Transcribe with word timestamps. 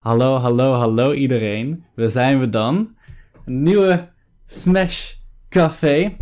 Hallo, 0.00 0.36
hallo, 0.36 0.72
hallo 0.72 1.12
iedereen. 1.12 1.84
We 1.94 2.08
zijn 2.08 2.40
we 2.40 2.48
dan. 2.48 2.96
Een 3.44 3.62
nieuwe 3.62 4.08
Smash 4.46 5.12
Café. 5.48 6.16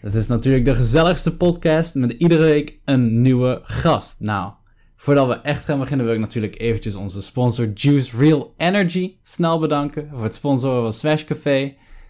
Het 0.00 0.14
is 0.14 0.26
natuurlijk 0.26 0.64
de 0.64 0.74
gezelligste 0.74 1.36
podcast 1.36 1.94
met 1.94 2.10
iedere 2.12 2.42
week 2.42 2.78
een 2.84 3.22
nieuwe 3.22 3.60
gast. 3.62 4.20
Nou, 4.20 4.52
voordat 4.96 5.26
we 5.26 5.34
echt 5.34 5.64
gaan 5.64 5.78
beginnen 5.78 6.06
wil 6.06 6.14
ik 6.14 6.20
natuurlijk 6.20 6.60
eventjes 6.60 6.94
onze 6.94 7.22
sponsor 7.22 7.70
Juice 7.74 8.16
Real 8.16 8.54
Energy 8.56 9.16
snel 9.22 9.58
bedanken 9.58 10.08
voor 10.10 10.22
het 10.22 10.34
sponsoren 10.34 10.82
van 10.82 10.92
Smash 10.92 11.24
Café. 11.24 11.58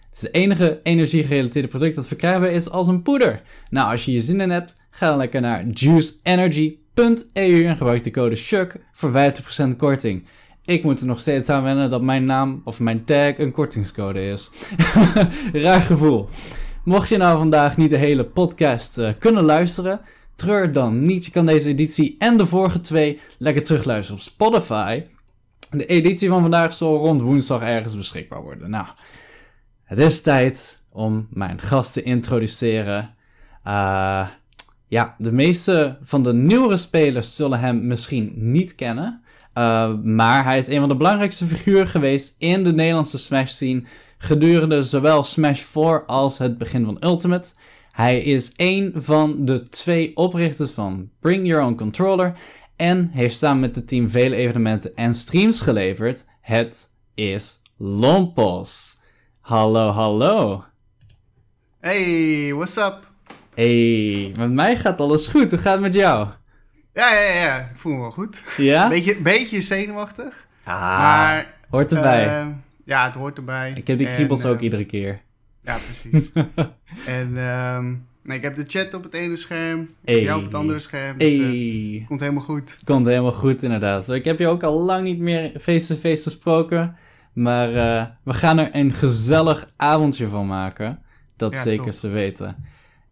Het 0.09 0.15
is 0.15 0.21
het 0.21 0.33
enige 0.33 0.79
energie-gerelateerde 0.83 1.67
product 1.67 1.95
dat 1.95 2.07
verkrijgbaar 2.07 2.51
is 2.51 2.69
als 2.69 2.87
een 2.87 3.01
poeder. 3.01 3.41
Nou, 3.69 3.91
als 3.91 4.05
je 4.05 4.11
je 4.11 4.19
zin 4.19 4.41
in 4.41 4.49
hebt, 4.49 4.85
ga 4.89 5.07
dan 5.07 5.17
lekker 5.17 5.41
naar 5.41 5.65
juiceenergy.eu 5.67 7.65
en 7.65 7.77
gebruik 7.77 8.03
de 8.03 8.11
code 8.11 8.35
SHUK 8.35 8.77
voor 8.93 9.11
50% 9.63 9.75
korting. 9.77 10.27
Ik 10.65 10.83
moet 10.83 10.99
er 10.99 11.05
nog 11.07 11.19
steeds 11.19 11.49
aan 11.49 11.63
wennen 11.63 11.89
dat 11.89 12.01
mijn 12.01 12.25
naam 12.25 12.61
of 12.63 12.79
mijn 12.79 13.03
tag 13.03 13.37
een 13.37 13.51
kortingscode 13.51 14.29
is. 14.29 14.51
Raar 15.53 15.81
gevoel. 15.81 16.29
Mocht 16.83 17.09
je 17.09 17.17
nou 17.17 17.37
vandaag 17.37 17.77
niet 17.77 17.89
de 17.89 17.97
hele 17.97 18.23
podcast 18.23 18.97
uh, 18.97 19.09
kunnen 19.19 19.43
luisteren, 19.43 20.01
treur 20.35 20.71
dan 20.71 21.05
niet. 21.05 21.25
Je 21.25 21.31
kan 21.31 21.45
deze 21.45 21.69
editie 21.69 22.15
en 22.19 22.37
de 22.37 22.45
vorige 22.45 22.79
twee 22.79 23.19
lekker 23.37 23.63
terugluisteren 23.63 24.21
op 24.21 24.27
Spotify. 24.27 25.03
De 25.71 25.85
editie 25.85 26.29
van 26.29 26.41
vandaag 26.41 26.73
zal 26.73 26.97
rond 26.97 27.21
woensdag 27.21 27.61
ergens 27.61 27.97
beschikbaar 27.97 28.41
worden. 28.41 28.69
Nou, 28.69 28.87
het 29.83 29.99
is 29.99 30.21
tijd 30.21 30.83
om 30.91 31.27
mijn 31.29 31.61
gast 31.61 31.93
te 31.93 32.03
introduceren. 32.03 33.15
Uh, 33.67 34.27
ja, 34.87 35.15
de 35.17 35.31
meeste 35.31 35.97
van 36.01 36.23
de 36.23 36.33
nieuwere 36.33 36.77
spelers 36.77 37.35
zullen 37.35 37.59
hem 37.59 37.87
misschien 37.87 38.33
niet 38.35 38.75
kennen. 38.75 39.23
Uh, 39.57 39.93
maar 40.03 40.43
hij 40.43 40.57
is 40.57 40.67
een 40.67 40.79
van 40.79 40.89
de 40.89 40.95
belangrijkste 40.95 41.45
figuren 41.45 41.87
geweest 41.87 42.35
in 42.37 42.63
de 42.63 42.73
Nederlandse 42.73 43.17
Smash 43.17 43.51
scene 43.51 43.83
gedurende 44.17 44.83
zowel 44.83 45.23
Smash 45.23 45.61
4 45.61 46.05
als 46.05 46.37
het 46.37 46.57
begin 46.57 46.85
van 46.85 46.97
Ultimate. 46.99 47.49
Hij 47.91 48.19
is 48.19 48.53
een 48.55 48.93
van 48.95 49.45
de 49.45 49.63
twee 49.63 50.15
oprichters 50.15 50.71
van 50.71 51.09
Bring 51.19 51.47
Your 51.47 51.65
Own 51.65 51.75
Controller 51.75 52.33
en 52.75 53.09
heeft 53.13 53.37
samen 53.37 53.59
met 53.59 53.75
het 53.75 53.87
team 53.87 54.09
vele 54.09 54.35
evenementen 54.35 54.95
en 54.95 55.13
streams 55.13 55.61
geleverd. 55.61 56.25
Het 56.41 56.89
is 57.13 57.61
Lompos. 57.77 58.97
Hallo, 59.39 59.89
hallo. 59.89 60.63
Hey, 61.79 62.53
what's 62.53 62.77
up? 62.77 63.11
Hey, 63.53 64.31
met 64.37 64.51
mij 64.51 64.77
gaat 64.77 65.01
alles 65.01 65.27
goed. 65.27 65.49
Hoe 65.49 65.59
gaat 65.59 65.73
het 65.73 65.81
met 65.81 65.93
jou? 65.93 66.27
Ja, 66.95 67.13
ja, 67.13 67.33
ja. 67.33 67.59
Ik 67.59 67.75
voel 67.75 67.93
me 67.93 67.99
wel 67.99 68.11
goed. 68.11 68.41
Ja? 68.57 68.87
Beetje, 68.95 69.21
beetje 69.21 69.61
zenuwachtig. 69.61 70.47
Ah, 70.63 70.81
maar, 70.81 71.53
hoort 71.69 71.93
erbij. 71.93 72.25
Uh, 72.25 72.47
ja, 72.85 73.05
het 73.05 73.15
hoort 73.15 73.37
erbij. 73.37 73.71
Ik 73.75 73.87
heb 73.87 73.97
die 73.97 74.07
kriebels 74.07 74.43
en, 74.43 74.49
ook 74.49 74.55
uh, 74.55 74.61
iedere 74.61 74.85
keer. 74.85 75.21
Ja, 75.61 75.77
precies. 75.77 76.31
en 77.19 77.37
um, 77.37 78.07
nee, 78.23 78.37
ik 78.37 78.43
heb 78.43 78.55
de 78.55 78.63
chat 78.67 78.93
op 78.93 79.03
het 79.03 79.13
ene 79.13 79.35
scherm, 79.35 79.89
hey. 80.05 80.21
jou 80.21 80.39
op 80.39 80.45
het 80.45 80.53
andere 80.53 80.79
scherm. 80.79 81.17
Dus 81.17 81.27
hey. 81.27 81.45
uh, 81.45 82.07
komt 82.07 82.19
helemaal 82.19 82.43
goed. 82.43 82.77
Komt 82.83 83.05
helemaal 83.05 83.31
goed, 83.31 83.63
inderdaad. 83.63 84.09
Ik 84.09 84.25
heb 84.25 84.39
je 84.39 84.47
ook 84.47 84.63
al 84.63 84.79
lang 84.79 85.03
niet 85.03 85.19
meer 85.19 85.51
face-to-face 85.59 86.23
gesproken. 86.23 86.97
Maar 87.33 87.71
uh, 87.71 88.05
we 88.23 88.33
gaan 88.33 88.57
er 88.57 88.69
een 88.71 88.93
gezellig 88.93 89.71
avondje 89.75 90.27
van 90.27 90.47
maken. 90.47 90.99
Dat 91.35 91.53
ja, 91.53 91.61
zeker 91.61 91.83
top. 91.83 91.93
ze 91.93 92.09
weten. 92.09 92.65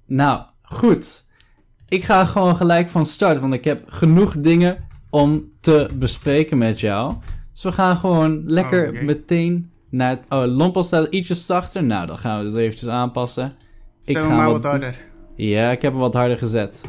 Nou, 0.06 0.44
goed. 0.61 1.26
Ik 1.89 2.03
ga 2.03 2.26
gewoon 2.26 2.56
gelijk 2.56 2.89
van 2.89 3.06
start, 3.06 3.39
want 3.39 3.53
ik 3.53 3.64
heb 3.64 3.84
genoeg 3.88 4.36
dingen 4.38 4.78
om 5.09 5.52
te 5.59 5.89
bespreken 5.95 6.58
met 6.58 6.80
jou. 6.80 7.14
Dus 7.53 7.64
we 7.64 7.72
gaan 7.72 7.98
gewoon 7.98 8.44
lekker 8.45 8.92
Oh, 8.94 9.02
meteen 9.02 9.72
naar 9.89 10.09
het... 10.09 10.20
Oh, 10.30 10.44
Lompel 10.56 10.84
staat 10.84 11.08
ietsje 11.08 11.34
zachter. 11.36 11.84
Nou, 11.84 12.08
dan 12.08 12.17
gaan 12.17 12.39
we 12.44 12.45
dus 12.50 12.56
eventjes 12.59 12.89
aanpassen. 12.89 13.52
Ik 14.04 14.17
Stem 14.17 14.30
ga 14.30 14.36
maar 14.36 14.45
wat- 14.52 14.61
wat 14.61 14.72
harder. 14.72 14.98
Ja, 15.36 15.72
ik 15.72 15.82
heb 15.82 15.92
hem 15.92 16.02
wat 16.02 16.14
harder 16.14 16.38
gezet. 16.38 16.82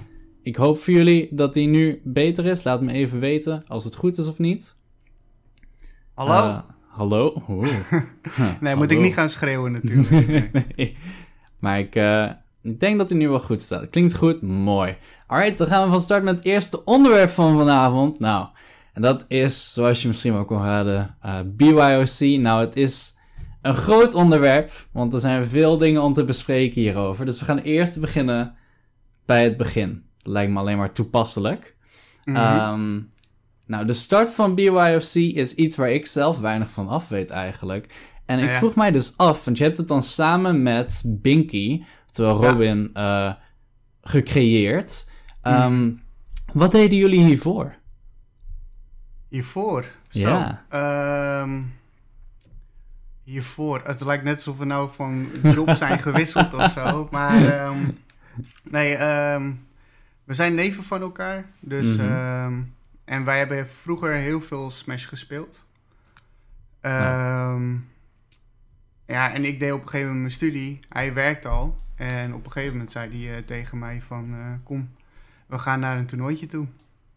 Ik 0.42 0.56
hoop 0.56 0.78
voor 0.78 0.92
jullie 0.94 1.28
dat 1.30 1.54
hij 1.54 1.66
nu 1.66 2.00
beter 2.04 2.46
is. 2.46 2.64
Laat 2.64 2.80
me 2.82 2.92
even 2.92 3.20
weten 3.20 3.64
als 3.68 3.84
het 3.84 3.94
goed 3.96 4.18
is 4.18 4.28
of 4.28 4.38
niet. 4.38 4.76
Hallo? 6.14 6.32
Eh, 6.48 6.58
hallo? 6.88 7.42
Oeh. 7.48 7.68
nee, 8.60 8.76
moet 8.76 8.90
ik 8.90 9.00
niet 9.00 9.14
gaan 9.14 9.28
schreeuwen 9.28 9.72
natuurlijk. 9.72 10.10
Nee. 10.10 10.50
Nee. 10.76 10.96
Maar 11.58 11.78
ik, 11.78 11.94
eh, 11.94 12.30
ik 12.64 12.80
denk 12.80 12.98
dat 12.98 13.08
hij 13.08 13.18
nu 13.18 13.28
wel 13.28 13.40
goed 13.40 13.60
staat. 13.60 13.90
Klinkt 13.90 14.14
goed? 14.14 14.42
Mooi. 14.42 14.96
Alright, 15.26 15.58
dan 15.58 15.66
gaan 15.66 15.84
we 15.84 15.90
van 15.90 16.00
start 16.00 16.22
met 16.22 16.36
het 16.36 16.44
eerste 16.44 16.84
onderwerp 16.84 17.30
van 17.30 17.56
vanavond. 17.58 18.18
Nou, 18.20 18.46
en 18.92 19.02
dat 19.02 19.24
is, 19.28 19.72
zoals 19.72 20.02
je 20.02 20.08
misschien 20.08 20.32
wel 20.32 20.44
kon 20.44 20.62
raden, 20.62 21.16
eh, 21.20 21.38
BYOC. 21.46 22.40
Nou, 22.40 22.60
het 22.60 22.76
is 22.76 23.14
een 23.62 23.74
groot 23.74 24.14
onderwerp, 24.14 24.86
want 24.92 25.12
er 25.14 25.20
zijn 25.20 25.44
veel 25.44 25.76
dingen 25.78 26.02
om 26.02 26.12
te 26.12 26.24
bespreken 26.24 26.80
hierover. 26.80 27.24
Dus 27.24 27.38
we 27.38 27.44
gaan 27.44 27.58
eerst 27.58 28.00
beginnen 28.00 28.54
bij 29.26 29.44
het 29.44 29.56
begin. 29.56 30.02
Dat 30.22 30.32
lijkt 30.32 30.52
me 30.52 30.58
alleen 30.58 30.76
maar 30.78 30.92
toepasselijk. 30.92 31.76
Mhm. 32.24 32.36
Ehm, 32.36 33.00
nou, 33.66 33.84
de 33.86 33.92
start 33.92 34.32
van 34.34 34.54
BYOC 34.54 35.14
is 35.14 35.54
iets 35.54 35.76
waar 35.76 35.90
ik 35.90 36.06
zelf 36.06 36.38
weinig 36.38 36.70
van 36.70 36.88
af 36.88 37.08
weet 37.08 37.30
eigenlijk. 37.30 38.12
En 38.26 38.38
ik 38.38 38.50
Ja. 38.50 38.56
vroeg 38.56 38.74
mij 38.74 38.90
dus 38.90 39.12
af, 39.16 39.44
want 39.44 39.58
je 39.58 39.64
hebt 39.64 39.76
het 39.78 39.88
dan 39.88 40.02
samen 40.02 40.62
met 40.62 41.02
Binky, 41.06 41.82
Ja. 42.16 42.30
Robin, 42.30 42.90
eh, 42.94 43.32
gecreëerd. 44.02 45.10
Ehm, 45.42 45.72
Mhm. 45.84 45.92
Wat 46.52 46.72
deden 46.72 46.98
jullie 46.98 47.24
hiervoor? 47.24 47.74
Hiervoor? 49.28 49.84
Zo. 50.08 50.18
Ja. 50.18 50.64
Ehm, 50.68 51.60
hiervoor. 53.22 53.80
Het 53.84 54.00
lijkt 54.00 54.24
net 54.24 54.34
alsof 54.36 54.56
we 54.58 54.64
nou 54.64 54.90
van 54.94 55.28
job 55.42 55.70
zijn 55.70 55.98
gewisseld 55.98 56.54
of 56.54 56.70
zo. 56.72 57.08
Maar 57.10 57.44
ehm, 57.46 57.78
nee, 58.62 58.94
ehm, 58.94 59.52
we 60.24 60.34
zijn 60.34 60.54
neven 60.54 60.84
van 60.84 61.00
elkaar. 61.00 61.44
Dus, 61.60 61.96
Mhm. 61.96 62.08
ehm, 62.12 62.60
en 63.04 63.24
wij 63.24 63.38
hebben 63.38 63.68
vroeger 63.68 64.12
heel 64.12 64.40
veel 64.40 64.70
Smash 64.70 65.08
gespeeld. 65.08 65.64
Ehm, 66.80 67.76
ja, 69.06 69.32
en 69.34 69.44
ik 69.44 69.58
deed 69.60 69.72
op 69.72 69.80
een 69.80 69.88
gegeven 69.88 70.06
moment 70.12 70.20
mijn 70.20 70.34
studie. 70.52 70.78
Hij 70.88 71.14
werkte 71.14 71.48
al. 71.48 71.78
En 71.96 72.34
op 72.34 72.44
een 72.44 72.52
gegeven 72.52 72.72
moment 72.72 72.92
zei 72.92 73.24
hij 73.26 73.36
eh, 73.36 73.42
tegen 73.44 73.78
mij 73.78 74.02
van... 74.02 74.30
eh, 74.32 74.52
kom, 74.64 74.88
we 75.46 75.58
gaan 75.58 75.80
naar 75.80 75.98
een 75.98 76.06
toernooitje 76.06 76.46
toe. 76.46 76.66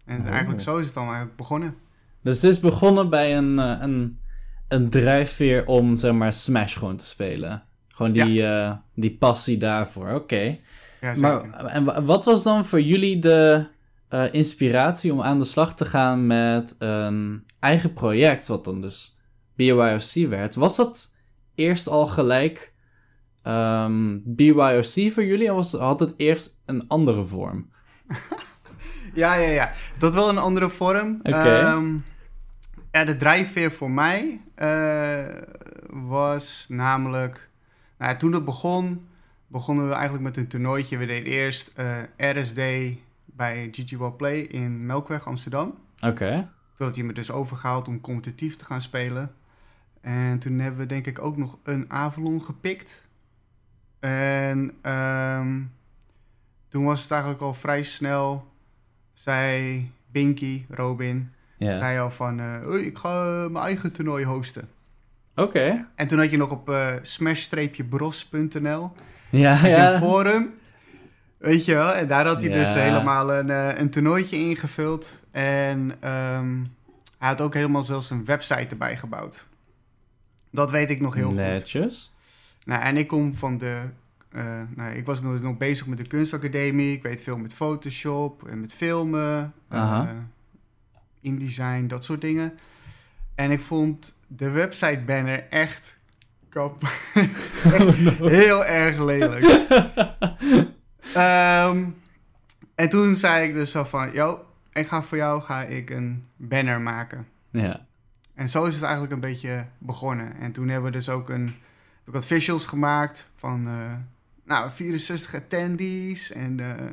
En 0.06 0.20
Oh. 0.22 0.28
eigenlijk 0.28 0.62
zo 0.62 0.78
is 0.78 0.86
het 0.86 0.94
dan 0.96 1.04
eigenlijk 1.06 1.36
begonnen. 1.36 1.76
Dus 2.22 2.42
het 2.42 2.52
is 2.52 2.60
begonnen 2.60 3.10
bij 3.10 3.38
een, 3.38 3.60
eh, 3.60 3.76
een, 3.80 4.20
een 4.68 4.90
drijfveer 4.90 5.66
om, 5.66 5.96
zeg 5.96 6.14
maar, 6.14 6.34
Smash 6.34 6.78
gewoon 6.78 6.98
te 6.98 7.06
spelen. 7.06 7.64
Gewoon 7.88 8.12
die, 8.12 8.44
die 8.94 9.16
passie 9.18 9.58
daarvoor, 9.58 10.10
oké. 10.12 10.58
Ja. 11.02 11.14
Maar 11.20 11.44
en 11.66 11.84
wa- 11.84 12.02
wat 12.04 12.26
was 12.26 12.44
dan 12.44 12.66
voor 12.66 12.82
jullie 12.82 13.20
de 13.20 13.68
inspiratie 14.32 15.14
om 15.14 15.22
aan 15.22 15.40
de 15.40 15.46
slag 15.46 15.76
te 15.76 15.86
gaan 15.86 16.28
met 16.28 16.76
een 16.80 17.44
eigen 17.60 17.94
project, 17.94 18.48
wat 18.48 18.66
dan 18.66 18.82
dus 18.82 19.18
BYOC 19.56 20.28
werd? 20.30 20.56
Was 20.56 20.76
dat 20.76 21.14
eerst 21.58 21.88
al 21.88 22.08
gelijk 22.08 22.74
ehm, 23.42 24.18
BYOC 24.24 25.12
voor 25.12 25.24
jullie, 25.24 25.50
of 25.50 25.56
was, 25.56 25.72
had 25.82 26.00
het 26.00 26.14
eerst 26.18 26.62
een 26.66 26.88
andere 26.88 27.26
vorm? 27.26 27.70
Ja, 29.18 29.34
ja, 29.34 29.50
ja. 29.50 29.72
Dat 29.98 30.14
wel 30.14 30.30
een 30.30 30.38
andere 30.38 30.70
vorm. 30.70 31.20
Oké. 31.24 31.60
Ehm, 31.60 31.98
ja, 32.92 33.04
de 33.04 33.18
drijfveer 33.18 33.72
voor 33.72 33.92
mij 33.92 34.42
eh, 34.56 35.42
was 35.90 36.66
namelijk... 36.70 37.50
Nou, 37.98 38.12
ja, 38.12 38.18
toen 38.18 38.34
het 38.34 38.46
begon, 38.46 39.08
begonnen 39.48 39.88
we 39.88 39.94
eigenlijk 39.94 40.24
met 40.24 40.38
een 40.38 40.48
toernooitje. 40.48 40.98
We 40.98 41.06
deden 41.06 41.32
eerst 41.32 41.72
eh, 41.76 41.98
RSD 42.18 42.60
bij 43.26 43.70
GG 43.72 43.98
Well 43.98 44.12
Play 44.12 44.40
in 44.40 44.86
Melkweg, 44.86 45.28
Amsterdam. 45.28 45.76
Oké, 46.00 46.50
Toen 46.76 46.88
had 46.88 46.96
hij 46.96 47.06
me 47.06 47.14
dus 47.14 47.32
overgehaald 47.32 47.88
om 47.88 48.02
competitief 48.02 48.56
te 48.56 48.66
gaan 48.66 48.82
spelen. 48.82 49.32
En 50.08 50.40
toen 50.40 50.60
hebben 50.60 50.80
we 50.80 50.86
denk 50.86 51.06
ik 51.06 51.20
ook 51.22 51.38
nog 51.38 51.58
een 51.64 51.86
Avalon 51.88 52.44
gepikt. 52.44 53.04
En 54.00 54.72
ehm, 54.82 55.62
toen 56.70 56.86
was 56.86 57.02
het 57.02 57.12
eigenlijk 57.12 57.42
al 57.42 57.54
vrij 57.54 57.84
snel. 57.84 58.48
Zij, 59.14 59.90
Binky, 60.12 60.66
Robin, 60.70 61.32
zei 61.60 62.00
al 62.00 62.12
van... 62.12 62.40
"Hoi, 62.64 62.86
ik 62.86 62.98
ga 62.98 63.44
eh, 63.44 63.50
mijn 63.50 63.66
eigen 63.66 63.92
toernooi 63.92 64.26
hosten. 64.26 64.70
Oké, 65.36 65.88
En 65.96 66.08
toen 66.08 66.20
had 66.20 66.32
je 66.32 66.38
nog 66.38 66.52
op 66.52 66.70
eh 66.70 66.88
smash-bros.nl 67.02 68.92
ja, 69.30 69.94
een 69.94 70.00
forum. 70.00 70.54
Weet 71.38 71.66
je 71.66 71.74
wel? 71.74 71.94
En 71.94 72.08
daar 72.08 72.26
had 72.26 72.42
hij 72.42 72.52
dus 72.52 72.74
helemaal 72.74 73.34
een, 73.34 73.50
een 73.80 73.90
toernooitje 73.90 74.38
ingevuld. 74.38 75.22
En 75.32 75.96
ehm, 76.00 76.56
hij 77.18 77.28
had 77.28 77.42
ook 77.42 77.54
helemaal 77.54 77.84
zelfs 77.84 78.10
een 78.10 78.26
website 78.26 78.68
erbij 78.70 78.98
gebouwd. 78.98 79.46
Dat 80.52 80.72
weet 80.72 80.90
ik 80.90 81.00
nog 81.02 81.14
heel 81.16 81.28
goed. 81.28 81.36
Netjes. 81.38 82.16
Nou, 82.66 82.82
en 82.84 82.98
ik 82.98 83.08
kom 83.08 83.34
van 83.34 83.58
de... 83.58 83.82
eh, 84.32 84.62
nou, 84.76 84.92
ik 84.96 85.06
was 85.06 85.22
nog, 85.22 85.42
nog 85.42 85.58
bezig 85.58 85.88
met 85.88 85.98
de 85.98 86.08
kunstacademie. 86.08 86.94
Ik 86.96 87.04
weet 87.04 87.22
veel 87.22 87.38
met 87.38 87.54
Photoshop 87.54 88.48
en 88.48 88.62
met 88.62 88.74
filmen. 88.74 89.54
Eh, 89.70 90.10
InDesign, 91.22 91.88
dat 91.88 92.04
soort 92.04 92.22
dingen. 92.22 92.58
En 93.36 93.52
ik 93.52 93.62
vond 93.62 94.16
de 94.28 94.50
website 94.50 95.02
banner 95.06 95.48
echt, 95.50 95.96
kap 96.50 96.84
Oh, 97.66 98.00
no. 98.00 98.28
heel 98.28 98.66
erg 98.66 99.04
lelijk. 99.04 99.46
Ehm, 101.14 101.86
en 102.76 102.90
toen 102.90 103.16
zei 103.16 103.48
ik 103.48 103.54
dus 103.54 103.72
zo 103.72 103.84
van, 103.84 104.12
yo, 104.14 104.46
ik 104.74 104.88
ga 104.88 105.04
voor 105.04 105.18
jou 105.18 105.42
ga 105.42 105.64
ik 105.64 105.90
een 105.90 106.28
banner 106.36 106.82
maken. 106.82 107.28
Ja. 107.52 107.86
En 108.38 108.50
zo 108.50 108.64
is 108.64 108.74
het 108.74 108.84
eigenlijk 108.84 109.14
een 109.14 109.20
beetje 109.20 109.66
begonnen. 109.78 110.36
En 110.40 110.52
toen 110.52 110.68
hebben 110.68 110.92
we 110.92 110.98
dus 110.98 111.10
ook 111.10 111.30
een, 111.30 111.46
heb 111.46 112.08
ik 112.08 112.14
wat 112.14 112.26
visuals 112.26 112.66
gemaakt 112.66 113.32
van, 113.36 113.68
eh, 113.68 113.94
nou, 114.46 114.70
64 114.72 115.36
attendees 115.36 116.32
en, 116.32 116.60
eh 116.60 116.86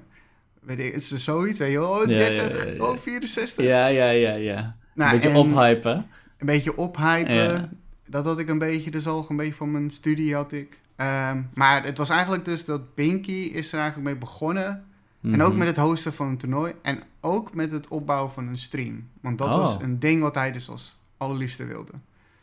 weet 0.61 0.79
ik, 0.79 0.95
is 0.95 1.11
er 1.11 1.19
zoiets, 1.19 1.59
weet 1.59 1.73
je 1.73 1.79
wel, 1.79 1.91
oh, 1.91 2.01
Ja, 2.01 2.17
30, 2.17 2.65
ja, 2.65 2.71
ja, 2.71 2.77
ja. 2.77 2.85
oh, 2.85 2.99
64. 2.99 3.65
Ja, 3.65 3.87
ja, 3.87 4.11
ja, 4.11 4.33
ja. 4.35 4.77
Nou, 4.95 5.11
een 5.15 5.21
beetje 5.21 5.31
en 5.31 5.37
ophypen. 5.57 6.07
Een 6.39 6.47
beetje 6.47 6.77
ophypen. 6.77 7.79
Dat 8.07 8.25
had 8.25 8.39
ik 8.39 8.49
een 8.49 8.59
beetje, 8.59 8.91
dus 8.91 9.07
al 9.07 9.27
een 9.29 9.37
beetje 9.37 9.55
van 9.55 9.71
mijn 9.71 9.91
studie 9.91 10.35
had 10.35 10.53
ik. 10.53 10.79
Ehm, 10.97 11.43
maar 11.55 11.85
het 11.85 11.99
was 11.99 12.11
eigenlijk 12.11 12.45
dus 12.45 12.65
dat 12.65 12.95
Binky 12.95 13.33
is 13.33 13.73
er 13.73 13.79
eigenlijk 13.79 14.09
mee 14.09 14.19
begonnen. 14.19 14.85
En 15.23 15.43
ook 15.43 15.49
Mhm. 15.49 15.59
met 15.59 15.67
het 15.67 15.77
hosten 15.77 16.13
van 16.13 16.27
een 16.29 16.37
toernooi. 16.37 16.73
En 16.83 17.03
ook 17.21 17.55
met 17.55 17.73
het 17.73 17.89
opbouwen 17.89 18.31
van 18.33 18.49
een 18.49 18.59
stream. 18.59 19.09
Want 19.21 19.39
dat 19.39 19.49
Oh. 19.49 19.57
was 19.57 19.79
een 19.81 19.99
ding 19.99 20.23
wat 20.23 20.35
hij 20.35 20.53
dus 20.53 20.69
als 20.71 20.99
allerliefste 21.17 21.65
wilde. 21.65 21.93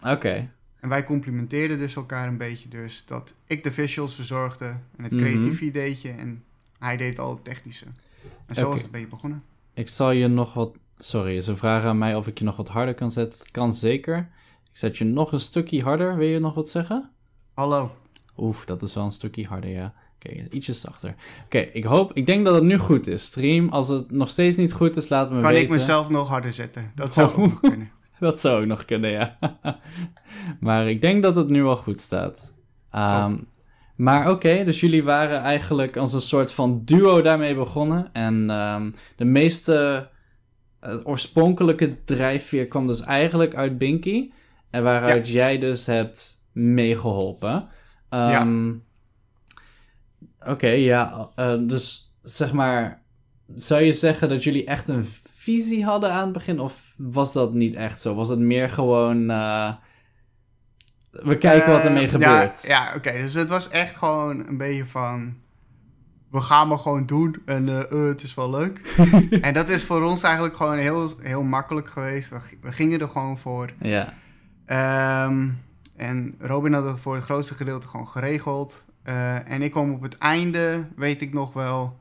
Oké. 0.03 0.49
En 0.79 0.89
wij 0.89 1.03
complimenteerden 1.03 1.77
dus 1.79 1.95
elkaar 1.95 2.27
een 2.27 2.37
beetje. 2.37 2.69
Dus 2.69 3.03
dat 3.05 3.33
ik 3.45 3.63
de 3.63 3.71
visuals 3.71 4.15
verzorgde 4.15 4.65
en 4.97 5.03
het 5.03 5.11
Mhm. 5.11 5.21
creatieve 5.21 5.65
ideetje. 5.65 6.09
En 6.09 6.43
hij 6.79 6.97
deed 6.97 7.19
al 7.19 7.29
het 7.29 7.43
technische. 7.43 7.85
En 8.45 8.55
zo 8.55 8.61
Oké. 8.61 8.69
was 8.71 8.81
het 8.81 8.91
beetje 8.91 9.07
begonnen. 9.07 9.43
Ik 9.73 9.89
zal 9.89 10.11
je 10.11 10.27
nog 10.27 10.53
wat... 10.53 10.75
Sorry, 10.97 11.41
ze 11.41 11.55
vragen 11.55 11.89
aan 11.89 11.97
mij 11.97 12.15
of 12.15 12.27
ik 12.27 12.37
je 12.39 12.43
nog 12.45 12.55
wat 12.55 12.69
harder 12.69 12.93
kan 12.93 13.11
zetten. 13.11 13.51
Kan 13.51 13.73
zeker. 13.73 14.17
Ik 14.71 14.77
zet 14.77 14.97
je 14.97 15.03
nog 15.05 15.31
een 15.31 15.39
stukje 15.39 15.81
harder. 15.83 16.17
Wil 16.17 16.27
je 16.27 16.39
nog 16.39 16.53
wat 16.53 16.69
zeggen? 16.69 17.09
Hallo. 17.53 17.95
Oef, 18.37 18.65
dat 18.65 18.81
is 18.81 18.93
wel 18.95 19.03
een 19.05 19.11
stukje 19.11 19.47
harder, 19.47 19.69
ja. 19.69 19.93
Oké, 20.15 20.47
ietsje 20.49 20.73
zachter. 20.73 21.15
Oké, 21.45 21.57
ik 21.57 21.83
hoop... 21.83 22.13
Ik 22.13 22.25
denk 22.25 22.45
dat 22.45 22.53
het 22.55 22.63
nu 22.63 22.77
goed 22.77 23.07
is. 23.07 23.23
Stream, 23.23 23.69
als 23.69 23.87
het 23.87 24.11
nog 24.11 24.29
steeds 24.29 24.57
niet 24.57 24.73
goed 24.73 24.95
is, 24.97 25.09
laat 25.09 25.31
me 25.31 25.41
Kan 25.41 25.49
weten. 25.49 25.63
ik 25.63 25.69
mezelf 25.69 26.09
nog 26.09 26.27
harder 26.27 26.51
zetten? 26.51 26.91
Dat 26.95 27.13
zou 27.13 27.31
Oh. 27.31 27.39
ook 27.43 27.59
kunnen. 27.61 27.91
Dat 28.21 28.39
zou 28.39 28.61
ook 28.61 28.67
nog 28.67 28.85
kunnen, 28.85 29.11
ja. 29.11 29.37
maar 30.59 30.89
ik 30.89 31.01
denk 31.01 31.21
dat 31.23 31.35
het 31.35 31.49
nu 31.49 31.63
wel 31.63 31.75
goed 31.75 31.99
staat. 32.01 32.53
Ehm, 32.91 33.37
Maar 33.95 34.29
oké, 34.29 34.63
dus 34.63 34.79
jullie 34.79 35.03
waren 35.03 35.39
eigenlijk 35.41 35.97
als 35.97 36.13
een 36.13 36.21
soort 36.21 36.51
van 36.51 36.81
duo 36.85 37.21
daarmee 37.21 37.55
begonnen. 37.55 38.09
En 38.13 38.49
ehm, 38.49 38.91
de 39.15 39.25
meeste 39.25 40.07
eh, 40.79 40.95
oorspronkelijke 41.03 42.03
drijfveer 42.03 42.65
kwam 42.65 42.87
dus 42.87 43.01
eigenlijk 43.01 43.55
uit 43.55 43.77
Binky. 43.77 44.31
En 44.69 44.83
waaruit 44.83 45.29
jij 45.29 45.57
dus 45.59 45.85
hebt 45.85 46.41
meegeholpen. 46.51 47.67
Ehm, 48.09 48.73
Oké, 50.47 50.69
ja. 50.69 51.29
eh, 51.35 51.57
dus 51.61 52.13
zeg 52.23 52.53
maar, 52.53 53.00
zou 53.55 53.81
je 53.81 53.93
zeggen 53.93 54.29
dat 54.29 54.43
jullie 54.43 54.65
echt 54.65 54.87
een 54.87 55.05
visie 55.23 55.85
hadden 55.85 56.11
aan 56.11 56.23
het 56.23 56.33
begin? 56.33 56.59
Of 56.59 56.93
was 56.97 57.33
dat 57.33 57.53
niet 57.53 57.75
echt 57.75 58.01
zo? 58.01 58.15
Was 58.15 58.29
het 58.29 58.39
meer 58.39 58.69
gewoon... 58.69 59.29
eh, 59.29 59.73
we 61.11 61.37
kijken 61.37 61.71
wat 61.71 61.83
ermee 61.85 62.05
Eh, 62.05 62.11
gebeurt. 62.11 62.63
Ja, 62.67 62.85
ja 62.85 62.95
oké. 62.95 63.11
Dus 63.11 63.33
het 63.33 63.49
was 63.49 63.69
echt 63.69 63.95
gewoon 63.95 64.47
een 64.47 64.57
beetje 64.57 64.85
van... 64.85 65.35
We 66.29 66.41
gaan 66.41 66.67
maar 66.67 66.77
gewoon 66.77 67.05
doen 67.05 67.41
en 67.45 67.69
eh, 67.69 67.79
eh, 67.79 68.07
het 68.07 68.23
is 68.23 68.33
wel 68.33 68.49
leuk. 68.49 68.95
en 69.41 69.53
dat 69.53 69.69
is 69.69 69.83
voor 69.83 70.03
ons 70.03 70.23
eigenlijk 70.23 70.55
gewoon 70.55 70.77
heel, 70.77 71.09
heel 71.21 71.43
makkelijk 71.43 71.87
geweest. 71.87 72.29
We, 72.61 72.71
gingen 72.71 72.99
er 72.99 73.07
gewoon 73.09 73.37
voor. 73.37 73.69
Ja. 73.79 74.13
Ehm, 74.65 75.49
en 75.95 76.35
Robin 76.39 76.73
had 76.73 76.85
het 76.85 76.99
voor 76.99 77.15
het 77.15 77.23
grootste 77.23 77.53
gedeelte 77.53 77.87
gewoon 77.87 78.07
geregeld. 78.07 78.83
En 79.45 79.61
ik 79.61 79.71
kwam 79.71 79.93
op 79.93 80.01
het 80.01 80.17
einde, 80.17 80.87
weet 80.95 81.21
ik 81.21 81.33
nog 81.33 81.53
wel, 81.53 81.99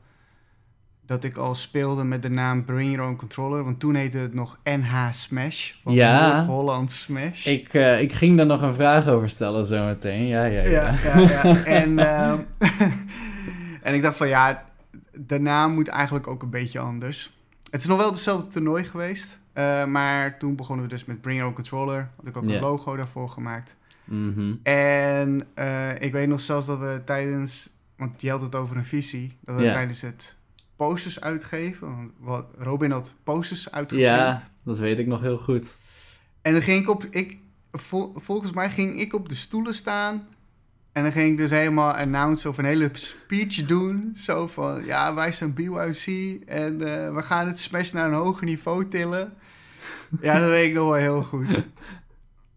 dat 1.11 1.23
ik 1.23 1.37
al 1.37 1.55
speelde 1.55 2.03
met 2.03 2.21
de 2.21 2.29
naam 2.29 2.65
Bring 2.65 2.91
Your 2.91 3.07
Own 3.09 3.15
Controller. 3.17 3.63
Want 3.63 3.79
toen 3.79 3.95
heette 3.95 4.17
het 4.17 4.33
nog 4.33 4.57
NH 4.63 5.07
Smash. 5.11 5.71
Van 5.83 5.93
Ja. 5.93 6.35
Noord-Holland 6.35 6.91
Smash. 6.91 7.45
Ik, 7.45 7.73
eh, 7.73 8.01
ik 8.01 8.13
ging 8.13 8.37
daar 8.37 8.45
nog 8.45 8.61
een 8.61 8.73
vraag 8.73 9.07
over 9.07 9.29
stellen 9.29 9.65
zometeen. 9.65 10.27
Ja, 10.27 10.45
ja, 10.45 10.61
ja. 10.63 10.69
Ja, 10.69 11.19
ja, 11.19 11.43
ja. 11.43 11.63
En, 11.65 11.99
ehm, 12.09 12.39
en 13.81 13.93
ik 13.93 14.01
dacht 14.01 14.17
van 14.17 14.27
ja, 14.27 14.65
de 15.13 15.39
naam 15.39 15.73
moet 15.73 15.87
eigenlijk 15.87 16.27
ook 16.27 16.41
een 16.43 16.49
beetje 16.49 16.79
anders. 16.79 17.33
Het 17.69 17.81
is 17.81 17.87
nog 17.87 17.97
wel 17.97 18.09
hetzelfde 18.09 18.49
toernooi 18.49 18.83
geweest. 18.83 19.39
eh, 19.53 19.85
maar 19.85 20.37
toen 20.37 20.55
begonnen 20.55 20.85
we 20.85 20.91
dus 20.91 21.05
met 21.05 21.21
Bring 21.21 21.35
Your 21.37 21.47
Own 21.53 21.61
Controller. 21.61 22.09
Had 22.17 22.27
ik 22.27 22.37
ook 22.37 22.43
een 22.43 22.59
logo 22.59 22.95
daarvoor 22.95 23.29
gemaakt. 23.29 23.75
Mhm. 24.03 24.53
En 24.63 25.47
eh, 25.53 26.01
ik 26.01 26.11
weet 26.11 26.27
nog 26.27 26.39
zelfs 26.39 26.65
dat 26.65 26.79
we 26.79 27.01
tijdens... 27.05 27.69
Want 27.97 28.21
je 28.21 28.29
had 28.29 28.41
het 28.41 28.55
over 28.55 28.77
een 28.77 28.85
visie. 28.85 29.37
Dat 29.45 29.55
we 29.55 29.71
tijdens 29.71 30.01
het 30.01 30.35
posters 30.87 31.21
uitgeven. 31.21 32.11
Want 32.19 32.45
Robin 32.57 32.91
had 32.91 33.13
posters 33.23 33.71
uitgeprint. 33.71 34.09
Ja, 34.11 34.47
dat 34.63 34.79
weet 34.79 34.99
ik 34.99 35.07
nog 35.07 35.21
heel 35.21 35.37
goed. 35.37 35.77
En 36.41 36.53
dan 36.53 36.61
ging 36.61 36.81
ik 36.81 36.89
op... 36.89 37.05
Ik, 37.09 37.37
vol- 37.71 38.13
volgens 38.15 38.51
mij 38.51 38.69
ging 38.69 38.99
ik 38.99 39.13
op 39.13 39.29
de 39.29 39.35
stoelen 39.35 39.73
staan. 39.73 40.27
En 40.91 41.03
dan 41.03 41.11
ging 41.11 41.29
ik 41.31 41.37
dus 41.37 41.49
helemaal 41.49 41.91
announce 41.93 42.49
of 42.49 42.57
een 42.57 42.65
hele 42.65 42.89
speech 42.93 43.65
doen. 43.65 44.11
Zo 44.15 44.47
van, 44.47 44.85
ja, 44.85 45.13
wij 45.13 45.31
zijn 45.31 45.53
BYC 45.53 46.05
en 46.45 46.81
eh, 46.81 47.13
we 47.15 47.21
gaan 47.21 47.47
het 47.47 47.59
Smash 47.59 47.91
naar 47.91 48.07
een 48.07 48.13
hoger 48.19 48.45
niveau 48.45 48.87
tillen. 48.87 49.33
Ja, 50.21 50.39
dat 50.39 50.49
weet 50.49 50.67
ik 50.69 50.73
nog 50.73 50.83
wel 50.89 50.93
heel 50.99 51.23
goed. 51.23 51.63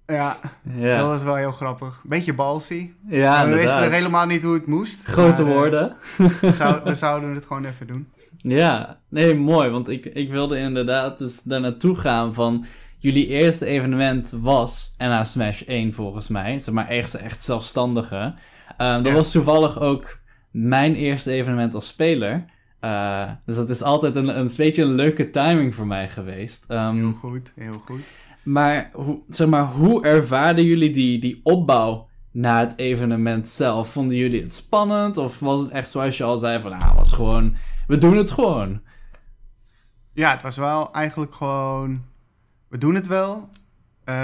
Ja, 0.06 0.38
dat 0.62 0.82
Ja, 0.82 1.02
was 1.06 1.22
wel 1.22 1.34
heel 1.36 1.52
grappig. 1.52 2.02
Beetje 2.06 2.34
balsy. 2.34 2.90
ja 3.08 3.46
we 3.48 3.54
wisten 3.54 3.80
nog 3.80 3.90
helemaal 3.90 4.26
niet 4.26 4.42
hoe 4.42 4.54
het 4.54 4.66
moest. 4.66 5.00
Grote 5.04 5.42
maar, 5.42 5.50
eh, 5.50 5.56
woorden. 5.58 5.96
we, 6.40 6.52
zou- 6.52 6.84
we 6.84 6.94
zouden 6.94 7.34
het 7.34 7.44
gewoon 7.46 7.64
even 7.64 7.86
doen. 7.86 8.08
Ja, 8.48 9.00
nee, 9.08 9.34
mooi. 9.34 9.70
Want 9.70 9.88
ik, 9.88 10.04
ik 10.04 10.30
wilde 10.30 10.58
inderdaad 10.58 11.18
dus 11.18 11.42
daar 11.42 11.60
naartoe 11.60 11.94
gaan 11.96 12.34
van... 12.34 12.64
Jullie 12.98 13.26
eerste 13.26 13.66
evenement 13.66 14.34
was 14.40 14.94
NH 14.98 15.24
Smash 15.24 15.62
1 15.62 15.92
volgens 15.92 16.28
mij. 16.28 16.58
Zeg 16.58 16.74
maar 16.74 16.88
echt, 16.88 17.14
echt 17.14 17.44
zelfstandige. 17.44 18.34
Ehm, 18.76 18.96
dat 19.02 19.06
Ja. 19.12 19.12
was 19.18 19.30
toevallig 19.30 19.80
ook 19.80 20.18
mijn 20.50 20.94
eerste 20.94 21.32
evenement 21.32 21.74
als 21.74 21.86
speler. 21.86 22.44
Eh, 22.80 23.30
dus 23.46 23.56
dat 23.56 23.70
is 23.70 23.82
altijd 23.82 24.16
een, 24.16 24.38
een 24.38 24.50
beetje 24.56 24.82
een 24.82 24.94
leuke 24.94 25.30
timing 25.30 25.74
voor 25.74 25.86
mij 25.86 26.08
geweest. 26.08 26.64
Ehm, 26.68 26.96
Heel 26.96 27.12
goed, 27.12 27.52
heel 27.56 27.80
goed. 27.84 28.00
maar, 28.44 28.90
hoe, 28.92 29.18
zeg 29.28 29.48
maar 29.48 29.66
hoe 29.66 30.04
ervaarden 30.04 30.64
jullie 30.64 30.90
die, 30.92 31.18
die 31.20 31.40
opbouw 31.42 32.08
na 32.32 32.60
het 32.60 32.72
evenement 32.76 33.48
zelf? 33.48 33.88
Vonden 33.88 34.16
jullie 34.16 34.42
het 34.42 34.54
spannend? 34.54 35.16
Of 35.16 35.40
was 35.40 35.60
het 35.60 35.70
echt 35.70 35.90
zoals 35.90 36.16
je 36.16 36.24
al 36.24 36.38
zei 36.38 36.60
van... 36.60 36.72
Ah, 36.72 36.96
was 36.96 37.12
gewoon... 37.12 37.54
We 37.86 37.98
doen 37.98 38.16
het 38.16 38.30
gewoon. 38.30 38.80
Ja, 40.12 40.30
het 40.30 40.42
was 40.42 40.56
wel 40.56 40.92
eigenlijk 40.92 41.34
gewoon... 41.34 42.04
We 42.68 42.78
doen 42.78 42.94
het 42.94 43.06
wel. 43.06 43.48
Eh, 44.04 44.14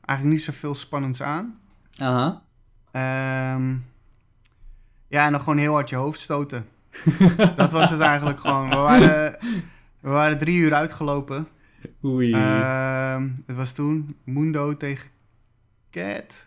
eigenlijk 0.00 0.24
niet 0.24 0.42
zoveel 0.42 0.74
spannends 0.74 1.22
aan. 1.22 1.58
Aha. 1.96 2.42
Ehm, 2.90 3.74
ja, 5.08 5.24
en 5.26 5.30
dan 5.32 5.40
gewoon 5.40 5.58
heel 5.58 5.72
hard 5.72 5.88
je 5.90 5.96
hoofd 5.96 6.20
stoten. 6.20 6.66
dat 7.56 7.72
was 7.72 7.90
het 7.90 8.00
eigenlijk 8.00 8.40
gewoon. 8.40 8.68
We 8.70 8.76
waren, 8.76 9.38
we 10.00 10.08
waren 10.10 10.38
drie 10.38 10.56
uur 10.58 10.74
uitgelopen. 10.74 11.48
Oei. 12.04 12.32
Ehm, 12.32 13.28
het 13.46 13.56
was 13.56 13.72
toen 13.72 14.16
Mundo 14.24 14.76
tegen 14.76 15.08
Cat. 15.90 16.46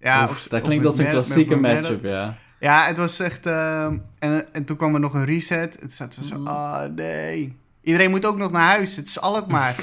Ja, 0.00 0.22
Oef, 0.24 0.30
of- 0.30 0.46
dat 0.48 0.62
klinkt 0.62 0.84
als 0.84 0.98
een 0.98 1.08
klassieke 1.10 1.56
matchup, 1.56 2.04
ja. 2.04 2.36
Ja, 2.60 2.84
het 2.86 2.96
was 2.96 3.20
echt... 3.20 3.46
ehm, 3.46 3.96
en, 4.18 4.52
en 4.52 4.64
toen 4.64 4.76
kwam 4.76 4.94
er 4.94 5.00
nog 5.00 5.14
een 5.14 5.24
reset. 5.24 5.78
Het 5.80 5.92
zat 5.92 6.16
zo... 6.22 6.38
Mm. 6.38 6.46
Ah, 6.46 6.82
nee. 6.94 7.56
Iedereen 7.82 8.10
moet 8.10 8.24
ook 8.26 8.36
nog 8.38 8.50
naar 8.50 8.66
huis. 8.68 8.96
Het 8.96 9.06
is 9.06 9.20
Alkmaar. 9.20 9.74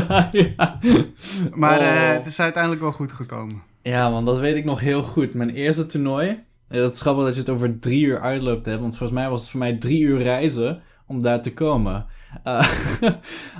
ja. 0.32 0.78
Maar 1.54 1.78
eh, 1.80 1.86
Oh. 2.02 2.12
het 2.12 2.26
is 2.26 2.40
uiteindelijk 2.40 2.82
wel 2.82 2.92
goed 2.92 3.12
gekomen. 3.12 3.62
Ja, 3.82 4.10
man, 4.10 4.24
dat 4.24 4.38
weet 4.38 4.56
ik 4.56 4.64
nog 4.64 4.80
heel 4.80 5.02
goed. 5.02 5.34
Mijn 5.34 5.50
eerste 5.50 5.86
toernooi. 5.86 6.42
eh, 6.68 6.78
Dat 6.80 6.92
is 6.94 7.00
grappig 7.00 7.24
dat 7.24 7.34
je 7.34 7.40
het 7.40 7.50
over 7.50 7.78
drie 7.78 8.04
uur 8.04 8.20
uitloopt 8.20 8.66
hebt. 8.66 8.80
Want 8.80 8.96
volgens 8.96 9.18
mij 9.18 9.28
was 9.30 9.40
het 9.40 9.50
voor 9.50 9.60
mij 9.60 9.76
drie 9.76 10.00
uur 10.02 10.22
reizen 10.22 10.82
om 11.06 11.22
daar 11.22 11.42
te 11.42 11.52
komen. 11.54 12.06
Eh, 12.44 12.68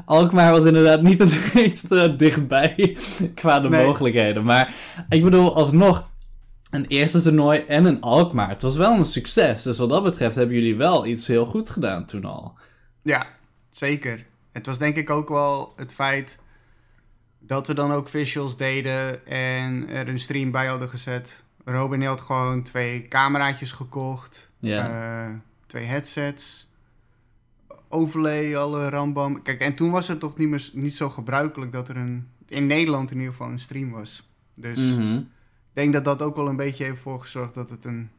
Alkmaar 0.05 0.51
was 0.53 0.65
inderdaad 0.65 1.03
niet 1.03 1.19
het 1.19 1.55
meest 1.55 1.89
dichtbij 2.19 2.97
qua 3.35 3.59
de 3.59 3.69
Nee. 3.69 3.87
mogelijkheden. 3.87 4.45
Maar 4.45 4.75
ik 5.09 5.23
bedoel, 5.25 5.55
alsnog, 5.57 6.09
een 6.75 6.87
eerste 6.87 7.23
toernooi 7.23 7.59
en 7.59 7.85
een 7.85 8.01
Alkmaar. 8.01 8.49
Het 8.49 8.63
was 8.63 8.77
wel 8.77 8.93
een 8.99 9.05
succes. 9.05 9.63
Dus 9.63 9.79
wat 9.79 9.89
dat 9.89 10.03
betreft 10.03 10.35
hebben 10.37 10.55
jullie 10.55 10.77
wel 10.77 11.07
iets 11.07 11.27
heel 11.27 11.47
goed 11.47 11.71
gedaan 11.71 12.05
toen 12.05 12.25
al. 12.25 12.55
Ja, 13.03 13.27
zeker. 13.71 14.27
Het 14.53 14.67
was 14.67 14.79
denk 14.79 14.97
ik 14.97 15.11
ook 15.11 15.29
wel 15.29 15.73
het 15.77 15.93
feit 15.95 16.39
dat 17.39 17.67
we 17.67 17.75
dan 17.75 17.93
ook 17.93 18.09
visuals 18.09 18.57
deden 18.57 19.27
en 19.27 19.89
er 19.89 20.09
een 20.09 20.19
stream 20.19 20.51
bij 20.51 20.67
hadden 20.67 20.89
gezet. 20.89 21.43
Robin 21.65 22.03
had 22.05 22.21
gewoon 22.21 22.63
twee 22.63 23.09
cameraatjes 23.09 23.73
gekocht, 23.73 24.51
Ja. 24.59 24.89
eh, 25.27 25.31
twee 25.67 25.85
headsets. 25.85 26.69
overlay, 27.89 28.57
alle 28.57 28.89
rambam. 28.89 29.43
Kijk, 29.43 29.61
en 29.61 29.75
toen 29.75 29.91
was 29.91 30.09
het 30.09 30.21
toch 30.21 30.37
niet, 30.37 30.49
meer, 30.49 30.71
niet 30.73 30.97
zo 30.97 31.11
gebruikelijk 31.11 31.73
dat 31.73 31.89
er 31.89 31.97
een, 31.97 32.29
in 32.49 32.67
Nederland 32.67 33.11
in 33.11 33.17
ieder 33.17 33.33
geval 33.33 33.49
een 33.51 33.59
stream 33.59 33.91
was. 33.91 34.29
Dus 34.55 34.79
Mhm. 34.79 35.21
Denk 35.75 35.93
dat 35.93 36.05
dat 36.05 36.23
ook 36.23 36.37
wel 36.37 36.49
een 36.49 36.57
beetje 36.57 36.85
heeft 36.85 37.01
voor 37.01 37.21
gezorgd 37.21 37.55
dat 37.55 37.71
het 37.71 37.85
een, 37.85 38.11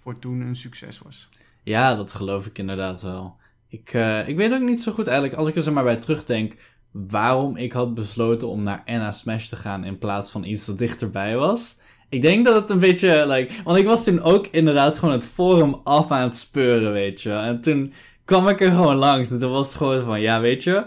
voor 0.00 0.18
toen 0.18 0.40
een 0.40 0.56
succes 0.56 0.98
was. 0.98 1.28
Ja, 1.62 1.94
dat 1.94 2.12
geloof 2.12 2.46
ik 2.46 2.58
inderdaad 2.58 3.02
wel. 3.02 3.36
Ik, 3.68 3.92
eh, 3.92 4.28
ik 4.28 4.36
weet 4.36 4.52
ook 4.52 4.60
niet 4.60 4.82
zo 4.82 4.92
goed 4.92 5.06
eigenlijk, 5.06 5.38
als 5.38 5.48
ik 5.48 5.56
er 5.56 5.62
zo 5.62 5.72
maar 5.72 5.84
bij 5.84 5.96
terugdenk, 5.96 6.56
waarom 6.90 7.56
ik 7.56 7.72
had 7.72 7.94
besloten 7.94 8.48
om 8.48 8.62
naar 8.62 8.82
NA 8.86 9.12
Smash 9.12 9.48
te 9.48 9.56
gaan 9.56 9.84
in 9.84 9.98
plaats 9.98 10.30
van 10.30 10.44
iets 10.44 10.64
dat 10.64 10.78
dichterbij 10.78 11.36
was. 11.36 11.80
Ik 12.08 12.22
denk 12.22 12.44
dat 12.44 12.54
het 12.54 12.70
een 12.70 12.78
beetje, 12.78 13.26
like, 13.26 13.52
want 13.64 13.78
ik 13.78 13.86
was 13.86 14.04
toen 14.04 14.22
ook 14.22 14.46
inderdaad 14.46 14.98
gewoon 14.98 15.14
het 15.14 15.26
forum 15.26 15.80
af 15.84 16.10
aan 16.10 16.22
het 16.22 16.36
speuren, 16.36 16.92
weet 16.92 17.20
je. 17.22 17.32
En 17.32 17.60
toen 17.60 17.92
kwam 18.24 18.48
ik 18.48 18.60
er 18.60 18.70
gewoon 18.70 18.96
langs 18.96 19.30
en 19.30 19.38
toen 19.38 19.50
was 19.50 19.66
het 19.66 19.76
gewoon 19.76 20.04
van, 20.04 20.20
ja, 20.20 20.40
weet 20.40 20.62
je, 20.62 20.86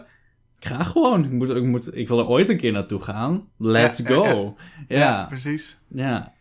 ik 0.60 0.66
ga 0.68 0.84
gewoon. 0.84 1.24
Ik, 1.24 1.32
moet, 1.32 1.50
ik, 1.50 1.64
moet, 1.64 1.98
ik 1.98 2.08
wil 2.08 2.20
er 2.20 2.28
ooit 2.28 2.50
een 2.50 2.58
keer 2.58 2.72
naartoe 2.72 3.02
gaan. 3.02 3.48
Let's 3.58 3.98
Ja, 3.98 4.06
go. 4.06 4.56
ja. 4.88 4.98
ja. 4.98 5.26
precies. 5.26 5.78
Ja, 5.88 6.34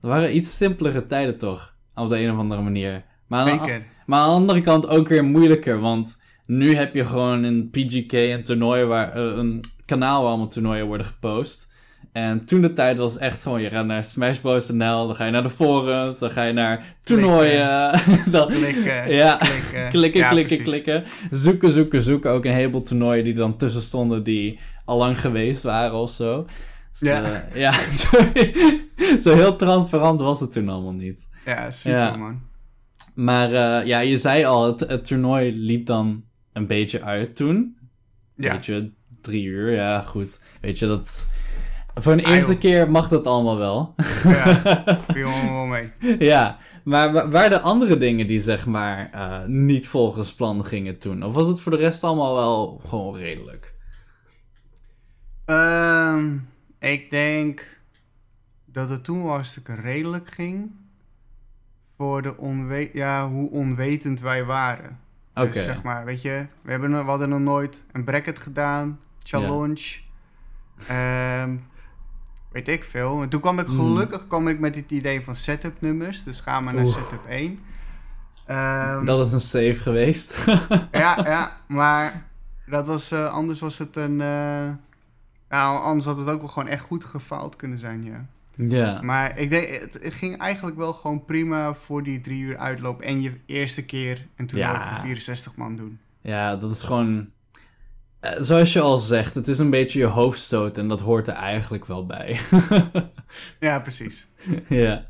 er 0.00 0.08
waren 0.08 0.36
iets 0.36 0.56
simpelere 0.56 1.06
tijden 1.06 1.38
toch, 1.38 1.74
op 1.94 2.08
de 2.08 2.18
een 2.20 2.32
of 2.32 2.38
andere 2.38 2.62
manier. 2.62 3.04
Maar 3.26 3.40
aan, 3.50 3.58
Zeker. 3.58 3.82
maar 4.06 4.18
aan 4.20 4.28
de 4.28 4.34
andere 4.34 4.60
kant 4.60 4.88
ook 4.88 5.08
weer 5.08 5.24
moeilijker, 5.24 5.80
want 5.80 6.20
nu 6.46 6.74
heb 6.74 6.94
je 6.94 7.04
gewoon 7.04 7.42
een 7.42 7.70
PGK, 7.70 8.12
een 8.12 8.44
toernooi 8.44 8.84
waar, 8.84 9.12
eh, 9.12 9.22
een 9.36 9.60
kanaal 9.86 10.20
waar 10.20 10.28
allemaal 10.30 10.48
toernooien 10.48 10.86
worden 10.86 11.06
gepost. 11.06 11.67
En 12.12 12.44
toen 12.44 12.60
de 12.60 12.72
tijd 12.72 12.98
was 12.98 13.18
echt 13.18 13.42
gewoon, 13.42 13.62
je 13.62 13.70
gaat 13.70 13.86
naar 13.86 14.04
Smashbros.nl, 14.04 15.06
dan 15.06 15.14
ga 15.16 15.24
je 15.24 15.30
naar 15.30 15.42
de 15.42 15.48
forums, 15.50 16.18
dan 16.18 16.30
ga 16.30 16.42
je 16.44 16.52
naar 16.52 16.96
toernooien. 17.02 18.00
dan, 18.30 18.48
Klikken, 18.48 19.12
Ja. 19.12 19.36
klikken. 19.36 19.88
klikken, 19.90 20.20
Ja, 20.20 20.28
klikken, 20.28 20.62
klikken. 20.62 21.04
Zoeken, 21.30 21.72
zoeken, 21.72 22.02
zoeken. 22.02 22.30
Ook 22.30 22.44
een 22.44 22.52
heleboel 22.52 22.82
toernooien 22.82 23.24
die 23.24 23.32
er 23.32 23.38
dan 23.38 23.56
tussen 23.56 23.82
stonden 23.82 24.22
die 24.22 24.58
al 24.84 24.98
lang 24.98 25.20
geweest 25.20 25.62
waren 25.62 25.94
of 25.98 26.10
zo. 26.10 26.46
Dus, 26.98 27.08
Ja. 27.08 27.22
eh, 27.22 27.60
ja, 27.60 27.72
zo, 28.00 28.18
zo 29.20 29.34
heel 29.34 29.56
transparant 29.56 30.20
was 30.20 30.40
het 30.40 30.52
toen 30.52 30.68
allemaal 30.68 30.92
niet. 30.92 31.28
Ja, 31.44 31.70
super 31.70 31.98
Ja. 31.98 32.16
man. 32.16 32.40
Maar 33.14 33.52
eh, 33.52 33.86
ja, 33.86 33.98
je 33.98 34.16
zei 34.16 34.44
al, 34.44 34.66
het, 34.66 34.80
het 34.80 35.04
toernooi 35.04 35.52
liep 35.56 35.86
dan 35.86 36.24
een 36.52 36.66
beetje 36.66 37.02
uit 37.02 37.36
toen. 37.36 37.76
Ja, 38.36 38.52
Weet 38.52 38.66
je, 38.66 38.90
drie 39.22 39.44
uur, 39.44 39.72
ja 39.72 40.00
goed. 40.00 40.40
Weet 40.60 40.78
je, 40.78 40.86
dat... 40.86 41.26
Voor 41.98 42.12
een 42.12 42.24
Ah, 42.24 42.34
eerste 42.34 42.52
joh. 42.52 42.60
keer 42.60 42.90
mag 42.90 43.08
dat 43.08 43.26
allemaal 43.26 43.56
wel. 43.58 43.94
ja. 44.24 44.56
viel 45.12 45.28
wel 45.30 45.66
mee. 45.66 45.92
ja, 46.18 46.58
maar 46.84 47.12
wa- 47.12 47.28
waren 47.28 47.52
er 47.52 47.58
andere 47.62 47.96
dingen 47.98 48.26
die 48.26 48.40
zeg 48.40 48.66
maar 48.66 49.10
eh, 49.12 49.44
niet 49.46 49.88
volgens 49.88 50.34
plan 50.34 50.64
gingen 50.64 50.98
toen? 50.98 51.24
Of 51.24 51.34
was 51.34 51.46
het 51.48 51.60
voor 51.60 51.72
de 51.72 51.78
rest 51.78 52.04
allemaal 52.04 52.34
wel 52.34 52.80
gewoon 52.86 53.16
redelijk? 53.16 53.74
Ehm, 55.44 56.36
ik 56.78 57.10
denk 57.10 57.66
dat 58.64 58.90
het 58.90 59.04
toen 59.04 59.22
wel 59.22 59.32
hartstikke 59.32 59.74
redelijk 59.74 60.30
ging. 60.30 60.70
Voor 61.96 62.22
de 62.22 62.36
onwe 62.36 62.90
ja, 62.92 63.28
hoe 63.28 63.50
onwetend 63.50 64.20
wij 64.20 64.44
waren. 64.44 64.98
Oké. 65.34 65.50
Dus 65.52 65.64
zeg 65.64 65.82
maar, 65.82 66.04
weet 66.04 66.22
je, 66.22 66.46
we, 66.62 66.70
hebben, 66.70 66.90
we 66.90 66.96
hadden 67.10 67.28
nog 67.28 67.40
nooit 67.40 67.84
een 67.92 68.04
bracket 68.04 68.38
gedaan, 68.38 69.00
challenge. 69.22 69.98
Ehm, 70.88 71.56
weet 72.52 72.68
ik 72.68 72.84
veel. 72.84 73.22
En 73.22 73.28
toen 73.28 73.40
kwam 73.40 73.58
ik 73.58 73.66
Hmm. 73.66 73.76
gelukkig 73.76 74.26
kwam 74.26 74.48
ik 74.48 74.58
met 74.58 74.74
het 74.74 74.90
idee 74.90 75.20
van 75.24 75.34
setup 75.34 75.80
nummers. 75.80 76.24
Dus 76.24 76.40
gaan 76.40 76.66
we 76.66 76.72
naar 76.72 76.84
Oeh. 76.84 76.94
setup 76.94 77.24
1. 77.28 77.58
Ehm, 78.46 79.04
Dat 79.04 79.26
is 79.26 79.32
een 79.32 79.40
save 79.40 79.74
geweest. 79.74 80.44
ja, 80.92 81.18
ja, 81.24 81.52
maar 81.66 82.26
dat 82.66 82.86
was, 82.86 83.10
eh, 83.10 83.32
anders 83.32 83.60
was 83.60 83.78
het 83.78 83.96
een... 83.96 84.20
eh, 84.20 84.68
ja, 85.50 85.74
anders 85.76 86.04
had 86.04 86.18
het 86.18 86.28
ook 86.28 86.40
wel 86.40 86.48
gewoon 86.48 86.68
echt 86.68 86.82
goed 86.84 87.04
gefaald 87.04 87.56
kunnen 87.56 87.78
zijn, 87.78 88.04
ja. 88.04 88.26
ja. 88.68 89.00
Maar 89.02 89.38
ik 89.38 89.50
denk, 89.50 89.68
het, 89.68 89.98
het 90.02 90.14
ging 90.14 90.38
eigenlijk 90.38 90.76
wel 90.76 90.92
gewoon 90.92 91.24
prima 91.24 91.74
voor 91.74 92.02
die 92.02 92.20
drie 92.20 92.40
uur 92.40 92.56
uitloop 92.58 93.00
en 93.00 93.20
je 93.22 93.32
eerste 93.46 93.84
keer 93.84 94.26
en 94.36 94.46
toen 94.46 94.58
Ja. 94.58 94.70
over 94.70 95.00
64 95.00 95.56
man 95.56 95.76
doen. 95.76 95.98
Ja, 96.20 96.54
dat 96.54 96.70
is 96.70 96.82
gewoon. 96.82 97.28
Eh, 98.20 98.40
zoals 98.40 98.72
je 98.72 98.80
al 98.80 98.98
zegt, 98.98 99.34
het 99.34 99.48
is 99.48 99.58
een 99.58 99.70
beetje 99.70 99.98
je 99.98 100.04
hoofdstoot 100.06 100.78
en 100.78 100.88
dat 100.88 101.00
hoort 101.00 101.28
er 101.28 101.34
eigenlijk 101.34 101.84
wel 101.86 102.06
bij. 102.06 102.38
Ja, 103.60 103.80
precies. 103.80 104.26
ja. 104.68 105.06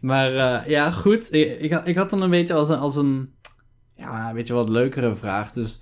Maar 0.00 0.34
eh, 0.34 0.68
ja, 0.68 0.90
goed. 0.90 1.32
Ik, 1.32 1.60
ik, 1.60 1.72
had- 1.72 1.88
ik 1.88 1.94
had 1.96 2.10
dan 2.10 2.22
een 2.22 2.30
beetje 2.30 2.54
als 2.54 2.68
een, 2.68 2.78
als 2.78 2.96
een. 2.96 3.34
Ja, 3.96 4.28
een 4.28 4.34
beetje 4.34 4.54
wat 4.54 4.68
leukere 4.68 5.14
vraag. 5.14 5.52
Dus. 5.52 5.80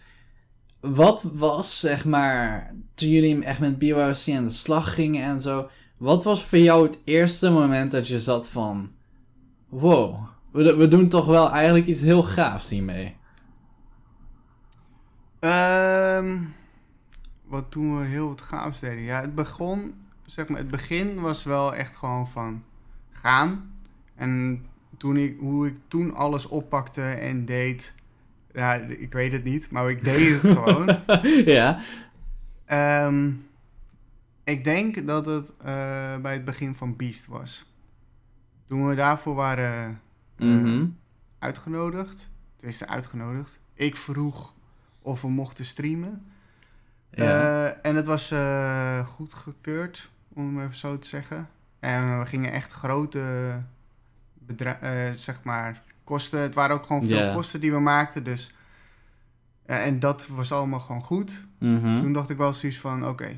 Wat 0.81 1.23
was, 1.33 1.81
zeg 1.81 2.05
maar. 2.05 2.75
Toen 2.95 3.09
jullie 3.09 3.45
echt 3.45 3.61
met 3.61 3.79
BYOC 3.79 4.29
aan 4.29 4.45
de 4.45 4.51
slag 4.51 4.95
gingen 4.95 5.23
en 5.25 5.41
zo. 5.41 5.69
Wat 5.97 6.25
was 6.25 6.45
voor 6.45 6.59
jou 6.59 6.87
het 6.87 6.99
eerste 7.05 7.51
moment 7.51 7.93
dat 7.93 8.09
je 8.09 8.21
zat 8.21 8.49
van. 8.49 8.91
Wow, 9.69 10.17
we, 10.53 10.77
we 10.77 10.89
doen 10.89 11.09
toch 11.09 11.27
wel 11.27 11.51
eigenlijk 11.51 11.87
iets 11.87 12.01
heel 12.01 12.23
gaafs 12.23 12.69
hiermee? 12.71 13.17
Ehm, 15.39 16.39
wat 17.45 17.71
toen 17.71 17.99
we 17.99 18.05
heel 18.05 18.29
wat 18.29 18.41
gaafs 18.41 18.81
deden. 18.81 19.03
Ja, 19.03 19.21
het 19.21 19.35
begon, 19.35 19.95
zeg 20.27 20.49
maar, 20.49 20.59
het 20.59 20.71
begin 20.71 21.21
was 21.21 21.45
wel 21.45 21.75
echt 21.75 21.97
gewoon 21.97 22.29
van 22.29 22.65
gaan. 23.11 23.75
En 24.15 24.65
toen 24.97 25.17
ik, 25.17 25.37
hoe 25.39 25.67
ik 25.67 25.75
toen 25.89 26.15
alles 26.15 26.47
oppakte 26.47 27.03
en 27.03 27.45
deed, 27.45 27.95
ja, 28.53 28.75
ik 28.75 29.13
weet 29.13 29.33
het 29.33 29.45
niet, 29.45 29.71
maar 29.71 29.91
ik 29.91 30.05
deed 30.05 30.43
het 30.43 30.53
gewoon. 30.57 30.99
ja. 31.57 31.81
Ehm, 32.65 33.33
ik 34.45 34.65
denk 34.65 35.07
dat 35.07 35.27
het 35.27 35.57
eh, 35.57 36.17
bij 36.17 36.33
het 36.33 36.45
begin 36.45 36.75
van 36.75 36.97
Beast 36.97 37.27
was. 37.27 37.73
Toen 38.67 38.87
we 38.89 38.95
daarvoor 38.95 39.35
waren 39.35 40.01
eh, 40.37 40.47
Mhm. 40.47 40.87
uitgenodigd, 41.39 42.29
tenminste 42.57 42.87
uitgenodigd, 42.89 43.61
ik 43.75 43.97
vroeg 43.97 44.55
of 45.03 45.21
we 45.23 45.29
mochten 45.29 45.65
streamen. 45.65 46.27
Ja. 47.11 47.25
Eh, 47.67 47.79
en 47.83 47.97
het 47.97 48.07
was 48.07 48.31
eh 48.31 49.07
goedgekeurd, 49.07 50.11
om 50.33 50.57
het 50.57 50.65
even 50.67 50.77
zo 50.79 50.99
te 50.99 51.09
zeggen. 51.09 51.49
En 51.81 52.19
we 52.19 52.27
gingen 52.27 52.53
echt 52.53 52.73
grote 52.73 53.23
bedra- 54.35 54.79
eh, 54.81 55.13
zeg 55.13 55.43
maar, 55.43 55.83
kosten. 56.05 56.41
Het 56.41 56.55
waren 56.55 56.77
ook 56.77 56.87
gewoon 56.87 57.07
veel 57.07 57.17
kosten 57.35 57.61
die 57.61 57.73
we 57.73 57.79
maakten. 57.81 58.25
Dus, 58.25 58.55
en 59.67 60.01
dat 60.01 60.27
was 60.27 60.53
allemaal 60.53 60.81
gewoon 60.81 61.03
goed. 61.03 61.45
Mhm. 61.59 62.01
Toen 62.01 62.13
dacht 62.13 62.31
ik 62.31 62.37
wel 62.37 62.55
zoiets 62.55 62.79
van, 62.79 63.09
oké, 63.09 63.29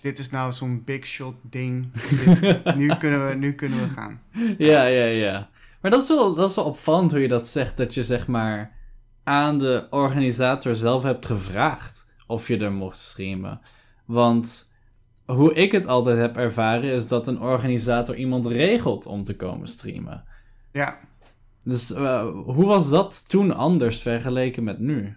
dit 0.00 0.18
is 0.18 0.30
nou 0.30 0.52
zo'n 0.52 0.82
big 0.84 1.06
shot 1.06 1.34
ding. 1.42 1.92
Dit- 1.92 2.74
nu, 2.76 2.94
kunnen 2.96 3.28
we, 3.28 3.34
nu 3.34 3.52
kunnen 3.52 3.78
we 3.82 3.88
gaan. 3.88 4.20
Ja, 4.58 4.84
ja, 4.84 5.04
ja. 5.04 5.48
Maar 5.80 5.90
dat 5.90 6.02
is, 6.02 6.08
wel, 6.08 6.34
dat 6.34 6.48
is 6.50 6.56
wel 6.56 6.64
opvallend 6.64 7.10
hoe 7.10 7.20
je 7.20 7.28
dat 7.28 7.46
zegt, 7.46 7.76
dat 7.76 7.94
je 7.94 8.02
zeg 8.02 8.26
maar 8.26 8.76
aan 9.28 9.58
de 9.58 9.86
organisator 9.90 10.74
zelf 10.74 11.02
hebt 11.02 11.26
gevraagd 11.26 12.06
of 12.26 12.48
je 12.48 12.58
er 12.58 12.72
mocht 12.72 12.98
streamen. 13.00 13.60
Want 14.04 14.72
hoe 15.26 15.52
ik 15.54 15.72
het 15.72 15.86
altijd 15.86 16.18
heb 16.18 16.36
ervaren 16.36 16.90
is 16.92 17.08
dat 17.08 17.26
een 17.26 17.40
organisator 17.40 18.16
iemand 18.16 18.46
regelt 18.46 19.06
om 19.06 19.24
te 19.24 19.36
komen 19.36 19.68
streamen. 19.68 20.24
Ja, 20.72 20.98
Dus 21.62 21.92
eh, 21.92 22.28
hoe 22.44 22.66
was 22.66 22.90
dat 22.90 23.28
toen 23.28 23.54
anders 23.54 24.02
vergeleken 24.02 24.64
met 24.64 24.78
nu? 24.78 25.16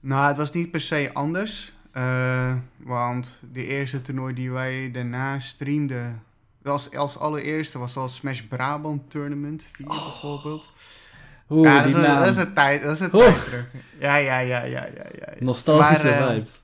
nou, 0.00 0.26
het 0.28 0.36
was 0.36 0.50
niet 0.52 0.70
per 0.70 0.80
se 0.80 1.10
anders. 1.12 1.72
eh, 1.92 2.54
want 2.76 3.40
de 3.52 3.66
eerste 3.66 4.00
toernooi 4.00 4.34
die 4.34 4.50
wij 4.50 4.90
daarna 4.90 5.38
streamden, 5.40 6.22
als, 6.64 6.96
als 6.96 7.18
allereerste 7.18 7.78
was 7.78 7.96
al 7.96 8.08
Smash 8.08 8.40
Brabant 8.40 9.10
Tournament 9.10 9.62
4 9.72 9.86
bijvoorbeeld. 9.86 10.68
Oeh, 11.54 11.64
ja, 11.68 11.74
dat 11.74 11.84
die 11.84 11.94
is, 11.94 12.06
naam. 12.06 12.18
dat 12.20 12.28
is 12.28 12.36
een 12.36 12.52
tijd, 12.52 12.82
dat 12.82 12.92
is 12.92 13.00
een 13.00 13.14
Oeh. 13.14 13.24
tijd 13.24 13.44
terug. 13.44 13.66
Ja, 13.98 14.16
ja, 14.16 14.38
ja, 14.38 14.62
ja, 14.62 14.86
ja, 14.86 15.06
ja. 15.18 15.32
Nostalgische 15.38 16.08
Maar, 16.10 16.20
eh, 16.28 16.32
vibes. 16.34 16.62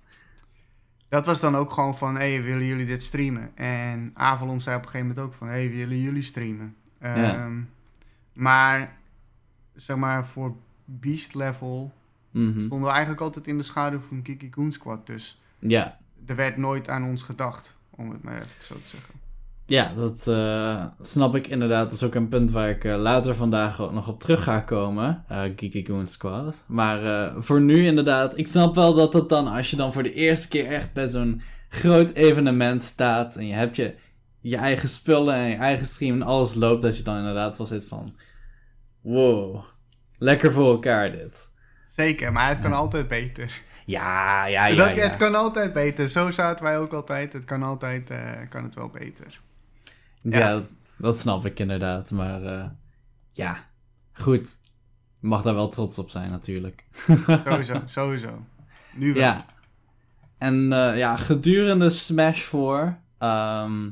Dat 1.09 1.27
was 1.27 1.41
dan 1.41 1.57
ook 1.57 1.73
gewoon 1.73 1.97
van, 1.97 2.15
hé, 2.17 2.33
hey, 2.35 2.43
willen 2.43 2.65
jullie 2.67 2.87
dit 2.87 3.03
streamen? 3.03 3.57
En 3.57 4.11
Avalon 4.15 4.61
zei 4.61 4.77
op 4.77 4.83
een 4.83 4.89
gegeven 4.89 5.09
moment 5.09 5.27
ook 5.27 5.35
van, 5.35 5.47
hé, 5.47 5.53
hey, 5.53 5.71
willen 5.71 5.99
jullie 6.01 6.23
streamen? 6.23 6.77
Ehm, 7.01 7.59
Maar, 8.33 8.97
zeg 9.75 9.97
maar, 9.97 10.27
voor 10.27 10.55
beast 10.85 11.35
level 11.35 11.93
Mhm. 12.31 12.61
stonden 12.61 12.83
we 12.83 12.89
eigenlijk 12.91 13.21
altijd 13.21 13.47
in 13.47 13.57
de 13.57 13.63
schaduw 13.63 14.01
van 14.09 14.23
Kiki 14.23 14.49
Goon 14.51 14.73
Squad. 14.73 15.07
Dus 15.07 15.43
Ja, 15.59 15.99
er 16.27 16.37
werd 16.37 16.57
nooit 16.57 16.89
aan 16.89 17.05
ons 17.05 17.23
gedacht, 17.23 17.75
om 17.91 18.11
het 18.11 18.23
maar 18.23 18.35
even 18.35 18.47
zo 18.59 18.75
te 18.75 18.87
zeggen. 18.89 19.15
Ja, 19.71 19.93
dat 19.95 20.27
eh, 20.29 20.85
snap 21.01 21.35
ik 21.37 21.47
inderdaad. 21.47 21.85
Dat 21.85 21.93
is 21.93 22.03
ook 22.03 22.15
een 22.15 22.29
punt 22.29 22.51
waar 22.51 22.69
ik 22.69 22.85
eh, 22.85 22.97
later 22.97 23.35
vandaag 23.35 23.81
ook 23.81 23.93
nog 23.93 24.09
op 24.09 24.21
terug 24.21 24.43
ga 24.43 24.61
komen. 24.61 25.25
eh 25.29 25.41
Geeky 25.57 25.85
Goon 25.87 26.07
Squad. 26.07 26.65
Maar 26.67 27.33
voor 27.43 27.61
nu 27.61 27.87
inderdaad, 27.87 28.39
ik 28.39 28.47
snap 28.47 28.75
wel 28.75 28.95
dat 28.95 29.13
het 29.13 29.29
dan, 29.29 29.47
als 29.49 29.71
je 29.71 29.77
dan 29.77 29.93
voor 29.93 30.03
de 30.03 30.13
eerste 30.13 30.49
keer 30.49 30.67
echt 30.67 30.93
bij 30.93 31.07
zo'n 31.07 31.43
groot 31.69 32.11
evenement 32.13 32.83
staat. 32.83 33.37
en 33.37 33.47
je 33.47 33.53
hebt 33.55 33.77
je, 33.77 33.95
je 34.41 34.57
eigen 34.57 34.89
spullen 34.89 35.35
en 35.35 35.49
je 35.49 35.55
eigen 35.57 35.87
stream 35.87 36.15
en 36.15 36.27
alles 36.27 36.55
loopt, 36.55 36.83
dat 36.83 36.97
je 36.97 37.03
dan 37.03 37.17
inderdaad 37.17 37.57
wel 37.59 37.67
zit 37.67 37.85
van. 37.85 38.15
Wow, 39.01 39.65
lekker 40.19 40.53
voor 40.53 40.69
elkaar 40.71 41.11
dit. 41.13 41.51
Zeker, 41.87 42.33
maar 42.33 42.49
het 42.49 42.61
kan 42.61 42.71
Ja. 42.71 42.77
altijd 42.77 43.09
beter. 43.09 43.61
Ja, 43.87 44.47
ja, 44.47 44.67
ja. 44.67 44.75
dat, 44.77 44.95
ja. 44.95 45.03
Het 45.03 45.17
kan 45.17 45.35
altijd 45.35 45.73
beter. 45.73 46.09
Zo 46.09 46.31
zaten 46.31 46.65
wij 46.65 46.79
ook 46.79 46.93
altijd. 46.93 47.33
Het 47.33 47.45
kan 47.45 47.63
altijd 47.63 48.11
kan 48.49 48.63
het 48.65 48.75
wel 48.75 48.89
beter. 48.89 49.41
Ja, 50.23 50.39
Ja. 50.39 50.53
Dat, 50.53 50.73
dat 50.99 51.19
snap 51.19 51.45
ik 51.45 51.59
inderdaad. 51.59 52.11
Maar 52.11 52.43
eh, 52.45 52.65
ja, 53.33 53.57
goed. 54.13 54.49
Mag 55.21 55.43
daar 55.43 55.55
wel 55.55 55.69
trots 55.69 55.99
op 55.99 56.11
zijn 56.11 56.31
natuurlijk. 56.31 56.85
Sowieso, 57.45 57.83
sowieso. 57.87 58.45
Nu 58.95 59.13
wel. 59.13 59.23
Ja. 59.23 59.45
En 60.39 60.73
eh, 60.73 60.99
ja, 60.99 61.17
gedurende 61.17 61.91
Smash 61.91 62.41
4 62.41 62.99
ehm, 63.19 63.91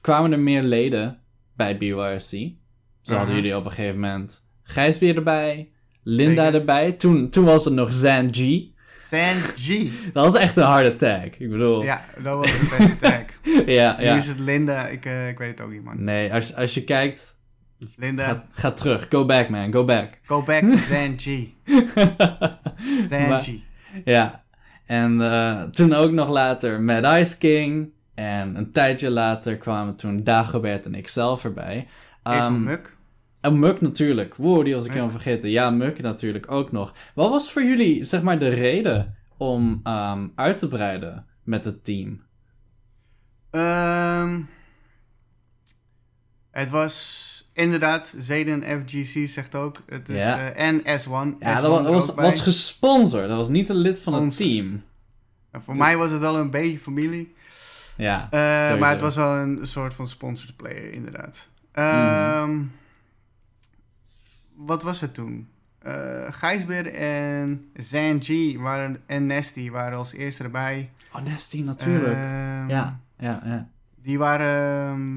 kwamen 0.00 0.32
er 0.32 0.38
meer 0.40 0.62
leden 0.62 1.18
bij 1.54 1.76
BYRC. 1.78 2.20
Zo 2.20 3.14
hadden 3.14 3.34
Mhm. 3.34 3.34
jullie 3.34 3.56
op 3.56 3.64
een 3.64 3.70
gegeven 3.70 4.00
moment 4.00 4.44
Gijsbeer 4.62 5.16
erbij, 5.16 5.70
Linda 6.02 6.42
Zeker. 6.44 6.60
erbij. 6.60 6.92
Toen, 6.92 7.30
toen 7.30 7.44
was 7.44 7.64
het 7.64 7.74
nog 7.74 7.92
Zan 7.92 8.28
G. 8.34 8.38
Sanji. 9.10 9.92
Dat 10.12 10.24
was 10.32 10.40
echt 10.42 10.56
een 10.56 10.62
harde 10.64 10.96
tag. 10.96 11.24
Ik 11.24 11.50
bedoel, 11.50 11.82
ja, 11.82 12.02
Ja, 12.16 12.22
dat 12.22 12.36
was 12.38 12.50
de 12.58 12.76
beste 12.78 12.96
tag. 12.96 13.22
ja. 13.66 13.96
Nu 14.00 14.18
is 14.18 14.26
het 14.28 14.38
Linda. 14.40 14.86
Ik, 14.86 15.04
eh, 15.04 15.28
ik 15.28 15.38
weet 15.38 15.50
het 15.50 15.60
ook 15.60 15.72
niet, 15.72 15.84
man. 15.84 16.04
Nee, 16.04 16.32
als, 16.32 16.54
als 16.54 16.74
je 16.74 16.84
kijkt, 16.84 17.38
Linda, 17.96 18.24
ga, 18.24 18.44
ga 18.50 18.70
terug. 18.72 19.06
Go 19.10 19.24
back, 19.24 19.48
man. 19.48 19.72
Go 19.72 19.84
back. 19.84 20.20
go 20.26 20.42
back 20.42 20.60
to 20.70 20.76
Sanji. 20.76 21.54
Maar- 23.10 23.40
Sanji. 23.40 23.64
Ja, 24.04 24.42
en 24.86 25.20
eh, 25.22 25.62
toen 25.62 25.92
ook 25.92 26.10
nog 26.10 26.28
later 26.28 26.80
Mad 26.80 27.18
Ice 27.18 27.38
King. 27.38 27.88
En 28.14 28.56
een 28.56 28.72
tijdje 28.72 29.10
later 29.10 29.56
kwamen 29.56 29.96
toen 29.96 30.24
Dagobert 30.24 30.86
en 30.86 30.94
ik 30.94 31.08
zelf 31.08 31.44
erbij. 31.44 31.74
Eerst 31.74 31.86
nog 32.22 32.42
Ehm, 32.44 32.62
Muk. 32.62 32.95
Oh, 33.46 33.52
Muk 33.52 33.80
natuurlijk. 33.80 34.34
Wow, 34.34 34.64
die 34.64 34.74
was 34.74 34.84
ik 34.84 34.90
helemaal 34.90 35.10
vergeten. 35.10 35.50
Ja, 35.50 35.70
Muk 35.70 36.00
natuurlijk 36.00 36.50
ook 36.50 36.72
nog. 36.72 36.94
Wat 37.14 37.30
was 37.30 37.52
voor 37.52 37.62
jullie, 37.64 38.04
zeg 38.04 38.22
maar, 38.22 38.38
de 38.38 38.48
reden 38.48 39.16
om 39.36 39.80
ehm, 39.84 40.26
uit 40.34 40.58
te 40.58 40.68
breiden 40.68 41.26
met 41.42 41.64
het 41.64 41.84
team? 41.84 42.22
Ehm, 43.50 44.40
het 46.50 46.70
was 46.70 47.24
inderdaad, 47.52 48.14
Zeden 48.18 48.62
FGC 48.62 49.28
zegt 49.28 49.54
ook. 49.54 49.76
Het 49.88 50.08
is, 50.08 50.22
Ja. 50.22 50.52
eh, 50.52 50.68
en 50.68 50.80
S1. 50.80 51.36
Ja, 51.38 51.56
S1 51.58 51.60
dat 51.62 51.70
wa- 51.70 51.82
dat 51.82 51.92
was, 51.92 52.14
bij. 52.14 52.24
was 52.24 52.40
gesponsord. 52.40 53.28
Dat 53.28 53.36
was 53.36 53.48
niet 53.48 53.68
een 53.68 53.76
lid 53.76 54.00
van 54.00 54.14
het 54.24 54.36
team. 54.36 54.82
En 55.50 55.62
voor 55.62 55.76
mij 55.76 55.96
was 55.96 56.10
het 56.10 56.20
wel 56.20 56.36
een 56.36 56.50
beetje 56.50 56.78
familie. 56.78 57.34
Ja, 57.96 58.28
Eh, 58.30 58.78
maar 58.80 58.90
het 58.90 59.00
was 59.00 59.16
wel 59.16 59.36
een 59.36 59.58
soort 59.62 59.94
van 59.94 60.08
sponsored 60.08 60.56
player, 60.56 60.92
inderdaad. 60.92 61.48
Ehm, 61.72 62.62
Wat 64.56 64.82
was 64.82 65.00
het 65.00 65.14
toen? 65.14 65.48
Eh 65.78 66.32
Gijsbeer 66.32 66.94
en 66.94 67.70
Zanji 67.74 68.58
waren, 68.58 69.02
en 69.06 69.26
Nesty 69.26 69.70
waren 69.70 69.98
als 69.98 70.12
eerste 70.12 70.42
erbij. 70.42 70.90
oh, 71.12 71.22
Nasty 71.22 71.62
natuurlijk. 71.62 72.14
Ehm, 72.14 72.68
ja, 72.68 73.00
ja, 73.18 73.40
ja. 73.44 73.68
Die 74.02 74.18
waren... 74.18 74.90
ehm, 74.90 75.16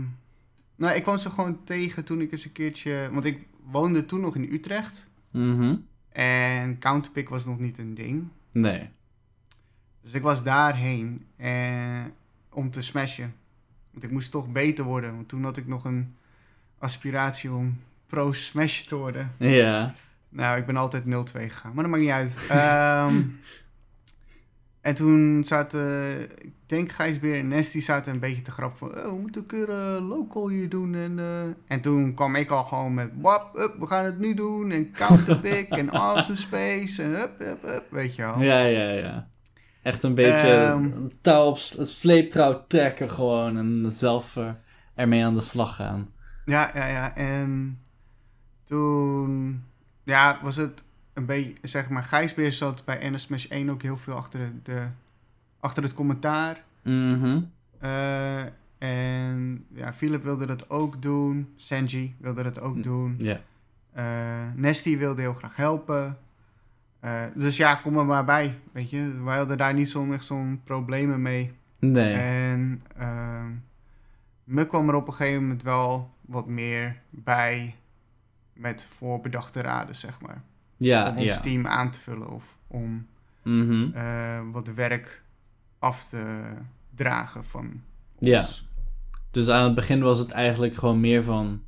nou, 0.75 0.95
ik 0.95 1.03
kwam 1.03 1.17
ze 1.17 1.29
gewoon 1.29 1.63
tegen 1.63 2.05
toen 2.05 2.21
ik 2.21 2.31
eens 2.31 2.45
een 2.45 2.51
keertje... 2.51 3.09
Want 3.11 3.25
ik 3.25 3.47
woonde 3.71 4.05
toen 4.05 4.19
nog 4.19 4.35
in 4.35 4.53
Utrecht. 4.53 5.07
Mhm. 5.31 5.75
En 6.11 6.79
Counterpick 6.79 7.29
was 7.29 7.45
nog 7.45 7.59
niet 7.59 7.77
een 7.77 7.93
ding. 7.93 8.27
Nee. 8.51 8.89
Dus 10.01 10.13
ik 10.13 10.21
was 10.21 10.43
daarheen 10.43 11.25
eh, 11.35 12.03
om 12.49 12.71
te 12.71 12.81
smashen. 12.81 13.35
Want 13.91 14.03
ik 14.03 14.11
moest 14.11 14.31
toch 14.31 14.51
beter 14.51 14.83
worden. 14.83 15.15
Want 15.15 15.27
toen 15.27 15.43
had 15.43 15.57
ik 15.57 15.67
nog 15.67 15.85
een 15.85 16.15
aspiratie 16.77 17.51
om 17.51 17.77
pro 18.09 18.31
smasher 18.33 18.87
te 18.87 18.95
worden. 18.95 19.31
Ja. 19.37 19.93
Nou, 20.29 20.57
ik 20.59 20.65
ben 20.65 20.75
altijd 20.77 21.03
0-2 21.05 21.07
gegaan. 21.07 21.73
Maar 21.73 21.83
dat 21.83 21.91
maakt 21.91 22.03
niet 22.03 22.11
uit. 22.11 22.33
Ehm, 22.49 23.21
en 24.81 24.95
toen 24.95 25.43
zaten, 25.45 26.21
ik 26.21 26.51
denk 26.65 26.91
Gijsbeer 26.91 27.39
en 27.39 27.47
Nesty 27.47 27.79
zaten 27.79 28.13
een 28.13 28.19
beetje 28.19 28.41
te 28.41 28.51
grap 28.51 28.77
van... 28.77 28.97
Oh, 28.97 29.03
we 29.03 29.17
moeten 29.21 29.41
een 29.41 29.47
keer 29.47 29.69
eh, 29.69 30.07
local 30.09 30.49
hier 30.49 30.69
doen. 30.69 30.95
En, 30.95 31.19
eh, 31.19 31.41
en 31.67 31.81
toen 31.81 32.13
kwam 32.13 32.35
ik 32.35 32.49
al 32.49 32.63
gewoon 32.63 32.93
met... 32.93 33.09
Wap, 33.21 33.57
up, 33.57 33.75
we 33.79 33.85
gaan 33.85 34.05
het 34.05 34.19
nu 34.19 34.33
doen. 34.33 34.71
En 34.71 34.91
counterpick 34.91 35.69
en 35.69 35.91
awesome 36.01 36.37
space. 36.37 37.03
En 37.03 37.15
up, 37.15 37.41
up, 37.41 37.63
up. 37.63 37.83
Weet 37.89 38.15
je 38.15 38.21
wel. 38.21 38.41
Ja, 38.41 38.59
ja, 38.59 38.89
ja. 38.91 39.27
Echt 39.81 40.03
een 40.03 40.15
beetje 40.15 40.47
Ehm. 40.51 40.91
touw 41.21 41.45
op 41.45 41.57
s- 41.57 41.99
sleeptrouw 41.99 42.63
trekken 42.67 43.09
gewoon 43.09 43.57
en 43.57 43.91
zelf 43.91 44.37
eh, 44.37 44.49
ermee 44.95 45.23
aan 45.25 45.33
de 45.33 45.39
slag 45.41 45.75
gaan. 45.75 46.09
Ja, 46.45 46.71
ja, 46.73 46.85
ja. 46.87 47.15
En 47.15 47.79
toen 48.69 49.63
ja, 50.03 50.39
was 50.41 50.55
het 50.55 50.83
een 51.13 51.25
beetje, 51.25 51.53
zeg 51.61 51.89
maar, 51.89 52.03
Gijsbeer 52.03 52.51
zat 52.51 52.85
bij 52.85 53.09
NS 53.09 53.21
Smash 53.21 53.45
1 53.45 53.69
ook 53.69 53.81
heel 53.81 53.97
veel 53.97 54.15
achter, 54.15 54.39
de, 54.39 54.51
de, 54.63 54.87
achter 55.59 55.83
het 55.83 55.93
commentaar. 55.93 56.63
Mhm. 56.83 57.41
Eh, 57.79 58.41
en 58.77 59.65
ja, 59.73 59.93
Philip 59.93 60.23
wilde 60.23 60.45
dat 60.45 60.69
ook 60.69 61.01
doen. 61.01 61.53
Sanji 61.55 62.15
wilde 62.17 62.43
dat 62.43 62.59
ook 62.61 62.83
doen. 62.83 63.15
Ja. 63.17 63.39
Eh 63.93 64.05
Nesty 64.55 64.97
wilde 64.97 65.21
heel 65.21 65.33
graag 65.33 65.55
helpen. 65.55 66.17
Eh, 66.99 67.23
dus 67.35 67.57
ja, 67.57 67.75
kom 67.75 67.97
er 67.97 68.05
maar 68.05 68.25
bij. 68.25 68.57
Weet 68.71 68.89
je, 68.89 69.21
wij 69.23 69.37
hadden 69.37 69.57
daar 69.57 69.73
niet 69.73 69.89
zo'n 69.89 70.13
echt 70.13 70.25
zo'n 70.25 70.61
problemen 70.63 71.21
mee. 71.21 71.53
Nee. 71.79 72.13
En 72.13 72.83
ehm 72.97 73.51
me 74.43 74.65
kwam 74.65 74.89
er 74.89 74.95
op 74.95 75.07
een 75.07 75.13
gegeven 75.13 75.41
moment 75.41 75.63
wel 75.63 76.13
wat 76.21 76.47
meer 76.47 77.01
bij 77.09 77.75
met 78.59 78.87
voorbedachte 78.89 79.61
raden, 79.61 79.95
zeg 79.95 80.21
maar. 80.21 80.43
ja, 80.77 81.09
om 81.09 81.17
ons 81.17 81.25
ja. 81.33 81.39
team 81.39 81.67
aan 81.67 81.91
te 81.91 81.99
vullen 81.99 82.29
of 82.29 82.57
om 82.67 83.07
Mhm. 83.43 83.89
eh, 83.93 84.39
wat 84.51 84.67
werk 84.67 85.23
af 85.79 86.09
te 86.09 86.41
dragen 86.95 87.43
van 87.45 87.81
Ja. 88.19 88.37
ons. 88.37 88.67
Dus 89.31 89.49
aan 89.49 89.63
het 89.63 89.75
begin 89.75 90.01
was 90.01 90.19
het 90.19 90.31
eigenlijk 90.31 90.75
gewoon 90.75 90.99
meer 90.99 91.23
van... 91.23 91.61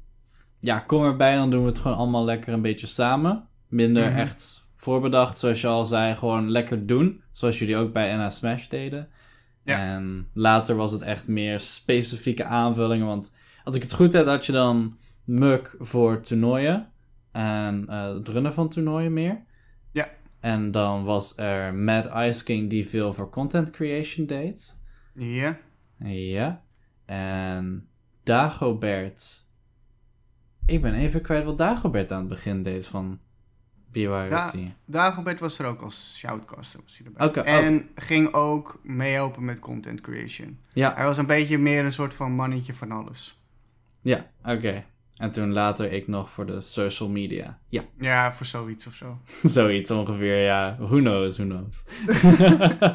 Ja, 0.59 0.79
kom 0.79 1.03
erbij, 1.03 1.35
dan 1.35 1.49
doen 1.49 1.61
we 1.61 1.69
het 1.69 1.79
gewoon 1.79 1.97
allemaal 1.97 2.25
lekker 2.25 2.53
een 2.53 2.61
beetje 2.61 2.87
samen. 2.87 3.47
Minder 3.67 4.09
Mhm. 4.09 4.17
echt 4.19 4.69
voorbedacht, 4.75 5.37
zoals 5.37 5.61
je 5.61 5.67
al 5.67 5.85
zei. 5.85 6.15
Gewoon 6.15 6.49
lekker 6.49 6.85
doen. 6.85 7.21
Zoals 7.31 7.59
jullie 7.59 7.77
ook 7.77 7.93
bij 7.93 8.15
NA 8.15 8.29
Smash 8.29 8.67
deden. 8.67 9.09
Ja. 9.63 9.77
En 9.79 10.27
later 10.33 10.75
was 10.75 10.91
het 10.91 11.01
echt 11.01 11.27
meer 11.27 11.59
specifieke 11.59 12.43
aanvullingen. 12.45 13.05
Want 13.07 13.35
als 13.63 13.75
ik 13.75 13.81
het 13.81 13.93
goed 13.93 14.13
heb, 14.13 14.25
had 14.25 14.45
je 14.45 14.51
dan 14.51 14.97
Muk 15.23 15.75
voor 15.79 16.19
toernooien. 16.21 16.91
En 17.31 17.85
eh, 17.89 18.13
het 18.13 18.27
runnen 18.27 18.53
van 18.53 18.69
toernooien 18.69 19.13
meer. 19.13 19.41
Ja. 19.91 20.09
En 20.39 20.71
dan 20.71 21.03
was 21.03 21.37
er 21.37 21.73
Mad 21.73 22.09
Ice 22.15 22.43
King 22.43 22.69
die 22.69 22.87
veel 22.87 23.13
voor 23.13 23.29
content 23.29 23.69
creation 23.69 24.25
deed. 24.25 24.79
Ja, 25.13 25.57
Ja. 26.03 26.61
En 27.05 27.87
Dagobert. 28.23 29.49
Ik 30.65 30.81
ben 30.81 30.93
even 30.93 31.21
kwijt 31.21 31.45
wat 31.45 31.57
Dagobert 31.57 32.11
aan 32.11 32.19
het 32.19 32.27
begin 32.29 32.63
deed 32.63 32.87
van 32.87 33.19
BYRC. 33.91 34.53
Dagobert 34.85 35.39
was 35.39 35.59
er 35.59 35.65
ook 35.65 35.81
als 35.81 36.17
shoutcaster. 36.17 36.79
Was 36.83 36.97
hij 36.97 37.07
erbij. 37.07 37.43
Oh. 37.43 37.49
en 37.65 37.89
ging 37.95 38.33
ook 38.33 38.79
meehelpen 38.83 39.45
met 39.45 39.59
content 39.59 40.01
creation. 40.01 40.59
Ja, 40.73 40.93
Hij 40.95 41.05
was 41.05 41.17
een 41.17 41.25
beetje 41.25 41.57
meer 41.57 41.85
een 41.85 41.93
soort 41.93 42.13
van 42.13 42.31
mannetje 42.31 42.73
van 42.73 42.91
alles. 42.91 43.39
ja, 44.01 44.25
oké. 44.43 44.83
En 45.21 45.31
toen 45.31 45.51
later 45.53 45.91
ik 45.91 46.07
nog 46.07 46.29
voor 46.29 46.45
de 46.45 46.61
social 46.61 47.09
media. 47.09 47.59
Ja, 47.69 47.81
Ja, 47.99 48.33
voor 48.33 48.45
zoiets 48.45 48.87
of 48.87 48.93
zo. 48.93 49.17
zoiets 49.43 49.91
ongeveer, 49.91 50.43
ja. 50.43 50.75
Who 50.79 50.97
knows, 50.97 51.37
who 51.37 51.45
knows. 51.45 51.85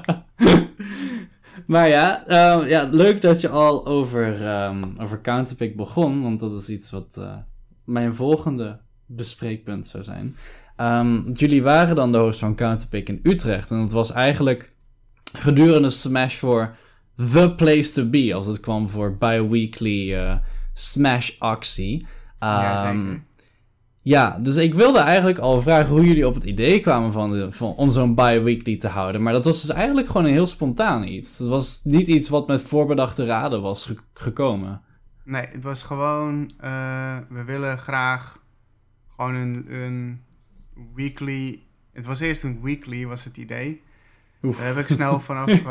maar 1.72 1.88
ja, 1.88 2.26
ehm, 2.26 2.68
ja, 2.68 2.88
leuk 2.90 3.20
dat 3.20 3.40
je 3.40 3.48
al 3.48 3.86
over, 3.86 4.46
ehm, 4.46 4.84
over 5.00 5.20
Counterpick 5.20 5.76
begon. 5.76 6.22
Want 6.22 6.40
dat 6.40 6.60
is 6.60 6.68
iets 6.68 6.90
wat 6.90 7.16
eh, 7.16 7.36
mijn 7.84 8.14
volgende 8.14 8.78
bespreekpunt 9.06 9.86
zou 9.86 10.04
zijn. 10.04 10.36
Ehm, 10.76 11.32
jullie 11.32 11.62
waren 11.62 11.96
dan 11.96 12.12
de 12.12 12.18
host 12.18 12.38
van 12.38 12.54
Counterpick 12.54 13.08
in 13.08 13.20
Utrecht. 13.22 13.70
En 13.70 13.78
het 13.78 13.92
was 13.92 14.12
eigenlijk 14.12 14.72
gedurende 15.38 15.90
Smash 15.90 16.36
voor 16.36 16.76
the 17.32 17.52
place 17.56 17.92
to 17.92 18.08
be. 18.08 18.34
Als 18.34 18.46
het 18.46 18.60
kwam 18.60 18.88
voor 18.88 19.16
bi-weekly 19.16 20.14
eh, 20.14 20.36
Smash 20.74 21.30
actie. 21.38 22.06
Ja, 22.40 22.84
Ehm, 22.88 22.98
zeker. 23.06 23.20
ja, 24.02 24.38
dus 24.42 24.56
ik 24.56 24.74
wilde 24.74 24.98
eigenlijk 24.98 25.38
al 25.38 25.60
vragen 25.62 25.88
hoe 25.90 26.04
jullie 26.06 26.26
op 26.26 26.34
het 26.34 26.44
idee 26.44 26.80
kwamen 26.80 27.12
van, 27.12 27.30
de, 27.30 27.52
van 27.52 27.74
om 27.74 27.90
zo'n 27.90 28.14
bi-weekly 28.14 28.76
te 28.76 28.88
houden. 28.88 29.22
Maar 29.22 29.32
dat 29.32 29.44
was 29.44 29.60
dus 29.60 29.70
eigenlijk 29.70 30.06
gewoon 30.06 30.24
een 30.26 30.32
heel 30.32 30.46
spontaan 30.46 31.06
iets. 31.06 31.38
Het 31.38 31.48
was 31.48 31.80
niet 31.84 32.06
iets 32.06 32.28
wat 32.28 32.46
met 32.48 32.62
voorbedachte 32.62 33.24
raden 33.24 33.62
was 33.62 33.84
ge- 33.86 33.96
gekomen. 34.14 34.80
Nee, 35.24 35.46
het 35.50 35.64
was 35.64 35.82
gewoon... 35.82 36.52
eh, 36.60 37.16
we 37.28 37.44
willen 37.44 37.78
graag 37.78 38.38
gewoon 39.16 39.34
een, 39.34 39.66
een 39.74 40.20
weekly... 40.94 41.60
Het 41.92 42.06
was 42.06 42.20
eerst 42.20 42.42
een 42.42 42.58
weekly, 42.62 43.06
was 43.06 43.24
het 43.24 43.36
idee. 43.36 43.82
Oef. 44.42 44.56
Daar 44.58 44.66
heb 44.66 44.76
ik 44.76 44.86
snel 44.88 45.20
vanaf... 45.20 45.48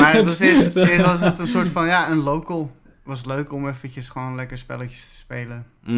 maar 0.00 0.12
het 0.14 0.24
was 0.24 0.38
eerst, 0.38 0.76
eerst 0.76 1.04
was 1.06 1.20
het 1.20 1.38
een 1.38 1.48
soort 1.48 1.68
van, 1.68 1.86
ja, 1.86 2.10
een 2.10 2.18
local. 2.22 2.70
Was 3.04 3.24
leuk 3.24 3.52
om 3.52 3.68
eventjes 3.68 4.08
gewoon 4.08 4.34
lekker 4.34 4.58
spelletjes 4.58 5.08
te 5.08 5.14
spelen. 5.14 5.66
Eh, 5.86 5.92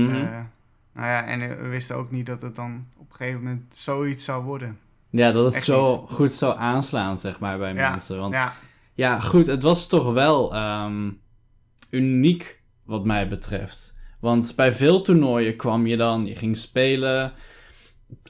nou 0.93 1.09
ja, 1.09 1.25
en 1.25 1.39
we 1.39 1.69
wisten 1.69 1.97
ook 1.97 2.11
niet 2.11 2.27
dat 2.27 2.43
het 2.43 2.57
dan 2.57 2.87
op 2.97 3.11
een 3.11 3.17
gegeven 3.17 3.43
moment 3.43 3.77
zoiets 3.77 4.25
zou 4.25 4.45
worden. 4.45 4.79
Ja, 5.11 5.33
dat 5.33 5.45
het 5.45 5.55
Echt 5.55 5.65
zo 5.65 6.07
goed 6.07 6.33
zou 6.33 6.59
aanslaan, 6.59 7.19
zeg 7.19 7.41
maar, 7.41 7.59
bij 7.59 7.75
Ja, 7.75 7.91
mensen. 7.91 8.19
Want 8.19 8.35
ja. 8.35 8.55
Ja, 8.95 9.21
goed, 9.21 9.47
het 9.47 9.63
was 9.63 9.87
toch 9.87 10.13
wel 10.13 10.55
ehm, 10.55 11.11
uniek 11.91 12.63
wat 12.85 13.05
mij 13.05 13.29
betreft. 13.29 14.01
Want 14.21 14.53
bij 14.57 14.73
veel 14.73 15.01
toernooien 15.01 15.57
kwam 15.57 15.87
je 15.87 15.97
dan, 15.97 16.27
je 16.27 16.37
ging 16.37 16.57
spelen 16.57 17.33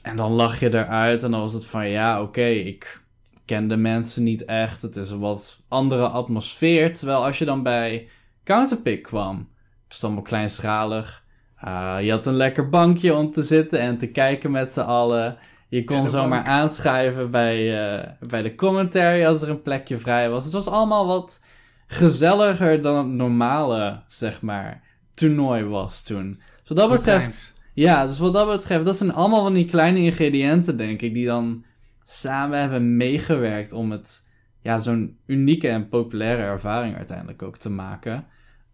en 0.01 0.15
dan 0.15 0.31
lag 0.31 0.59
je 0.59 0.73
eruit 0.73 1.23
en 1.23 1.31
dan 1.31 1.39
was 1.39 1.53
het 1.53 1.65
van 1.65 1.89
ja, 1.89 2.21
oké, 2.21 2.45
ik 2.45 3.01
ken 3.45 3.67
de 3.67 3.77
mensen 3.77 4.23
niet 4.23 4.45
echt. 4.45 4.81
Het 4.81 4.95
is 4.95 5.09
een 5.09 5.19
wat 5.19 5.63
andere 5.67 6.07
atmosfeer. 6.07 6.93
Terwijl 6.93 7.25
als 7.25 7.37
je 7.37 7.45
dan 7.45 7.63
bij 7.63 8.09
Counterpick 8.47 9.03
kwam, 9.03 9.37
het 9.83 9.93
was 9.93 10.03
allemaal 10.03 10.21
kleinschalig. 10.21 11.23
Uh, 11.65 11.97
je 12.01 12.11
had 12.11 12.25
een 12.25 12.35
lekker 12.35 12.69
bankje 12.69 13.15
om 13.15 13.31
te 13.31 13.43
zitten 13.43 13.79
en 13.79 13.97
te 13.97 14.07
kijken 14.07 14.51
met 14.51 14.73
z'n 14.73 14.79
allen. 14.79 15.37
Je 15.69 15.83
kon 15.83 15.97
Ja, 15.97 16.05
zomaar 16.05 16.43
bank. 16.43 16.47
aanschuiven 16.47 17.31
bij, 17.31 17.87
eh, 17.97 18.11
bij 18.19 18.41
de 18.41 18.55
commentary 18.55 19.25
als 19.25 19.41
er 19.41 19.49
een 19.49 19.61
plekje 19.61 19.97
vrij 19.97 20.29
was. 20.29 20.43
Het 20.43 20.53
was 20.53 20.67
allemaal 20.67 21.07
wat 21.07 21.43
gezelliger 21.87 22.81
dan 22.81 22.97
het 22.97 23.07
normale, 23.07 24.01
zeg 24.07 24.41
maar, 24.41 24.81
toernooi 25.13 25.63
was 25.63 26.03
toen. 26.03 26.41
Dus 26.59 26.67
wat 26.67 26.77
dat 26.77 26.89
betreft, 26.89 27.53
ja, 27.73 28.05
dus 28.05 28.19
wat 28.19 28.33
dat 28.33 28.47
betreft, 28.47 28.85
dat 28.85 28.97
zijn 28.97 29.13
allemaal 29.13 29.43
van 29.43 29.53
die 29.53 29.65
kleine 29.65 29.99
ingrediënten, 29.99 30.77
denk 30.77 31.01
ik, 31.01 31.13
die 31.13 31.25
dan 31.25 31.63
samen 32.03 32.59
hebben 32.59 32.97
meegewerkt 32.97 33.71
om 33.73 33.91
het, 33.91 34.27
ja, 34.61 34.77
zo'n 34.77 35.17
unieke 35.25 35.67
en 35.67 35.89
populaire 35.89 36.41
ervaring 36.41 36.95
uiteindelijk 36.95 37.41
ook 37.41 37.57
te 37.57 37.69
maken. 37.69 38.25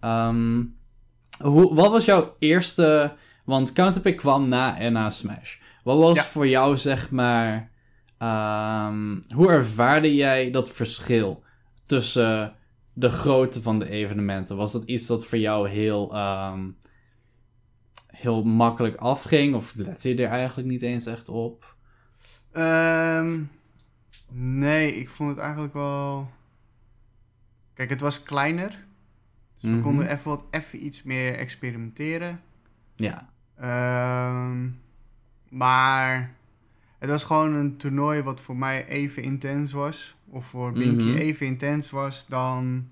Ehm, 0.03 0.63
hoe, 1.41 1.75
wat 1.75 1.91
was 1.91 2.05
jouw 2.05 2.35
eerste, 2.39 3.13
want 3.45 3.73
Counterpick 3.73 4.17
kwam 4.17 4.47
na 4.47 4.77
en 4.77 4.93
na 4.93 5.09
Smash. 5.09 5.57
Wat 5.83 5.97
was 5.97 6.15
Ja. 6.17 6.23
voor 6.23 6.47
jou, 6.47 6.77
zeg 6.77 7.11
maar, 7.11 7.69
ehm, 8.17 9.21
hoe 9.35 9.49
ervaarde 9.49 10.15
jij 10.15 10.51
dat 10.51 10.69
verschil 10.71 11.43
tussen 11.85 12.55
de 12.93 13.09
grootte 13.09 13.61
van 13.61 13.79
de 13.79 13.89
evenementen? 13.89 14.57
Was 14.57 14.71
dat 14.71 14.83
iets 14.83 15.05
dat 15.07 15.25
voor 15.25 15.37
jou 15.37 15.69
heel, 15.69 16.13
ehm, 16.13 16.69
heel 18.07 18.43
makkelijk 18.43 18.95
afging? 18.95 19.55
Of 19.55 19.75
lette 19.75 20.09
je 20.09 20.23
er 20.23 20.29
eigenlijk 20.29 20.67
niet 20.67 20.81
eens 20.81 21.05
echt 21.05 21.29
op? 21.29 21.75
Nee, 24.31 24.95
ik 24.95 25.09
vond 25.09 25.29
het 25.29 25.39
eigenlijk 25.39 25.73
wel... 25.73 26.29
Kijk, 27.73 27.89
het 27.89 28.01
was 28.01 28.23
kleiner. 28.23 28.85
Dus 29.63 29.71
we 29.71 29.77
Mhm. 29.77 29.85
konden 29.87 30.11
even 30.11 30.23
wat 30.29 30.43
even 30.51 30.85
iets 30.85 31.03
meer 31.03 31.35
experimenteren. 31.37 32.41
Ja. 32.95 33.29
Ehm, 33.55 34.69
maar 35.49 36.33
het 36.99 37.09
was 37.09 37.23
gewoon 37.23 37.53
een 37.53 37.77
toernooi 37.77 38.21
wat 38.21 38.41
voor 38.41 38.55
mij 38.57 38.87
even 38.87 39.23
intens 39.23 39.71
was. 39.71 40.15
Of 40.29 40.45
voor 40.45 40.71
Binky 40.73 41.03
Mhm. 41.07 41.17
even 41.17 41.45
intens 41.45 41.89
was 41.89 42.27
dan, 42.27 42.89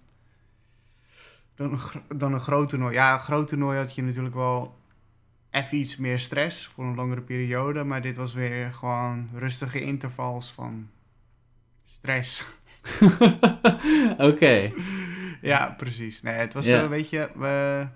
dan, 1.56 1.72
een, 1.72 2.18
dan 2.18 2.34
een 2.34 2.40
groot 2.40 2.70
toernooi. 2.70 2.94
Ja, 2.94 3.14
een 3.14 3.20
groot 3.20 3.48
toernooi 3.48 3.78
had 3.78 3.96
je 3.96 4.04
natuurlijk 4.04 4.36
wel 4.36 4.78
even 5.50 5.78
iets 5.78 5.98
meer 5.98 6.20
stress 6.20 6.68
voor 6.68 6.86
een 6.86 6.96
langere 6.96 7.22
periode. 7.22 7.84
Maar 7.84 8.02
dit 8.02 8.18
was 8.18 8.34
weer 8.34 8.74
gewoon 8.74 9.30
rustige 9.34 9.82
intervals 9.82 10.52
van 10.52 10.90
stress. 11.84 12.46
Oké. 14.18 14.72
Ja, 15.42 15.74
precies. 15.78 16.22
Nee, 16.22 16.34
het 16.34 16.54
was 16.54 16.66
Ja. 16.66 16.80
zo, 16.80 16.90
weet 16.90 17.10
je, 17.10 17.30
we 17.36 17.88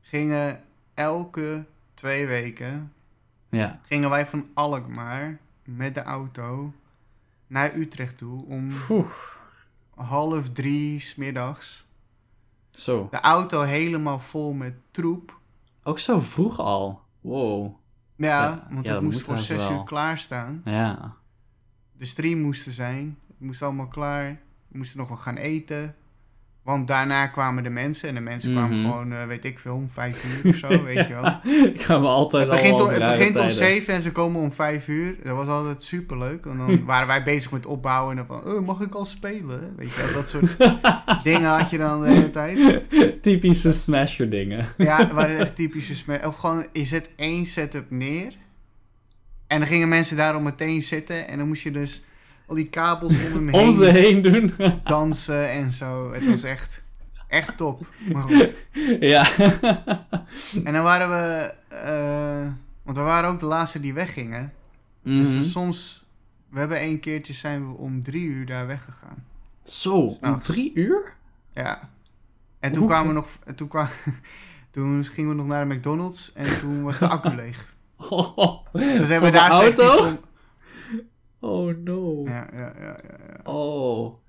gingen 0.00 0.62
elke 0.94 1.64
twee 1.94 2.26
weken 2.26 2.92
Ja. 3.48 3.80
gingen 3.86 4.10
wij 4.10 4.26
van 4.26 4.46
Alkmaar 4.54 5.38
met 5.64 5.94
de 5.94 6.02
auto 6.02 6.72
naar 7.46 7.74
Utrecht 7.74 8.18
toe 8.18 8.44
om 8.46 8.70
half 9.94 10.50
drie 10.52 10.98
smiddags. 10.98 11.86
Zo. 12.70 13.08
De 13.10 13.20
auto 13.20 13.60
helemaal 13.60 14.18
vol 14.20 14.52
met 14.52 14.74
troep. 14.90 15.38
Ook 15.82 15.98
zo 15.98 16.20
vroeg 16.20 16.58
al. 16.58 17.00
Wow. 17.20 17.74
Ja, 18.16 18.42
Ja, 18.44 18.66
want 18.70 18.86
ja, 18.86 18.92
het 18.94 19.02
moest 19.02 19.20
voor 19.22 19.38
zes 19.38 19.66
wel. 19.68 19.72
uur 19.78 19.84
klaarstaan. 19.84 20.60
Ja. 20.64 21.14
De 21.96 22.04
stream 22.04 22.40
moest 22.40 22.66
er 22.66 22.72
zijn. 22.72 23.18
Het 23.28 23.40
moest 23.40 23.62
allemaal 23.62 23.88
klaar. 23.88 24.40
We 24.68 24.76
moesten 24.78 24.98
nog 24.98 25.08
wel 25.08 25.16
gaan 25.16 25.36
eten. 25.36 25.96
Want 26.62 26.88
daarna 26.88 27.26
kwamen 27.26 27.62
de 27.62 27.70
mensen. 27.70 28.08
En 28.08 28.14
de 28.14 28.20
mensen 28.20 28.52
kwamen 28.52 28.80
Mhm. 28.80 28.90
gewoon, 28.90 29.12
eh, 29.12 29.26
weet 29.26 29.44
ik 29.44 29.58
veel, 29.58 29.74
om 29.74 29.88
vijf 29.90 30.24
uur 30.24 30.50
of 30.52 30.56
zo, 30.56 30.68
weet 30.84 31.06
je 31.06 31.14
wel. 31.14 31.54
Ik 31.72 31.82
ga 31.82 31.98
me 31.98 32.06
altijd 32.06 32.42
Het 32.48 32.52
begint, 32.56 32.80
al 32.80 32.86
om, 32.86 32.92
het 32.92 32.98
begint 33.18 33.38
om 33.38 33.48
zeven 33.48 33.94
en 33.94 34.02
ze 34.02 34.12
komen 34.12 34.40
om 34.40 34.52
vijf 34.52 34.88
uur. 34.88 35.16
Dat 35.24 35.36
was 35.36 35.46
altijd 35.46 35.82
superleuk. 35.82 36.46
En 36.46 36.56
dan 36.56 36.84
waren 36.92 37.06
wij 37.06 37.22
bezig 37.22 37.50
met 37.52 37.66
opbouwen. 37.66 38.10
En 38.18 38.24
dan 38.26 38.26
van, 38.42 38.52
oh, 38.54 38.66
mag 38.66 38.80
ik 38.80 38.94
al 38.94 39.04
spelen? 39.04 39.74
Weet 39.76 39.94
je 39.94 40.02
wel, 40.02 40.12
dat 40.12 40.28
soort 40.28 40.56
dingen 41.24 41.48
had 41.58 41.70
je 41.70 41.78
dan 41.78 42.02
de 42.02 42.10
hele 42.10 42.30
tijd. 42.30 42.82
Typische 43.22 43.72
smasher 43.72 44.30
dingen. 44.30 44.66
Ja, 44.76 44.96
dat 44.98 45.10
waren 45.12 45.36
echt 45.38 45.56
typische 45.56 45.96
sma- 45.96 46.26
Of 46.26 46.36
gewoon, 46.36 46.66
je 46.72 46.84
zet 46.84 47.08
één 47.16 47.46
setup 47.46 47.90
neer. 47.90 48.32
En 49.46 49.58
dan 49.58 49.68
gingen 49.68 49.88
mensen 49.88 50.16
daarom 50.16 50.42
meteen 50.42 50.82
zitten. 50.82 51.28
En 51.28 51.38
dan 51.38 51.46
moest 51.48 51.62
je 51.62 51.70
dus 51.70 52.02
al 52.52 52.58
die 52.58 52.68
kabels 52.70 53.12
om 53.26 53.32
hem 53.32 53.54
Om 53.64 53.74
ze 53.74 53.84
heen 53.84 54.02
heen 54.02 54.22
doen. 54.22 54.52
dansen 54.84 55.50
en 55.50 55.72
zo. 55.72 56.12
Het 56.12 56.26
was 56.26 56.42
echt, 56.42 56.80
echt 57.28 57.56
top. 57.56 57.86
Maar 58.12 58.22
goed. 58.22 58.54
ja. 59.00 59.26
En 60.64 60.72
dan 60.72 60.82
waren 60.82 61.08
we... 61.10 61.54
eh, 61.68 62.48
want 62.82 62.96
we 62.96 63.02
waren 63.02 63.30
ook 63.30 63.38
de 63.38 63.46
laatste 63.46 63.80
die 63.80 63.94
weggingen. 63.94 64.52
Mhm. 65.02 65.18
Dus 65.22 65.50
soms, 65.52 66.06
we 66.50 66.58
hebben 66.58 66.78
één 66.78 67.00
keertje 67.00 67.32
zijn 67.32 67.68
we 67.68 67.76
om 67.76 68.02
drie 68.02 68.24
uur 68.24 68.46
daar 68.46 68.66
weggegaan. 68.66 69.24
Zo, 69.64 70.16
om 70.20 70.40
drie 70.42 70.72
uur? 70.74 71.12
Ja. 71.52 71.88
En 72.60 72.70
toen 72.72 72.80
Hoe- 72.82 72.90
kwamen 72.90 73.08
we 73.08 73.14
nog, 73.14 73.26
en 73.44 73.54
toen, 73.54 73.68
kwam, 73.68 73.86
toen 74.70 75.04
gingen 75.04 75.30
we 75.30 75.36
nog 75.36 75.46
naar 75.46 75.68
de 75.68 75.74
McDonald's 75.74 76.32
en 76.34 76.58
toen 76.58 76.82
was 76.82 76.98
de 76.98 77.08
accu 77.08 77.34
leeg. 77.34 77.74
Oh, 77.96 78.36
Dus 78.72 78.82
we 79.06 79.12
hebben 79.12 79.32
de 79.32 79.38
daar 79.38 79.50
auto? 79.50 80.06
om- 80.06 80.18
Oh 81.42 81.76
no. 81.84 82.22
Ja, 82.24 82.46
ja, 82.52 82.58
ja, 82.58 82.72
ja, 82.80 82.96
ja. 83.28 83.52
Oh. 83.52 84.20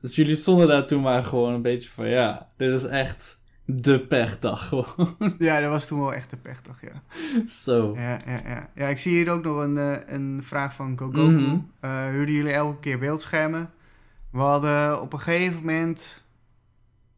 Dus 0.00 0.16
jullie 0.16 0.36
stonden 0.36 0.68
daar 0.68 0.86
toen 0.86 1.02
maar 1.02 1.22
gewoon 1.22 1.54
een 1.54 1.62
beetje 1.62 1.90
van, 1.90 2.08
ja, 2.08 2.50
dit 2.56 2.82
is 2.82 2.84
echt 2.84 3.42
de 3.64 4.00
pechdag 4.00 4.68
gewoon. 4.68 5.16
Ja, 5.38 5.60
dat 5.60 5.70
was 5.70 5.86
toen 5.86 6.00
wel 6.00 6.14
echt 6.14 6.32
een 6.32 6.40
pechdag, 6.40 6.80
ja. 6.80 7.02
Zo. 7.48 7.94
Ja, 7.96 8.18
ja, 8.26 8.40
ja. 8.44 8.70
ja 8.74 8.86
ik 8.86 8.98
zie 8.98 9.12
hier 9.12 9.30
ook 9.30 9.44
nog 9.44 9.56
een, 9.56 9.78
eh, 9.78 10.14
een 10.14 10.40
vraag 10.42 10.74
van 10.74 10.98
Gogoku. 10.98 11.62
Eh, 11.80 12.08
huurden 12.08 12.34
jullie 12.34 12.52
elke 12.52 12.80
keer 12.80 12.98
beeldschermen? 12.98 13.70
We 14.30 14.38
hadden 14.38 15.00
op 15.00 15.12
een 15.12 15.20
gegeven 15.20 15.64
moment... 15.64 16.24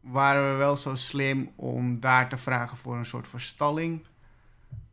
waren 0.01 0.51
we 0.51 0.57
wel 0.57 0.77
zo 0.77 0.95
slim 0.95 1.49
om 1.55 1.99
daar 1.99 2.29
te 2.29 2.37
vragen 2.37 2.77
voor 2.77 2.97
een 2.97 3.05
soort 3.05 3.27
verstalling. 3.27 4.01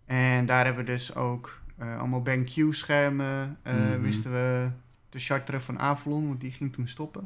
En 0.05 0.47
daar 0.47 0.65
hebben 0.65 0.85
we 0.85 0.91
dus 0.91 1.15
ook 1.15 1.61
allemaal 1.79 2.23
BenQ-schermen... 2.23 3.59
eh, 3.63 3.75
Mhm. 3.75 4.01
wisten 4.01 4.33
we 4.33 4.69
te 5.09 5.19
charteren 5.19 5.61
van 5.63 5.79
Avalon, 5.79 6.27
want 6.29 6.41
die 6.41 6.53
ging 6.53 6.73
toen 6.73 6.89
stoppen. 6.89 7.23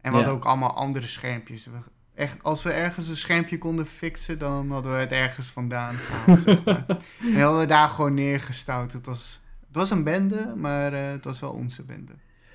En 0.00 0.10
we 0.12 0.16
Ja. 0.18 0.24
hadden 0.24 0.32
ook 0.34 0.44
allemaal 0.44 0.74
andere 0.76 1.06
schermpjes. 1.06 1.66
We, 1.66 1.78
echt, 2.14 2.42
als 2.42 2.62
we 2.62 2.70
ergens 2.72 3.08
een 3.08 3.16
schermpje 3.16 3.58
konden 3.58 3.86
fixen, 3.86 4.38
dan 4.38 4.70
hadden 4.70 4.92
we 4.92 4.98
het 4.98 5.12
ergens 5.12 5.46
vandaan 5.46 5.94
gehaald, 5.94 6.40
zeg 6.40 6.64
maar. 6.64 6.84
En 7.20 7.40
hadden 7.40 7.60
we 7.60 7.66
daar 7.66 7.88
gewoon 7.88 8.14
neergestouwd. 8.14 8.92
Het 8.92 9.06
was, 9.06 9.40
het 9.66 9.76
was 9.76 9.90
een 9.90 10.04
bende, 10.04 10.52
maar 10.56 10.92
eh, 10.92 11.10
het 11.10 11.24
was 11.24 11.40
wel 11.40 11.50
onze 11.50 11.84
bende. 11.84 12.12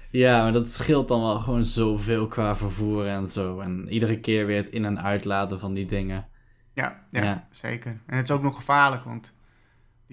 Ja, 0.09 0.43
maar 0.43 0.51
dat 0.53 0.67
scheelt 0.71 1.07
dan 1.07 1.21
wel 1.21 1.39
gewoon 1.39 1.65
zoveel 1.65 2.27
qua 2.27 2.55
vervoer 2.55 3.07
en 3.07 3.27
zo. 3.27 3.59
En 3.59 3.87
iedere 3.89 4.19
keer 4.19 4.45
weer 4.45 4.57
het 4.57 4.69
in- 4.69 4.85
en 4.85 5.01
uitladen 5.01 5.59
van 5.59 5.73
die 5.73 5.85
dingen. 5.85 6.27
Ja, 6.73 7.03
ja, 7.09 7.23
Ja. 7.23 7.47
zeker. 7.51 7.99
En 8.05 8.17
het 8.17 8.29
is 8.29 8.35
ook 8.35 8.41
nog 8.43 8.55
gevaarlijk, 8.55 9.03
want 9.03 9.33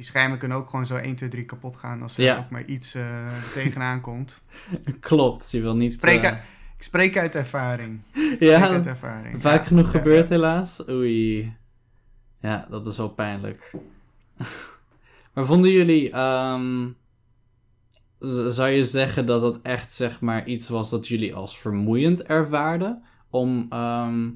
die 0.01 0.09
schermen 0.09 0.39
kunnen 0.39 0.57
ook 0.59 0.69
gewoon 0.71 0.87
zo 0.87 0.97
1, 0.97 1.17
2, 1.17 1.29
3 1.29 1.45
kapot 1.45 1.77
gaan 1.77 2.03
als 2.03 2.17
er 2.19 2.25
Ja. 2.25 2.39
ook 2.39 2.51
maar 2.51 2.65
iets 2.65 2.95
eh, 2.95 3.27
tegenaan 3.53 4.01
komt. 4.01 4.41
Klopt, 5.01 5.51
je 5.51 5.61
wil 5.61 5.77
niet... 5.77 5.93
Spreek 5.93 6.23
eh, 6.23 6.33
Ik 6.77 6.83
spreek 6.83 7.19
uit 7.19 7.35
ervaring. 7.35 8.01
Ja, 8.39 8.69
uit 8.69 8.87
ervaring. 8.87 9.41
vaak 9.41 9.61
Ja, 9.61 9.65
genoeg 9.67 9.93
ja, 9.93 9.99
ja. 10.05 10.25
helaas. 10.29 10.89
Oei. 10.89 11.55
Ja, 12.41 12.67
dat 12.71 12.87
is 12.87 12.97
wel 12.97 13.09
pijnlijk. 13.09 13.73
maar 15.35 15.45
vonden 15.45 15.73
jullie... 15.73 16.11
ehm, 16.11 16.89
zou 18.49 18.69
je 18.69 18.85
zeggen 18.85 19.27
dat 19.27 19.43
het 19.43 19.63
echt 19.63 19.93
zeg 19.93 20.21
maar 20.21 20.47
iets 20.47 20.69
was 20.69 20.91
dat 20.91 21.09
jullie 21.09 21.35
als 21.35 21.59
vermoeiend 21.59 22.23
ervaarden? 22.23 23.03
Om 23.31 23.67
ehm, 23.71 24.29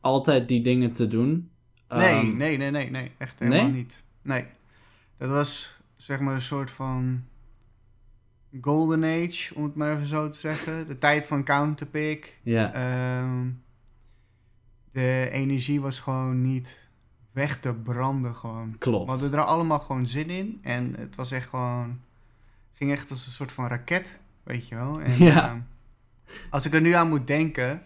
altijd 0.00 0.48
die 0.48 0.62
dingen 0.62 0.92
te 0.92 1.08
doen? 1.08 1.50
Nee, 1.88 2.08
Ehm, 2.08 2.36
nee, 2.36 2.56
nee, 2.56 2.70
nee, 2.70 2.90
nee. 2.90 3.10
Echt 3.18 3.38
helemaal 3.38 3.62
Nee? 3.64 3.72
niet. 3.72 4.02
Nee. 4.22 4.44
Dat 5.24 5.32
was 5.32 5.78
zeg 5.96 6.20
maar 6.20 6.34
een 6.34 6.40
soort 6.40 6.70
van 6.70 7.24
golden 8.60 9.04
age, 9.04 9.54
om 9.54 9.62
het 9.64 9.74
maar 9.74 9.92
even 9.94 10.06
zo 10.06 10.28
te 10.28 10.36
zeggen. 10.36 10.86
De 10.86 10.98
tijd 10.98 11.26
van 11.26 11.44
counterpick. 11.44 12.38
Ja, 12.42 12.72
Ehm, 12.72 13.50
de 14.92 15.28
energie 15.32 15.80
was 15.80 16.00
gewoon 16.00 16.40
niet 16.40 16.80
weg 17.32 17.60
te 17.60 17.74
branden 17.74 18.34
gewoon. 18.36 18.70
We 18.70 18.78
klopt. 18.78 19.08
hadden 19.08 19.32
er 19.32 19.44
allemaal 19.44 19.78
gewoon 19.78 20.06
zin 20.06 20.30
in. 20.30 20.58
En 20.62 20.94
het 20.98 21.16
was 21.16 21.30
echt 21.30 21.48
gewoon 21.48 22.00
Ging 22.72 22.90
echt 22.92 23.10
als 23.10 23.26
een 23.26 23.32
soort 23.32 23.52
van 23.52 23.66
raket, 23.66 24.18
weet 24.42 24.68
je 24.68 24.74
wel. 24.74 25.00
En, 25.00 25.16
Ja. 25.24 25.48
ehm, 25.48 25.58
als 26.50 26.66
ik 26.66 26.74
er 26.74 26.80
nu 26.80 26.92
aan 26.92 27.08
moet 27.08 27.26
denken... 27.26 27.82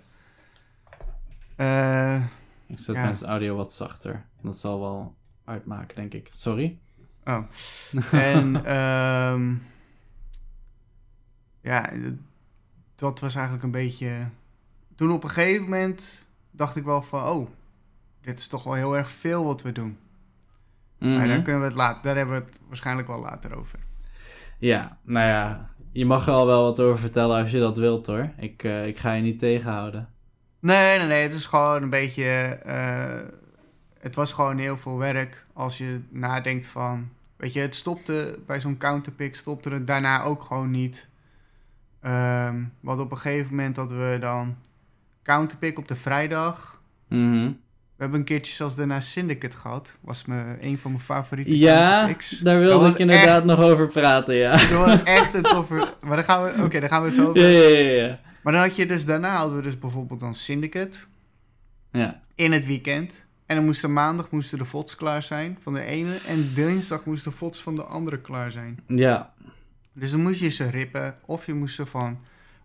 eh, 1.57 2.23
Ik 2.67 2.79
zet 2.79 2.95
Ja. 2.95 3.03
mijn 3.03 3.25
audio 3.25 3.57
wat 3.57 3.73
zachter. 3.73 4.25
Dat 4.41 4.57
zal 4.59 4.81
wel 4.81 5.15
uitmaken, 5.45 5.97
denk 5.97 6.15
ik. 6.15 6.29
Sorry. 6.33 6.79
Oh. 7.29 7.43
en 8.13 8.65
ehm, 8.65 9.55
ja, 11.61 11.91
dat 12.95 13.21
was 13.21 13.35
eigenlijk 13.35 13.65
een 13.65 13.71
beetje. 13.71 14.11
Toen 14.95 15.13
op 15.13 15.23
een 15.25 15.31
gegeven 15.31 15.63
moment 15.63 16.27
dacht 16.51 16.77
ik 16.77 16.85
wel 16.85 17.03
van, 17.03 17.23
oh, 17.29 17.49
dit 18.21 18.39
is 18.39 18.49
toch 18.49 18.65
wel 18.65 18.75
heel 18.75 18.97
erg 18.97 19.11
veel 19.11 19.45
wat 19.45 19.63
we 19.63 19.73
doen. 19.73 19.99
Maar 20.99 21.09
Mhm. 21.11 21.29
daar 21.29 21.43
kunnen 21.43 21.61
we 21.61 21.67
het 21.69 21.77
later, 21.77 22.03
daar 22.03 22.17
hebben 22.17 22.35
we 22.39 22.45
het 22.45 22.59
waarschijnlijk 22.69 23.09
wel 23.09 23.21
later 23.21 23.57
over. 23.57 23.79
Ja, 24.59 24.99
nou 25.03 25.27
ja. 25.29 25.71
Je 25.93 26.07
mag 26.07 26.27
er 26.27 26.33
al 26.33 26.47
wel 26.47 26.63
wat 26.63 26.81
over 26.81 26.99
vertellen 26.99 27.43
als 27.43 27.51
je 27.51 27.59
dat 27.59 27.77
wilt 27.77 28.07
hoor. 28.07 28.31
Ik, 28.37 28.63
eh, 28.65 28.87
ik 28.87 28.99
ga 28.99 29.13
je 29.13 29.23
niet 29.23 29.39
tegenhouden. 29.39 30.09
Nee, 30.61 30.99
nee, 30.99 31.07
nee, 31.07 31.23
het 31.23 31.35
is 31.35 31.47
gewoon 31.47 31.83
een 31.83 31.91
beetje. 31.91 32.25
eh, 32.65 33.21
het 34.01 34.15
was 34.15 34.33
gewoon 34.33 34.59
heel 34.59 34.77
veel 34.79 34.99
werk 34.99 35.47
als 35.53 35.79
je 35.79 36.01
nadenkt 36.11 36.67
van. 36.67 37.09
Weet 37.39 37.53
je, 37.53 37.61
het 37.61 37.75
stopte 37.75 38.39
bij 38.47 38.61
zo'n 38.61 38.77
counterpick, 38.77 39.37
stopte 39.37 39.71
het 39.71 39.87
daarna 39.87 40.23
ook 40.23 40.43
gewoon 40.43 40.71
niet. 40.71 41.09
Ehm 42.01 42.57
want 42.81 43.01
op 43.01 43.11
een 43.11 43.19
gegeven 43.19 43.51
moment 43.51 43.77
hadden 43.77 44.11
we 44.11 44.19
dan 44.19 44.57
counterpick 45.23 45.79
op 45.79 45.89
de 45.89 45.97
vrijdag. 45.97 46.83
Mhm. 47.09 47.53
We 47.97 48.05
hebben 48.05 48.19
een 48.19 48.27
keertje 48.27 48.53
zelfs 48.53 48.77
daarna 48.77 49.01
Syndicate 49.01 49.57
gehad. 49.57 49.97
Was 50.01 50.25
me 50.25 50.57
een 50.61 50.79
van 50.79 50.91
mijn 50.91 51.03
favoriete 51.03 51.59
Ja, 51.59 52.11
daar 52.43 52.59
wilde 52.59 52.89
ik 52.89 52.99
inderdaad 52.99 53.45
nog 53.45 53.59
over 53.59 53.87
praten, 53.87 54.35
ja. 54.35 54.51
Dat 54.71 54.71
was 54.87 55.03
echt 55.03 55.35
een 55.35 55.43
toffe... 55.43 55.95
Maar 56.01 56.17
dan 56.17 56.25
gaan 56.25 56.45
we... 56.45 56.63
Oké, 56.65 56.81
dan 56.81 56.89
gaan 56.89 57.03
we 57.03 57.09
het 57.09 57.17
zo 57.17 57.29
over. 57.29 57.41
Ja, 57.41 57.49
ja, 57.49 57.79
ja, 57.79 58.07
ja. 58.07 58.21
Maar 58.43 58.53
dan 58.53 58.63
had 58.63 58.77
je 58.77 58.87
dus 58.87 59.05
daarna 59.05 59.37
hadden 59.37 59.57
we 59.57 59.63
dus 59.63 59.79
bijvoorbeeld 59.79 60.21
dan 60.21 60.35
Syndicate. 60.35 60.99
Ja, 61.93 62.21
in 62.35 62.53
het 62.53 62.67
weekend. 62.67 63.25
En 63.49 63.57
dan 63.57 63.65
moesten 63.65 63.93
maandag 63.93 64.31
moesten 64.31 64.59
de 64.59 64.65
VODs 64.65 64.97
klaar 64.97 65.23
zijn 65.23 65.59
van 65.61 65.75
de 65.75 65.83
ene. 65.83 66.15
En 66.27 66.51
dinsdag 66.55 67.05
moesten 67.05 67.31
de 67.31 67.37
VODs 67.37 67.63
van 67.63 67.75
de 67.75 67.83
andere 67.83 68.21
klaar 68.21 68.51
zijn. 68.53 68.79
ja. 68.87 69.33
Dus 69.93 70.11
dan 70.11 70.21
moest 70.23 70.41
je 70.41 70.49
ze 70.49 70.71
rippen. 70.71 71.17
Of 71.27 71.47
je 71.47 71.55
moest 71.55 71.75
ze 71.75 71.87
van 71.87 72.19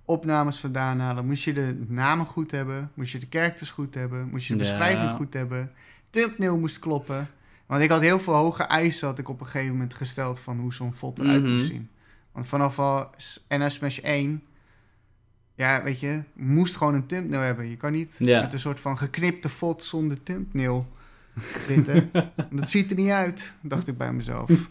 opnames 0.05 0.57
vandaan 0.59 0.99
halen. 0.99 1.25
Moest 1.25 1.43
je 1.43 1.53
de 1.53 1.83
namen 1.87 2.25
goed 2.25 2.51
hebben. 2.51 2.91
Moest 2.93 3.11
je 3.11 3.19
de 3.19 3.27
characters 3.29 3.71
goed 3.71 3.95
hebben. 3.95 4.27
Moest 4.29 4.47
je 4.47 4.53
de 4.55 4.63
Ja. 4.63 4.69
beschrijving 4.69 5.11
goed 5.11 5.33
hebben. 5.33 5.71
Thumbnail 6.09 6.57
moest 6.57 6.79
kloppen. 6.79 7.29
Want 7.65 7.81
ik 7.83 7.89
had 7.89 8.01
heel 8.01 8.19
veel 8.19 8.33
hoge 8.33 8.63
eisen 8.63 9.07
had 9.07 9.19
ik 9.19 9.29
op 9.29 9.39
een 9.39 9.45
gegeven 9.45 9.71
moment 9.71 9.93
gesteld 9.93 10.39
van 10.39 10.59
hoe 10.59 10.73
zo'n 10.73 10.93
VOD 10.93 11.19
eruit 11.19 11.41
Mhm. 11.41 11.51
moest 11.51 11.65
zien. 11.65 11.89
Want 12.31 12.47
vanaf 12.47 12.79
al 12.79 13.09
NS 13.49 13.73
Smash 13.73 13.99
1... 14.01 14.43
Ja, 15.55 15.83
weet 15.83 15.99
je, 15.99 16.21
moest 16.33 16.75
gewoon 16.75 16.93
een 16.93 17.05
thumbnail 17.05 17.41
hebben. 17.41 17.69
Je 17.69 17.77
kan 17.77 17.91
niet 17.91 18.15
Ja. 18.19 18.41
met 18.41 18.53
een 18.53 18.59
soort 18.59 18.79
van 18.79 18.97
geknipte 18.97 19.49
VOD 19.49 19.83
zonder 19.83 20.23
thumbnail 20.23 20.87
zitten. 21.67 22.11
dat 22.51 22.69
ziet 22.69 22.89
er 22.89 22.95
niet 22.97 23.09
uit, 23.09 23.53
dacht 23.61 23.87
ik 23.87 23.97
bij 23.97 24.13
mezelf. 24.13 24.49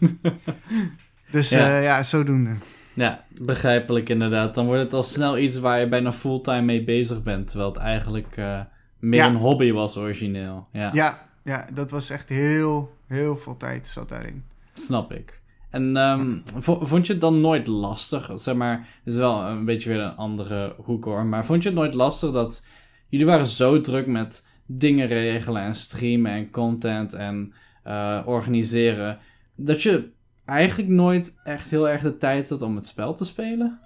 Dus 1.31 1.49
Ja. 1.49 1.67
ja, 1.67 1.77
ja 1.79 2.03
zodoende. 2.03 2.55
Ja, 2.93 3.25
begrijpelijk 3.41 4.09
inderdaad. 4.09 4.55
Dan 4.55 4.65
wordt 4.65 4.81
het 4.81 4.93
al 4.93 5.03
snel 5.03 5.37
iets 5.37 5.59
waar 5.59 5.79
je 5.79 5.87
bijna 5.87 6.11
fulltime 6.11 6.61
mee 6.61 6.83
bezig 6.83 7.23
bent. 7.23 7.47
Terwijl 7.47 7.69
het 7.69 7.79
eigenlijk 7.79 8.37
eh, 8.37 8.59
meer 8.99 9.19
Ja. 9.19 9.27
een 9.27 9.35
hobby 9.35 9.71
was 9.71 9.97
origineel. 9.97 10.67
Ja, 10.71 10.89
Ja, 10.93 11.27
ja, 11.43 11.67
dat 11.73 11.91
was 11.91 12.09
echt 12.09 12.29
heel, 12.29 12.95
heel 13.07 13.37
veel 13.37 13.57
tijd 13.57 13.87
zat 13.87 14.09
daarin. 14.09 14.43
snap 14.73 15.13
ik. 15.13 15.41
En 15.73 15.97
ehm, 15.97 16.37
vo- 16.59 16.85
vond 16.85 17.07
je 17.07 17.11
het 17.13 17.21
dan 17.21 17.41
nooit 17.41 17.67
lastig? 17.67 18.31
Zeg 18.33 18.55
maar, 18.55 18.77
het 19.03 19.13
is 19.13 19.19
wel 19.19 19.41
een 19.43 19.65
beetje 19.65 19.89
weer 19.89 19.99
een 19.99 20.15
andere 20.15 20.75
hoek 20.77 21.05
hoor. 21.05 21.25
Maar 21.25 21.45
vond 21.45 21.63
je 21.63 21.69
het 21.69 21.77
nooit 21.77 21.93
lastig 21.93 22.31
dat 22.31 22.65
jullie 23.09 23.25
waren 23.25 23.45
zo 23.45 23.81
druk 23.81 24.07
met 24.07 24.47
dingen 24.65 25.07
regelen 25.07 25.61
en 25.61 25.75
streamen 25.75 26.31
en 26.31 26.51
content 26.51 27.13
en 27.13 27.53
eh, 27.83 28.19
organiseren. 28.25 29.19
Dat 29.55 29.81
je 29.81 30.09
eigenlijk 30.45 30.89
nooit 30.89 31.39
echt 31.43 31.69
heel 31.69 31.89
erg 31.89 32.01
de 32.01 32.17
tijd 32.17 32.49
had 32.49 32.61
om 32.61 32.75
het 32.75 32.87
spel 32.87 33.13
te 33.13 33.25
spelen? 33.25 33.79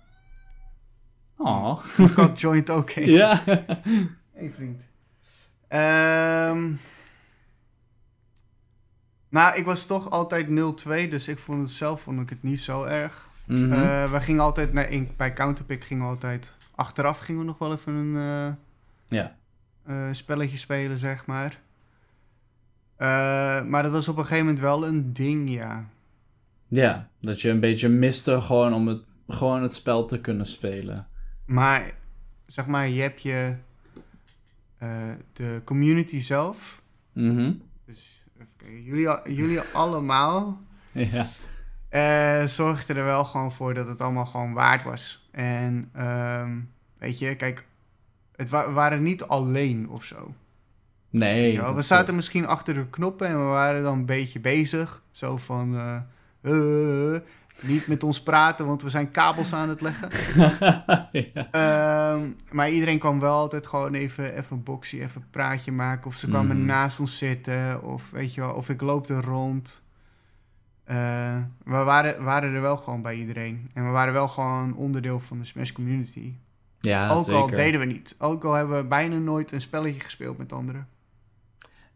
Oh. 1.37 1.83
Mijn 1.97 2.13
kat 2.13 2.39
joint 2.39 2.69
ook 2.69 2.89
in. 2.91 3.11
Ja. 3.11 3.41
Hey 4.33 4.51
vriend. 4.55 4.81
Ehm, 5.67 6.71
nou, 9.29 9.57
ik 9.57 9.65
was 9.65 9.85
toch 9.85 10.09
altijd 10.09 10.47
0-2, 10.47 10.49
dus 11.09 11.27
ik 11.27 11.39
vond 11.39 11.61
het 11.61 11.71
zelf 11.71 12.01
vond 12.01 12.19
ik 12.19 12.29
het 12.29 12.43
niet 12.43 12.61
zo 12.61 12.83
erg. 12.83 13.27
Mhm. 13.47 13.73
Eh, 13.73 14.11
we 14.11 14.21
gingen 14.21 14.41
altijd, 14.41 14.73
naar, 14.73 14.89
in, 14.89 15.09
bij 15.17 15.33
Counterpick 15.33 15.83
gingen 15.83 16.03
we 16.03 16.09
altijd, 16.09 16.53
achteraf 16.75 17.19
gingen 17.19 17.41
we 17.41 17.47
nog 17.47 17.57
wel 17.57 17.73
even 17.73 17.93
een 17.93 18.15
eh, 18.17 18.53
ja. 19.07 19.35
eh, 19.83 20.07
spelletje 20.11 20.57
spelen, 20.57 20.97
zeg 20.97 21.25
maar. 21.25 21.59
Maar 23.67 23.83
dat 23.83 23.91
was 23.91 24.07
op 24.07 24.17
een 24.17 24.23
gegeven 24.23 24.45
moment 24.45 24.63
wel 24.63 24.87
een 24.87 25.13
ding, 25.13 25.49
ja. 25.49 25.89
ja, 26.67 27.09
dat 27.21 27.41
je 27.41 27.49
een 27.49 27.59
beetje 27.59 27.89
miste 27.89 28.41
gewoon 28.41 28.73
om 28.73 28.87
het, 28.87 29.17
gewoon 29.27 29.61
het 29.61 29.73
spel 29.73 30.05
te 30.05 30.21
kunnen 30.21 30.45
spelen. 30.45 31.07
Maar, 31.45 31.91
zeg 32.45 32.65
maar, 32.65 32.87
je 32.87 33.01
hebt 33.01 33.21
je, 33.21 33.55
de 35.33 35.61
community 35.63 36.19
zelf. 36.19 36.81
Mhm. 37.13 37.53
Dus, 37.85 38.16
even 38.41 38.53
kijken, 38.57 38.83
jullie, 38.83 39.09
jullie 39.35 39.59
allemaal 39.73 40.61
Ja. 40.91 41.27
eh 41.89 42.43
zorgden 42.47 42.95
er 42.95 43.03
wel 43.03 43.23
gewoon 43.23 43.51
voor 43.51 43.73
dat 43.73 43.87
het 43.87 44.01
allemaal 44.01 44.25
gewoon 44.25 44.53
waard 44.53 44.83
was. 44.83 45.29
En, 45.31 45.89
ehm, 45.93 46.51
weet 46.97 47.19
je, 47.19 47.35
kijk, 47.35 47.65
het 48.35 48.49
wa- 48.49 48.71
waren 48.71 49.03
niet 49.03 49.23
alleen 49.23 49.89
of 49.89 50.03
zo. 50.03 50.33
Nee. 51.09 51.61
We 51.61 51.81
zaten 51.81 52.03
klopt. 52.03 52.11
misschien 52.11 52.47
achter 52.47 52.73
de 52.73 52.89
knoppen 52.89 53.27
en 53.27 53.37
we 53.37 53.49
waren 53.49 53.83
dan 53.83 53.97
een 53.97 54.05
beetje 54.05 54.39
bezig. 54.39 55.01
Zo 55.11 55.37
van, 55.37 55.75
eh, 55.75 55.95
eh, 56.41 57.21
niet 57.63 57.87
met 57.87 58.03
ons 58.03 58.21
praten, 58.23 58.65
want 58.65 58.81
we 58.81 58.89
zijn 58.89 59.11
kabels 59.11 59.53
aan 59.53 59.69
het 59.69 59.81
leggen. 59.81 60.09
ja. 61.33 61.47
Ehm, 61.51 62.29
maar 62.51 62.69
iedereen 62.69 62.99
kwam 62.99 63.19
wel 63.19 63.33
altijd 63.37 63.67
gewoon 63.67 63.93
even, 63.93 64.35
even 64.37 64.55
een 64.57 64.63
boxie, 64.63 65.01
even 65.01 65.21
een 65.21 65.29
praatje 65.29 65.71
maken. 65.71 66.07
Of 66.07 66.15
ze 66.15 66.27
kwamen 66.27 66.57
Mm. 66.59 66.65
naast 66.65 66.99
ons 66.99 67.17
zitten. 67.17 67.83
Of 67.83 68.09
weet 68.11 68.33
je 68.33 68.41
wel, 68.41 68.53
of 68.53 68.69
ik 68.69 68.81
loop 68.81 69.09
er 69.09 69.23
rond. 69.23 69.81
Eh, 70.83 70.95
we 71.63 71.77
waren, 71.83 72.23
waren 72.23 72.53
er 72.53 72.61
wel 72.61 72.77
gewoon 72.77 73.01
bij 73.01 73.15
iedereen. 73.15 73.69
En 73.73 73.85
we 73.85 73.89
waren 73.91 74.13
wel 74.13 74.27
gewoon 74.27 74.75
onderdeel 74.75 75.19
van 75.19 75.37
de 75.39 75.45
Smash 75.45 75.71
community. 75.71 76.33
ja, 76.79 77.09
ook 77.09 77.25
zeker. 77.25 77.41
al 77.41 77.47
deden 77.47 77.79
we 77.79 77.85
niet. 77.85 78.15
Ook 78.19 78.43
al 78.43 78.53
hebben 78.53 78.77
we 78.77 78.83
bijna 78.87 79.17
nooit 79.17 79.51
een 79.51 79.61
spelletje 79.61 79.99
gespeeld 79.99 80.37
met 80.37 80.53
anderen. 80.53 80.87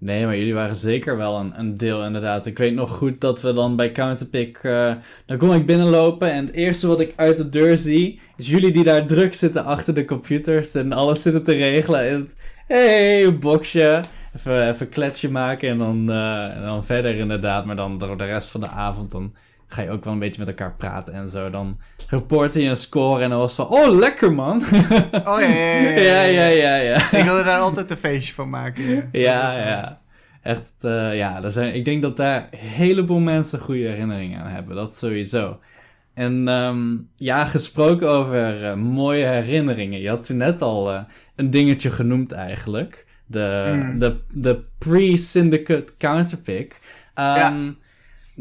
Nee, 0.01 0.25
maar 0.25 0.37
jullie 0.37 0.53
waren 0.53 0.75
zeker 0.75 1.17
wel 1.17 1.39
een, 1.39 1.59
een 1.59 1.77
deel 1.77 2.05
inderdaad. 2.05 2.45
Ik 2.45 2.57
weet 2.57 2.73
nog 2.73 2.89
goed 2.89 3.21
dat 3.21 3.41
we 3.41 3.53
dan 3.53 3.75
bij 3.75 3.91
Counterpick... 3.91 4.57
eh 4.57 4.93
dan 5.25 5.37
kom 5.37 5.53
ik 5.53 5.65
binnenlopen 5.65 6.31
en 6.31 6.45
het 6.45 6.55
eerste 6.55 6.87
wat 6.87 6.99
ik 6.99 7.13
uit 7.15 7.37
de 7.37 7.49
deur 7.49 7.77
zie... 7.77 8.19
is 8.37 8.49
jullie 8.49 8.71
die 8.71 8.83
daar 8.83 9.05
druk 9.05 9.33
zitten 9.33 9.65
achter 9.65 9.93
de 9.93 10.05
computers 10.05 10.75
en 10.75 10.91
alles 10.91 11.21
zitten 11.21 11.43
te 11.43 11.53
regelen. 11.53 12.09
En 12.09 12.29
hey, 12.67 13.25
een 13.25 13.39
boxje. 13.39 14.01
Even, 14.35 14.69
even 14.69 14.89
kletsje 14.89 15.31
maken 15.31 15.69
en 15.69 15.77
dan, 15.77 16.11
eh, 16.11 16.63
dan 16.63 16.85
verder 16.85 17.15
inderdaad. 17.15 17.65
Maar 17.65 17.75
dan 17.75 17.97
de 17.97 18.15
rest 18.15 18.49
van 18.49 18.61
de 18.61 18.69
avond 18.69 19.11
dan 19.11 19.33
ga 19.73 19.81
je 19.81 19.89
ook 19.89 20.03
wel 20.03 20.13
een 20.13 20.19
beetje 20.19 20.39
met 20.45 20.47
elkaar 20.60 20.73
praten 20.77 21.13
en 21.13 21.27
zo. 21.29 21.49
Dan 21.49 21.75
reporte 22.07 22.62
je 22.62 22.69
een 22.69 22.75
score 22.77 23.23
en 23.23 23.29
dan 23.29 23.39
was 23.39 23.57
het 23.57 23.67
van... 23.67 23.79
Oh, 23.79 23.97
lekker 23.99 24.34
man! 24.34 24.62
Oh 25.25 25.39
ja, 25.39 25.47
ja, 25.47 25.89
ja. 25.89 26.21
ja, 26.21 26.23
ja, 26.23 26.47
ja. 26.47 26.75
ja. 26.75 26.95
Ik 27.17 27.23
wilde 27.23 27.43
daar 27.43 27.60
altijd 27.60 27.91
een 27.91 27.97
feestje 27.97 28.34
van 28.34 28.49
maken. 28.49 29.10
Ja, 29.12 29.57
Ja. 29.57 29.99
Echt, 30.41 30.73
eh, 30.81 31.15
ja. 31.17 31.43
Er 31.43 31.51
zijn, 31.51 31.75
ik 31.75 31.86
denk 31.86 32.01
dat 32.01 32.17
daar 32.17 32.47
een 32.51 32.57
heleboel 32.60 33.19
mensen 33.19 33.60
goede 33.60 33.88
herinneringen 33.88 34.41
aan 34.41 34.51
hebben. 34.51 34.75
Dat 34.75 34.97
sowieso. 34.97 35.60
En 36.13 36.47
ehm, 36.47 36.79
ja, 37.15 37.45
gesproken 37.45 38.10
over 38.12 38.63
eh, 38.63 38.73
mooie 38.75 39.25
herinneringen. 39.25 39.99
Je 39.99 40.10
had 40.10 40.25
toen 40.25 40.38
net 40.38 40.62
al 40.62 40.91
eh, 40.91 40.99
een 41.36 41.49
dingetje 41.49 41.91
genoemd 41.91 42.31
eigenlijk. 42.31 43.05
De, 43.25 43.71
Mm. 43.73 43.99
de, 43.99 44.15
de 44.31 44.63
pre-syndicate 44.77 45.93
counterpick. 45.97 46.79
Ehm, 47.13 47.36
Ja. 47.38 47.53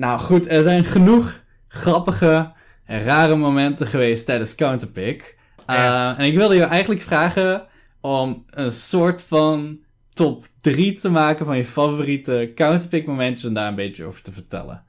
Nou 0.00 0.18
goed, 0.18 0.48
er 0.50 0.62
zijn 0.62 0.84
genoeg 0.84 1.42
grappige 1.68 2.52
en 2.84 3.00
rare 3.02 3.36
momenten 3.36 3.86
geweest 3.86 4.26
tijdens 4.26 4.54
counterpick. 4.54 5.36
Eh, 5.66 5.74
Ja. 5.76 6.18
En 6.18 6.24
ik 6.24 6.36
wilde 6.36 6.54
je 6.54 6.64
eigenlijk 6.64 7.00
vragen 7.02 7.66
om 8.00 8.44
een 8.50 8.72
soort 8.72 9.22
van 9.22 9.78
top 10.12 10.46
3 10.60 10.92
te 11.00 11.08
maken 11.10 11.46
van 11.46 11.56
je 11.56 11.64
favoriete 11.64 12.52
counterpick 12.54 13.06
momentjes 13.06 13.48
en 13.48 13.54
daar 13.54 13.68
een 13.68 13.74
beetje 13.74 14.04
over 14.04 14.22
te 14.22 14.32
vertellen. 14.32 14.84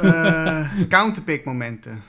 eh, 0.00 0.70
counterpick 0.88 1.44
momenten. 1.44 2.02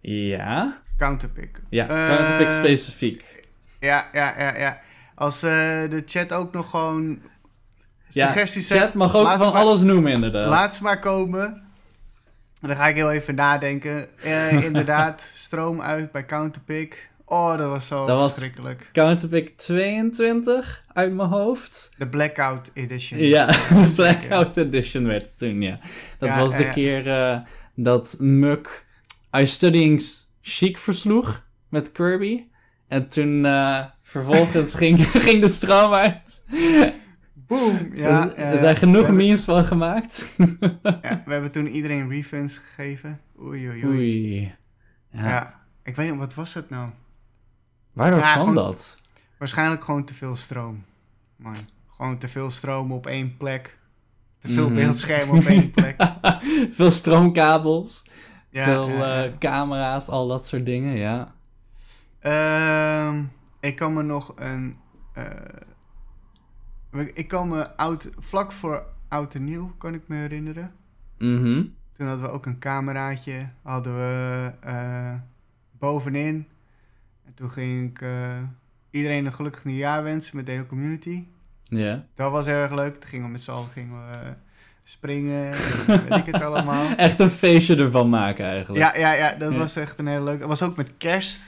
Ja? 0.00 0.80
Counterpick. 0.96 1.60
Ja, 1.68 1.86
counterpick 1.86 2.50
specifiek. 2.50 3.46
Ja, 3.80 4.08
ja, 4.12 4.34
ja, 4.38 4.56
ja. 4.56 4.80
Als 5.14 5.40
de 5.40 6.02
chat 6.06 6.32
ook 6.32 6.52
nog 6.52 6.70
gewoon 6.70 7.18
Ja, 8.12 8.26
suggesties 8.26 8.68
chat 8.70 8.94
mag 8.94 9.14
ook 9.14 9.26
van 9.26 9.38
maar- 9.38 9.48
alles 9.48 9.80
noemen 9.82 10.12
inderdaad. 10.12 10.48
Laat 10.48 10.74
ze 10.74 10.82
maar 10.82 11.00
komen. 11.00 11.62
Dan 12.60 12.76
ga 12.76 12.88
ik 12.88 12.94
heel 12.94 13.10
even 13.10 13.34
nadenken. 13.34 14.18
Eh, 14.22 14.52
inderdaad, 14.64 15.28
stroom 15.34 15.80
uit 15.80 16.12
bij 16.12 16.24
Counterpick. 16.26 17.10
Oh, 17.24 17.56
dat 17.58 17.68
was 17.68 17.86
zo 17.86 18.06
Dat 18.06 18.18
was- 18.18 18.30
verschrikkelijk. 18.32 18.88
Counterpick 18.92 19.56
22 19.56 20.82
uit 20.92 21.12
mijn 21.12 21.28
hoofd. 21.28 21.90
De 21.98 22.06
Blackout 22.06 22.70
Edition. 22.74 23.20
Ja, 23.20 23.46
de 23.68 23.92
Blackout 23.96 24.56
Edition 24.56 25.06
werd 25.06 25.22
het 25.22 25.38
toen, 25.38 25.60
ja. 25.62 25.78
Dat 26.18 26.28
Ja, 26.28 26.38
was 26.40 26.56
de 26.56 26.64
eh, 26.64 26.72
keer 26.72 27.08
eh, 27.10 27.38
dat 27.74 28.16
Muk 28.18 28.86
I 29.36 29.46
Studying 29.46 30.02
Chic 30.42 30.78
versloeg 30.78 31.42
met 31.68 31.92
Kirby. 31.92 32.44
En 32.88 33.08
toen 33.08 33.46
vervolgens 34.02 34.74
ging, 34.82 35.06
ging 35.08 35.40
de 35.40 35.48
stroom 35.48 35.92
uit. 35.92 36.42
Boom! 37.58 37.94
Ja, 37.94 38.26
er, 38.30 38.36
er 38.36 38.52
eh, 38.52 38.58
zijn 38.58 38.76
genoeg 38.76 38.96
hebben- 39.06 39.16
memes 39.16 39.44
van 39.44 39.64
gemaakt. 39.64 40.34
Ja, 40.82 41.22
we 41.24 41.32
hebben 41.32 41.50
toen 41.50 41.66
iedereen 41.66 42.08
refunds 42.08 42.58
gegeven. 42.58 43.20
Oei, 43.40 43.68
oei, 43.68 43.86
oei. 43.86 43.96
Oei. 43.96 44.54
Ja. 45.10 45.28
Ja. 45.28 45.60
ik 45.82 45.96
weet 45.96 46.10
niet, 46.10 46.18
wat 46.18 46.34
was 46.34 46.54
het 46.54 46.70
nou? 46.70 46.90
Waardoor 47.92 48.18
Ja, 48.20 48.32
kwam 48.32 48.46
gewoon- 48.48 48.64
dat? 48.64 49.02
Waarschijnlijk 49.38 49.84
gewoon 49.84 50.04
te 50.04 50.14
veel 50.14 50.36
stroom. 50.36 50.84
Man, 51.36 51.54
gewoon 51.96 52.18
te 52.18 52.28
veel 52.28 52.50
stroom 52.50 52.92
op 52.92 53.06
één 53.06 53.36
plek. 53.36 53.78
Te 54.40 54.48
veel 54.52 54.66
Mhm. 54.66 54.74
beeldschermen 54.74 55.36
op 55.36 55.44
één 55.44 55.70
plek. 55.70 55.96
Veel 56.70 56.90
stroomkabels, 56.90 58.02
Ja, 58.50 58.64
veel 58.64 58.88
eh, 58.88 59.30
camera's, 59.38 60.08
al 60.08 60.28
dat 60.28 60.46
soort 60.46 60.66
dingen, 60.66 60.96
ja. 60.96 61.32
Ehm, 62.20 63.22
ik 63.60 63.76
kan 63.76 63.92
me 63.92 64.02
nog 64.02 64.32
een. 64.36 64.76
Eh, 66.92 67.06
ik 67.14 67.28
kan 67.28 67.48
me 67.48 67.76
oud, 67.76 68.10
vlak 68.18 68.52
voor 68.52 68.86
oud 69.08 69.34
en 69.34 69.44
nieuw, 69.44 69.72
kan 69.78 69.94
ik 69.94 70.02
me 70.06 70.16
herinneren. 70.16 70.72
Mhm. 71.18 71.62
Toen 71.92 72.06
hadden 72.06 72.26
we 72.26 72.32
ook 72.32 72.46
een 72.46 72.58
cameraatje, 72.58 73.48
hadden 73.62 73.94
we 73.94 74.50
eh, 74.60 75.12
bovenin. 75.78 76.46
En 77.26 77.34
toen 77.34 77.50
ging 77.50 77.90
ik 77.90 78.00
eh, 78.00 78.38
iedereen 78.90 79.26
een 79.26 79.32
gelukkig 79.32 79.64
nieuwjaar 79.64 80.02
wensen 80.02 80.36
met 80.36 80.46
de 80.46 80.52
hele 80.52 80.66
community. 80.66 81.24
Ja. 81.62 82.04
Dat 82.14 82.30
was 82.30 82.46
erg 82.46 82.70
leuk. 82.72 83.00
Toen 83.00 83.08
gingen 83.10 83.26
we 83.26 83.32
met 83.32 83.42
z'n 83.42 83.50
allen 83.50 83.68
gingen 83.68 84.06
we, 84.08 84.12
eh, 84.16 84.30
springen 84.84 85.52
en 85.52 86.08
weet 86.08 86.26
ik 86.26 86.32
het 86.34 86.42
allemaal. 86.42 86.90
Echt 86.96 87.20
een 87.20 87.30
feestje 87.30 87.76
ervan 87.76 88.08
maken 88.08 88.46
eigenlijk. 88.46 88.84
Ja, 88.84 88.96
ja, 89.00 89.12
ja, 89.12 89.32
dat 89.38 89.52
Ja. 89.52 89.58
was 89.58 89.76
echt 89.76 89.98
een 89.98 90.06
hele 90.06 90.22
leuke. 90.24 90.38
Dat 90.38 90.48
was 90.48 90.62
ook 90.62 90.76
met 90.76 90.92
kerst. 90.98 91.42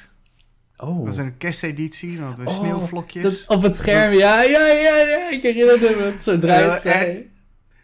Oh. 0.77 0.97
Dat 0.97 1.07
was 1.07 1.17
een 1.17 1.37
kersteditie. 1.37 2.17
Dan 2.17 2.27
hadden 2.27 2.45
we 2.45 2.51
Oh, 2.51 2.57
sneeuwvlokjes. 2.57 3.23
Dat 3.47 3.57
op 3.57 3.63
het 3.63 3.77
scherm, 3.77 4.13
ja, 4.13 4.43
ja, 4.43 4.67
ja, 4.67 4.97
ja. 4.97 5.31
Ik 5.31 5.43
herinnerde 5.43 5.95
me 5.97 6.03
het 6.03 6.23
zo 6.23 6.39
draait 6.39 6.65
Ja, 6.65 6.79
zij. 6.79 7.31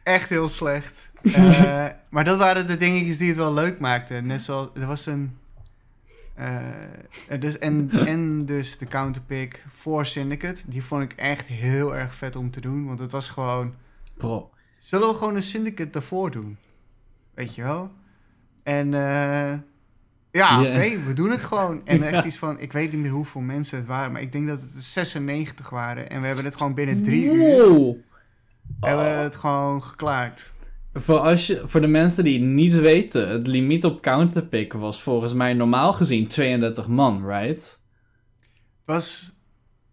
Echt 0.03 0.29
heel 0.29 0.49
slecht. 0.49 0.99
Eh, 1.23 1.87
maar 2.09 2.25
dat 2.25 2.39
waren 2.39 2.67
de 2.67 2.77
dingetjes 2.77 3.19
die 3.19 3.29
het 3.29 3.37
wel 3.37 3.53
leuk 3.55 3.79
maakten. 3.79 4.27
Net 4.27 4.43
zoals, 4.43 4.69
er 4.75 4.87
was 4.87 5.07
een... 5.07 5.37
eh, 6.35 7.41
dus, 7.41 7.59
en, 7.59 7.91
en 7.91 8.47
dus 8.47 8.79
de 8.79 8.87
counterpick 8.87 9.65
voor 9.69 10.07
Syndicate. 10.07 10.63
Die 10.67 10.85
vond 10.85 11.03
ik 11.03 11.13
echt 11.13 11.47
heel 11.47 11.97
erg 11.97 12.15
vet 12.15 12.37
om 12.37 12.51
te 12.51 12.61
doen. 12.61 12.87
Want 12.87 12.99
het 12.99 13.13
was 13.13 13.29
gewoon... 13.29 13.75
Bro. 14.17 14.51
Zullen 14.79 15.09
we 15.09 15.15
gewoon 15.15 15.35
een 15.35 15.43
Syndicate 15.43 15.91
daarvoor 15.91 16.31
doen? 16.31 16.57
Weet 17.35 17.55
je 17.55 17.63
wel? 17.63 17.91
En 18.63 18.95
eh, 18.95 19.59
ja, 20.33 20.61
we 21.07 21.13
doen 21.15 21.31
het 21.31 21.45
gewoon. 21.45 21.81
En 21.87 22.03
echt 22.09 22.15
Ja. 22.15 22.25
iets 22.25 22.37
van, 22.39 22.59
ik 22.61 22.73
weet 22.73 22.93
niet 22.93 23.01
meer 23.01 23.11
hoeveel 23.11 23.41
mensen 23.41 23.79
het 23.79 23.87
waren, 23.87 24.13
maar 24.13 24.23
ik 24.23 24.33
denk 24.33 24.47
dat 24.49 24.61
het 24.61 24.85
96 24.85 25.71
waren. 25.71 26.11
En 26.11 26.21
we 26.21 26.27
hebben 26.27 26.45
het 26.45 26.57
gewoon 26.57 26.75
binnen 26.75 27.03
drie 27.03 27.25
uur 27.25 27.97
hebben 28.81 29.07
Oh. 29.07 29.21
het 29.21 29.37
gewoon 29.37 29.83
geklaard. 29.83 30.53
Voor, 30.93 31.19
als 31.19 31.47
je, 31.47 31.61
voor 31.65 31.81
de 31.81 31.87
mensen 31.87 32.25
die 32.25 32.39
het 32.41 32.49
niet 32.49 32.75
weten, 32.75 33.29
het 33.29 33.47
limiet 33.47 33.85
op 33.85 34.03
counterpick 34.03 34.73
was 34.73 35.03
volgens 35.03 35.33
mij 35.35 35.53
normaal 35.55 35.93
gezien 35.93 36.27
32 36.27 36.89
man, 36.89 37.27
right? 37.27 37.81
Was, 38.85 39.33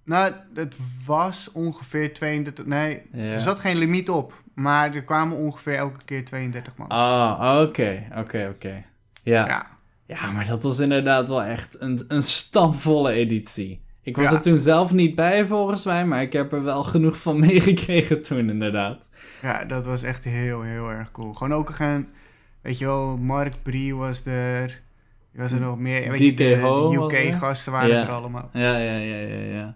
nou, 0.06 0.34
het 0.54 0.78
was 1.06 1.52
ongeveer 1.52 2.14
32, 2.14 2.66
nee, 2.66 3.02
er 3.12 3.40
zat 3.40 3.60
geen 3.60 3.78
limiet 3.78 4.10
op. 4.10 4.42
Maar 4.56 4.96
er 4.96 5.04
kwamen 5.04 5.38
ongeveer 5.38 5.76
elke 5.76 6.06
keer 6.06 6.26
32 6.26 6.76
man. 6.78 6.88
Ah, 6.88 7.62
oké, 7.62 8.08
oké, 8.18 8.52
oké. 8.56 8.84
Ja. 9.24 9.68
Ja. 10.08 10.32
Maar 10.32 10.46
dat 10.48 10.64
was 10.64 10.80
inderdaad 10.80 11.28
wel 11.30 11.44
echt 11.44 11.82
een, 11.82 12.06
een 12.08 12.22
stamvolle 12.22 13.12
editie. 13.12 13.82
Ik 14.02 14.16
was 14.18 14.30
Ja. 14.30 14.36
er 14.36 14.42
toen 14.42 14.58
zelf 14.58 14.94
niet 14.94 15.16
bij 15.16 15.46
volgens 15.48 15.84
mij, 15.84 16.06
maar 16.06 16.22
ik 16.22 16.34
heb 16.34 16.54
er 16.54 16.64
wel 16.64 16.84
genoeg 16.84 17.18
van 17.18 17.40
meegekregen 17.48 18.24
toen 18.24 18.50
inderdaad. 18.50 19.10
ja, 19.42 19.64
dat 19.66 19.86
was 19.86 20.04
echt 20.04 20.24
heel, 20.24 20.62
heel 20.62 20.90
erg 20.90 21.12
cool. 21.12 21.34
Gewoon 21.34 21.54
ook 21.54 21.70
gaan, 21.76 22.08
weet 22.62 22.78
je 22.78 22.86
wel, 22.86 23.18
Mark 23.18 23.54
Brie 23.64 23.96
was 23.96 24.26
er. 24.26 24.82
Er 25.34 25.44
was 25.44 25.52
er 25.52 25.60
nog 25.60 25.78
meer. 25.78 26.12
Weet 26.12 26.20
je, 26.20 26.34
de. 26.34 26.98
UK-gasten 27.02 27.72
waren 27.72 27.90
Ja. 27.90 28.02
er 28.02 28.10
allemaal. 28.10 28.50
Ja, 28.54 28.78
ja, 28.78 28.96
ja, 28.98 29.16
ja, 29.18 29.40
ja. 29.56 29.76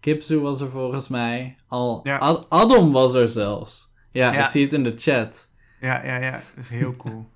Kipzu 0.00 0.40
was 0.40 0.60
er 0.60 0.70
volgens 0.70 1.08
mij. 1.08 1.56
Al, 1.68 2.00
Ja. 2.02 2.16
Ad- 2.16 2.46
Adam 2.48 2.92
was 2.92 3.14
er 3.14 3.28
zelfs. 3.28 3.92
Ja, 4.10 4.32
Ja. 4.32 4.40
ik 4.42 4.46
zie 4.46 4.62
het 4.62 4.72
in 4.72 4.82
de 4.84 4.94
chat. 4.96 5.50
Ja, 5.80 6.04
ja, 6.04 6.16
ja. 6.16 6.30
Dat 6.30 6.64
is 6.64 6.68
heel 6.68 6.96
cool. 6.96 7.28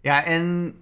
ja, 0.00 0.24
en 0.24 0.74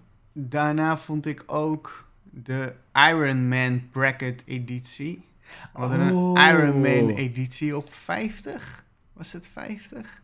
daarna 0.49 0.97
vond 0.99 1.27
ik 1.27 1.43
ook 1.47 2.09
de 2.23 2.73
Iron 2.95 3.49
Man 3.49 3.89
Bracket 3.91 4.43
editie. 4.47 5.25
We 5.73 5.79
hadden 5.81 6.13
Oh. 6.17 6.41
een 6.43 6.49
Iron 6.49 6.81
Man 6.81 7.09
editie 7.17 7.77
op 7.77 7.93
50. 7.93 8.85
Was 9.13 9.33
het 9.33 9.49
50? 9.53 10.23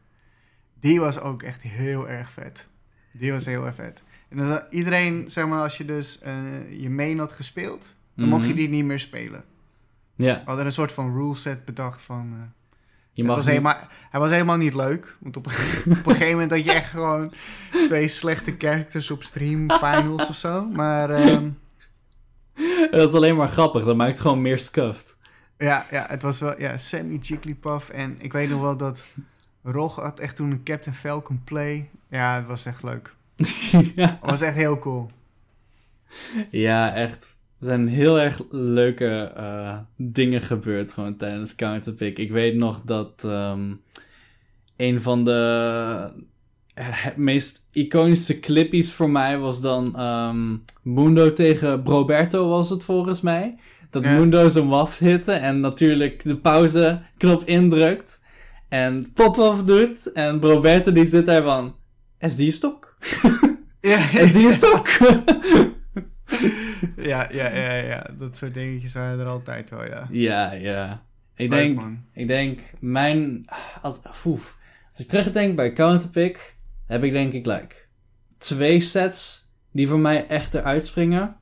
Die 0.80 1.00
was 1.00 1.18
ook 1.20 1.42
echt 1.42 1.62
heel 1.62 2.08
erg 2.08 2.30
vet. 2.30 2.66
Die 3.12 3.32
was 3.32 3.44
heel 3.46 3.66
erg 3.66 3.74
vet. 3.74 4.02
En 4.28 4.36
dan, 4.36 4.60
iedereen, 4.70 5.30
zeg 5.30 5.46
maar, 5.46 5.62
als 5.62 5.76
je 5.76 5.84
dus 5.84 6.18
eh, 6.20 6.34
je 6.80 6.90
main 6.90 7.18
had 7.18 7.32
gespeeld, 7.32 7.94
dan 8.14 8.28
mocht 8.28 8.42
je 8.42 8.48
Mhm. 8.48 8.56
die 8.56 8.68
niet 8.68 8.84
meer 8.84 8.98
spelen. 8.98 9.44
Ja, 10.14 10.34
We 10.38 10.42
hadden 10.44 10.66
een 10.66 10.72
soort 10.72 10.92
van 10.92 11.12
ruleset 11.14 11.64
bedacht 11.64 12.00
van... 12.02 12.32
eh, 12.32 12.42
je 13.16 13.24
mag 13.24 13.36
was 13.36 13.44
niet- 13.44 13.54
helemaal, 13.54 13.78
hij 14.10 14.20
was 14.20 14.30
helemaal 14.30 14.56
niet 14.56 14.74
leuk. 14.74 15.16
Want 15.18 15.36
op 15.36 15.46
een, 15.46 15.52
op 15.98 16.06
een 16.06 16.12
gegeven 16.12 16.30
moment 16.32 16.50
had 16.50 16.64
je 16.64 16.72
echt 16.72 16.90
gewoon 16.90 17.32
twee 17.86 18.08
slechte 18.08 18.54
characters 18.58 19.10
op 19.10 19.22
stream, 19.22 19.70
finals 19.70 20.28
of 20.28 20.36
zo. 20.36 20.64
Maar 20.64 21.10
ehm, 21.20 21.50
Dat 22.90 23.08
is 23.08 23.14
alleen 23.14 23.36
maar 23.36 23.48
grappig, 23.48 23.84
dat 23.84 23.96
maakt 23.96 24.20
gewoon 24.20 24.42
meer 24.42 24.58
scuffed. 24.58 25.16
ja, 25.58 25.86
ja, 25.90 26.04
het 26.08 26.22
was 26.22 26.40
wel 26.40 26.60
ja, 26.60 26.76
semi-jigglypuff. 26.76 27.88
En 27.88 28.16
ik 28.18 28.32
weet 28.32 28.48
nog 28.50 28.60
wel 28.60 28.76
dat 28.76 29.04
Rog 29.62 29.96
had 29.96 30.18
echt 30.18 30.36
toen 30.36 30.50
een 30.50 30.62
Captain 30.62 30.96
Falcon 30.96 31.40
play. 31.44 31.88
Ja, 32.08 32.34
het 32.36 32.46
was 32.46 32.66
echt 32.66 32.82
leuk. 32.82 33.14
ja. 33.94 34.18
Het 34.20 34.30
was 34.30 34.40
echt 34.40 34.54
heel 34.54 34.78
cool. 34.78 35.10
ja, 36.50 36.94
echt. 36.94 37.35
Er 37.60 37.66
zijn 37.66 37.88
heel 37.88 38.20
erg 38.20 38.40
leuke 38.50 39.32
eh, 39.36 39.78
dingen 39.96 40.42
gebeurd 40.42 40.92
gewoon 40.92 41.16
tijdens 41.16 41.54
Counterpick. 41.54 42.18
Ik 42.18 42.30
weet 42.30 42.54
nog 42.54 42.82
dat 42.84 43.24
ehm, 43.24 43.72
een 44.76 45.02
van 45.02 45.24
de 45.24 46.10
eh, 46.74 47.06
meest 47.16 47.68
iconische 47.72 48.40
clippies 48.40 48.92
voor 48.92 49.10
mij 49.10 49.38
was 49.38 49.60
dan 49.60 49.96
ehm, 49.96 50.56
Mundo 50.82 51.32
tegen 51.32 51.84
Roberto 51.84 52.48
was 52.48 52.70
het 52.70 52.84
volgens 52.84 53.20
mij. 53.20 53.56
Dat 53.90 54.02
Ja. 54.02 54.18
Mundo 54.18 54.48
zijn 54.48 54.68
waft 54.68 54.98
hitte 54.98 55.32
en 55.32 55.60
natuurlijk 55.60 56.22
de 56.24 56.36
pauzeknop 56.36 57.42
indrukt. 57.44 58.24
En 58.68 59.12
pop-off 59.14 59.64
doet. 59.64 60.12
En 60.12 60.40
Roberto 60.40 60.92
die 60.92 61.04
zit 61.04 61.26
daar 61.26 61.42
van... 61.42 61.74
SD-stok? 62.20 62.96
Ja, 63.80 63.98
SD-stok? 64.26 64.88
ja, 66.96 67.28
ja, 67.32 67.48
ja, 67.54 67.74
ja, 67.74 68.06
dat 68.18 68.36
soort 68.36 68.54
dingetjes 68.54 68.94
waren 68.94 69.18
er 69.18 69.26
altijd 69.26 69.70
wel, 69.70 69.84
ja. 69.84 70.08
ja, 70.10 70.52
ja. 70.52 71.02
Ik 71.34 71.50
Leuk, 71.50 71.58
denk... 71.60 71.76
man. 71.76 72.04
Ik 72.12 72.26
denk, 72.26 72.60
mijn... 72.78 73.44
Als, 73.82 74.00
oef. 74.24 74.56
als 74.90 75.00
ik 75.00 75.08
terugdenk 75.08 75.56
bij 75.56 75.72
Counterpick, 75.72 76.54
heb 76.86 77.02
ik 77.02 77.12
denk 77.12 77.32
ik 77.32 77.46
like, 77.46 77.74
twee 78.38 78.80
sets 78.80 79.50
die 79.72 79.88
voor 79.88 79.98
mij 79.98 80.26
echt 80.26 80.54
eruit 80.54 80.86
springen. 80.86 81.36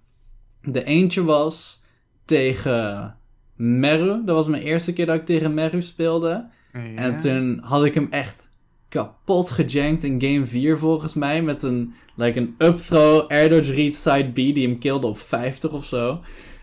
De 0.63 0.85
eentje 0.85 1.25
was 1.25 1.85
tegen 2.25 3.17
Meru. 3.55 4.25
Dat 4.25 4.37
was 4.37 4.47
mijn 4.47 4.63
eerste 4.63 4.93
keer 4.93 5.07
dat 5.07 5.15
ik 5.15 5.27
tegen 5.27 5.55
Meru 5.55 5.83
speelde. 5.83 6.49
Ja. 6.73 6.81
En 6.81 7.21
toen 7.21 7.61
had 7.63 7.85
ik 7.85 7.95
hem 7.95 8.07
echt 8.11 8.49
kapot 8.95 9.51
gejankt 9.51 10.05
in 10.05 10.21
game 10.21 10.47
4 10.47 10.79
volgens 10.79 11.15
mij. 11.15 11.43
Met 11.43 11.63
een, 11.63 11.95
like 12.15 12.39
een 12.39 12.55
up 12.59 12.77
throw, 12.77 13.31
air 13.31 13.49
dodge 13.49 13.75
read 13.75 13.95
side 13.95 14.31
B 14.33 14.35
die 14.35 14.67
hem 14.67 14.79
killde 14.79 15.07
op 15.07 15.19
50 15.19 15.73
of 15.73 15.85
zo. 15.85 16.21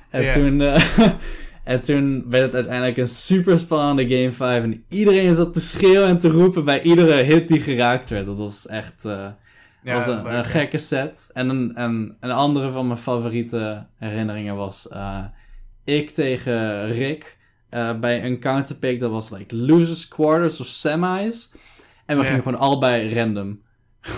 En, 0.10 0.32
toen, 0.32 0.62
eh, 0.62 0.84
en 1.74 1.82
toen 1.82 2.26
werd 2.30 2.44
het 2.44 2.56
uiteindelijk 2.56 2.98
een 2.98 3.08
super 3.08 3.60
spannende 3.60 4.16
game 4.16 4.32
5. 4.32 4.64
En 4.64 4.84
iedereen 4.90 5.36
zat 5.36 5.54
te 5.54 5.62
schreeuwen 5.62 6.08
en 6.08 6.18
te 6.18 6.30
roepen 6.30 6.66
bij 6.66 6.82
iedere 6.82 7.24
hit 7.24 7.48
die 7.48 7.60
geraakt 7.60 8.10
werd. 8.10 8.26
Dat 8.26 8.38
was 8.38 8.68
echt 8.68 9.06
eh, 9.06 9.28
Ja, 9.84 9.94
was 9.94 10.08
een, 10.08 10.24
leuk, 10.24 10.34
een 10.34 10.46
gekke 10.46 10.78
set. 10.78 11.30
En 11.34 11.50
een, 11.50 11.76
en 11.76 12.18
een 12.20 12.32
andere 12.32 12.72
van 12.72 12.88
mijn 12.88 13.00
favoriete 13.00 13.86
herinneringen 13.98 14.56
was 14.56 14.88
eh, 14.88 15.24
ik 15.84 16.10
tegen 16.10 16.92
Rick 16.92 17.38
bij 18.00 18.26
een 18.26 18.40
counterpick. 18.40 19.00
Dat 19.00 19.12
was 19.12 19.30
like 19.30 19.56
losers 19.56 20.08
quarters 20.08 20.60
of 20.60 20.68
semis. 20.68 21.52
En 22.12 22.18
we 22.18 22.24
Ja. 22.24 22.30
gingen 22.30 22.44
gewoon 22.44 22.60
allebei 22.60 23.14
random. 23.16 23.60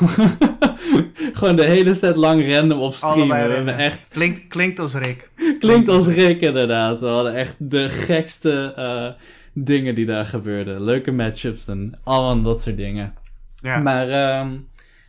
Gewoon 1.33 1.55
de 1.55 1.65
hele 1.65 1.93
set 1.93 2.15
lang 2.15 2.53
random 2.55 2.79
op 2.79 2.93
streamen. 2.93 3.77
Echt, 3.77 4.07
Klinkt, 4.07 4.47
klinkt 4.47 4.79
als 4.79 4.93
Rick. 4.93 5.29
klinkt 5.59 5.87
als 5.89 6.07
Rick 6.07 6.41
inderdaad. 6.41 6.99
We 6.99 7.05
hadden 7.05 7.35
echt 7.35 7.55
de 7.59 7.89
gekste 7.89 8.73
eh, 8.75 9.21
dingen 9.53 9.95
die 9.95 10.05
daar 10.05 10.25
gebeurden. 10.25 10.83
Leuke 10.83 11.11
matchups 11.11 11.67
en 11.67 11.99
allemaal 12.03 12.41
dat 12.41 12.61
soort 12.61 12.77
dingen. 12.77 13.13
Ja. 13.55 13.77
Maar 13.79 14.09
ehm, 14.09 14.51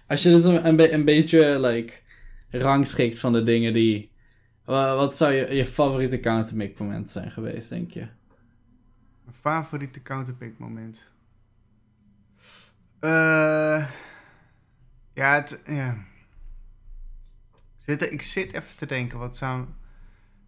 als 0.09 0.23
je 0.23 0.31
dus 0.31 0.45
een, 0.45 0.67
een, 0.67 0.77
be- 0.77 0.93
een 0.93 1.05
beetje 1.05 1.61
like, 1.61 1.93
rangschikt 2.51 3.19
van 3.19 3.33
de 3.33 3.43
dingen 3.43 3.73
die... 3.73 4.11
wa- 4.65 4.97
wat 4.97 5.17
zou 5.17 5.33
je, 5.33 5.55
je 5.55 5.65
favoriete 5.65 6.21
counterpick 6.21 6.79
moment 6.79 7.11
zijn 7.11 7.31
geweest, 7.31 7.69
denk 7.69 7.91
je? 7.91 8.01
Mijn 9.25 9.37
favoriete 9.41 10.03
counterpick 10.03 10.53
moment. 10.59 11.07
Eh 13.01 13.87
ja, 15.13 15.33
het, 15.35 15.61
ja. 15.67 15.97
Zit, 17.79 18.13
ik 18.13 18.23
zit 18.23 18.53
even 18.53 18.77
te 18.77 18.87
denken, 18.87 19.19
wat 19.19 19.37
zou... 19.37 19.65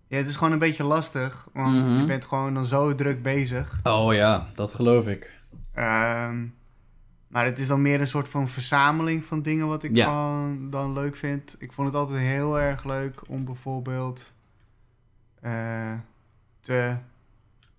Ja, 0.07 0.17
het 0.17 0.29
is 0.29 0.37
gewoon 0.37 0.53
een 0.53 0.59
beetje 0.59 0.85
lastig, 0.85 1.49
want 1.53 1.87
Mhm. 1.87 1.99
je 2.01 2.05
bent 2.07 2.25
gewoon 2.25 2.55
dan 2.55 2.67
zo 2.67 2.95
druk 2.95 3.23
bezig. 3.23 3.81
Oh 3.83 4.15
ja, 4.15 4.49
dat 4.55 4.75
geloof 4.75 5.07
ik. 5.07 5.39
Ehm, 5.73 6.47
maar 7.29 7.45
het 7.45 7.59
is 7.59 7.67
dan 7.67 7.83
meer 7.83 8.01
een 8.01 8.07
soort 8.07 8.29
van 8.29 8.49
verzameling 8.49 9.25
van 9.25 9.43
dingen 9.43 9.67
wat 9.67 9.83
ik 9.83 9.97
Ja. 9.97 10.05
gewoon 10.05 10.71
dan 10.71 10.93
leuk 10.93 11.17
vind. 11.17 11.57
Ik 11.59 11.73
vond 11.73 11.87
het 11.87 11.97
altijd 11.97 12.21
heel 12.21 12.61
erg 12.61 12.85
leuk 12.85 13.29
om 13.29 13.45
bijvoorbeeld 13.45 14.33
eh, 15.41 15.93
te... 16.61 16.97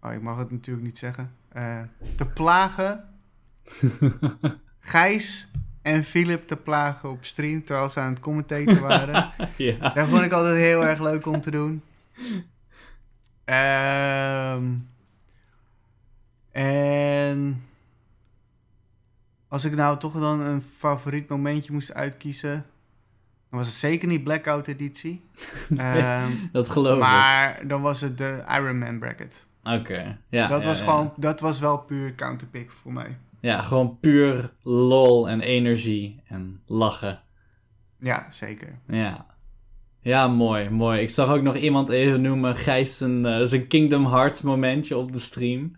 Oh, 0.01 0.13
ik 0.13 0.22
mag 0.22 0.38
het 0.38 0.51
natuurlijk 0.51 0.86
niet 0.86 0.97
zeggen. 0.97 1.36
eh, 1.51 1.78
te 2.15 2.26
plagen. 2.26 3.03
Gijs 4.80 5.47
en 5.82 6.03
Philip 6.03 6.47
te 6.47 6.55
plagen 6.55 7.09
op 7.09 7.26
stream 7.26 7.63
terwijl 7.63 7.89
ze 7.89 7.99
aan 7.99 8.09
het 8.13 8.20
commentaten 8.20 8.82
waren. 8.82 9.32
ja. 9.57 9.89
Dat 9.93 10.07
vond 10.07 10.22
ik 10.22 10.32
altijd 10.32 10.55
heel 10.55 10.86
erg 10.86 10.99
leuk 10.99 11.26
om 11.26 11.41
te 11.41 11.51
doen. 11.51 11.84
Ehm, 13.45 14.63
en 16.51 17.63
als 19.47 19.65
ik 19.65 19.76
nou 19.76 19.97
toch 19.97 20.13
dan 20.13 20.39
een 20.39 20.61
favoriet 20.78 21.30
momentje 21.30 21.74
moest 21.74 21.93
uitkiezen, 21.93 22.65
dan 23.49 23.59
was 23.59 23.68
het 23.68 23.76
zeker 23.76 24.07
niet 24.07 24.24
Blackout 24.24 24.68
editie. 24.68 25.24
Ehm, 25.78 26.32
Dat 26.51 26.70
geloof 26.70 26.93
ik. 26.93 26.99
maar 26.99 27.68
dan 27.68 27.82
was 27.82 28.01
het 28.01 28.18
de 28.18 28.43
Iron 28.49 28.78
Man 28.78 28.99
bracket. 28.99 29.45
Oké. 29.63 30.18
Ja, 30.30 30.47
dat 30.47 30.61
ja, 30.61 30.68
was 30.68 30.80
ja. 30.80 30.86
gewoon, 30.86 31.13
dat 31.15 31.39
was 31.39 31.59
wel 31.59 31.78
puur 31.78 32.15
counterpick 32.15 32.72
voor 32.72 32.93
mij. 32.93 33.18
Ja, 33.41 33.61
gewoon 33.61 33.97
puur 33.99 34.51
lol 34.63 35.29
en 35.29 35.41
energie 35.41 36.21
en 36.27 36.61
lachen. 36.65 37.21
Ja, 37.99 38.27
zeker. 38.31 38.79
Ja. 38.88 39.25
Ja, 40.01 40.27
mooi, 40.27 40.69
mooi. 40.69 41.01
Ik 41.01 41.09
zag 41.09 41.29
ook 41.29 41.41
nog 41.41 41.55
iemand 41.55 41.89
even 41.89 42.21
noemen, 42.21 42.55
Gijs 42.55 42.97
zijn, 42.97 43.47
zijn 43.47 43.67
Kingdom 43.67 44.05
Hearts 44.05 44.41
momentje 44.41 44.97
op 44.97 45.11
de 45.11 45.19
stream. 45.19 45.71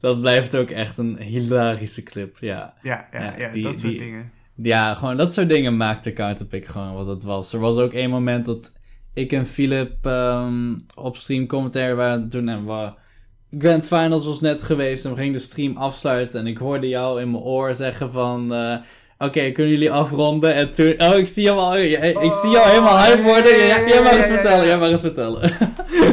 Dat 0.00 0.20
blijft 0.20 0.56
ook 0.56 0.70
echt 0.70 0.98
een 0.98 1.18
hilarische 1.18 2.02
clip, 2.02 2.36
ja. 2.40 2.74
Ja, 2.82 3.08
ja, 3.12 3.22
Ja, 3.22 3.34
ja, 3.38 3.48
die- 3.52 3.62
dat 3.62 3.80
soort 3.80 3.92
die- 3.92 4.00
dingen. 4.02 4.32
Ja, 4.56 4.94
gewoon 4.94 5.16
dat 5.16 5.34
soort 5.34 5.48
dingen 5.48 5.76
maakte 5.76 6.12
Counterpick 6.12 6.66
gewoon 6.66 6.94
wat 6.94 7.06
het 7.06 7.22
was. 7.22 7.52
Er 7.52 7.60
was 7.60 7.76
ook 7.76 7.92
één 7.92 8.10
moment 8.10 8.44
dat 8.44 8.72
ik 9.12 9.32
en 9.32 9.46
Philip 9.46 10.06
ehm, 10.06 10.78
op 10.94 11.16
stream 11.16 11.46
commentaar 11.46 11.96
waren 11.96 12.28
toen 12.28 12.48
en 12.48 12.66
we... 12.66 12.92
Grand 13.58 13.86
Finals 13.86 14.26
was 14.26 14.40
net 14.40 14.62
geweest 14.62 15.04
en 15.04 15.10
we 15.10 15.16
gingen 15.16 15.32
de 15.32 15.38
stream 15.38 15.76
afsluiten 15.76 16.40
en 16.40 16.46
ik 16.46 16.58
hoorde 16.58 16.88
jou 16.88 17.20
in 17.20 17.30
mijn 17.30 17.42
oor 17.42 17.74
zeggen 17.74 18.10
van... 18.10 18.54
eh, 18.54 18.76
Oké, 19.18 19.50
kunnen 19.50 19.72
jullie 19.72 19.90
afronden? 19.90 20.54
En 20.54 20.72
toen... 20.72 20.94
Oh, 20.98 21.16
ik 21.16 21.28
zie 21.28 21.42
jou, 21.42 21.58
al, 21.58 21.76
ik, 21.78 21.92
ik 22.22 22.32
zie 22.32 22.50
jou 22.50 22.68
helemaal 22.68 22.98
hype 23.02 23.22
worden. 23.22 23.56
Jij 23.66 24.00
mag 24.02 24.16
het 24.16 24.26
vertellen, 24.28 24.66
jij 24.66 24.78
mag 24.78 24.88
het 24.88 25.00
vertellen. 25.00 25.52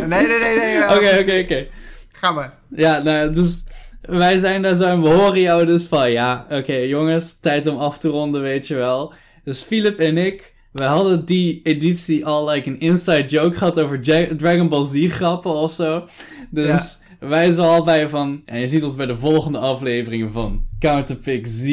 Nee, 0.07 0.27
nee, 0.27 0.39
nee, 0.39 0.55
nee. 0.55 0.83
Oké, 0.83 1.17
oké, 1.21 1.39
oké. 1.43 1.67
Ga 2.11 2.31
maar. 2.31 2.53
Ja, 2.75 3.01
nou, 3.03 3.33
dus 3.33 3.63
wij 4.01 4.39
zijn 4.39 4.61
daar 4.61 4.75
zo 4.75 4.83
en 4.83 5.01
we 5.01 5.09
horen 5.09 5.41
jou 5.41 5.65
dus 5.65 5.85
van, 5.85 6.11
ja, 6.11 6.45
oké 6.49 6.73
jongens, 6.73 7.39
tijd 7.39 7.67
om 7.67 7.77
af 7.77 7.97
te 7.99 8.07
ronden, 8.07 8.41
weet 8.41 8.67
je 8.67 8.75
wel. 8.75 9.13
Dus 9.43 9.61
Philip 9.61 9.99
en 9.99 10.17
ik, 10.17 10.53
we 10.71 10.83
hadden 10.83 11.25
die 11.25 11.59
editie 11.63 12.25
al 12.25 12.49
like 12.49 12.69
een 12.69 12.79
inside 12.79 13.25
joke 13.25 13.57
gehad 13.57 13.79
over 13.79 14.01
Dragon 14.37 14.69
Ball 14.69 14.85
Z 14.85 15.07
grappen 15.09 15.51
of 15.51 15.71
zo. 15.71 16.07
Dus 16.49 16.99
wij 17.29 17.51
zo 17.51 17.61
al 17.63 17.83
bij 17.83 18.09
van, 18.09 18.41
en 18.45 18.59
je 18.59 18.67
ziet 18.67 18.83
ons 18.83 18.95
bij 18.95 19.05
de 19.05 19.17
volgende 19.17 19.57
aflevering 19.57 20.31
van 20.31 20.65
Counterpick 20.79 21.47
Z. 21.47 21.69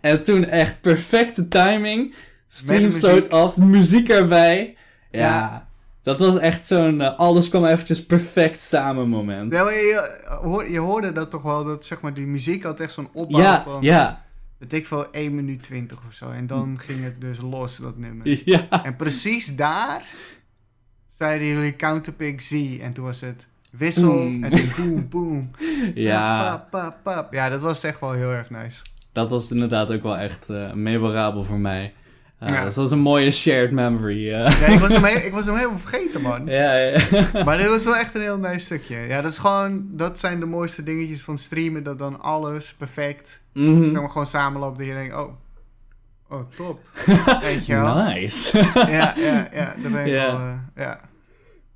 En 0.00 0.24
toen 0.24 0.44
echt 0.44 0.80
perfecte 0.80 1.48
timing, 1.48 2.14
stream 2.48 2.90
sloot 2.90 3.30
af, 3.30 3.56
muziek 3.56 4.08
erbij. 4.08 4.76
Ja, 5.10 5.18
Ja. 5.20 5.68
dat 6.02 6.18
was 6.18 6.38
echt 6.38 6.66
zo'n, 6.66 7.00
eh, 7.00 7.18
alles 7.18 7.48
kwam 7.48 7.64
eventjes 7.64 8.06
perfect 8.06 8.60
samen 8.60 9.08
moment. 9.08 9.52
Ja, 9.52 9.70
je, 9.70 10.20
hoor- 10.42 10.70
je 10.70 10.78
hoorde 10.78 11.12
dat 11.12 11.30
toch 11.30 11.42
wel, 11.42 11.64
dat 11.64 11.84
zeg 11.84 12.00
maar, 12.00 12.14
die 12.14 12.26
muziek 12.26 12.62
had 12.62 12.80
echt 12.80 12.92
zo'n 12.92 13.08
opbouw 13.12 13.40
Ja, 13.40 13.62
van, 13.62 13.82
ja, 13.82 14.24
weet 14.58 14.72
ik 14.72 14.86
veel, 14.86 15.06
1 15.12 15.34
minuut 15.34 15.62
20 15.62 15.98
of 16.08 16.12
zo. 16.14 16.30
En 16.30 16.46
dan 16.46 16.78
ging 16.78 17.02
het 17.04 17.20
dus 17.20 17.38
los, 17.40 17.76
dat 17.76 17.96
nummer. 17.98 18.40
ja. 18.44 18.84
En 18.84 18.96
precies 18.96 19.56
daar 19.56 20.04
zeiden 21.18 21.46
jullie 21.46 21.76
counterpick 21.76 22.40
Z. 22.40 22.52
En 22.80 22.92
toen 22.92 23.04
was 23.04 23.20
het 23.20 23.46
wissel 23.78 24.12
Boom. 24.12 24.44
en 24.44 24.50
toen 24.50 24.70
boom, 24.76 25.08
boom. 25.28 25.50
Ja, 25.94 26.42
Pap, 26.50 26.70
pap, 26.70 26.96
pap. 27.02 27.32
Ja, 27.32 27.48
dat 27.48 27.60
was 27.60 27.82
echt 27.84 28.00
wel 28.00 28.12
heel 28.12 28.30
erg 28.30 28.50
nice. 28.50 28.82
dat 29.12 29.28
was 29.28 29.50
inderdaad 29.50 29.92
ook 29.92 30.02
wel 30.02 30.16
echt 30.16 30.50
eh, 30.50 30.72
memorabel 30.72 31.44
voor 31.44 31.58
mij. 31.58 31.92
Eh, 32.38 32.48
Ja. 32.48 32.64
Dus 32.64 32.74
dat 32.74 32.82
was 32.84 32.90
een 32.92 32.98
mooie 32.98 33.30
shared 33.30 33.70
memory. 33.70 34.32
eh. 34.32 34.60
Ja, 34.60 34.66
ik, 34.66 34.78
was 34.78 34.92
hem 34.92 35.02
he- 35.04 35.10
ik 35.26 35.32
was 35.32 35.46
hem 35.46 35.54
helemaal 35.56 35.78
vergeten, 35.78 36.20
man. 36.22 36.46
ja, 36.46 36.74
ja. 36.76 36.98
Maar 37.44 37.56
dit 37.56 37.68
was 37.68 37.84
wel 37.84 37.96
echt 37.96 38.14
een 38.14 38.20
heel 38.20 38.38
nice 38.38 38.58
stukje. 38.64 38.96
Ja, 38.96 39.20
dat 39.22 39.30
is 39.30 39.38
gewoon, 39.38 39.84
dat 39.90 40.18
zijn 40.18 40.40
de 40.40 40.46
mooiste 40.46 40.82
dingetjes 40.82 41.22
van 41.22 41.38
streamen. 41.38 41.82
Dat 41.82 41.98
dan 41.98 42.20
alles 42.20 42.74
perfect, 42.74 43.40
zeg 43.54 43.92
maar, 43.92 44.08
gewoon 44.10 44.26
samenloopt. 44.26 44.78
Dat 44.78 44.86
je 44.86 44.92
denkt, 44.92 45.14
oh, 45.14 45.32
oh, 46.28 46.40
top. 46.56 46.80
Weet 47.42 47.66
je 47.66 47.74
wel? 47.74 47.94
Nice. 48.04 48.58
Ja, 48.74 49.14
ja, 49.16 49.48
ja, 49.52 49.74
daar 49.82 49.90
ben 49.90 50.06
ik 50.06 50.12
wel, 50.12 50.40
ja. 50.76 51.00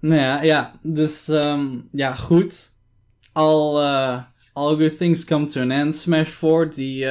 Nou 0.09 0.21
ja, 0.21 0.43
ja, 0.43 0.73
dus 0.83 1.29
ehm, 1.29 1.79
ja, 1.93 2.15
goed. 2.15 2.75
All, 3.33 3.77
eh, 3.77 4.23
all 4.53 4.77
good 4.77 4.99
things 4.99 5.25
come 5.25 5.47
to 5.47 5.61
an 5.61 5.71
end. 5.71 5.97
Smash 5.97 6.29
4, 6.29 6.71
die 6.75 7.07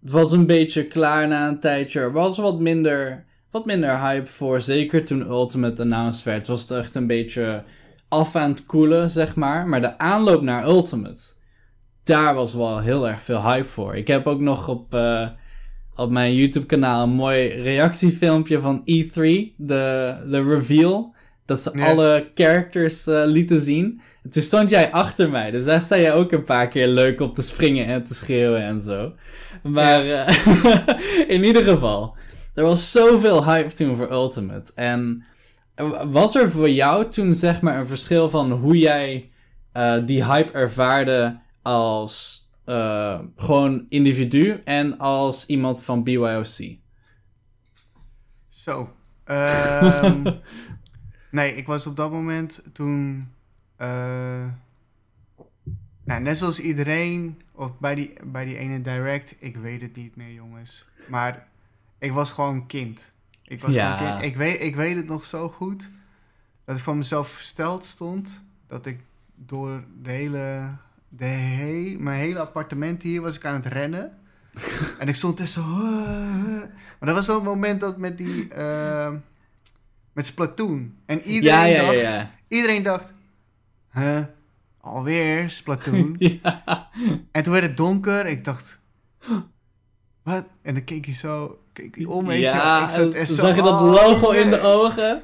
het 0.00 0.10
was 0.10 0.32
een 0.32 0.46
beetje 0.46 0.84
klaar 0.84 1.28
na 1.28 1.48
een 1.48 1.60
tijdje. 1.60 2.00
Er 2.00 2.12
was 2.12 2.38
wat 2.38 2.60
minder, 2.60 3.24
wat 3.50 3.64
minder 3.66 4.00
hype 4.00 4.26
voor. 4.26 4.60
Zeker 4.60 5.04
toen 5.04 5.28
Ultimate 5.28 5.82
announced 5.82 6.24
werd, 6.24 6.46
was 6.46 6.60
het 6.60 6.70
echt 6.70 6.94
een 6.94 7.06
beetje 7.06 7.64
af 8.08 8.36
aan 8.36 8.50
het 8.50 8.66
koelen, 8.66 9.10
zeg 9.10 9.34
maar. 9.34 9.68
Maar 9.68 9.80
de 9.80 9.98
aanloop 9.98 10.42
naar 10.42 10.66
Ultimate, 10.66 11.22
daar 12.04 12.34
was 12.34 12.54
wel 12.54 12.80
heel 12.80 13.08
erg 13.08 13.22
veel 13.22 13.42
hype 13.42 13.68
voor. 13.68 13.96
Ik 13.96 14.06
heb 14.06 14.26
ook 14.26 14.40
nog 14.40 14.68
op, 14.68 14.94
eh, 14.94 15.28
op 15.96 16.10
mijn 16.10 16.34
YouTube-kanaal 16.34 17.02
een 17.02 17.10
mooi 17.10 17.48
reactiefilmpje 17.48 18.60
van 18.60 18.80
E3, 18.84 19.54
de, 19.56 20.14
de 20.26 20.42
reveal. 20.42 21.14
Dat 21.50 21.60
ze 21.60 21.72
alle 21.72 22.30
characters 22.34 23.06
eh, 23.06 23.22
lieten 23.24 23.60
zien. 23.60 24.00
En 24.22 24.30
toen 24.30 24.42
stond 24.42 24.70
jij 24.70 24.92
achter 24.92 25.30
mij, 25.30 25.50
dus 25.50 25.64
daar 25.64 25.82
sta 25.82 25.96
je 25.96 26.12
ook 26.12 26.32
een 26.32 26.44
paar 26.44 26.68
keer 26.68 26.88
leuk 26.88 27.20
op 27.20 27.34
te 27.34 27.42
springen 27.42 27.86
en 27.86 28.04
te 28.04 28.14
schreeuwen 28.14 28.62
en 28.62 28.80
zo. 28.80 29.12
Maar 29.62 30.10
eh, 30.10 31.28
in 31.34 31.44
ieder 31.44 31.64
geval, 31.64 32.16
er 32.54 32.64
was 32.64 32.92
zoveel 32.92 33.44
hype 33.44 33.72
toen 33.72 33.96
voor 33.96 34.10
Ultimate. 34.10 34.72
En 34.74 35.24
was 36.10 36.34
er 36.34 36.50
voor 36.50 36.70
jou 36.70 37.08
toen 37.08 37.34
zeg 37.34 37.60
maar 37.60 37.78
een 37.78 37.86
verschil 37.86 38.28
van 38.28 38.52
hoe 38.52 38.78
jij 38.78 39.30
eh, 39.72 40.06
die 40.06 40.24
hype 40.24 40.52
ervaarde 40.52 41.40
als 41.62 42.44
eh, 42.64 43.20
gewoon 43.36 43.86
individu 43.88 44.60
en 44.64 44.98
als 44.98 45.46
iemand 45.46 45.82
van 45.82 46.04
BYOC? 46.04 46.78
Zo. 48.48 48.88
Ehm, 49.24 50.24
nee, 51.30 51.54
ik 51.54 51.66
was 51.66 51.86
op 51.86 51.96
dat 51.96 52.10
moment 52.10 52.62
toen. 52.72 53.28
eh, 53.76 54.44
nou, 56.04 56.22
net 56.22 56.38
zoals 56.38 56.60
iedereen, 56.60 57.40
of 57.52 57.78
bij 57.78 57.94
die, 57.94 58.12
bij 58.24 58.44
die 58.44 58.56
ene 58.56 58.80
direct, 58.80 59.34
ik 59.38 59.56
weet 59.56 59.80
het 59.80 59.96
niet 59.96 60.16
meer, 60.16 60.32
jongens. 60.32 60.86
Maar 61.08 61.46
ik 61.98 62.12
was 62.12 62.30
gewoon 62.30 62.66
kind. 62.66 63.12
Ik 63.42 63.60
was 63.60 63.74
Ja. 63.74 63.96
gewoon 63.96 64.12
kind. 64.12 64.30
Ik 64.30 64.36
weet, 64.36 64.62
ik 64.62 64.76
weet 64.76 64.96
het 64.96 65.06
nog 65.06 65.24
zo 65.24 65.48
goed 65.48 65.88
dat 66.64 66.76
ik 66.76 66.82
van 66.82 66.96
mezelf 66.96 67.28
versteld 67.28 67.84
stond. 67.84 68.40
Dat 68.66 68.86
ik 68.86 69.00
door 69.34 69.84
de 70.02 70.10
hele, 70.10 70.68
de 71.08 71.24
he, 71.24 71.96
mijn 71.98 72.18
hele 72.18 72.38
appartement 72.38 73.02
hier 73.02 73.20
was 73.20 73.36
ik 73.36 73.44
aan 73.44 73.54
het 73.54 73.66
rennen. 73.66 74.18
en 74.98 75.08
ik 75.08 75.14
stond 75.14 75.40
echt 75.40 75.50
zo. 75.50 75.62
Maar 75.62 76.68
dat 76.98 77.14
was 77.14 77.26
dan 77.26 77.34
het 77.36 77.44
moment 77.44 77.80
dat 77.80 77.96
met 77.98 78.18
die. 78.18 78.48
eh, 78.48 79.12
met 80.12 80.26
Splatoon. 80.26 80.94
En 81.06 81.22
iedereen 81.22 81.58
ja, 81.58 81.64
ja, 81.64 81.82
dacht. 81.82 82.00
ja. 82.00 82.30
Iedereen 82.48 82.82
dacht. 82.82 83.12
Huh? 83.92 84.24
Alweer 84.80 85.50
Splatoon. 85.50 86.16
en 87.32 87.42
toen 87.42 87.52
werd 87.52 87.66
het 87.66 87.76
donker. 87.76 88.26
Ik 88.26 88.44
dacht. 88.44 88.78
Wat? 90.22 90.44
En 90.62 90.74
dan 90.74 90.84
keek 90.84 91.06
je 91.06 91.12
zo. 91.12 91.62
keek 91.72 91.96
hij 91.96 92.04
om, 92.04 92.26
weet 92.26 92.38
je. 92.38 92.44
ja, 92.44 92.82
Ik 92.84 92.90
zat 92.90 93.28
zo, 93.28 93.34
zag 93.34 93.56
je 93.56 93.62
dat 93.62 93.80
oh, 93.80 93.92
logo 93.92 94.30
in 94.30 94.50
de 94.50 94.60
ogen. 94.60 95.22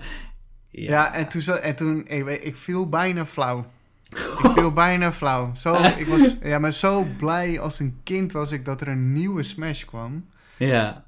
Ja, 0.70 1.14
en 1.14 1.28
toen, 1.28 1.42
en 1.42 1.76
toen 1.76 2.06
ik, 2.08 2.42
ik 2.42 2.56
viel 2.56 2.88
bijna 2.88 3.26
flauw. 3.26 3.66
Ik 4.10 4.50
viel 4.54 4.72
bijna 4.84 5.12
flauw. 5.12 5.54
Zo, 5.54 5.74
ik 5.74 6.06
was 6.06 6.36
ja, 6.42 6.58
maar 6.58 6.72
zo 6.72 7.06
blij 7.18 7.60
als 7.60 7.78
een 7.78 8.00
kind 8.02 8.32
was 8.32 8.52
ik 8.52 8.64
dat 8.64 8.80
er 8.80 8.88
een 8.88 9.12
nieuwe 9.12 9.42
Smash 9.42 9.84
kwam. 9.84 10.26
Ja, 10.56 11.04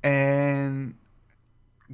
En 0.00 0.98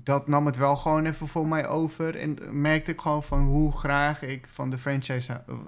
dat 0.04 0.28
nam 0.28 0.46
het 0.46 0.56
wel 0.56 0.76
gewoon 0.76 1.06
even 1.06 1.28
voor 1.28 1.46
mij 1.48 1.66
over. 1.68 2.16
En 2.16 2.38
merkte 2.60 2.90
ik 2.90 3.00
gewoon 3.00 3.22
van 3.22 3.40
hoe 3.46 3.72
graag 3.72 4.22
ik 4.22 4.46
van 4.50 4.70
de 4.70 4.78
franchise 4.78 5.32
hou. 5.32 5.58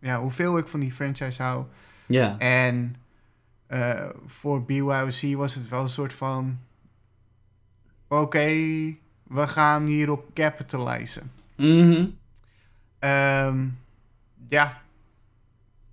Ja, 0.00 0.20
hoeveel 0.20 0.58
ik 0.58 0.68
van 0.68 0.80
die 0.80 0.92
franchise 0.92 1.42
hou. 1.42 1.64
ja. 2.06 2.38
En 2.38 2.96
eh, 3.66 4.04
voor 4.26 4.62
BYOC 4.64 5.36
was 5.36 5.54
het 5.54 5.68
wel 5.68 5.80
een 5.82 5.88
soort 5.88 6.12
van... 6.12 6.58
Oké, 8.08 8.46
we 9.22 9.46
gaan 9.46 9.86
hierop 9.86 10.30
capitalizen. 10.34 11.30
Mhm. 11.56 12.06
Ehm, 12.98 13.66
ja, 14.48 14.80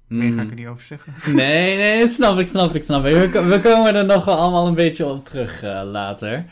meer 0.08 0.34
ga 0.34 0.42
ik 0.42 0.44
Mhm. 0.44 0.50
er 0.50 0.56
niet 0.56 0.68
over 0.68 0.84
zeggen. 0.84 1.14
Nee, 1.36 1.78
nee, 1.78 2.00
dat 2.02 2.12
snap 2.12 2.38
ik, 2.40 2.48
snap 2.48 2.76
ik, 2.76 2.84
snap 2.84 3.06
ik. 3.06 3.14
We, 3.14 3.30
ko- 3.30 3.46
we 3.46 3.62
komen 3.62 3.96
er 3.96 4.06
nog 4.06 4.26
wel 4.26 4.38
allemaal 4.38 4.68
een 4.68 4.74
beetje 4.76 5.06
op 5.06 5.26
terug 5.26 5.64
eh, 5.64 5.82
later. 5.84 6.46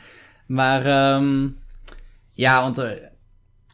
Maar, 0.48 0.86
ehm, 0.86 1.50
ja, 2.34 2.62
want... 2.62 2.78
eh, 2.78 3.12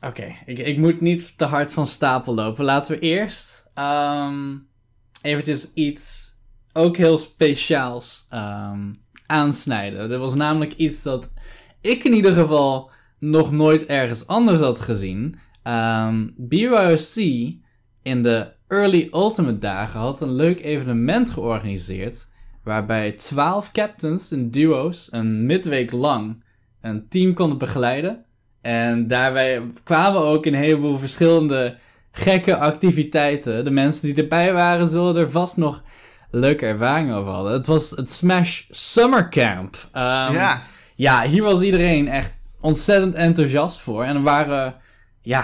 Oké, 0.01 0.35
ik, 0.45 0.59
ik 0.59 0.77
moet 0.77 1.01
niet 1.01 1.37
te 1.37 1.45
hard 1.45 1.73
van 1.73 1.87
stapel 1.87 2.33
lopen. 2.33 2.65
Laten 2.65 2.93
we 2.93 2.99
eerst 2.99 3.71
ehm 3.73 4.57
eventjes 5.21 5.73
iets 5.73 6.33
ook 6.73 6.97
heel 6.97 7.17
speciaals 7.17 8.25
ehm, 8.29 8.93
aansnijden. 9.25 10.11
Er 10.11 10.17
was 10.17 10.33
namelijk 10.33 10.73
iets 10.73 11.03
dat 11.03 11.29
ik 11.81 12.03
in 12.03 12.13
ieder 12.13 12.33
geval 12.33 12.91
nog 13.19 13.51
nooit 13.51 13.85
ergens 13.85 14.27
anders 14.27 14.59
had 14.59 14.79
gezien. 14.81 15.39
Ehm 15.63 16.27
BYOC 16.37 17.15
in 18.03 18.23
de 18.23 18.51
Early 18.67 19.07
Ultimate 19.13 19.57
dagen 19.57 19.99
had 19.99 20.21
een 20.21 20.33
leuk 20.33 20.63
evenement 20.63 21.31
georganiseerd. 21.31 22.27
Waarbij 22.63 23.11
12 23.11 23.71
captains 23.71 24.31
in 24.31 24.49
duo's 24.49 25.07
een 25.11 25.45
midweek 25.45 25.91
lang 25.91 26.43
een 26.81 27.07
team 27.09 27.33
konden 27.33 27.57
begeleiden. 27.57 28.25
En 28.61 29.07
daarbij 29.07 29.61
kwamen 29.83 30.21
ook 30.21 30.45
een 30.45 30.53
heleboel 30.53 30.97
verschillende 30.97 31.77
gekke 32.11 32.57
activiteiten. 32.57 33.63
De 33.63 33.71
mensen 33.71 34.05
die 34.05 34.23
erbij 34.23 34.53
waren 34.53 34.87
zullen 34.87 35.15
er 35.15 35.31
vast 35.31 35.57
nog 35.57 35.81
leuke 36.31 36.65
ervaringen 36.65 37.15
over 37.15 37.31
hadden. 37.31 37.53
Het 37.53 37.67
was 37.67 37.89
het 37.89 38.11
Smash 38.11 38.61
Summer 38.69 39.29
Camp. 39.29 39.75
Ehm, 39.91 40.33
ja, 40.33 40.61
ja, 40.95 41.23
hier 41.23 41.43
was 41.43 41.61
iedereen 41.61 42.07
echt 42.07 42.35
ontzettend 42.61 43.13
enthousiast 43.13 43.79
voor. 43.79 44.03
En 44.03 44.15
er 44.15 44.21
waren, 44.21 44.75
ja, 45.21 45.43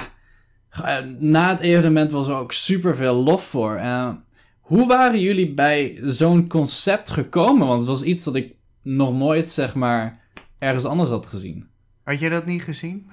eh, 0.69 0.97
na 1.19 1.49
het 1.49 1.59
evenement 1.59 2.11
was 2.11 2.27
er 2.27 2.35
ook 2.35 2.51
super 2.51 2.95
veel 2.95 3.13
lof 3.13 3.43
voor. 3.43 3.75
Eh, 3.75 4.09
hoe 4.59 4.87
waren 4.87 5.19
jullie 5.19 5.53
bij 5.53 5.99
zo'n 6.01 6.47
concept 6.47 7.09
gekomen? 7.09 7.67
Want 7.67 7.79
het 7.79 7.89
was 7.89 8.03
iets 8.03 8.23
dat 8.23 8.35
ik 8.35 8.53
nog 8.81 9.13
nooit, 9.13 9.49
zeg 9.49 9.75
maar, 9.75 10.23
ergens 10.59 10.85
anders 10.85 11.09
had 11.09 11.27
gezien. 11.27 11.67
had 12.03 12.19
je 12.19 12.29
dat 12.29 12.45
niet 12.45 12.63
gezien? 12.63 13.09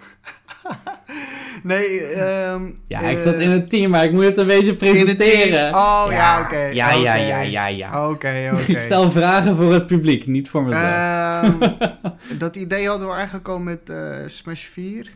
nee, 1.63 2.01
ehm 2.01 2.71
Ja, 2.87 3.01
ik 3.01 3.17
eh, 3.17 3.23
zat 3.23 3.35
in 3.35 3.51
het 3.51 3.71
team, 3.71 3.91
maar 3.91 4.05
ik 4.05 4.13
moet 4.13 4.25
het 4.25 4.39
een 4.39 4.47
beetje 4.47 4.75
presenteren. 4.75 5.75
Oh, 5.75 6.07
ja, 6.11 6.41
oké. 6.41 6.57
Ja, 6.61 6.93
ja, 6.93 7.15
ja, 7.15 7.41
ja, 7.41 7.67
ja. 7.67 8.09
Oké, 8.09 8.51
oké. 8.55 8.73
Ik 8.73 8.81
stel 8.81 9.11
vragen 9.11 9.57
voor 9.57 9.73
het 9.73 9.87
publiek, 9.87 10.27
niet 10.27 10.51
voor 10.51 10.63
mezelf. 10.63 11.61
Ehm, 11.61 11.73
dat 12.39 12.57
idee 12.57 12.89
hadden 12.89 13.09
we 13.09 13.15
eigenlijk 13.15 13.49
al 13.49 13.59
met 13.59 13.91
eh, 13.91 14.17
Smash 14.27 14.65
4. 14.65 15.11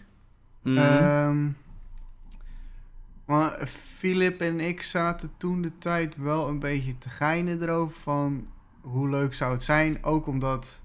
Mhm. 0.62 0.79
Ehm, 0.79 1.49
maar 3.27 3.66
Philip 3.97 4.41
en 4.41 4.61
ik 4.61 4.83
zaten 4.83 5.31
toen 5.37 5.62
de 5.62 5.72
tijd 5.79 6.16
wel 6.16 6.49
een 6.49 6.59
beetje 6.59 6.99
te 6.99 7.09
geinen 7.09 7.62
erover 7.62 7.97
van 8.01 8.47
hoe 8.81 9.11
leuk 9.11 9.35
zou 9.35 9.53
het 9.53 9.62
zijn. 9.62 10.05
Ook 10.05 10.27
omdat 10.27 10.81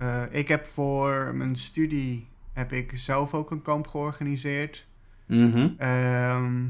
eh, 0.00 0.22
ik 0.30 0.48
heb 0.48 0.66
voor 0.66 1.34
mijn 1.34 1.56
studie 1.56 2.28
heb 2.52 2.72
ik 2.72 2.90
zelf 2.94 3.34
ook 3.34 3.50
een 3.50 3.62
kamp 3.62 3.86
georganiseerd. 3.86 4.86
Mhm. 5.26 5.68
Ehm, 5.78 6.66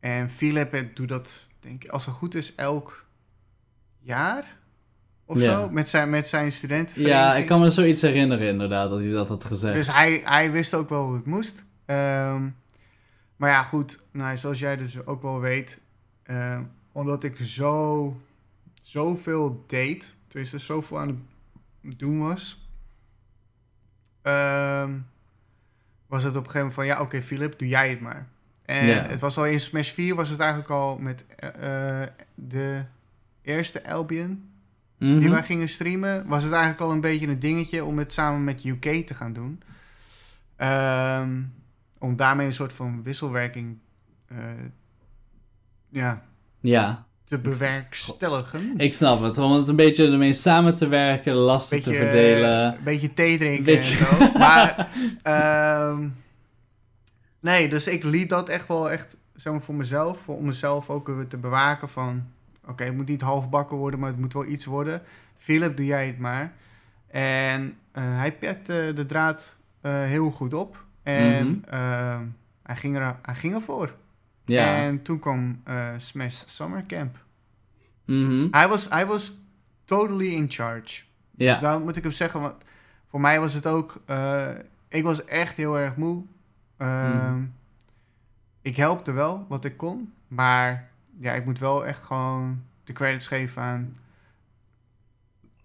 en 0.00 0.30
Philip 0.30 0.72
eh, 0.74 0.82
doet 0.94 1.08
dat, 1.08 1.46
denk 1.60 1.84
ik, 1.84 1.90
als 1.90 2.06
het 2.06 2.14
goed 2.14 2.34
is, 2.34 2.54
elk 2.54 3.04
jaar 4.00 4.56
of 5.24 5.38
Ja. 5.38 5.58
zo. 5.58 5.68
Met 5.70 5.88
zijn, 5.88 6.10
met 6.10 6.26
zijn 6.26 6.52
studentenvereniging. 6.52 7.24
Ja, 7.24 7.34
ik 7.34 7.46
kan 7.46 7.60
me 7.60 7.70
zoiets 7.70 8.02
herinneren 8.02 8.48
inderdaad, 8.48 8.90
dat 8.90 8.98
hij 8.98 9.10
dat 9.10 9.28
had 9.28 9.44
gezegd. 9.44 9.74
Dus 9.74 9.92
hij, 9.94 10.20
hij 10.24 10.50
wist 10.52 10.74
ook 10.74 10.88
wel 10.88 11.04
hoe 11.04 11.14
het 11.14 11.26
moest. 11.26 11.62
Ehm, 11.84 12.48
maar 13.36 13.50
ja, 13.50 13.62
goed. 13.62 13.98
Nou, 14.10 14.36
zoals 14.36 14.58
jij 14.58 14.76
dus 14.76 15.06
ook 15.06 15.22
wel 15.22 15.40
weet. 15.40 15.80
ehm, 16.22 16.62
omdat 16.92 17.22
ik 17.22 17.36
zo, 17.36 18.16
zoveel 18.82 19.64
deed. 19.66 20.14
Tenminste, 20.28 20.58
zoveel 20.58 20.98
aan 20.98 21.08
het 21.08 21.16
doen 21.82 22.18
was. 22.18 22.66
ehm, 24.22 24.98
was 26.06 26.22
het 26.22 26.36
op 26.36 26.44
een 26.44 26.50
gegeven 26.50 26.58
moment 26.58 26.74
van... 26.74 26.86
Ja, 26.86 27.00
oké, 27.00 27.22
Philip, 27.22 27.58
doe 27.58 27.68
jij 27.68 27.90
het 27.90 28.00
maar. 28.00 28.28
En 28.64 28.86
het 29.10 29.20
was 29.20 29.36
al 29.38 29.46
in 29.46 29.60
Smash 29.60 29.90
4 29.90 30.14
was 30.14 30.28
het 30.28 30.40
eigenlijk 30.40 30.70
al 30.70 30.98
met 30.98 31.24
eh, 31.36 32.02
eh, 32.02 32.08
de 32.34 32.84
eerste 33.42 33.88
Albion 33.90 34.46
Mhm. 34.98 35.18
die 35.20 35.30
wij 35.30 35.42
gingen 35.42 35.68
streamen, 35.68 36.26
was 36.26 36.42
het 36.42 36.52
eigenlijk 36.52 36.82
al 36.82 36.90
een 36.90 37.00
beetje 37.00 37.26
een 37.28 37.38
dingetje 37.38 37.84
om 37.84 37.98
het 37.98 38.12
samen 38.12 38.44
met 38.44 38.64
UK 38.64 39.06
te 39.06 39.14
gaan 39.14 39.32
doen. 39.32 39.62
Ehm, 40.56 41.42
om 41.98 42.16
daarmee 42.16 42.46
een 42.46 42.52
soort 42.52 42.72
van 42.72 43.02
wisselwerking 43.02 43.78
eh, 44.26 44.36
ja, 45.88 46.22
Ja, 46.60 47.06
te 47.32 47.38
bewerkstelligen. 47.48 48.74
ik 48.76 48.92
snap 48.94 49.20
het. 49.22 49.38
Om 49.38 49.52
het 49.52 49.68
een 49.68 49.76
beetje 49.76 50.10
ermee 50.10 50.32
samen 50.32 50.74
te 50.76 50.88
werken, 50.88 51.34
lasten 51.34 51.82
te 51.82 51.92
verdelen. 51.94 52.64
Een 52.76 52.82
beetje 52.84 53.14
thee 53.14 53.38
drinken 53.38 53.64
Beetje- 53.64 54.06
en 54.06 54.16
zo. 54.32 54.38
Maar, 54.38 54.88
ehm, 55.22 56.08
nee, 57.40 57.68
dus 57.68 57.86
ik 57.86 58.04
liet 58.04 58.28
dat 58.28 58.48
echt 58.48 58.68
wel 58.68 58.90
echt, 58.90 59.16
zeg 59.34 59.52
maar, 59.52 59.62
voor 59.62 59.74
mezelf. 59.74 60.18
Voor, 60.18 60.36
om 60.36 60.44
mezelf 60.44 60.90
ook 60.90 61.06
weer 61.06 61.26
te 61.26 61.36
bewaken 61.36 61.88
van... 61.88 62.24
Oké, 62.66 62.84
het 62.84 62.96
moet 62.96 63.08
niet 63.08 63.20
halfbakken 63.20 63.76
worden, 63.76 64.00
maar 64.00 64.08
het 64.10 64.18
moet 64.18 64.32
wel 64.32 64.44
iets 64.46 64.64
worden. 64.64 65.02
Philip, 65.38 65.76
doe 65.76 65.86
jij 65.86 66.06
het 66.06 66.18
maar. 66.18 66.52
En 67.10 67.74
eh, 67.92 68.02
hij 68.04 68.32
pakte 68.32 68.92
de 68.94 69.06
draad 69.06 69.56
eh, 69.80 70.02
heel 70.04 70.30
goed 70.30 70.54
op. 70.54 70.84
En 71.02 71.46
Mhm. 71.46 71.74
ehm, 71.74 72.22
hij, 72.62 72.76
ging 72.76 72.96
er, 72.96 73.16
hij 73.22 73.34
ging 73.34 73.54
ervoor. 73.54 73.94
Ja. 74.44 74.76
En 74.76 75.02
toen 75.02 75.18
kwam 75.18 75.60
eh, 75.64 75.88
Smash 75.96 76.42
Summer 76.46 76.86
Camp. 76.86 77.16
Mhm. 78.04 78.46
Hij 78.50 78.68
was, 78.68 78.88
hij 78.88 79.06
was 79.06 79.32
totally 79.84 80.32
in 80.34 80.50
charge. 80.50 81.02
Dus 81.30 81.54
ja. 81.54 81.58
daar 81.58 81.80
moet 81.80 81.96
ik 81.96 82.02
hem 82.02 82.12
zeggen, 82.12 82.40
want 82.40 82.54
voor 83.08 83.20
mij 83.20 83.40
was 83.40 83.52
het 83.54 83.66
ook... 83.66 84.02
eh, 84.06 84.48
ik 84.88 85.02
was 85.02 85.24
echt 85.24 85.56
heel 85.56 85.78
erg 85.78 85.96
moe. 85.96 86.22
Ehm, 86.76 87.32
Mhm. 87.32 87.42
Ik 88.62 88.76
helpte 88.76 89.12
wel 89.12 89.46
wat 89.48 89.64
ik 89.64 89.76
kon. 89.76 90.12
Maar 90.28 90.88
ja, 91.18 91.32
ik 91.32 91.44
moet 91.44 91.58
wel 91.58 91.86
echt 91.86 92.04
gewoon 92.04 92.62
de 92.84 92.92
credits 92.92 93.26
geven 93.26 93.62
aan 93.62 93.96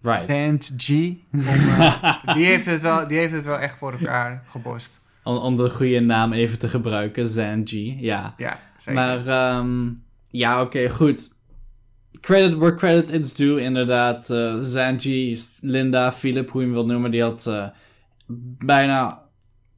Right. 0.02 0.72
G. 0.78 0.90
Om, 0.90 1.42
eh, 1.42 2.34
die, 2.36 2.46
heeft 2.46 2.66
het 2.66 2.82
wel, 2.82 3.08
die 3.08 3.18
heeft 3.18 3.34
het 3.34 3.46
wel 3.46 3.60
echt 3.60 3.78
voor 3.78 3.92
elkaar 3.92 4.44
gebost. 4.48 5.00
Om, 5.28 5.38
om 5.38 5.56
de 5.56 5.70
goede 5.70 6.00
naam 6.00 6.34
even 6.34 6.60
te 6.60 6.68
gebruiken, 6.70 7.28
Zanji. 7.28 7.98
Ja. 8.00 8.34
Ja, 8.38 8.60
zeker. 8.78 8.94
Maar 8.94 9.28
ehm, 9.28 9.90
ja, 10.30 10.62
oké, 10.62 10.90
goed. 10.90 11.36
Credit 12.22 12.58
where 12.58 12.76
credit 12.76 13.12
is 13.12 13.34
due, 13.34 13.62
inderdaad. 13.62 14.30
eh 14.30 14.58
Zanji, 14.62 15.40
Linda, 15.62 16.12
Philip, 16.12 16.50
hoe 16.50 16.62
je 16.62 16.68
hem 16.68 16.76
wilt 16.76 16.88
noemen, 16.88 17.12
die 17.12 17.22
had 17.22 17.46
eh, 17.48 17.68
bijna... 18.66 19.26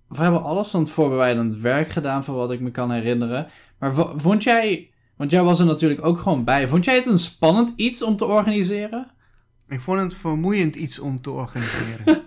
We 0.08 0.22
hebben 0.22 0.44
alles 0.44 0.68
van 0.70 0.80
het 0.80 0.90
voorbereidend 0.90 1.56
werk 1.56 1.90
gedaan, 1.90 2.24
van 2.24 2.36
wat 2.36 2.52
ik 2.52 2.60
me 2.60 2.72
kan 2.72 2.92
herinneren. 2.92 3.48
Maar 3.80 3.94
vo- 3.94 4.14
vond 4.18 4.44
jij... 4.44 4.90
Want 5.16 5.32
jij 5.32 5.44
was 5.44 5.60
er 5.60 5.66
natuurlijk 5.66 6.06
ook 6.06 6.20
gewoon 6.20 6.44
bij. 6.44 6.68
Vond 6.68 6.86
jij 6.86 6.96
het 6.96 7.06
een 7.06 7.18
spannend 7.20 7.74
iets 7.76 8.04
om 8.04 8.16
te 8.16 8.26
organiseren? 8.26 9.12
Ik 9.68 9.82
vond 9.82 10.00
het 10.00 10.14
vermoeiend 10.16 10.76
iets 10.76 11.00
om 11.00 11.22
te 11.22 11.32
organiseren. 11.32 12.24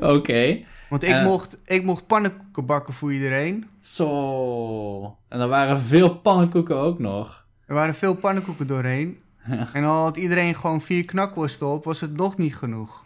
Oké. 0.16 0.64
Want 0.88 1.02
ik, 1.02 1.10
Eh. 1.10 1.24
mocht, 1.24 1.58
ik 1.64 1.84
mocht 1.84 2.06
pannenkoeken 2.06 2.66
bakken 2.66 2.94
voor 2.94 3.12
iedereen. 3.12 3.66
Zo. 3.80 5.16
En 5.28 5.40
er 5.40 5.48
waren 5.48 5.80
veel 5.80 6.14
pannenkoeken 6.16 6.76
ook 6.76 6.98
nog. 6.98 7.44
Er 7.66 7.74
waren 7.74 7.94
veel 7.94 8.14
pannenkoeken 8.14 8.66
doorheen. 8.66 9.18
Ja. 9.46 9.68
En 9.72 9.84
al 9.84 10.02
had 10.02 10.16
iedereen 10.16 10.54
gewoon 10.54 10.80
vier 10.80 11.04
knakworsten 11.04 11.66
op, 11.66 11.84
was 11.84 12.00
het 12.00 12.16
nog 12.16 12.36
niet 12.36 12.56
genoeg. 12.56 13.04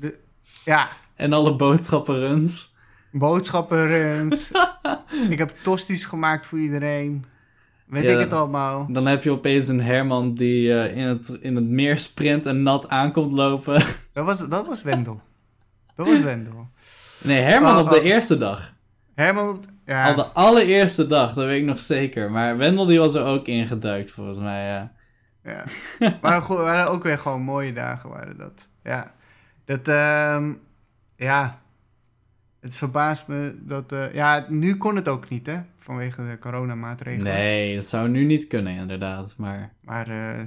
De, 0.00 0.18
ja, 0.64 0.88
En 1.14 1.32
alle 1.32 1.56
boodschappenruns. 1.56 2.74
boodschappenruns. 3.12 4.50
ik 5.30 5.38
heb 5.38 5.54
tosties 5.62 6.04
gemaakt 6.04 6.46
voor 6.46 6.58
iedereen. 6.58 7.24
Weet 7.86 8.02
Ja. 8.02 8.10
ik 8.12 8.18
het 8.18 8.32
allemaal. 8.32 8.86
Dan 8.90 9.06
heb 9.06 9.22
je 9.22 9.30
opeens 9.30 9.68
een 9.68 9.80
Herman 9.82 10.34
die 10.34 10.78
eh, 10.78 10.96
in, 10.96 11.06
het, 11.06 11.28
in 11.28 11.56
het 11.56 11.68
meer 11.68 11.98
sprint 11.98 12.46
en 12.46 12.62
nat 12.62 12.88
aankomt 12.88 13.32
lopen. 13.32 13.82
Dat 14.12 14.24
was, 14.24 14.48
dat 14.48 14.66
was 14.66 14.82
Wendel. 14.82 15.20
Dat 15.96 16.06
was 16.06 16.20
Wendel. 16.20 16.68
Nee, 17.22 17.40
Herman 17.40 17.74
Oh, 17.74 17.80
op 17.80 17.88
de 17.88 18.00
oh. 18.00 18.04
eerste 18.04 18.38
dag. 18.38 18.74
Herman, 19.14 19.64
ja. 19.84 20.08
Al 20.08 20.14
de 20.14 20.26
allereerste 20.26 21.06
dag, 21.06 21.34
dat 21.34 21.44
weet 21.44 21.60
ik 21.60 21.66
nog 21.66 21.78
zeker. 21.78 22.30
Maar 22.30 22.56
Wendel 22.56 22.86
die 22.86 22.98
was 22.98 23.14
er 23.14 23.24
ook 23.24 23.46
ingeduikt 23.46 24.10
volgens 24.10 24.38
mij, 24.38 24.66
ja. 24.66 24.92
Ja. 25.42 25.64
Maar 26.22 26.42
goed, 26.42 26.56
waren 26.56 26.90
ook 26.90 27.02
weer 27.02 27.18
gewoon 27.18 27.42
mooie 27.42 27.72
dagen 27.72 28.10
waren 28.10 28.36
dat. 28.36 28.68
Ja. 28.82 29.14
Dat, 29.64 29.88
ehm, 29.88 30.52
ja. 31.16 31.60
Het 32.60 32.76
verbaast 32.76 33.26
me 33.26 33.56
dat, 33.60 33.92
eh, 33.92 34.14
ja, 34.14 34.46
nu 34.48 34.76
kon 34.76 34.96
het 34.96 35.08
ook 35.08 35.28
niet, 35.28 35.46
hè. 35.46 35.60
Vanwege 35.76 36.28
de 36.30 36.38
coronamaatregelen. 36.38 37.32
Nee, 37.32 37.74
dat 37.74 37.84
zou 37.86 38.08
nu 38.08 38.24
niet 38.24 38.46
kunnen 38.46 38.72
inderdaad, 38.72 39.34
maar... 39.36 39.72
Maar, 39.80 40.08
eh, 40.08 40.44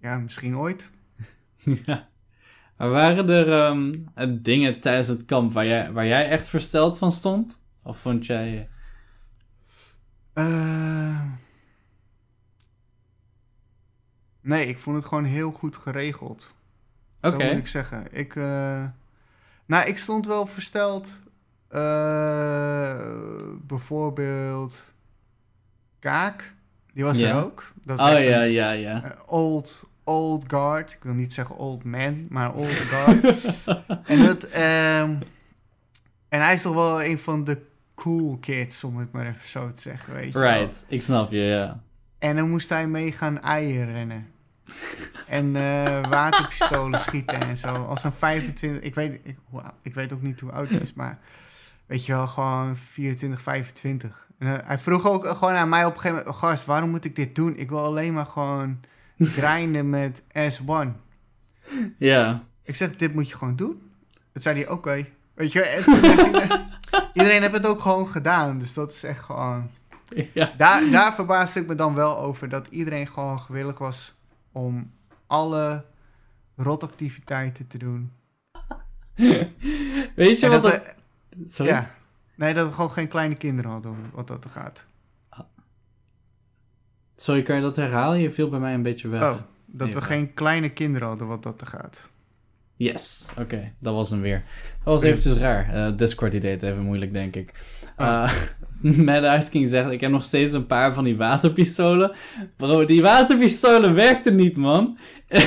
ja, 0.00 0.18
misschien 0.18 0.56
ooit. 0.56 0.90
Ja. 1.84 2.08
Maar 2.80 2.90
waren 2.90 3.28
er 3.28 3.52
ehm, 3.52 3.92
eh, 4.14 4.28
dingen 4.30 4.80
tijdens 4.80 5.08
het 5.08 5.24
kamp 5.24 5.52
waar 5.52 5.66
jij, 5.66 5.92
waar 5.92 6.06
jij 6.06 6.28
echt 6.28 6.48
versteld 6.48 6.98
van 6.98 7.12
stond? 7.12 7.62
Of 7.82 7.98
vond 7.98 8.26
jij... 8.26 8.68
Eh, 10.32 11.22
nee, 14.40 14.66
ik 14.66 14.78
vond 14.78 14.96
het 14.96 15.04
gewoon 15.04 15.24
heel 15.24 15.50
goed 15.52 15.76
geregeld. 15.76 16.54
Oké, 17.20 17.36
Dat 17.36 17.46
moet 17.48 17.58
ik 17.58 17.66
zeggen. 17.66 18.06
Ik, 18.12 18.36
eh, 18.36 18.84
nou, 19.66 19.88
ik 19.88 19.98
stond 19.98 20.26
wel 20.26 20.46
versteld. 20.46 21.20
eh, 21.68 23.12
bijvoorbeeld 23.66 24.86
Kaak, 25.98 26.54
die 26.92 27.04
was 27.04 27.18
er 27.18 27.44
ook. 27.44 27.72
Dat 27.84 27.98
is 27.98 28.04
oh 28.04 28.10
ja, 28.24 28.42
ja, 28.42 28.70
ja. 28.70 29.02
eh, 29.04 29.18
old, 29.26 29.89
old 30.10 30.44
guard. 30.48 30.92
Ik 30.92 31.02
wil 31.02 31.14
niet 31.14 31.32
zeggen 31.32 31.56
old 31.56 31.84
man, 31.84 32.26
maar 32.28 32.52
old 32.52 32.66
guard. 32.66 33.24
en, 34.12 34.24
dat, 34.24 34.44
ehm, 34.44 35.14
en 36.28 36.40
hij 36.40 36.54
is 36.54 36.62
toch 36.62 36.74
wel 36.74 37.02
een 37.02 37.18
van 37.18 37.44
de 37.44 37.58
cool 37.94 38.38
kids, 38.40 38.84
om 38.84 38.98
het 38.98 39.12
maar 39.12 39.26
even 39.26 39.48
zo 39.48 39.70
te 39.70 39.80
zeggen. 39.80 40.14
Weet 40.14 40.32
je 40.32 40.38
wel. 40.38 40.48
Right, 40.48 40.84
ik 40.88 41.02
snap 41.02 41.30
je, 41.30 41.38
ja. 41.38 41.80
En 42.18 42.36
dan 42.36 42.50
moest 42.50 42.68
hij 42.68 42.86
mee 42.86 43.12
gaan 43.12 43.40
eieren 43.40 43.92
rennen. 43.92 44.26
En 45.26 45.56
eh, 45.56 46.00
waterpistolen 46.08 47.00
schieten 47.00 47.40
en 47.40 47.56
zo. 47.56 47.74
Als 47.74 48.04
een 48.04 48.12
25... 48.12 48.82
Ik 48.82 48.94
weet, 48.94 49.20
ik, 49.22 49.36
ik 49.82 49.94
weet 49.94 50.12
ook 50.12 50.22
niet 50.22 50.40
hoe 50.40 50.52
oud 50.52 50.68
hij 50.68 50.80
is, 50.80 50.92
maar... 50.92 51.18
Weet 51.86 52.06
je 52.06 52.12
wel, 52.12 52.26
gewoon 52.26 52.76
24, 52.76 53.42
25. 53.42 54.26
En, 54.38 54.46
eh, 54.46 54.66
hij 54.66 54.78
vroeg 54.78 55.08
ook 55.08 55.26
gewoon 55.28 55.54
aan 55.54 55.68
mij 55.68 55.84
op 55.84 55.92
een 55.94 56.00
gegeven 56.00 56.18
moment... 56.18 56.36
Gast, 56.36 56.64
waarom 56.64 56.90
moet 56.90 57.04
ik 57.04 57.16
dit 57.16 57.34
doen? 57.34 57.56
Ik 57.56 57.68
wil 57.68 57.84
alleen 57.84 58.14
maar 58.14 58.26
gewoon 58.26 58.80
grinden 59.20 59.90
met 59.90 60.22
S1. 60.22 60.88
Ja, 61.98 62.44
Ik 62.62 62.76
zeg, 62.76 62.96
dit 62.96 63.14
moet 63.14 63.28
je 63.28 63.36
gewoon 63.36 63.56
doen. 63.56 63.82
Dat 64.32 64.42
zei 64.42 64.58
hij, 64.62 64.68
oké. 64.68 65.06
Weet 65.34 65.52
je, 65.52 65.62
heeft 65.62 65.86
iedereen, 65.86 66.50
iedereen 67.14 67.40
heeft 67.40 67.52
het 67.54 67.66
ook 67.66 67.80
gewoon 67.80 68.08
gedaan. 68.08 68.58
Dus 68.58 68.74
dat 68.74 68.90
is 68.90 69.02
echt 69.04 69.24
gewoon... 69.24 69.70
ja. 70.32 70.50
Daar, 70.56 70.90
daar 70.90 71.14
verbaasde 71.14 71.60
ik 71.60 71.66
me 71.66 71.74
dan 71.74 71.94
wel 71.94 72.18
over 72.18 72.48
dat 72.48 72.66
iedereen 72.70 73.06
gewoon 73.08 73.40
gewillig 73.40 73.78
was 73.78 74.14
om 74.52 74.90
alle 75.26 75.84
rotactiviteiten 76.56 77.66
te 77.66 77.78
doen. 77.78 78.12
Weet 80.14 80.40
je 80.40 80.46
En 80.46 80.50
wat... 80.50 80.62
dat 80.62 80.72
we- 80.72 80.94
Sorry? 81.48 81.72
ja, 81.72 81.90
nee, 82.34 82.54
dat 82.54 82.66
we 82.66 82.72
gewoon 82.72 82.90
geen 82.90 83.08
kleine 83.08 83.34
kinderen 83.34 83.70
hadden, 83.70 83.96
wat 84.12 84.26
dat 84.26 84.44
er 84.44 84.50
gaat. 84.50 84.84
Sorry, 87.20 87.42
kan 87.42 87.56
je 87.56 87.62
dat 87.62 87.76
herhalen? 87.76 88.20
Je 88.20 88.30
viel 88.30 88.48
bij 88.48 88.58
mij 88.58 88.74
een 88.74 88.82
beetje 88.82 89.08
weg. 89.08 89.22
Oh, 89.22 89.34
dat 89.66 89.94
we 89.94 90.00
geen 90.00 90.34
kleine 90.34 90.70
kinderen 90.70 91.08
hadden, 91.08 91.26
wat 91.26 91.42
dat 91.42 91.60
er 91.60 91.66
gaat. 91.66 92.08
Yes, 92.76 93.26
oké, 93.38 93.72
dat 93.78 93.94
was 93.94 94.10
hem 94.10 94.20
weer. 94.20 94.42
Dat 94.84 94.94
was 94.94 95.02
eventjes 95.02 95.34
raar. 95.34 95.68
Eh, 95.74 95.96
Discord 95.96 96.30
die 96.30 96.40
deed 96.40 96.60
het 96.60 96.70
even 96.70 96.82
moeilijk, 96.82 97.12
denk 97.12 97.36
ik. 97.36 97.52
Eh 97.96 98.32
Mad 99.06 99.42
Ice 99.42 99.50
King 99.50 99.68
zegt, 99.68 99.90
ik 99.90 100.00
heb 100.00 100.10
nog 100.10 100.24
steeds 100.24 100.52
een 100.52 100.66
paar 100.66 100.94
van 100.94 101.04
die 101.04 101.16
waterpistolen. 101.16 102.12
Bro, 102.56 102.84
die 102.84 103.02
waterpistolen 103.02 103.94
werkten 103.94 104.36
niet, 104.36 104.56
man. 104.56 104.98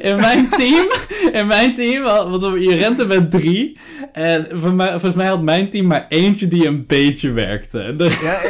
in 0.00 0.16
mijn 0.16 0.48
team, 0.48 0.86
in 1.32 1.46
mijn 1.46 1.74
team, 1.74 2.02
want 2.02 2.62
je 2.62 2.74
rent 2.74 3.00
er 3.00 3.06
met 3.06 3.30
drie. 3.30 3.78
En 4.12 4.46
voor 4.52 4.74
mij, 4.74 4.90
volgens 4.90 5.14
mij 5.14 5.26
had 5.26 5.42
mijn 5.42 5.70
team 5.70 5.86
maar 5.86 6.06
eentje 6.08 6.48
die 6.48 6.66
een 6.66 6.86
beetje 6.86 7.32
werkte. 7.32 7.94
Ja, 8.22 8.40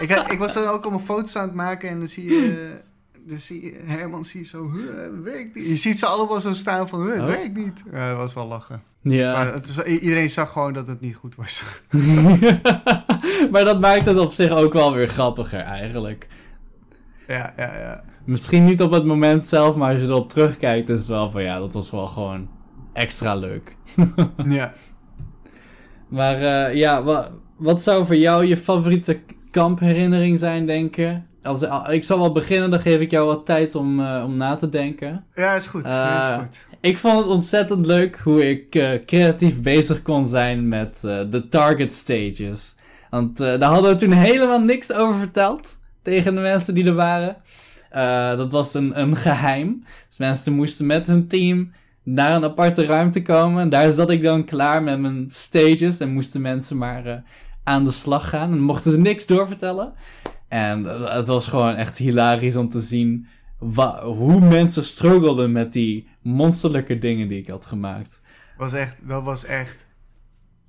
ik, 0.00 0.10
ik 0.32 0.38
was 0.38 0.54
dan 0.54 0.66
ook 0.66 0.82
allemaal 0.82 1.00
foto's 1.04 1.36
aan 1.36 1.46
het 1.46 1.54
maken 1.54 1.88
en 1.88 1.98
dan 1.98 2.06
zie 2.08 2.24
je, 2.24 2.70
zie 3.36 3.64
je 3.64 3.72
Herman 3.84 4.24
zie 4.24 4.40
je 4.40 4.46
zo, 4.46 4.70
werkt 5.22 5.54
niet. 5.54 5.66
Je 5.66 5.76
ziet 5.76 5.98
ze 5.98 6.06
allemaal 6.06 6.40
zo 6.40 6.52
staan 6.54 6.88
van, 6.88 7.10
het 7.10 7.20
Oh. 7.20 7.26
werkt 7.26 7.56
niet. 7.56 7.82
Ja, 7.92 8.08
dat 8.08 8.16
was 8.16 8.34
wel 8.34 8.46
lachen. 8.46 8.82
ja. 9.02 9.32
Maar 9.32 9.52
het 9.54 9.68
is- 9.68 9.82
iedereen 10.00 10.30
zag 10.30 10.52
gewoon 10.52 10.72
dat 10.72 10.86
het 10.86 11.00
niet 11.00 11.16
goed 11.16 11.34
was. 11.34 11.62
maar 13.50 13.64
dat 13.64 13.80
maakt 13.80 14.04
het 14.04 14.18
op 14.18 14.32
zich 14.32 14.50
ook 14.50 14.72
wel 14.72 14.94
weer 14.94 15.08
grappiger, 15.08 15.60
eigenlijk. 15.60 16.26
Ja, 17.26 17.52
ja, 17.56 17.78
ja. 17.78 18.02
Misschien 18.24 18.64
niet 18.64 18.82
op 18.82 18.90
het 18.90 19.04
moment 19.04 19.42
zelf, 19.44 19.76
maar 19.76 19.92
als 19.92 20.00
je 20.02 20.06
erop 20.08 20.28
terugkijkt, 20.28 20.88
is 20.88 20.98
het 20.98 21.08
wel 21.08 21.30
van 21.30 21.42
ja, 21.42 21.60
dat 21.60 21.74
was 21.74 21.90
wel 21.90 22.06
gewoon 22.06 22.48
extra 22.92 23.34
leuk. 23.34 23.76
Ja. 24.48 24.72
Maar 26.08 26.42
eh, 26.42 26.74
ja, 26.74 27.02
wa- 27.02 27.28
wat 27.56 27.82
zou 27.82 28.06
voor 28.06 28.16
jou 28.16 28.46
je 28.46 28.56
favoriete 28.56 29.18
kampherinnering 29.50 30.38
zijn, 30.38 30.66
denk 30.66 30.96
je? 30.96 31.16
Als, 31.42 31.64
al- 31.64 31.90
ik 31.92 32.04
zal 32.04 32.18
wel 32.18 32.32
beginnen, 32.32 32.70
dan 32.70 32.80
geef 32.80 33.00
ik 33.00 33.10
jou 33.10 33.26
wat 33.26 33.46
tijd 33.46 33.74
om, 33.74 34.00
eh, 34.00 34.22
om 34.26 34.36
na 34.36 34.54
te 34.56 34.68
denken. 34.68 35.24
Ja, 35.34 35.54
is 35.54 35.66
goed. 35.66 35.84
Ja, 35.84 36.30
Eh, 36.32 36.36
is 36.38 36.42
goed. 36.44 36.64
Ik 36.80 36.98
vond 36.98 37.18
het 37.18 37.26
ontzettend 37.26 37.86
leuk 37.86 38.18
hoe 38.24 38.48
ik 38.48 38.74
eh, 38.74 38.90
creatief 39.06 39.62
bezig 39.62 40.02
kon 40.02 40.26
zijn 40.26 40.68
met 40.68 40.98
eh, 41.04 41.20
de 41.30 41.48
target 41.48 41.92
stages. 41.92 42.74
Want 43.10 43.40
eh, 43.40 43.58
daar 43.58 43.70
hadden 43.70 43.90
we 43.90 43.96
toen 43.96 44.12
helemaal 44.12 44.60
niks 44.60 44.92
over 44.92 45.18
verteld 45.18 45.78
tegen 46.06 46.34
de 46.34 46.40
mensen 46.40 46.74
die 46.74 46.84
er 46.86 46.94
waren. 46.94 47.36
Eh, 47.90 48.36
dat 48.36 48.52
was 48.52 48.74
een, 48.74 49.00
een 49.00 49.16
geheim. 49.16 49.84
Dus 50.08 50.18
mensen 50.18 50.52
moesten 50.52 50.86
met 50.86 51.06
hun 51.06 51.28
team 51.28 51.72
naar 52.02 52.34
een 52.34 52.44
aparte 52.44 52.86
ruimte 52.86 53.22
komen. 53.22 53.62
En 53.62 53.68
daar 53.68 53.92
zat 53.92 54.10
ik 54.10 54.22
dan 54.22 54.44
klaar 54.44 54.82
met 54.82 54.98
mijn 55.00 55.26
stages. 55.28 55.98
En 55.98 56.12
moesten 56.12 56.40
mensen 56.40 56.78
maar 56.78 57.06
eh, 57.06 57.16
aan 57.64 57.84
de 57.84 57.90
slag 57.90 58.28
gaan. 58.28 58.52
En 58.52 58.60
mochten 58.60 58.92
ze 58.92 58.98
niks 58.98 59.26
doorvertellen. 59.26 59.92
En 60.48 60.86
eh, 60.86 61.14
het 61.14 61.26
was 61.26 61.46
gewoon 61.48 61.74
echt 61.74 61.96
hilarisch 61.98 62.56
om 62.56 62.68
te 62.68 62.80
zien 62.80 63.26
hoe 64.02 64.40
mensen 64.40 64.84
struggelden 64.84 65.52
met 65.52 65.72
die 65.72 66.08
monsterlijke 66.22 66.98
dingen 66.98 67.28
die 67.28 67.38
ik 67.38 67.48
had 67.48 67.66
gemaakt. 67.66 68.22
Was 68.56 68.72
echt, 68.72 68.96
dat 69.08 69.22
was 69.22 69.44
echt 69.44 69.84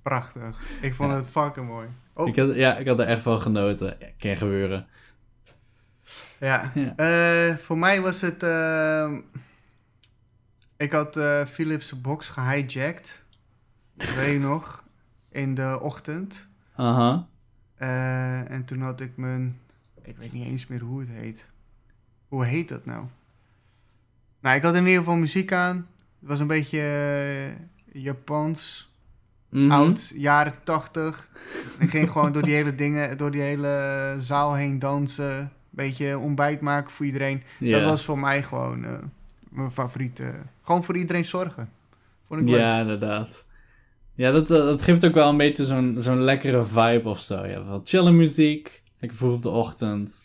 prachtig. 0.02 0.60
Ik 0.82 0.94
vond 0.94 1.12
Ja. 1.12 1.18
het 1.18 1.28
fucking 1.28 1.68
mooi. 1.68 1.88
Oh, 2.14 2.28
Ik 2.28 2.36
had, 2.36 2.56
ja, 2.56 2.78
ik 2.78 2.88
had 2.88 3.00
er 3.00 3.08
echt 3.08 3.22
van 3.22 3.42
genoten. 3.42 3.96
Ja, 4.00 4.08
kan 4.18 4.36
gebeuren. 4.36 4.88
Ja. 6.40 6.72
Ja. 6.76 6.96
Eh, 6.96 7.58
voor 7.58 7.78
mij 7.78 8.02
was 8.02 8.22
het... 8.22 8.44
ehm, 8.44 9.20
ik 10.78 10.92
had 10.92 11.18
eh 11.18 11.46
Philips' 11.46 12.02
box 12.02 12.30
gehijacked. 12.30 13.22
Weet 13.94 14.34
je 14.34 14.40
nog. 14.40 14.84
In 15.30 15.56
de 15.56 15.80
ochtend. 15.82 16.48
Aha. 16.76 17.28
Eh, 17.76 18.52
en 18.52 18.66
toen 18.66 18.82
had 18.82 19.02
ik 19.02 19.18
mijn... 19.18 19.60
Ik 20.04 20.18
weet 20.18 20.34
niet 20.34 20.46
eens 20.46 20.68
meer 20.68 20.80
hoe 20.80 21.00
het 21.00 21.10
heet. 21.10 21.50
Hoe 22.28 22.46
heet 22.46 22.68
dat 22.70 22.86
nou? 22.86 23.06
Nou, 24.40 24.56
ik 24.56 24.64
had 24.64 24.76
in 24.76 24.86
ieder 24.86 24.98
geval 24.98 25.16
muziek 25.16 25.52
aan. 25.52 25.76
Het 26.20 26.30
was 26.30 26.40
een 26.40 26.48
beetje 26.48 27.54
Japans. 27.92 28.92
Mhm. 29.50 29.72
oud, 29.72 30.12
jaren 30.16 30.54
tachtig. 30.64 31.30
Ik 31.80 31.90
ging 31.90 32.10
gewoon 32.10 32.32
door 32.32 32.42
die 32.42 32.56
hele 32.62 32.76
dingen, 32.76 33.18
door 33.18 33.32
die 33.32 33.42
hele 33.42 34.16
zaal 34.20 34.54
heen 34.54 34.80
dansen. 34.80 35.52
Beetje 35.78 36.18
ontbijt 36.18 36.62
maken 36.62 36.92
voor 36.92 37.06
iedereen. 37.06 37.44
Ja. 37.60 37.80
Dat 37.80 37.90
was 37.90 38.06
voor 38.06 38.20
mij 38.20 38.44
gewoon 38.44 38.86
eh, 38.86 38.98
mijn 39.50 39.72
favoriete. 39.72 40.32
Gewoon 40.62 40.84
voor 40.84 40.98
iedereen 40.98 41.26
zorgen. 41.26 41.70
Vond 42.28 42.42
ik 42.42 42.50
leuk. 42.50 42.60
Ja, 42.60 42.80
inderdaad. 42.80 43.46
Ja, 44.14 44.32
dat, 44.32 44.52
eh, 44.52 44.58
dat 44.58 44.82
geeft 44.82 45.06
ook 45.06 45.14
wel 45.14 45.30
een 45.30 45.38
beetje 45.38 45.66
zo'n 45.66 45.96
zo'n 46.00 46.22
lekkere 46.22 46.66
vibe 46.66 47.10
of 47.10 47.20
zo. 47.20 47.46
Ja, 47.46 47.64
wat 47.64 47.90
chille 47.90 48.12
muziek. 48.12 48.82
Lekker 49.00 49.18
vroeg 49.18 49.34
op 49.34 49.42
de 49.42 49.50
ochtend. 49.50 50.24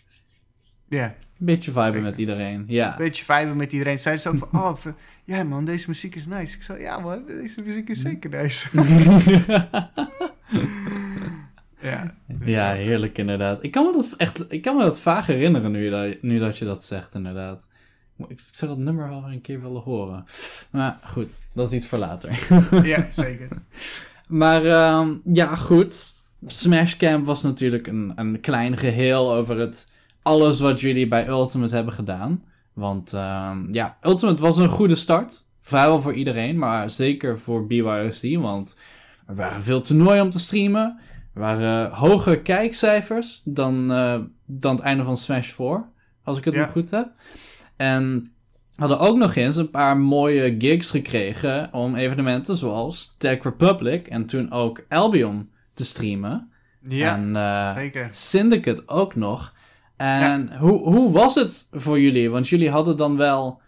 Ja, 0.88 1.04
Een 1.38 1.46
beetje 1.46 1.70
viben 1.70 1.84
Zeker. 1.86 2.02
met 2.02 2.18
iedereen. 2.18 2.64
Ja. 2.66 2.94
beetje 2.96 3.24
viben 3.24 3.56
met 3.56 3.72
iedereen. 3.72 3.98
Zeiden 3.98 4.22
ze 4.22 4.28
ook 4.28 4.48
van, 4.50 4.60
oh, 4.60 4.76
ja 5.24 5.42
man, 5.42 5.64
deze 5.64 5.88
muziek 5.88 6.14
is 6.14 6.26
nice. 6.26 6.56
Ik 6.56 6.62
zei, 6.62 6.80
ja 6.80 6.98
man, 6.98 7.26
deze 7.26 7.62
muziek 7.62 7.88
is 7.88 8.00
zeker 8.00 8.30
nice. 8.30 8.68
ja, 11.82 12.14
ja, 12.44 12.72
heerlijk 12.72 13.18
inderdaad. 13.18 13.62
Ik 13.62 13.70
kan 13.70 13.84
me 13.86 13.92
dat 13.92 14.14
echt, 14.16 14.44
ik 14.52 14.62
kan 14.62 14.76
me 14.76 14.82
dat 14.82 15.00
vaag 15.00 15.26
herinneren 15.26 15.70
nu, 15.70 15.88
dat- 15.90 16.22
nu 16.22 16.38
dat 16.38 16.58
je 16.58 16.64
dat 16.64 16.84
zegt 16.84 17.14
inderdaad. 17.14 17.68
Ik 18.28 18.40
zou 18.50 18.70
dat 18.70 18.80
nummer 18.80 19.08
wel 19.08 19.24
een 19.30 19.40
keer 19.40 19.60
willen 19.62 19.80
horen. 19.82 20.24
Maar 20.70 20.98
goed, 21.04 21.38
dat 21.54 21.66
is 21.68 21.76
iets 21.76 21.86
voor 21.86 21.98
later. 21.98 22.38
Ja, 22.84 23.06
zeker. 23.10 23.48
Maar 24.28 24.64
ehm, 24.64 25.14
ja, 25.24 25.56
goed. 25.56 26.12
Smash 26.46 26.96
Camp 26.96 27.26
was 27.26 27.42
natuurlijk 27.42 27.86
een, 27.86 28.12
een 28.16 28.40
klein 28.40 28.76
geheel 28.76 29.32
over 29.32 29.58
het 29.58 29.90
alles 30.22 30.60
wat 30.60 30.80
jullie 30.80 31.08
bij 31.08 31.28
Ultimate 31.28 31.74
hebben 31.74 31.92
gedaan. 31.94 32.44
Want 32.72 33.12
ehm, 33.12 33.72
ja, 33.72 33.96
Ultimate 34.02 34.42
was 34.42 34.56
een 34.56 34.68
goede 34.68 34.94
start. 34.94 35.46
Vrijwel 35.60 36.02
voor 36.02 36.14
iedereen, 36.14 36.58
maar 36.58 36.90
zeker 36.90 37.38
voor 37.38 37.66
BYOC. 37.66 38.40
Want 38.40 38.78
er 39.26 39.34
waren 39.34 39.62
veel 39.62 39.80
toernooien 39.80 40.22
om 40.22 40.30
te 40.30 40.38
streamen. 40.38 40.98
Waren 41.34 41.90
hoge 41.90 42.40
kijkcijfers 42.40 43.40
dan, 43.44 43.90
uh, 43.92 44.18
dan 44.46 44.74
het 44.74 44.84
einde 44.84 45.04
van 45.04 45.16
Smash 45.16 45.48
4. 45.50 45.84
Als 46.24 46.38
ik 46.38 46.44
het 46.44 46.54
Ja. 46.54 46.60
nog 46.60 46.70
goed 46.70 46.90
heb. 46.90 47.08
En 47.76 48.32
hadden 48.76 48.98
ook 48.98 49.16
nog 49.16 49.34
eens 49.34 49.56
een 49.56 49.70
paar 49.70 49.96
mooie 49.96 50.54
gigs 50.58 50.90
gekregen 50.90 51.68
om 51.72 51.94
evenementen 51.96 52.56
zoals 52.56 53.14
Tech 53.18 53.42
Republic 53.42 54.06
en 54.08 54.26
toen 54.26 54.50
ook 54.52 54.84
Albion 54.88 55.50
te 55.74 55.84
streamen. 55.84 56.50
Ja, 56.88 57.14
en 57.16 57.36
eh, 57.36 57.74
zeker. 57.74 58.08
Syndicate 58.10 58.82
ook 58.86 59.14
nog. 59.14 59.54
En 59.96 60.56
hoe, 60.58 60.78
hoe 60.82 61.12
was 61.12 61.34
het 61.34 61.68
voor 61.72 62.00
jullie? 62.00 62.30
Want 62.30 62.48
jullie 62.48 62.70
hadden 62.70 62.96
dan 62.96 63.16
wel 63.16 63.60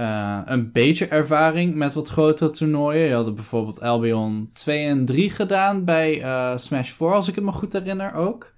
eh, 0.00 0.38
een 0.44 0.72
beetje 0.72 1.06
ervaring 1.08 1.74
met 1.74 1.94
wat 1.94 2.08
grotere 2.08 2.50
toernooien. 2.50 3.06
Je 3.06 3.14
hadden 3.14 3.34
bijvoorbeeld 3.34 3.80
Albion 3.80 4.50
2 4.52 4.86
en 4.86 5.04
3 5.04 5.30
gedaan 5.30 5.84
bij 5.84 6.22
eh, 6.22 6.56
Smash 6.56 6.90
4, 6.90 7.12
als 7.12 7.28
ik 7.28 7.34
het 7.34 7.44
me 7.44 7.52
goed 7.52 7.72
herinner 7.72 8.12
ook. 8.14 8.52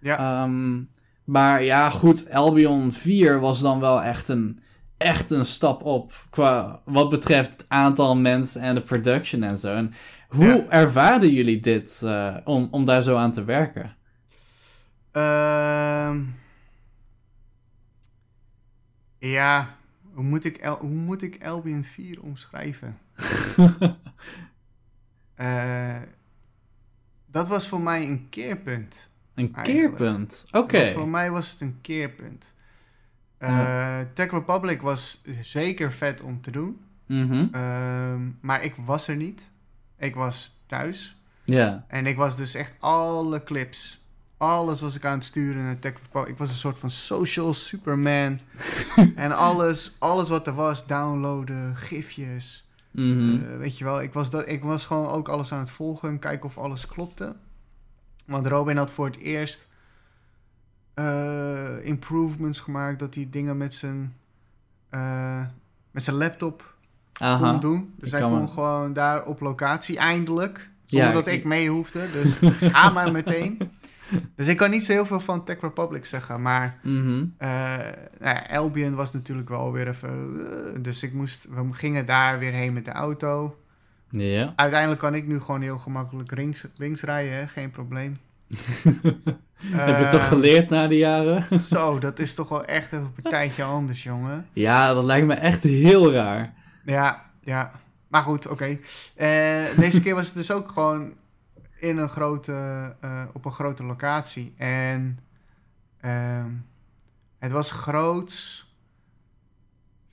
Ja. 0.00 0.18
Ehm, 0.42 0.80
maar 1.24 1.62
ja, 1.62 1.90
goed, 1.90 2.30
Albion 2.30 2.92
4 2.92 3.40
was 3.40 3.60
dan 3.60 3.80
wel 3.80 4.02
echt 4.02 4.28
een, 4.28 4.60
echt 4.96 5.30
een 5.30 5.44
stap 5.44 5.84
op 5.84 6.12
qua 6.30 6.80
wat 6.84 7.10
betreft 7.10 7.50
het 7.52 7.64
aantal 7.68 8.16
mensen 8.16 8.60
en 8.60 8.74
de 8.74 8.80
production 8.82 9.42
en 9.42 9.58
zo. 9.58 9.74
En 9.74 9.94
hoe 10.28 10.44
Ja. 10.46 10.64
ervaarden 10.68 11.32
jullie 11.32 11.60
dit 11.60 12.02
eh, 12.04 12.36
om, 12.44 12.68
om 12.70 12.84
daar 12.84 13.02
zo 13.02 13.16
aan 13.16 13.32
te 13.32 13.44
werken? 13.44 13.96
Ehm, 15.12 16.20
ja, 19.18 19.75
hoe 20.16 20.24
moet, 20.24 20.44
ik 20.44 20.56
El- 20.56 20.78
hoe 20.78 20.88
moet 20.88 21.22
ik 21.22 21.44
Albion 21.44 21.84
4 21.84 22.22
omschrijven? 22.22 22.98
Eh, 25.34 26.00
dat 27.26 27.48
was 27.48 27.68
voor 27.68 27.80
mij 27.80 28.02
een 28.08 28.26
keerpunt. 28.28 29.08
Een 29.34 29.54
Eigenlijk. 29.54 29.96
keerpunt. 29.96 30.46
Oké. 30.52 30.84
Voor 30.86 31.08
mij 31.08 31.30
was 31.30 31.50
het 31.50 31.60
een 31.60 31.78
keerpunt. 31.80 32.54
Eh, 33.38 34.00
Tech 34.14 34.30
Republic 34.30 34.80
was 34.80 35.22
zeker 35.42 35.92
vet 35.92 36.20
om 36.22 36.40
te 36.40 36.50
doen. 36.50 36.80
Mhm. 37.06 37.46
Ehm, 37.52 38.30
maar 38.40 38.64
ik 38.64 38.74
was 38.84 39.08
er 39.08 39.16
niet. 39.16 39.50
Ik 39.98 40.14
was 40.14 40.58
thuis. 40.66 41.20
Ja. 41.44 41.84
En 41.88 42.06
ik 42.06 42.16
was 42.16 42.36
dus 42.36 42.54
echt 42.54 42.74
alle 42.78 43.42
clips. 43.42 44.05
Alles 44.36 44.80
was 44.80 44.94
ik 44.94 45.04
aan 45.04 45.14
het 45.16 45.24
sturen 45.24 45.62
naar 45.64 45.78
Tech 45.78 45.92
Republic. 46.02 46.28
Ik 46.32 46.38
was 46.38 46.48
een 46.48 46.54
soort 46.54 46.78
van 46.78 46.90
social 46.90 47.54
superman. 47.54 48.38
en 49.14 49.32
alles, 49.36 49.94
alles 49.98 50.28
wat 50.28 50.46
er 50.46 50.54
was, 50.54 50.86
downloaden, 50.86 51.76
gifjes. 51.76 52.64
Mhm. 52.90 53.34
Eh, 53.42 53.56
weet 53.58 53.78
je 53.78 53.84
wel, 53.84 54.02
ik 54.02 54.12
was, 54.12 54.30
dat, 54.30 54.48
ik 54.48 54.62
was 54.62 54.86
gewoon 54.86 55.08
ook 55.08 55.28
alles 55.28 55.52
aan 55.52 55.58
het 55.58 55.70
volgen 55.70 56.08
en 56.08 56.18
kijken 56.18 56.48
of 56.48 56.58
alles 56.58 56.86
klopte. 56.86 57.34
Want 58.26 58.46
Robin 58.46 58.76
had 58.76 58.90
voor 58.90 59.06
het 59.06 59.16
eerst 59.16 59.66
eh, 60.94 61.84
improvements 61.86 62.60
gemaakt 62.60 62.98
dat 62.98 63.14
hij 63.14 63.28
dingen 63.30 63.56
met 63.56 63.74
zijn, 63.74 64.14
eh, 64.88 65.40
met 65.90 66.02
zijn 66.02 66.16
laptop 66.16 66.74
Aha. 67.12 67.50
kon 67.50 67.60
doen. 67.60 67.92
Dus 67.98 68.12
Ik 68.12 68.18
hij 68.18 68.28
kon 68.28 68.40
me- 68.40 68.48
gewoon 68.48 68.92
daar 68.92 69.24
op 69.24 69.40
locatie 69.40 69.98
eindelijk. 69.98 70.68
Zonder 70.84 71.08
Ja, 71.08 71.14
dat 71.14 71.26
ik- 71.26 71.34
ik 71.34 71.44
mee 71.44 71.68
hoefde. 71.70 72.10
Dus 72.12 72.38
ga 72.72 72.90
maar 72.90 73.12
meteen. 73.12 73.58
Dus 74.36 74.46
ik 74.46 74.56
kan 74.56 74.70
niet 74.70 74.84
zo 74.84 74.92
heel 74.92 75.06
veel 75.06 75.20
van 75.20 75.44
Tech 75.44 75.60
Republic 75.60 76.04
zeggen. 76.04 76.42
Maar 76.42 76.78
nou 76.82 78.00
ja, 78.20 78.46
Albion 78.50 78.94
was 78.94 79.12
natuurlijk 79.12 79.48
wel 79.48 79.72
weer 79.72 79.88
even... 79.88 80.10
eh, 80.74 80.82
dus 80.82 81.02
ik 81.02 81.12
moest, 81.12 81.46
we 81.50 81.72
gingen 81.72 82.06
daar 82.06 82.38
weer 82.38 82.52
heen 82.52 82.72
met 82.72 82.84
de 82.84 82.90
auto. 82.92 83.56
Ja. 84.10 84.52
Uiteindelijk 84.56 85.00
kan 85.00 85.14
ik 85.14 85.26
nu 85.26 85.40
gewoon 85.40 85.62
heel 85.62 85.78
gemakkelijk 85.78 86.32
rings, 86.32 86.64
rings 86.76 87.02
rijden. 87.02 87.32
Hè? 87.36 87.46
Geen 87.48 87.70
probleem. 87.70 88.18
Heb 89.56 89.98
je 89.98 90.08
toch 90.10 90.20
Eh, 90.20 90.26
geleerd 90.28 90.70
na 90.70 90.86
de 90.86 90.96
jaren? 90.96 91.44
Zo, 91.74 91.98
dat 91.98 92.18
is 92.18 92.34
toch 92.34 92.48
wel 92.48 92.64
echt 92.64 92.92
een 92.92 93.12
partijtje 93.12 93.62
anders, 93.64 94.02
jongen. 94.02 94.46
Ja, 94.52 94.94
dat 94.94 95.04
lijkt 95.04 95.26
me 95.26 95.34
echt 95.34 95.62
heel 95.62 96.12
raar. 96.12 96.54
Ja, 96.84 97.24
ja. 97.40 97.72
Maar 98.08 98.22
goed, 98.22 98.46
oké. 98.46 98.78
Deze 99.76 100.00
keer 100.02 100.14
was 100.14 100.26
het 100.26 100.34
dus 100.34 100.50
ook 100.50 100.70
gewoon 100.70 101.12
in 101.76 101.96
een 101.96 102.08
grote, 102.08 102.52
eh, 103.00 103.24
op 103.32 103.44
een 103.44 103.52
grote 103.52 103.84
locatie. 103.84 104.54
En 104.56 105.18
ehm, 106.00 106.50
het 107.38 107.52
was 107.52 107.70
groots. 107.70 108.64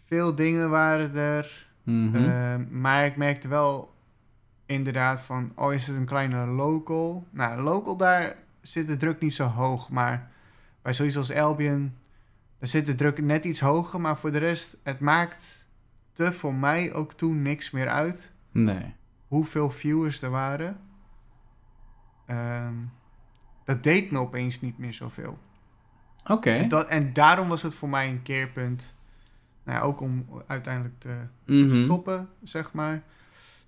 Veel 0.06 0.36
dingen 0.36 0.70
waren 0.70 1.16
er. 1.16 1.68
Mhm. 1.84 2.16
Ehm, 2.16 2.82
maar 2.82 3.06
ik 3.06 3.16
merkte 3.16 3.48
wel 3.48 3.94
inderdaad 4.66 5.20
van, 5.20 5.52
oh 5.56 5.74
is 5.74 5.88
het 5.88 5.96
een 5.96 6.06
kleine 6.06 6.46
local? 6.46 7.28
Nou, 7.30 7.62
local 7.62 7.98
daar 7.98 8.36
zit 8.62 8.88
de 8.88 8.98
druk 8.98 9.20
niet 9.20 9.34
zo 9.34 9.46
hoog. 9.46 9.90
Maar 9.90 10.32
bij 10.82 10.94
zoiets 10.94 11.18
als 11.18 11.34
Albion, 11.34 11.94
daar 12.60 12.70
zit 12.70 12.86
de 12.86 12.96
druk 12.96 13.22
net 13.22 13.46
iets 13.46 13.60
hoger. 13.60 14.02
Maar 14.02 14.18
voor 14.18 14.32
de 14.32 14.38
rest, 14.38 14.78
het 14.84 15.00
maakt 15.00 15.66
te 16.14 16.34
voor 16.34 16.54
mij 16.54 16.94
ook 16.94 17.14
toen 17.14 17.42
niks 17.42 17.72
meer 17.72 17.90
uit 17.90 18.32
nee. 18.52 18.94
hoeveel 19.28 19.70
viewers 19.70 20.22
er 20.22 20.30
waren. 20.30 20.78
Ehm, 22.38 22.74
dat 23.66 23.84
deed 23.84 24.12
me 24.12 24.20
opeens 24.20 24.62
niet 24.62 24.78
meer 24.78 24.94
zoveel. 24.94 25.38
Oké. 26.28 26.50
En, 26.52 26.68
dat, 26.70 26.88
en 26.88 27.14
daarom 27.14 27.48
was 27.48 27.62
het 27.62 27.76
voor 27.76 27.90
mij 27.90 28.10
een 28.10 28.22
keerpunt. 28.22 28.96
Nou 29.64 29.78
ja, 29.80 29.84
ook 29.84 30.02
om 30.02 30.26
uiteindelijk 30.48 31.00
te 31.00 31.18
Mhm. 31.46 31.84
stoppen, 31.84 32.30
zeg 32.44 32.74
maar. 32.74 33.04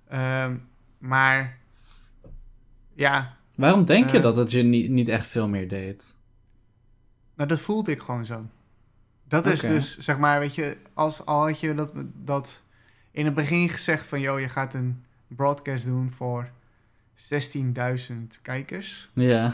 Ehm, 0.08 0.56
maar 0.98 1.58
ja, 2.94 3.38
Waarom 3.56 3.86
denk 3.86 4.10
je 4.10 4.18
Eh. 4.18 4.24
dat 4.24 4.36
het 4.36 4.52
je 4.52 4.64
niet, 4.64 4.90
niet 4.90 5.08
echt 5.10 5.28
veel 5.28 5.48
meer 5.48 5.68
deed? 5.68 6.16
nou 7.36 7.50
dat 7.50 7.60
voelde 7.62 7.92
ik 7.92 8.00
gewoon 8.02 8.26
zo. 8.26 8.46
Dat 9.28 9.46
is 9.46 9.60
dus, 9.60 9.98
zeg 9.98 10.18
maar, 10.18 10.40
weet 10.40 10.56
je, 10.56 10.78
als 10.94 11.26
al 11.26 11.42
had 11.48 11.60
je 11.60 11.74
dat, 11.74 11.92
dat 12.14 12.64
in 13.12 13.26
het 13.26 13.34
begin 13.34 13.70
gezegd 13.70 14.06
van, 14.06 14.20
joh, 14.20 14.40
je 14.40 14.50
gaat 14.50 14.74
een 14.74 15.04
broadcast 15.28 15.86
doen 15.86 16.12
voor 16.12 16.50
16.000 17.16 18.42
kijkers. 18.42 19.10
Ja. 19.14 19.54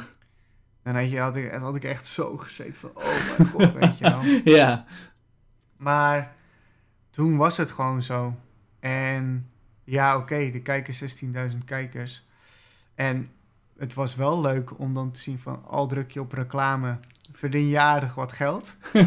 Dan 0.84 0.95
had, 0.95 1.12
je, 1.12 1.20
had, 1.20 1.36
ik, 1.36 1.51
had 1.51 1.76
ik 1.76 1.84
echt 1.84 2.05
zo 2.05 2.38
gezeten 2.38 2.80
van, 2.80 2.91
oh 2.93 3.38
mijn 3.38 3.49
god, 3.49 3.74
weet 3.74 3.97
je 3.97 4.03
wel. 4.03 4.22
Ja. 4.55 4.86
Maar 5.78 6.36
toen 7.09 7.38
was 7.38 7.57
het 7.57 7.72
gewoon 7.72 8.01
zo. 8.01 8.36
En 8.80 9.49
ja, 9.84 10.18
oké, 10.18 10.36
er 10.36 10.62
kijken 10.62 10.93
16.000 11.51 11.57
kijkers. 11.66 12.26
En 12.95 13.30
het 13.78 13.93
was 13.93 14.16
wel 14.16 14.41
leuk 14.41 14.80
om 14.80 14.93
dan 14.93 15.12
te 15.12 15.20
zien 15.20 15.39
van, 15.39 15.66
al 15.68 15.88
druk 15.88 16.12
je 16.12 16.20
op 16.22 16.34
reclame, 16.34 16.97
verdien 17.32 17.68
je 17.68 17.80
aardig 17.80 18.16
wat 18.16 18.32
geld. 18.32 18.74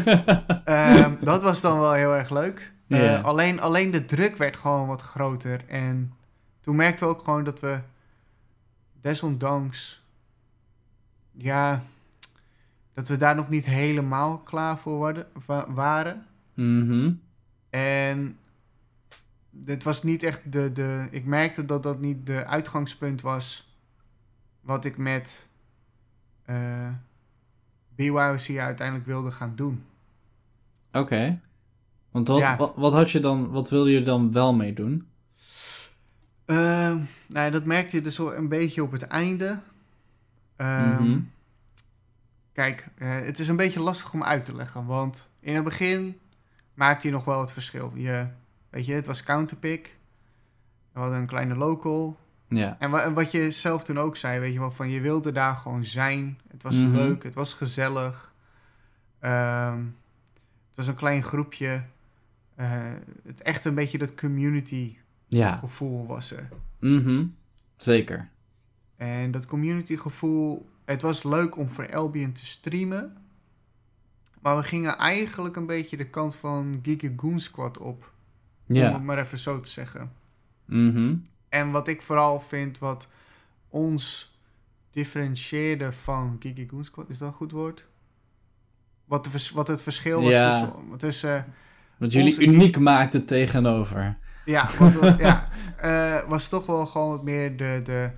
Ehm, 0.65 1.13
dat 1.19 1.43
was 1.43 1.61
dan 1.61 1.79
wel 1.79 1.93
heel 1.93 2.15
erg 2.15 2.29
leuk. 2.29 2.73
Eh, 2.87 3.23
alleen, 3.23 3.61
alleen 3.61 3.91
de 3.91 4.05
druk 4.05 4.35
werd 4.35 4.57
gewoon 4.57 4.87
wat 4.87 5.01
groter. 5.01 5.63
En 5.67 6.13
toen 6.61 6.75
merkten 6.75 7.07
we 7.07 7.13
ook 7.13 7.23
gewoon 7.23 7.43
dat 7.43 7.59
we 7.59 7.79
desondanks, 9.05 10.03
ja, 11.31 11.83
dat 12.93 13.07
we 13.07 13.17
daar 13.17 13.35
nog 13.35 13.49
niet 13.49 13.65
helemaal 13.65 14.37
klaar 14.37 14.77
voor 14.77 14.99
waren- 14.99 15.27
wa- 15.45 15.71
waren. 15.71 16.25
Mhm. 16.53 17.13
En 17.69 18.37
dit 19.49 19.83
was 19.83 20.03
niet 20.03 20.23
echt 20.23 20.51
de, 20.51 20.71
de. 20.71 21.07
Ik 21.11 21.25
merkte 21.25 21.65
dat 21.65 21.83
dat 21.83 21.99
niet 21.99 22.25
de 22.25 22.45
uitgangspunt 22.45 23.21
was. 23.21 23.73
Wat 24.61 24.85
ik 24.85 24.97
met 24.97 25.49
eh 26.45 26.89
BYOC 27.95 28.57
uiteindelijk 28.57 29.05
wilde 29.05 29.31
gaan 29.31 29.55
doen. 29.55 29.83
Oké. 30.91 31.39
Want 32.11 32.27
wat, 32.27 32.39
Ja. 32.39 32.57
wat, 32.57 32.73
wat 32.75 32.93
had 32.93 33.11
je 33.11 33.19
dan, 33.19 33.49
wat 33.49 33.69
wilde 33.69 33.91
je 33.91 34.01
dan 34.01 34.31
wel 34.31 34.53
mee 34.53 34.73
doen? 34.73 35.07
Ehm, 36.45 36.95
nou, 37.27 37.45
ja, 37.45 37.49
dat 37.49 37.65
merkte 37.65 37.95
je 37.95 38.01
dus 38.01 38.17
een 38.17 38.47
beetje 38.47 38.83
op 38.83 38.91
het 38.91 39.03
einde. 39.03 39.59
Ehm, 40.55 41.03
Mhm. 41.03 41.19
Kijk, 42.53 42.87
eh, 42.97 43.09
het 43.19 43.39
is 43.39 43.47
een 43.47 43.55
beetje 43.55 43.79
lastig 43.79 44.13
om 44.13 44.23
uit 44.23 44.45
te 44.45 44.55
leggen. 44.55 44.85
Want 44.85 45.29
in 45.39 45.55
het 45.55 45.63
begin 45.63 46.19
maakte 46.73 47.07
je 47.07 47.13
nog 47.13 47.25
wel 47.25 47.39
het 47.39 47.51
verschil. 47.51 47.91
Je, 47.95 48.27
weet 48.69 48.85
je, 48.85 48.93
het 48.93 49.05
was 49.07 49.23
counterpick. 49.23 49.95
We 50.91 50.99
hadden 50.99 51.17
een 51.19 51.25
kleine 51.27 51.55
local. 51.55 52.17
Ja. 52.47 52.75
En 52.79 53.13
wat 53.13 53.31
je 53.31 53.51
zelf 53.51 53.83
toen 53.83 53.99
ook 53.99 54.17
zei, 54.17 54.39
weet 54.39 54.53
je 54.53 54.59
wel, 54.59 54.71
van 54.71 54.89
je 54.89 55.01
wilde 55.01 55.31
daar 55.31 55.55
gewoon 55.55 55.85
zijn. 55.85 56.39
Het 56.51 56.63
was 56.63 56.75
Mhm. 56.75 56.91
leuk, 56.91 57.23
het 57.23 57.35
was 57.35 57.53
gezellig. 57.53 58.33
Ehm, 59.19 59.77
het 60.67 60.75
was 60.75 60.87
een 60.87 60.95
klein 60.95 61.23
groepje. 61.23 61.83
Eh, 62.55 62.69
het 63.27 63.41
echt 63.41 63.65
een 63.65 63.75
beetje 63.75 63.97
dat 63.97 64.15
community 64.15 64.97
Ja. 65.27 65.55
gevoel 65.57 66.05
was 66.07 66.31
er. 66.31 66.49
Mhm. 66.79 67.25
Zeker. 67.77 68.29
En 68.97 69.31
dat 69.31 69.45
community 69.45 69.95
gevoel, 69.97 70.69
het 70.85 71.01
was 71.01 71.23
leuk 71.23 71.57
om 71.57 71.67
voor 71.69 71.93
Albion 71.95 72.31
te 72.31 72.45
streamen. 72.45 73.17
Maar 74.41 74.55
we 74.55 74.63
gingen 74.63 74.97
eigenlijk 74.97 75.55
een 75.55 75.65
beetje 75.65 75.97
de 75.97 76.09
kant 76.09 76.35
van 76.35 76.79
Geeky 76.83 77.11
Goon 77.17 77.39
Squad 77.39 77.77
op. 77.77 78.11
Om 78.67 78.75
Ja. 78.75 78.93
het 78.93 79.03
maar 79.03 79.19
even 79.19 79.39
zo 79.39 79.59
te 79.59 79.69
zeggen. 79.69 80.11
Mhm. 80.65 81.15
En 81.49 81.71
wat 81.71 81.87
ik 81.87 82.01
vooral 82.01 82.39
vind, 82.39 82.77
wat 82.79 83.07
ons 83.69 84.33
differentieerde 84.91 85.93
van 85.93 86.35
Geeky 86.39 86.67
Goon 86.67 86.85
Squad, 86.85 87.09
is 87.09 87.17
dat 87.17 87.27
een 87.27 87.33
goed 87.33 87.51
woord? 87.51 87.85
Wat, 89.05 89.23
de 89.23 89.49
wat 89.53 89.67
het 89.67 89.81
verschil 89.81 90.21
was 90.21 90.31
Ja. 90.33 90.49
tussen, 90.49 90.97
tussen 90.97 91.45
Wat 91.97 92.11
jullie 92.13 92.39
uniek 92.47 92.79
maakten 92.79 93.25
tegenover. 93.25 94.17
Ja, 94.45 94.69
ja 95.17 95.47
eh, 95.77 96.29
was 96.29 96.49
toch 96.49 96.65
wel 96.65 96.85
gewoon 96.85 97.09
wat 97.09 97.23
meer 97.23 97.57
de, 97.57 97.81
de, 97.83 98.09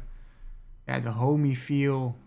ja, 0.86 1.00
de 1.00 1.10
homie 1.10 1.58
feel. 1.58 2.18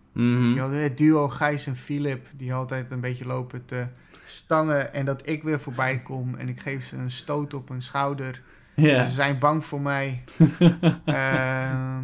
Had 0.57 0.71
het 0.71 0.97
duo 0.97 1.29
Gijs 1.29 1.67
en 1.67 1.75
Philip, 1.75 2.27
die 2.35 2.53
altijd 2.53 2.91
een 2.91 2.99
beetje 2.99 3.25
lopen 3.25 3.65
te 3.65 3.87
stangen. 4.25 4.93
En 4.93 5.05
dat 5.05 5.27
ik 5.29 5.43
weer 5.43 5.59
voorbij 5.59 5.99
kom 5.99 6.35
en 6.35 6.49
ik 6.49 6.59
geef 6.59 6.85
ze 6.85 6.97
een 6.97 7.11
stoot 7.11 7.53
op 7.53 7.69
hun 7.69 7.81
schouder. 7.81 8.41
Ze 8.75 9.05
zijn 9.07 9.39
bang 9.39 9.65
voor 9.65 9.81
mij. 9.81 10.23
Ehm, 11.05 12.03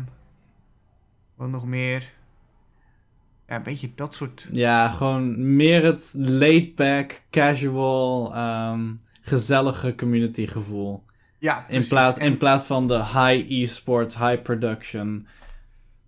wat 1.35 1.49
nog 1.49 1.65
meer? 1.65 2.15
Ja, 3.47 3.55
een 3.55 3.63
beetje 3.63 3.91
dat 3.95 4.13
soort... 4.13 4.47
Ja, 4.51 4.89
gewoon 4.89 5.55
meer 5.55 5.83
het 5.83 6.13
laid-back, 6.17 7.21
casual, 7.29 8.35
ehm, 8.35 8.93
gezellige 9.21 9.95
community 9.95 10.47
gevoel. 10.47 11.03
Ja, 11.37 11.65
In 11.67 11.87
plaats, 11.87 12.17
in 12.19 12.37
plaats 12.37 12.65
van 12.65 12.87
de 12.87 12.97
high 13.05 13.51
e-sports, 13.51 14.17
high 14.17 14.41
production. 14.41 15.27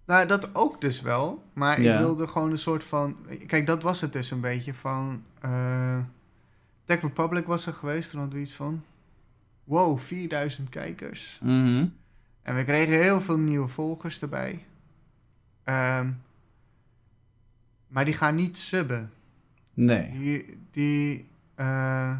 Nou, 0.05 0.27
dat 0.27 0.55
ook 0.55 0.81
dus 0.81 1.01
wel. 1.01 1.43
Maar 1.53 1.81
Ja. 1.81 1.93
ik 1.93 1.99
wilde 1.99 2.27
gewoon 2.27 2.51
een 2.51 2.57
soort 2.57 2.83
van... 2.83 3.15
Kijk, 3.47 3.65
dat 3.65 3.83
was 3.83 4.01
het 4.01 4.13
dus 4.13 4.31
een 4.31 4.41
beetje 4.41 4.73
van... 4.73 5.23
eh 5.41 5.97
Tech 6.85 7.01
Republic 7.01 7.45
was 7.45 7.65
er 7.65 7.73
geweest. 7.73 8.09
Toen 8.09 8.19
hadden 8.19 8.37
we 8.37 8.43
iets 8.45 8.53
van... 8.55 8.83
Wow, 9.63 9.99
4000 9.99 10.69
kijkers. 10.69 11.39
Mhm. 11.43 11.85
En 12.41 12.55
we 12.55 12.63
kregen 12.63 13.01
heel 13.01 13.21
veel 13.21 13.37
nieuwe 13.39 13.67
volgers 13.67 14.21
erbij. 14.21 14.65
Ehm, 15.63 16.09
maar 17.87 18.05
die 18.05 18.13
gaan 18.13 18.35
niet 18.35 18.57
subben. 18.57 19.11
Nee. 19.73 20.11
Die, 20.11 20.57
die, 20.71 21.27
eh, 21.55 22.17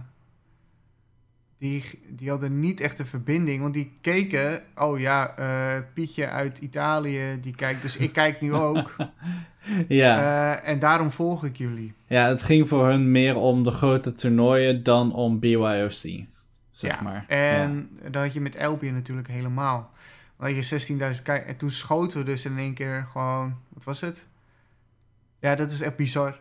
die, 1.59 1.83
die 2.07 2.29
hadden 2.29 2.59
niet 2.59 2.79
echt 2.79 2.99
een 2.99 3.07
verbinding. 3.07 3.61
Want 3.61 3.73
die 3.73 3.91
keken... 4.01 4.63
Oh 4.75 4.99
ja, 4.99 5.37
eh, 5.37 5.83
Pietje 5.93 6.27
uit 6.27 6.57
Italië, 6.57 7.37
die 7.41 7.55
kijkt. 7.55 7.81
Dus 7.81 7.97
ik 7.97 8.13
kijk 8.13 8.41
nu 8.41 8.53
ook. 8.69 8.95
Ja. 9.87 10.17
Eh, 10.17 10.69
en 10.69 10.79
daarom 10.79 11.11
volg 11.11 11.45
ik 11.45 11.57
jullie. 11.57 11.93
ja, 12.07 12.27
het 12.27 12.43
ging 12.43 12.67
voor 12.67 12.87
hun 12.87 13.11
meer 13.11 13.35
om 13.35 13.63
de 13.63 13.71
grote 13.71 14.11
toernooien 14.11 14.83
dan 14.83 15.13
om 15.13 15.39
BYOC. 15.39 16.25
Zeg 16.71 16.95
ja. 16.95 17.01
maar. 17.01 17.25
En 17.27 17.89
dat 18.09 18.23
had 18.23 18.33
je 18.33 18.41
met 18.41 18.57
Albion 18.57 18.93
natuurlijk 18.93 19.27
helemaal. 19.27 19.91
Had 20.37 20.69
je 20.69 21.13
16.000 21.15 21.21
kijk 21.23 21.47
En 21.47 21.57
toen 21.57 21.71
schoten 21.71 22.17
we 22.17 22.23
dus 22.23 22.45
in 22.45 22.57
één 22.57 22.73
keer 22.73 23.07
gewoon... 23.11 23.55
Wat 23.69 23.83
was 23.83 24.01
het? 24.01 24.25
Ja, 25.39 25.55
dat 25.55 25.71
is 25.71 25.81
echt 25.81 25.95
bizar. 25.95 26.39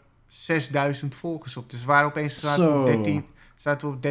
6.000 1.03 1.09
volgers 1.09 1.57
op. 1.57 1.71
Dus 1.71 1.85
waar 1.85 2.05
opeens 2.05 2.41
zaten 2.41 2.65
we 2.65 2.81
op 2.81 2.87
Zo. 2.87 2.93
13 2.95 3.25
zaten 3.55 3.89
we 3.89 3.95
op 3.95 4.03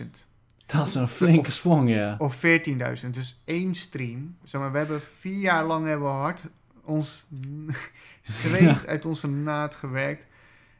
13.000. 0.00 0.33
Dat 0.66 0.86
is 0.86 0.94
een 0.94 1.08
flinke 1.08 1.50
sprong, 1.50 1.90
ja. 1.90 2.14
Of 2.18 2.36
14.000. 2.36 3.10
Dus 3.10 3.40
één 3.44 3.74
stream. 3.74 4.36
Zeg 4.42 4.60
maar, 4.60 4.72
we 4.72 4.78
hebben 4.78 5.00
vier 5.00 5.38
jaar 5.38 5.64
lang 5.64 5.86
hebben 5.86 6.06
we 6.06 6.14
hard 6.14 6.42
ons 6.84 7.24
zweet 8.22 8.86
uit 8.86 9.04
onze 9.04 9.28
naad 9.28 9.74
gewerkt. 9.74 10.26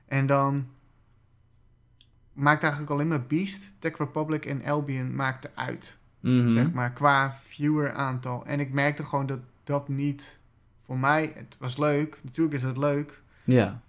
En 0.06 0.26
dan 0.26 0.66
maakt 2.32 2.62
eigenlijk 2.62 2.92
alleen 2.92 3.08
maar 3.08 3.26
Beast, 3.26 3.70
Tech 3.78 3.98
Republic 3.98 4.46
en 4.46 4.64
Albion 4.64 5.14
maakte 5.14 5.50
uit. 5.54 5.98
Mhm. 6.20 6.50
Zeg 6.50 6.72
maar, 6.72 6.92
qua 6.92 7.36
viewer 7.42 7.92
aantal. 7.92 8.46
En 8.46 8.60
ik 8.60 8.72
merkte 8.72 9.04
gewoon 9.04 9.26
dat 9.26 9.40
dat 9.64 9.88
niet 9.88 10.38
voor 10.84 10.98
mij... 10.98 11.32
Het 11.34 11.56
was 11.58 11.76
leuk, 11.76 12.18
natuurlijk 12.22 12.56
is 12.56 12.62
het 12.62 12.76
leuk. 12.76 13.22
Ja. 13.44 13.80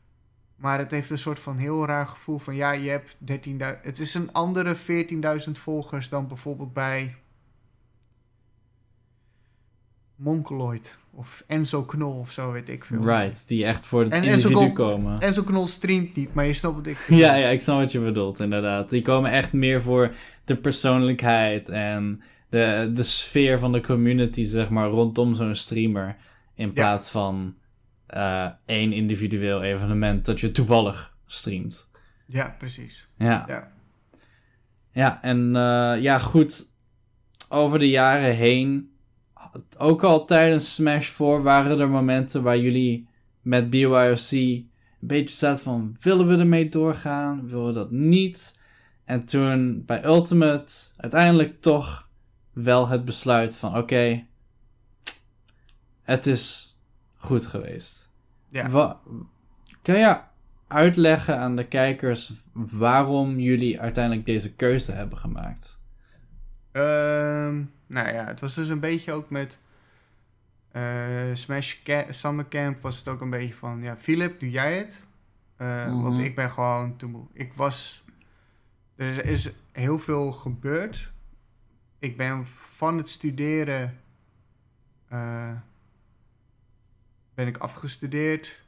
Maar 0.56 0.78
het 0.78 0.92
heeft 0.92 1.10
een 1.10 1.18
soort 1.18 1.40
van 1.40 1.58
heel 1.58 1.86
raar 1.86 2.08
gevoel 2.08 2.38
van... 2.38 2.56
Ja, 2.56 2.72
je 2.72 2.90
hebt 2.90 3.16
13.000... 3.50 3.56
Het 3.82 4.00
is 4.00 4.14
een 4.14 4.32
andere 4.34 4.76
14.000 5.46 5.52
volgers 5.52 6.10
dan 6.10 6.28
bijvoorbeeld 6.28 6.74
bij... 6.74 7.16
Monkeloid 10.16 10.98
of 11.12 11.44
Enzo 11.48 11.82
Knol 11.84 12.20
of 12.20 12.32
zo, 12.32 12.52
weet 12.52 12.70
ik 12.70 12.86
veel. 12.86 13.00
Right, 13.00 13.48
die 13.48 13.66
echt 13.66 13.86
voor 13.86 14.04
het 14.04 14.12
En- 14.14 14.24
individu 14.24 14.72
komen. 14.72 15.18
Enzo 15.18 15.44
Knol 15.44 15.68
streamt 15.68 16.16
niet, 16.16 16.34
maar 16.34 16.46
je 16.46 16.54
snapt 16.54 16.76
wat 16.76 16.88
ik 16.88 16.98
bedoel. 17.08 17.18
Ja, 17.18 17.36
ja, 17.36 17.48
ik 17.48 17.62
snap 17.62 17.78
wat 17.78 17.92
je 17.92 18.00
bedoelt, 18.00 18.40
inderdaad. 18.40 18.90
Die 18.90 19.02
komen 19.02 19.32
echt 19.32 19.54
meer 19.54 19.82
voor 19.82 20.12
de 20.46 20.56
persoonlijkheid 20.56 21.70
en 21.70 22.22
de, 22.50 22.92
de 22.94 23.04
sfeer 23.04 23.60
van 23.60 23.72
de 23.72 23.82
community, 23.82 24.44
zeg 24.44 24.70
maar, 24.70 24.90
rondom 24.90 25.36
zo'n 25.36 25.56
streamer. 25.56 26.16
In 26.54 26.74
plaats 26.74 27.10
van 27.10 27.56
eh, 28.08 28.48
één 28.66 28.94
individueel 28.94 29.64
evenement 29.64 30.26
dat 30.26 30.40
je 30.40 30.52
toevallig 30.52 31.16
streamt. 31.26 31.90
Ja, 32.26 32.56
precies. 32.58 33.08
Ja. 33.18 33.44
Ja. 33.48 33.72
Ja, 34.92 35.22
en 35.22 35.56
eh, 35.56 36.02
ja, 36.02 36.20
goed. 36.20 36.74
Over 37.50 37.80
de 37.80 37.90
jaren 37.90 38.36
heen, 38.36 38.92
ook 39.78 40.04
al 40.04 40.26
tijdens 40.26 40.74
Smash 40.74 41.08
4 41.08 41.42
waren 41.42 41.80
er 41.80 41.90
momenten 41.90 42.44
waar 42.44 42.58
jullie 42.58 43.08
met 43.42 43.70
BYOC 43.70 44.32
een 44.32 44.68
beetje 45.00 45.36
zaten 45.36 45.64
van, 45.64 45.96
willen 46.02 46.28
we 46.28 46.38
ermee 46.38 46.70
doorgaan? 46.70 47.48
Willen 47.48 47.66
we 47.66 47.72
dat 47.72 47.92
niet? 47.92 48.60
En 49.04 49.26
toen 49.26 49.84
bij 49.86 50.06
Ultimate 50.06 50.74
uiteindelijk 50.98 51.62
toch 51.62 52.10
wel 52.54 52.88
het 52.88 53.06
besluit 53.06 53.56
van, 53.56 53.78
oké, 53.78 54.26
het 56.02 56.28
is 56.28 56.75
goed 57.26 57.46
geweest. 57.46 58.12
Ja. 58.50 58.70
Wa- 58.70 59.00
kun 59.82 59.96
je 60.00 60.18
uitleggen 60.68 61.38
aan 61.40 61.56
de 61.56 61.68
kijkers 61.68 62.34
waarom 62.54 63.40
jullie 63.40 63.82
uiteindelijk 63.82 64.26
deze 64.26 64.54
keuze 64.54 64.92
hebben 64.92 65.18
gemaakt? 65.18 65.82
Ehm, 66.72 67.64
nou 67.88 68.08
ja, 68.14 68.26
het 68.26 68.40
was 68.40 68.54
dus 68.54 68.68
een 68.68 68.80
beetje 68.80 69.12
ook 69.12 69.30
met 69.30 69.58
eh, 70.72 70.84
Smash 71.34 71.76
Ca- 71.84 72.12
Summer 72.12 72.48
Camp 72.48 72.80
was 72.80 72.98
het 72.98 73.08
ook 73.08 73.22
een 73.22 73.30
beetje 73.30 73.54
van, 73.54 73.82
ja, 73.82 73.98
Philip, 73.98 74.40
doe 74.40 74.50
jij 74.50 74.78
het? 74.78 75.02
Eh, 75.58 75.86
Mhm. 75.86 76.02
Want 76.02 76.18
ik 76.18 76.36
ben 76.36 76.52
gewoon 76.52 76.96
te 76.96 77.06
moe. 77.06 77.26
Ik 77.34 77.54
was, 77.54 78.04
er 78.96 79.08
is, 79.08 79.18
is 79.18 79.52
heel 79.72 80.00
veel 80.00 80.32
gebeurd. 80.32 81.12
Ik 82.00 82.18
ben 82.18 82.46
van 82.76 82.98
het 82.98 83.10
studeren, 83.10 83.98
eh, 85.08 85.52
ben 87.36 87.48
ik 87.48 87.58
afgestudeerd. 87.58 88.64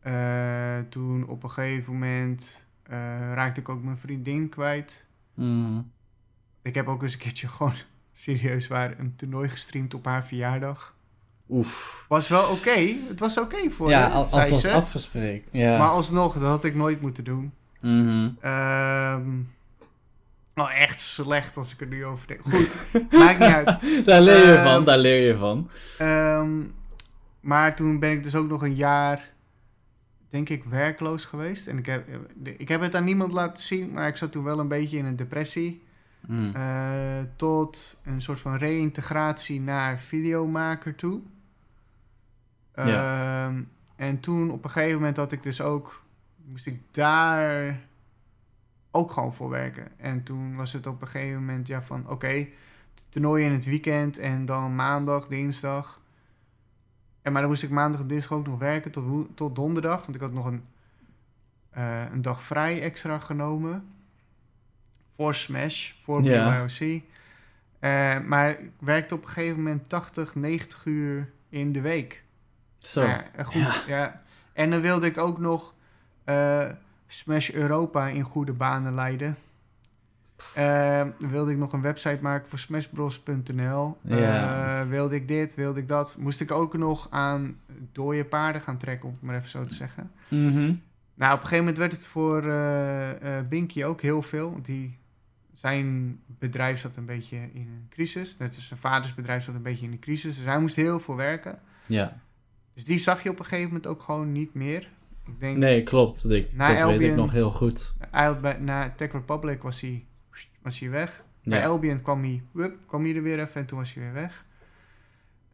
Eh, 0.00 0.78
toen 0.88 1.26
op 1.26 1.42
een 1.42 1.50
gegeven 1.50 1.92
moment 1.92 2.66
eh, 2.82 2.96
raakte 3.34 3.60
ik 3.60 3.68
ook 3.68 3.82
mijn 3.82 3.96
vriendin 3.98 4.48
kwijt. 4.48 5.04
Mhm. 5.34 5.80
Ik 6.62 6.74
heb 6.74 6.88
ook 6.88 7.02
eens 7.02 7.12
een 7.12 7.18
keertje 7.18 7.48
gewoon 7.56 7.74
serieus 8.12 8.68
waar 8.68 8.98
een 8.98 9.16
toernooi 9.16 9.48
gestreamd 9.48 9.94
op 9.94 10.04
haar 10.04 10.24
verjaardag. 10.24 10.94
Oef. 11.48 12.04
Was 12.08 12.28
wel 12.28 12.50
oké. 12.50 12.94
Het 13.08 13.20
was 13.20 13.38
oké 13.38 13.70
voor 13.70 13.90
Ja, 13.90 14.00
haar, 14.00 14.10
als, 14.10 14.50
was 14.50 14.66
afgesproken. 14.66 15.42
Ja. 15.50 15.78
Maar 15.78 15.88
alsnog, 15.88 16.34
dat 16.34 16.42
had 16.42 16.64
ik 16.64 16.74
nooit 16.74 17.00
moeten 17.00 17.24
doen. 17.24 17.52
Ehm 18.40 19.38
nou, 20.54 20.72
echt 20.72 21.00
slecht 21.00 21.56
als 21.56 21.72
ik 21.72 21.80
er 21.80 21.86
nu 21.86 22.04
over 22.04 22.26
denk. 22.26 22.40
Goed, 22.42 22.68
maakt 23.10 23.38
niet 23.38 23.48
uit. 23.48 23.66
Daar 24.06 24.20
leer 24.20 24.46
je 24.46 24.54
Ehm, 24.54 24.64
van, 24.64 24.84
daar 24.84 24.98
leer 24.98 25.26
je 25.26 25.36
van. 25.36 25.70
Ehm, 25.98 26.60
maar 27.40 27.76
toen 27.76 27.98
ben 27.98 28.10
ik 28.10 28.22
dus 28.22 28.34
ook 28.34 28.48
nog 28.48 28.62
een 28.62 28.74
jaar, 28.74 29.30
denk 30.28 30.48
ik, 30.48 30.64
werkloos 30.64 31.24
geweest. 31.24 31.66
En 31.66 31.78
ik 31.78 31.86
heb, 31.86 32.08
ik 32.42 32.68
heb 32.68 32.80
het 32.80 32.94
aan 32.94 33.04
niemand 33.04 33.32
laten 33.32 33.62
zien, 33.62 33.92
maar 33.92 34.08
ik 34.08 34.16
zat 34.16 34.32
toen 34.32 34.44
wel 34.44 34.58
een 34.58 34.68
beetje 34.68 34.98
in 34.98 35.04
een 35.04 35.16
depressie. 35.16 35.82
Mhm. 36.20 36.56
Eh, 36.56 37.22
tot 37.36 38.00
een 38.04 38.20
soort 38.20 38.40
van 38.40 38.56
reïntegratie 38.56 39.60
naar 39.60 40.00
videomaker 40.00 40.94
toe. 40.94 41.20
Ehm, 42.72 43.62
en 43.96 44.20
toen 44.20 44.50
op 44.50 44.64
een 44.64 44.70
gegeven 44.70 44.98
moment 44.98 45.16
had 45.16 45.32
ik 45.32 45.42
dus 45.42 45.60
ook, 45.60 46.02
moest 46.44 46.66
ik 46.66 46.80
daar 46.90 47.80
ook 48.90 49.10
gewoon 49.10 49.34
voor 49.34 49.48
werken. 49.48 49.98
En 49.98 50.22
toen 50.22 50.56
was 50.56 50.72
het 50.72 50.86
op 50.86 51.02
een 51.02 51.08
gegeven 51.08 51.40
moment 51.40 51.66
ja 51.66 51.82
van 51.82 52.08
oké, 52.08 52.46
toernooi 53.08 53.44
in 53.44 53.52
het 53.52 53.64
weekend 53.64 54.18
en 54.18 54.46
dan 54.46 54.74
maandag, 54.74 55.26
dinsdag. 55.26 55.99
En 57.22 57.32
maar 57.32 57.40
dan 57.40 57.50
moest 57.50 57.62
ik 57.62 57.70
maandag 57.70 58.00
en 58.00 58.06
dinsdag 58.06 58.38
ook 58.38 58.46
nog 58.46 58.58
werken 58.58 58.90
tot, 58.90 59.36
tot 59.36 59.54
donderdag, 59.54 60.00
want 60.00 60.14
ik 60.14 60.20
had 60.20 60.32
nog 60.32 60.46
een, 60.46 60.64
eh, 61.70 62.02
een 62.12 62.22
dag 62.22 62.42
vrij 62.42 62.82
extra 62.82 63.18
genomen 63.18 63.88
voor 65.16 65.34
Smash, 65.34 65.92
voor. 66.02 66.22
BYOC. 66.22 67.02
Eh, 67.78 68.18
maar 68.20 68.50
ik 68.50 68.70
werkte 68.78 69.14
op 69.14 69.22
een 69.22 69.28
gegeven 69.28 69.56
moment 69.56 69.88
80, 69.88 70.34
90 70.34 70.84
uur 70.84 71.30
in 71.48 71.72
de 71.72 71.80
week. 71.80 72.22
Zo. 72.78 73.02
Ja, 73.02 73.24
goed, 73.44 73.62
Ja. 73.62 73.82
ja. 73.86 74.22
En 74.52 74.70
dan 74.70 74.80
wilde 74.80 75.06
ik 75.06 75.18
ook 75.18 75.38
nog 75.38 75.74
eh, 76.24 76.68
Smash 77.06 77.50
Europa 77.50 78.08
in 78.08 78.22
goede 78.22 78.52
banen 78.52 78.94
leiden. 78.94 79.36
Dan 80.54 81.30
wilde 81.30 81.50
ik 81.50 81.56
nog 81.56 81.72
een 81.72 81.80
website 81.80 82.18
maken 82.20 82.48
voor 82.48 82.58
smashbros.nl. 82.58 83.96
Eh, 84.08 84.82
wilde 84.88 85.14
ik 85.14 85.28
dit, 85.28 85.54
wilde 85.54 85.80
ik 85.80 85.88
dat. 85.88 86.16
Moest 86.18 86.40
ik 86.40 86.50
ook 86.50 86.76
nog 86.76 87.06
aan 87.10 87.56
dode 87.92 88.24
paarden 88.24 88.62
gaan 88.62 88.78
trekken, 88.78 89.08
om 89.08 89.14
het 89.14 89.22
maar 89.22 89.36
even 89.36 89.48
zo 89.48 89.64
te 89.64 89.74
zeggen. 89.74 90.10
Mhm. 90.28 90.72
Nou, 91.14 91.32
op 91.34 91.40
een 91.40 91.46
gegeven 91.46 91.58
moment 91.58 91.78
werd 91.78 91.92
het 91.92 92.06
voor 92.06 92.48
eh 92.48 93.38
eh 93.38 93.48
Binky 93.48 93.84
ook 93.84 94.00
heel 94.00 94.22
veel. 94.22 94.50
Want 94.50 94.64
die, 94.64 94.98
zijn 95.60 96.18
bedrijf 96.26 96.80
zat 96.80 96.96
een 96.96 97.06
beetje 97.06 97.36
in 97.36 97.60
een 97.60 97.86
crisis. 97.90 98.36
Net 98.38 98.54
als 98.54 98.66
zijn 98.66 98.80
vaders 98.80 99.14
bedrijf 99.14 99.44
zat 99.44 99.54
een 99.54 99.62
beetje 99.62 99.86
in 99.86 99.92
een 99.92 99.98
crisis. 99.98 100.36
Dus 100.36 100.44
hij 100.44 100.60
moest 100.60 100.76
heel 100.76 101.00
veel 101.00 101.16
werken. 101.16 101.58
Ja. 101.86 102.20
Dus 102.74 102.84
die 102.84 102.98
zag 102.98 103.22
je 103.22 103.30
op 103.30 103.38
een 103.38 103.44
gegeven 103.44 103.66
moment 103.66 103.86
ook 103.86 104.02
gewoon 104.02 104.32
niet 104.32 104.54
meer. 104.54 104.88
Ik 105.26 105.40
denk, 105.40 105.56
Nee, 105.56 105.82
klopt. 105.82 106.30
Ik, 106.30 106.58
dat 106.58 106.86
weet 106.86 107.00
ik 107.00 107.14
nog 107.14 107.32
heel 107.32 107.50
goed. 107.50 107.94
na 108.60 108.92
Tech 108.96 109.12
Republic 109.12 109.62
was 109.62 109.80
hij, 109.80 110.04
was 110.62 110.78
hij 110.80 110.90
weg. 110.90 111.22
Bij 111.42 111.58
Ja. 111.58 111.66
Albion 111.66 112.02
kwam 112.02 112.22
hij, 112.22 112.42
wup, 112.50 112.78
kwam 112.86 113.02
hij 113.04 113.14
er 113.16 113.22
weer 113.22 113.40
even 113.40 113.60
en 113.60 113.66
toen 113.66 113.78
was 113.78 113.94
hij 113.94 114.02
weer 114.02 114.12
weg. 114.12 114.44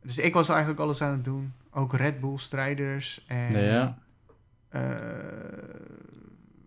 Dus 0.02 0.18
ik 0.18 0.34
was 0.34 0.48
eigenlijk 0.48 0.80
alles 0.80 1.02
aan 1.02 1.10
het 1.12 1.24
doen. 1.24 1.52
Ook 1.70 1.92
Red 1.94 2.20
Bull 2.20 2.36
strijders 2.36 3.24
en 3.26 3.60
Ja. 3.64 3.98
eh, 4.68 4.80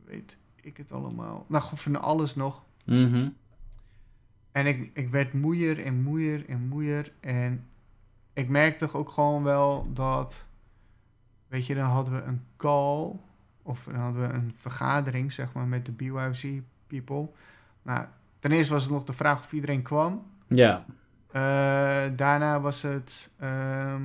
weet 0.06 0.38
ik 0.56 0.78
het 0.78 0.92
allemaal. 0.92 1.46
Nou, 1.48 1.64
gewoon 1.64 1.78
van 1.78 2.02
alles 2.02 2.36
nog. 2.36 2.64
Mhm. 2.86 3.30
En 4.52 4.66
ik, 4.66 4.90
ik 4.94 5.10
werd 5.10 5.34
moeier 5.34 5.86
en 5.86 6.02
moeier 6.02 6.50
en 6.50 6.68
moeier. 6.68 7.12
En 7.20 7.66
ik 8.34 8.50
merkte 8.50 8.86
toch 8.86 8.96
ook 8.96 9.10
gewoon 9.10 9.44
wel 9.44 9.94
dat... 9.94 10.46
Weet 11.48 11.66
je, 11.66 11.76
dan 11.76 11.90
hadden 11.90 12.14
we 12.14 12.22
een 12.22 12.42
call... 12.58 13.12
Of 13.62 13.84
dan 13.84 13.96
hadden 13.96 14.28
we 14.30 14.34
een 14.34 14.54
vergadering, 14.56 15.32
zeg 15.32 15.54
maar, 15.54 15.68
met 15.68 15.86
de 15.86 15.92
BYC 15.92 16.62
people. 16.88 17.30
Nou, 17.82 18.06
ten 18.40 18.52
eerste 18.52 18.74
was 18.74 18.84
het 18.84 18.92
nog 18.92 19.04
de 19.04 19.14
vraag 19.14 19.40
of 19.40 19.54
iedereen 19.54 19.82
kwam. 19.82 20.26
Ja. 20.48 20.86
Eh, 21.32 22.12
daarna 22.16 22.60
was 22.60 22.82
het... 22.82 23.30
ehm, 23.40 24.02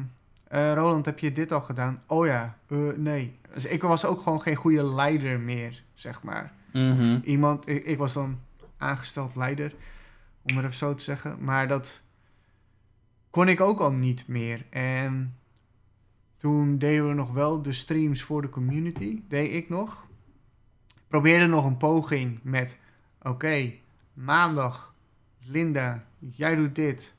eh, 0.49 0.73
Roland, 0.73 1.07
heb 1.07 1.19
je 1.19 1.33
dit 1.33 1.53
al 1.53 1.61
gedaan? 1.61 2.03
Oh 2.07 2.27
ja, 2.27 2.59
eh, 2.69 2.79
nee. 2.97 3.39
Dus 3.55 3.65
ik 3.65 3.83
was 3.83 4.05
ook 4.05 4.23
gewoon 4.23 4.43
geen 4.43 4.55
goede 4.55 4.95
leider 4.95 5.41
meer, 5.41 5.83
zeg 5.95 6.23
maar. 6.23 6.53
Mhm. 6.73 7.15
Of 7.15 7.23
iemand, 7.25 7.69
ik, 7.69 7.85
ik 7.85 7.99
was 7.99 8.13
dan 8.13 8.39
aangesteld 8.77 9.35
leider, 9.35 9.75
om 10.43 10.55
maar 10.55 10.65
even 10.65 10.77
zo 10.77 10.95
te 10.95 11.03
zeggen. 11.03 11.37
Maar 11.45 11.69
dat 11.69 12.03
kon 13.31 13.49
ik 13.49 13.61
ook 13.61 13.81
al 13.81 13.93
niet 13.93 14.29
meer. 14.29 14.67
En 14.71 15.37
toen 16.37 16.79
deden 16.79 17.09
we 17.09 17.15
nog 17.15 17.33
wel 17.33 17.63
de 17.63 17.73
streams 17.73 18.23
voor 18.23 18.43
de 18.43 18.49
community, 18.49 19.23
deed 19.29 19.53
ik 19.53 19.69
nog. 19.69 20.07
Probeerde 21.09 21.47
nog 21.47 21.65
een 21.65 21.77
poging 21.77 22.41
met, 22.43 22.79
oké, 23.23 23.73
maandag, 24.15 24.95
Linda, 25.47 26.05
jij 26.19 26.55
doet 26.55 26.75
dit. 26.75 27.15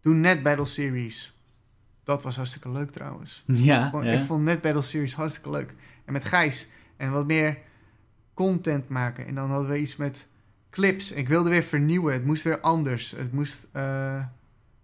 Doe 0.00 0.14
net 0.14 0.42
Battle 0.42 0.64
Series. 0.64 1.34
Dat 2.04 2.22
was 2.22 2.36
hartstikke 2.36 2.70
leuk 2.70 2.90
trouwens. 2.90 3.42
Ja. 3.46 3.84
Ik 3.84 3.90
vond- 3.90 4.04
ja. 4.04 4.10
Ik 4.12 4.20
vond 4.20 4.42
net 4.44 4.60
Battle 4.60 4.82
Series 4.82 5.14
hartstikke 5.14 5.50
leuk. 5.50 5.74
En 6.04 6.12
met 6.12 6.24
Gijs. 6.24 6.68
En 6.96 7.10
wat 7.10 7.26
meer 7.26 7.58
content 8.34 8.88
maken. 8.88 9.26
En 9.26 9.34
dan 9.34 9.50
hadden 9.50 9.70
we 9.70 9.78
iets 9.78 9.96
met 9.96 10.26
clips. 10.70 11.12
Ik 11.12 11.28
wilde 11.28 11.50
weer 11.50 11.62
vernieuwen. 11.62 12.12
Het 12.12 12.24
moest 12.24 12.42
weer 12.42 12.60
anders. 12.60 13.10
Het 13.10 13.32
moest, 13.32 13.66
eh, 13.72 14.14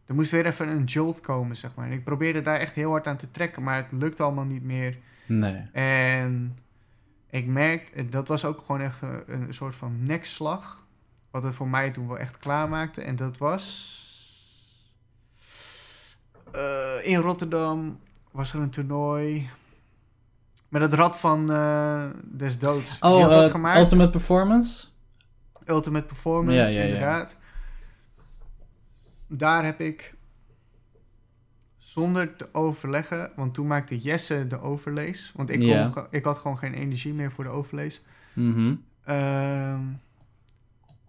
er 0.04 0.14
moest 0.14 0.30
weer 0.30 0.46
even 0.46 0.68
een 0.68 0.84
jolt 0.84 1.20
komen, 1.20 1.56
zeg 1.56 1.74
maar. 1.74 1.86
En 1.86 1.92
ik 1.92 2.04
probeerde 2.04 2.42
daar 2.42 2.58
echt 2.58 2.74
heel 2.74 2.90
hard 2.90 3.06
aan 3.06 3.16
te 3.16 3.30
trekken. 3.30 3.62
Maar 3.62 3.76
het 3.76 3.86
lukte 4.02 4.22
allemaal 4.22 4.44
niet 4.44 4.64
meer. 4.64 4.98
Nee. 5.26 5.62
En 5.72 6.58
ik 7.30 7.46
merkte, 7.46 8.08
dat 8.08 8.28
was 8.28 8.44
ook 8.44 8.58
gewoon 8.66 8.80
echt 8.80 9.02
een, 9.02 9.22
een 9.26 9.54
soort 9.54 9.76
van 9.76 10.02
nekslag. 10.02 10.84
Wat 11.30 11.42
het 11.42 11.54
voor 11.54 11.68
mij 11.68 11.90
toen 11.90 12.06
wel 12.08 12.18
echt 12.18 12.38
klaarmaakte. 12.38 13.02
En 13.02 13.16
dat 13.16 13.38
was. 13.38 13.98
eh, 16.52 16.96
in 17.06 17.16
Rotterdam 17.16 17.98
was 18.30 18.52
er 18.54 18.60
een 18.60 18.70
toernooi. 18.70 19.50
Met 20.68 20.82
het 20.82 20.92
rad 20.92 21.16
van 21.18 21.52
eh, 21.52 22.04
des 22.24 22.58
doods. 22.58 22.98
Oh, 23.00 23.44
eh, 23.44 23.50
gemaakt? 23.50 23.78
Ultimate 23.80 24.10
Performance? 24.10 24.86
Ultimate 25.66 26.06
Performance, 26.06 26.56
Ja, 26.60 26.66
ja, 26.68 26.78
ja. 26.78 26.84
inderdaad. 26.84 27.36
Daar 29.26 29.64
heb 29.64 29.80
ik 29.80 30.14
zonder 31.78 32.36
te 32.36 32.48
overleggen, 32.52 33.32
want 33.36 33.54
toen 33.54 33.66
maakte 33.66 33.98
Jesse 33.98 34.46
de 34.46 34.60
overlees. 34.60 35.32
Want 35.36 35.50
ik, 35.50 35.60
kon 35.94 36.06
ik 36.10 36.24
had 36.24 36.38
gewoon 36.38 36.58
geen 36.58 36.74
energie 36.74 37.14
meer 37.14 37.32
voor 37.32 37.44
de 37.44 37.50
overlees. 37.50 38.02
Mhm. 38.32 38.74
Ehm, 39.04 39.80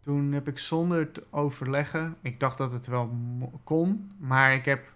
toen 0.01 0.31
heb 0.31 0.47
ik 0.47 0.57
zonder 0.59 1.11
te 1.11 1.23
overleggen, 1.29 2.15
ik 2.21 2.39
dacht 2.39 2.57
dat 2.57 2.71
het 2.71 2.87
wel 2.87 3.15
kon, 3.63 4.11
maar 4.17 4.53
ik 4.53 4.65
heb 4.65 4.93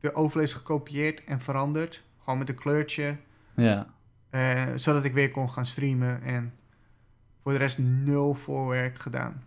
de 0.00 0.14
overlees 0.14 0.54
gekopieerd 0.54 1.24
en 1.24 1.40
veranderd. 1.40 2.02
Gewoon 2.18 2.38
met 2.38 2.48
een 2.48 2.54
kleurtje, 2.54 3.16
Ja. 3.54 3.86
eh, 4.30 4.62
zodat 4.76 5.04
ik 5.04 5.12
weer 5.12 5.30
kon 5.30 5.50
gaan 5.50 5.66
streamen. 5.66 6.22
En 6.22 6.54
voor 7.42 7.52
de 7.52 7.58
rest 7.58 7.78
nul 7.78 8.34
voorwerk 8.34 8.98
gedaan. 8.98 9.42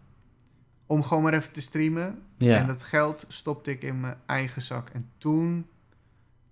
Om 0.85 1.03
gewoon 1.03 1.23
maar 1.23 1.33
even 1.33 1.51
te 1.51 1.61
streamen. 1.61 2.21
Ja. 2.37 2.57
En 2.57 2.67
dat 2.67 2.83
geld 2.83 3.25
stopte 3.27 3.71
ik 3.71 3.83
in 3.83 3.99
mijn 3.99 4.17
eigen 4.25 4.61
zak. 4.61 4.89
En 4.89 5.09
toen, 5.17 5.67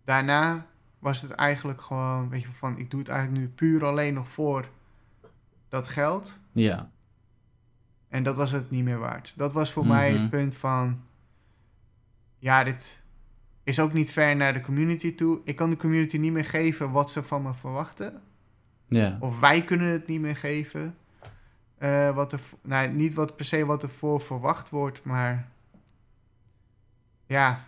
daarna 0.04 0.66
was 1.00 1.22
het 1.22 1.32
eigenlijk 1.32 1.82
gewoon, 1.82 2.30
weet 2.30 2.42
je, 2.42 2.48
van 2.52 2.78
ik 2.78 2.92
doe 2.92 3.00
het 3.00 3.10
eigenlijk 3.10 3.40
nu 3.42 3.50
puur 3.50 3.86
alleen 3.86 4.14
nog 4.14 4.30
voor 4.30 4.70
dat 5.70 5.88
geld. 5.88 6.40
Ja. 6.52 6.90
En 8.14 8.24
dat 8.24 8.36
was 8.36 8.51
het 8.51 8.70
niet 8.70 8.84
meer 8.84 8.99
waard. 8.99 9.34
Dat 9.36 9.53
was 9.53 9.72
voor 9.72 9.84
Mhm. 9.86 9.91
mij 9.93 10.11
het 10.11 10.30
punt 10.30 10.55
van, 10.55 11.01
ja, 12.39 12.64
dit 12.64 13.01
is 13.64 13.80
ook 13.80 13.93
niet 13.93 14.11
ver 14.11 14.36
naar 14.36 14.53
de 14.53 14.61
community 14.61 15.16
toe. 15.16 15.39
Ik 15.43 15.55
kan 15.55 15.70
de 15.70 15.78
community 15.78 16.18
niet 16.18 16.32
meer 16.32 16.45
geven 16.45 16.91
wat 16.91 17.11
ze 17.11 17.24
van 17.24 17.41
me 17.41 17.53
verwachten. 17.53 18.22
Ja. 18.88 19.18
Of 19.20 19.39
wij 19.39 19.64
kunnen 19.64 19.88
het 19.88 20.07
niet 20.07 20.22
meer 20.22 20.36
geven. 20.36 20.95
Eh, 21.78 22.16
wat 22.16 22.34
er, 22.34 22.39
nou, 22.61 22.89
niet 22.89 23.14
wat 23.14 23.36
per 23.36 23.45
se 23.45 23.66
wat 23.66 23.84
ervoor 23.84 24.22
verwacht 24.22 24.70
wordt, 24.70 25.03
maar 25.03 25.47
ja. 27.26 27.66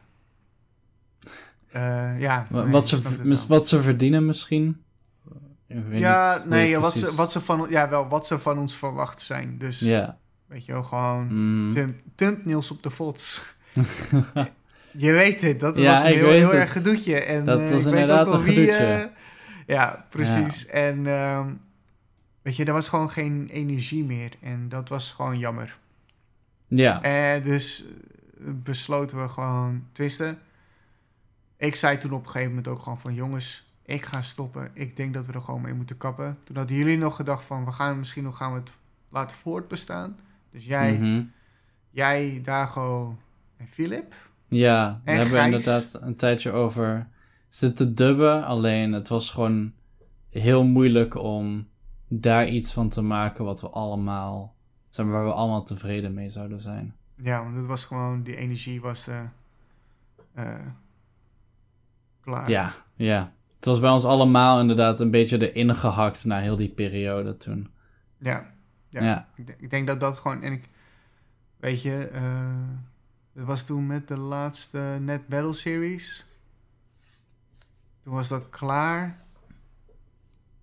Eh, 1.72 2.20
ja, 2.20 2.46
nee, 2.50 2.66
wat, 2.66 2.88
ze, 2.88 3.46
wat 3.48 3.68
ze 3.68 3.82
verdienen 3.82 4.26
misschien? 4.26 4.84
Ja, 5.90 6.44
nee, 6.48 6.78
wat 6.80 6.94
ze, 6.94 7.16
wat, 7.16 7.32
ze 7.32 7.42
van, 7.42 7.68
ja, 7.70 7.90
wel, 7.90 8.08
wat 8.08 8.28
ze 8.28 8.40
van 8.40 8.58
ons 8.58 8.78
verwacht 8.78 9.22
zijn. 9.22 9.58
Dus 9.58 9.80
Ja. 9.80 10.18
Weet 10.48 10.66
je 10.66 10.72
wel, 10.72 10.84
gewoon 10.84 11.28
thumb, 11.74 11.96
thumbnails 12.16 12.72
op 12.72 12.84
de 12.84 12.92
fots. 12.92 13.42
je 14.98 15.12
weet 15.12 15.42
het, 15.42 15.60
dat 15.60 15.78
Ja, 15.78 15.94
was 15.94 16.00
een 16.04 16.18
heel, 16.18 16.26
weet 16.26 16.38
heel 16.38 16.54
erg 16.54 16.72
gedoetje. 16.72 17.20
En, 17.22 17.46
Dat 17.46 17.60
eh, 17.60 17.70
was 17.70 17.86
ik 17.86 17.92
weet 17.92 17.94
inderdaad 18.02 18.26
ook 18.26 18.32
wel 18.32 18.36
een 18.40 18.44
wie, 18.46 18.54
gedoetje. 18.56 18.86
eh, 18.86 19.06
ja, 19.68 20.06
precies. 20.10 20.66
En 20.66 21.08
ehm, 21.08 21.50
weet 22.42 22.56
je, 22.56 22.66
er 22.66 22.74
was 22.74 22.88
gewoon 22.88 23.10
geen 23.10 23.48
energie 23.52 24.04
meer. 24.04 24.32
En 24.42 24.70
dat 24.70 24.90
was 24.90 25.12
gewoon 25.12 25.40
jammer. 25.40 25.78
Ja. 26.68 27.02
En 27.02 27.44
dus 27.44 27.84
eh, 27.86 28.46
besloten 28.64 29.22
we 29.22 29.30
gewoon 29.30 29.84
twisten. 29.92 30.40
Ik 31.58 31.76
zei 31.76 31.98
toen 31.98 32.12
op 32.12 32.20
een 32.24 32.30
gegeven 32.30 32.50
moment 32.50 32.68
ook 32.68 32.80
gewoon 32.80 33.00
van... 33.00 33.14
jongens, 33.14 33.74
ik 33.86 34.06
ga 34.06 34.22
stoppen. 34.22 34.72
Ik 34.74 34.98
denk 34.98 35.14
dat 35.14 35.26
we 35.26 35.34
er 35.34 35.42
gewoon 35.42 35.62
mee 35.62 35.74
moeten 35.74 35.98
kappen. 35.98 36.38
Toen 36.44 36.56
hadden 36.58 36.76
jullie 36.76 36.98
nog 36.98 37.16
gedacht 37.16 37.46
van... 37.46 37.66
we 37.66 37.72
gaan 37.72 37.98
misschien 37.98 38.24
nog 38.24 38.38
gaan 38.38 38.54
we 38.54 38.60
het 38.60 38.74
laten 39.10 39.38
voortbestaan. 39.38 40.20
Dus 40.56 40.66
jij, 40.66 40.98
Mhm. 40.98 41.24
jij 41.90 42.42
Dago 42.44 43.18
en 43.58 43.68
Philip. 43.68 44.14
Ja, 44.48 44.86
daar 44.86 45.02
En 45.04 45.16
hebben 45.16 45.36
we 45.38 45.46
inderdaad 45.46 45.98
een 46.02 46.16
tijdje 46.16 46.52
over 46.52 47.08
zitten 47.50 47.96
dubben. 47.96 48.46
Alleen 48.46 48.94
het 48.94 49.08
was 49.08 49.30
gewoon 49.30 49.74
heel 50.30 50.64
moeilijk 50.64 51.16
om 51.16 51.68
daar 52.08 52.48
iets 52.48 52.74
van 52.74 52.90
te 52.90 53.02
maken 53.02 53.46
wat 53.46 53.62
we 53.62 53.70
allemaal, 53.70 54.56
zeg 54.90 55.06
maar, 55.06 55.16
waar 55.16 55.26
we 55.26 55.32
allemaal 55.34 55.64
tevreden 55.64 56.14
mee 56.14 56.30
zouden 56.30 56.60
zijn. 56.62 56.96
Ja, 57.16 57.44
want 57.44 57.56
het 57.56 57.66
was 57.66 57.86
gewoon... 57.86 58.24
die 58.24 58.36
energie 58.36 58.82
was 58.82 59.08
eh, 59.08 59.22
eh, 60.34 60.66
klaar. 62.22 62.50
Ja, 62.50 62.74
ja. 62.96 63.34
Het 63.56 63.66
was 63.66 63.80
bij 63.80 63.90
ons 63.92 64.06
allemaal 64.06 64.60
inderdaad 64.60 65.00
een 65.00 65.12
beetje 65.12 65.52
erin 65.52 65.76
gehakt 65.76 66.26
na 66.26 66.40
heel 66.40 66.58
die 66.58 66.70
periode 66.70 67.38
toen. 67.38 67.70
Ja, 68.18 68.54
Ja. 69.02 69.04
Ja. 69.04 69.28
Ik, 69.36 69.48
denk- 69.48 69.60
ik 69.60 69.70
denk 69.70 69.88
dat 69.88 70.00
dat 70.00 70.18
gewoon... 70.18 70.42
En 70.44 70.52
ik, 70.54 70.70
weet 71.58 71.82
je, 71.82 72.08
eh 72.08 72.50
dat 73.34 73.46
was 73.46 73.64
toen 73.64 73.88
met 73.88 74.08
de 74.08 74.18
laatste 74.18 74.98
Net 75.02 75.28
Battle 75.28 75.54
Series. 75.54 76.26
Toen 78.04 78.14
was 78.14 78.28
dat 78.28 78.50
klaar. 78.50 79.20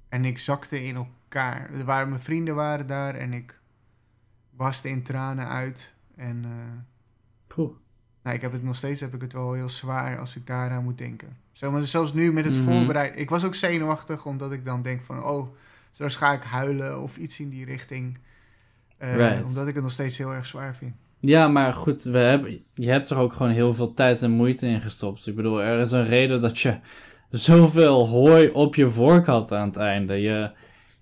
En 0.08 0.24
ik 0.24 0.38
zakte 0.38 0.82
in 0.82 0.94
elkaar. 0.96 1.70
Er 1.72 1.84
waren, 1.84 2.08
mijn 2.08 2.20
vrienden 2.20 2.54
waren 2.54 2.86
daar 2.86 3.14
en 3.14 3.32
ik 3.32 3.58
barstte 4.50 4.88
in 4.88 5.02
tranen 5.02 5.48
uit. 5.48 5.92
En 6.16 6.44
eh, 6.44 6.50
Poeh. 7.46 7.70
nou, 8.22 8.36
ik 8.36 8.42
heb 8.42 8.52
het 8.52 8.62
nog 8.62 8.76
steeds 8.76 9.00
heb 9.00 9.14
ik 9.14 9.20
het 9.20 9.32
wel 9.32 9.52
heel 9.52 9.68
zwaar 9.68 10.18
als 10.18 10.36
ik 10.36 10.46
daaraan 10.46 10.82
moet 10.84 10.98
denken. 10.98 11.36
Zo, 11.52 11.70
maar 11.70 11.86
zelfs 11.86 12.12
nu 12.12 12.32
met 12.32 12.44
het 12.44 12.56
Mhm. 12.56 12.64
voorbereiden. 12.64 13.20
Ik 13.20 13.30
was 13.30 13.44
ook 13.44 13.54
zenuwachtig 13.54 14.26
omdat 14.26 14.52
ik 14.52 14.64
dan 14.64 14.82
denk 14.82 15.04
van, 15.04 15.24
oh, 15.24 15.56
straks 15.92 16.16
ga 16.16 16.32
ik 16.32 16.42
huilen 16.42 17.02
of 17.02 17.16
iets 17.16 17.40
in 17.40 17.48
die 17.48 17.64
richting. 17.64 18.18
Eh, 18.98 19.16
Right. 19.16 19.46
Omdat 19.46 19.66
ik 19.66 19.74
het 19.74 19.82
nog 19.82 19.92
steeds 19.92 20.18
heel 20.18 20.32
erg 20.32 20.46
zwaar 20.46 20.76
vind. 20.76 20.94
Ja, 21.20 21.48
maar 21.48 21.72
goed, 21.72 22.02
we 22.02 22.18
hebben, 22.18 22.64
je 22.74 22.90
hebt 22.90 23.10
er 23.10 23.16
ook 23.16 23.32
gewoon 23.32 23.52
heel 23.52 23.74
veel 23.74 23.94
tijd 23.94 24.22
en 24.22 24.30
moeite 24.30 24.66
in 24.66 24.80
gestopt. 24.80 25.26
Ik 25.26 25.34
bedoel, 25.34 25.62
er 25.62 25.80
is 25.80 25.92
een 25.92 26.06
reden 26.06 26.40
dat 26.40 26.58
je 26.58 26.78
zoveel 27.30 28.06
hooi 28.06 28.48
op 28.50 28.74
je 28.74 28.90
vork 28.90 29.26
had 29.26 29.52
aan 29.52 29.66
het 29.66 29.76
einde. 29.76 30.14
Je, 30.14 30.50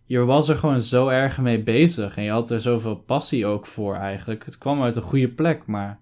je 0.04 0.18
was 0.18 0.48
er 0.48 0.56
gewoon 0.56 0.80
zo 0.80 1.08
erg 1.08 1.38
mee 1.38 1.62
bezig 1.62 2.16
en 2.16 2.22
je 2.22 2.30
had 2.30 2.50
er 2.50 2.60
zoveel 2.60 2.96
passie 2.96 3.46
ook 3.46 3.66
voor 3.66 3.94
eigenlijk. 3.94 4.44
Het 4.44 4.58
kwam 4.58 4.82
uit 4.82 4.96
een 4.96 5.02
goede 5.02 5.28
plek, 5.28 5.66
maar 5.66 5.98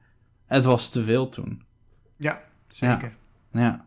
het 0.47 0.65
was 0.65 0.89
te 0.91 1.03
veel 1.03 1.29
toen. 1.29 1.63
Zeker. 2.69 3.17
Ja. 3.53 3.87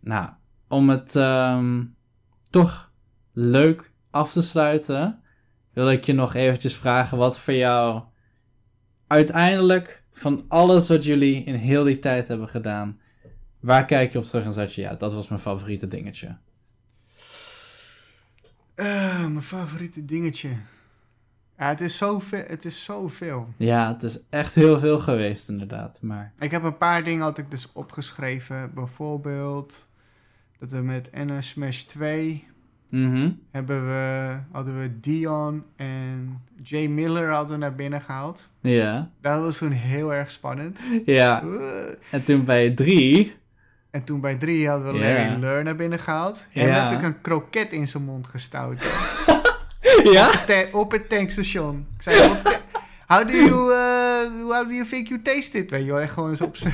Nou, 0.00 0.28
om 0.68 0.90
het 0.90 1.16
ehm, 1.16 1.84
toch 2.50 2.90
leuk 3.32 3.89
af 4.10 4.32
te 4.32 4.42
sluiten, 4.42 5.22
wil 5.72 5.90
ik 5.90 6.04
je 6.04 6.12
nog 6.12 6.34
eventjes 6.34 6.76
vragen 6.76 7.18
wat 7.18 7.38
voor 7.38 7.54
jou 7.54 8.02
uiteindelijk 9.06 10.02
van 10.12 10.44
alles 10.48 10.88
wat 10.88 11.04
jullie 11.04 11.44
in 11.44 11.54
heel 11.54 11.84
die 11.84 11.98
tijd 11.98 12.28
hebben 12.28 12.48
gedaan, 12.48 13.00
waar 13.60 13.84
kijk 13.84 14.12
je 14.12 14.18
op 14.18 14.24
terug 14.24 14.44
en 14.44 14.52
zeg 14.52 14.74
je, 14.74 14.80
ja, 14.80 14.94
dat 14.94 15.12
was 15.12 15.28
mijn 15.28 15.40
favoriete 15.40 15.86
dingetje. 15.88 16.36
Eh, 18.74 19.18
mijn 19.18 19.42
favoriete 19.42 20.04
dingetje. 20.04 20.48
Ja, 21.58 21.68
het 21.68 21.80
is 21.80 21.96
zoveel. 21.96 22.44
Het 22.46 22.64
is 22.64 22.84
zoveel. 22.84 23.48
Ja, 23.56 23.92
het 23.92 24.02
is 24.02 24.20
echt 24.30 24.54
heel 24.54 24.78
veel 24.78 24.98
geweest 24.98 25.48
inderdaad, 25.48 26.02
maar... 26.02 26.32
Ik 26.38 26.50
heb 26.50 26.62
een 26.62 26.76
paar 26.76 27.04
dingen 27.04 27.22
had 27.22 27.38
ik 27.38 27.50
dus 27.50 27.72
opgeschreven. 27.72 28.74
Bijvoorbeeld 28.74 29.86
dat 30.58 30.70
we 30.70 30.78
met 30.78 31.10
NS 31.12 31.48
Smash 31.48 31.80
2 31.80 32.48
Mhm. 32.90 33.30
hebben 33.50 33.86
we, 33.86 34.34
hadden 34.52 34.80
we 34.80 35.00
Dion 35.00 35.62
en 35.76 36.40
Jay 36.62 36.86
Miller 36.86 37.30
hadden 37.30 37.52
we 37.52 37.58
naar 37.58 37.74
binnen 37.74 38.00
gehaald. 38.00 38.48
Ja, 38.60 39.10
Dat 39.20 39.40
was 39.40 39.58
toen 39.58 39.70
heel 39.70 40.14
erg 40.14 40.30
spannend. 40.30 40.78
ja. 41.04 41.42
En 42.10 42.22
toen 42.24 42.44
bij 42.44 42.70
drie... 42.70 43.38
En 43.90 44.04
toen 44.04 44.20
bij 44.20 44.34
drie 44.34 44.68
hadden 44.68 44.92
we. 44.92 44.98
Larry 44.98 45.40
Lur 45.40 45.62
naar 45.64 45.76
binnen 45.76 45.98
gehaald. 45.98 46.46
En 46.52 46.66
Ja. 46.66 46.88
heb 46.88 46.98
ik 46.98 47.04
een 47.04 47.20
kroket 47.20 47.72
in 47.72 47.88
zijn 47.88 48.04
mond 48.04 48.26
gestouwd. 48.26 48.78
Ja? 50.04 50.30
Op 50.72 50.90
het 50.90 51.08
tankstation. 51.08 51.86
Ik 51.96 52.02
zei, 52.02 52.16
"What- 52.28 52.60
how 53.06 53.28
do 53.28 53.32
you, 53.36 53.72
uh, 53.72 54.52
how 54.52 54.68
do 54.68 54.74
you 54.74 54.86
think 54.86 55.08
you 55.08 55.22
taste 55.22 55.58
it? 55.58 55.70
Weet 55.70 55.84
je 55.84 55.90
wel, 55.90 56.00
echt 56.00 56.12
gewoon 56.12 56.28
eens 56.28 56.40
op 56.40 56.56
zijn... 56.56 56.72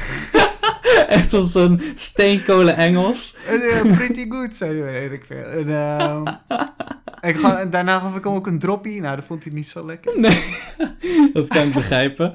Echt 1.08 1.32
als 1.34 1.54
een 1.54 1.80
steenkolen 1.94 2.76
Engels. 2.76 3.36
En, 3.48 3.60
eh, 3.60 3.96
pretty 3.96 4.28
good, 4.28 4.56
zei 4.56 4.80
hij, 4.80 4.92
weet 4.92 5.12
ik 5.12 5.24
veel. 5.24 5.44
En, 5.44 5.68
ehm, 5.68 6.26
ik 7.30 7.36
ga, 7.36 7.58
en 7.60 7.70
daarna 7.70 7.98
gaf 7.98 8.16
ik 8.16 8.24
hem 8.24 8.32
ook 8.32 8.46
een 8.46 8.58
droppie. 8.58 9.00
Nou, 9.00 9.16
dat 9.16 9.24
vond 9.24 9.44
hij 9.44 9.52
niet 9.52 9.68
zo 9.68 9.86
lekker. 9.86 10.20
Nee, 10.20 10.44
dat 11.32 11.48
kan 11.48 11.66
ik 11.66 11.74
begrijpen. 11.74 12.34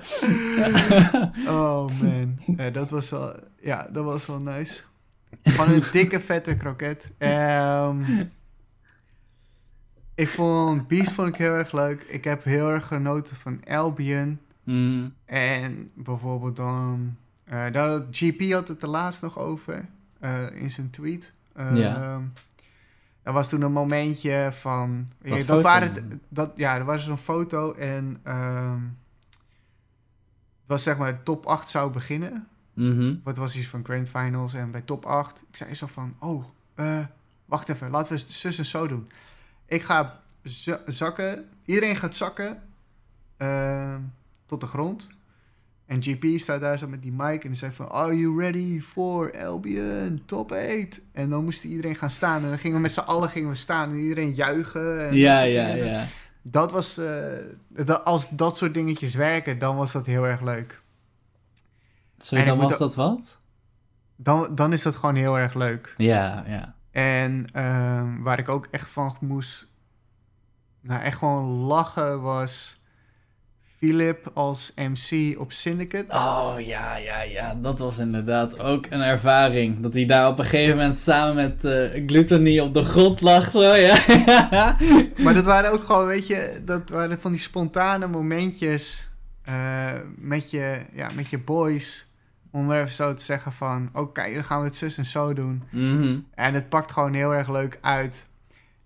Oh 1.48 1.86
man, 2.02 2.40
ja, 2.58 2.70
dat 2.70 2.90
was 2.90 3.10
wel, 3.10 3.36
ja, 3.62 3.88
dat 3.92 4.04
was 4.04 4.26
wel 4.26 4.40
nice. 4.40 4.82
Gewoon 5.44 5.74
een 5.74 5.84
dikke 5.92 6.20
vette 6.20 6.56
kroket. 6.56 7.10
Ehm, 7.18 8.04
ik 10.16 10.28
vond 10.28 10.88
Beast 10.88 11.12
vond 11.12 11.28
ik 11.28 11.36
heel 11.36 11.54
erg 11.54 11.72
leuk. 11.72 12.02
Ik 12.08 12.24
heb 12.24 12.44
heel 12.44 12.70
erg 12.70 12.88
genoten 12.88 13.36
van 13.36 13.60
Albion. 13.64 14.40
Mm, 14.64 15.14
En 15.26 15.90
bijvoorbeeld 15.96 16.56
dan... 16.56 17.16
eh 17.52 17.72
daar 17.72 17.90
had- 17.90 18.06
GP 18.12 18.52
had 18.52 18.68
het 18.68 18.82
er 18.82 18.90
laatst 18.90 19.22
nog 19.22 19.38
over. 19.40 19.86
eh, 20.20 20.46
in 20.54 20.72
zijn 20.72 20.90
tweet. 20.90 21.34
Eh, 21.54 21.76
Ja. 21.76 22.22
Er 23.24 23.34
was 23.34 23.50
toen 23.50 23.62
een 23.62 23.72
momentje 23.72 24.50
van... 24.54 25.08
Wat 25.22 25.38
dat 25.38 25.46
foto? 25.46 25.62
waren, 25.62 26.22
dat, 26.30 26.52
ja, 26.56 26.76
er 26.76 26.86
was 26.86 27.04
zo'n 27.06 27.18
foto 27.18 27.74
en... 27.74 28.20
ehm, 28.24 28.80
het 30.60 30.66
was 30.66 30.84
zeg 30.84 30.98
maar 30.98 31.24
top 31.24 31.46
8 31.46 31.70
zou 31.70 31.92
beginnen. 31.92 32.48
mhm. 32.74 33.16
Wat 33.24 33.38
was 33.38 33.56
iets 33.58 33.68
van 33.68 33.84
Grand 33.86 34.10
Finals 34.10 34.54
en 34.54 34.72
bij 34.72 34.82
top 34.82 35.06
8. 35.06 35.44
Ik 35.50 35.56
zei 35.56 35.74
zo 35.74 35.88
van, 35.88 36.16
oh, 36.20 36.46
eh, 36.76 37.00
wacht 37.46 37.70
even, 37.70 37.90
laten 37.92 38.12
we 38.16 38.24
zus 38.28 38.58
en 38.58 38.66
zo 38.66 38.88
doen. 38.88 39.10
Ik 39.66 39.84
ga 39.84 40.20
za- 40.44 40.82
zakken, 40.86 41.50
iedereen 41.66 41.96
gaat 41.96 42.16
zakken 42.16 42.64
ehm, 43.38 44.00
tot 44.46 44.62
de 44.62 44.68
grond. 44.68 45.08
En 45.92 46.04
GP 46.04 46.40
staat 46.40 46.62
daar 46.62 46.78
zo 46.78 46.88
met 46.88 47.02
die 47.02 47.14
mic 47.16 47.44
en 47.44 47.50
die 47.50 47.58
zei 47.58 47.72
van, 47.72 47.90
are 47.90 48.18
you 48.18 48.40
ready 48.40 48.82
for 48.82 49.46
Albion, 49.46 50.22
top 50.26 50.52
8? 50.52 51.02
En 51.12 51.30
dan 51.30 51.44
moest 51.44 51.64
iedereen 51.64 51.96
gaan 51.96 52.10
staan 52.10 52.44
en 52.44 52.50
dan 52.50 52.58
gingen 52.58 52.76
we 52.76 52.82
met 52.82 52.92
z'n 52.92 53.00
allen 53.00 53.30
gingen 53.30 53.50
we 53.50 53.56
staan 53.56 53.90
en 53.90 53.98
iedereen 54.00 54.34
juichen. 54.34 55.08
En 55.08 55.16
Ja, 55.16 55.42
ja, 55.42 55.72
dingen. 55.74 55.86
ja. 55.86 56.06
Dat 56.42 56.72
was, 56.72 56.98
eh, 56.98 57.24
dat, 57.68 58.06
als 58.06 58.30
dat 58.30 58.58
soort 58.58 58.74
dingetjes 58.74 59.16
werken, 59.16 59.60
dan 59.60 59.76
was 59.76 59.92
dat 59.92 60.06
heel 60.06 60.28
erg 60.28 60.42
leuk. 60.42 60.82
Sorry, 62.18 62.44
En 62.44 62.50
dan 62.50 62.58
was 62.58 62.78
dat 62.78 62.96
wat? 62.96 63.38
Dan, 64.16 64.56
dan 64.56 64.74
is 64.74 64.82
dat 64.82 64.96
gewoon 64.96 65.16
heel 65.16 65.38
erg 65.38 65.54
leuk. 65.54 65.94
Ja, 65.98 66.44
ja. 66.48 66.76
En 66.92 67.46
ehm, 67.54 68.22
waar 68.22 68.40
ik 68.40 68.50
ook 68.50 68.68
echt 68.72 68.90
van 68.90 69.16
moest, 69.20 69.68
nou 70.82 71.02
echt 71.02 71.18
gewoon 71.18 71.46
lachen, 71.46 72.22
was 72.22 72.81
Philip 73.82 74.32
als 74.34 74.74
MC 74.76 75.40
op 75.40 75.52
Syndicate. 75.52 76.14
Oh, 76.14 76.54
ja, 76.58 76.96
ja, 76.96 77.22
ja. 77.22 77.56
Dat 77.62 77.80
was 77.80 77.98
inderdaad 77.98 78.60
ook 78.60 78.86
een 78.90 79.02
ervaring. 79.02 79.80
Dat 79.80 79.94
hij 79.94 80.06
daar 80.06 80.28
op 80.28 80.40
een 80.40 80.46
gegeven 80.46 80.78
moment 80.78 80.98
samen 80.98 81.36
met 81.36 81.66
eh 81.66 82.04
Gluttony 82.08 82.60
op 82.60 82.74
de 82.74 82.84
grond 82.84 83.22
lag, 83.22 83.52
zo, 83.52 83.74
ja. 83.76 83.98
Maar 85.24 85.34
dat 85.34 85.46
waren 85.46 85.72
ook 85.72 85.84
gewoon, 85.84 86.06
weet 86.06 86.28
je, 86.28 86.62
dat 86.66 86.90
waren 86.90 87.20
van 87.22 87.32
die 87.32 87.40
spontane 87.40 88.08
momentjes 88.08 89.08
eh, 89.44 89.92
met, 90.16 90.52
je, 90.52 90.80
ja, 90.94 91.10
met 91.16 91.30
je 91.30 91.38
boys. 91.38 92.06
Om 92.52 92.66
maar 92.66 92.78
even 92.82 92.94
zo 92.94 93.14
te 93.14 93.24
zeggen 93.24 93.54
van, 93.54 93.90
oké, 93.94 94.34
dan 94.34 94.44
gaan 94.44 94.60
we 94.60 94.66
het 94.66 94.76
zus 94.76 94.98
en 94.98 95.06
zo 95.06 95.34
doen. 95.34 95.64
Mhm. 95.72 96.20
En 96.36 96.54
het 96.54 96.70
pakt 96.70 96.92
gewoon 96.92 97.14
heel 97.14 97.34
erg 97.34 97.50
leuk 97.50 97.78
uit. 97.82 98.28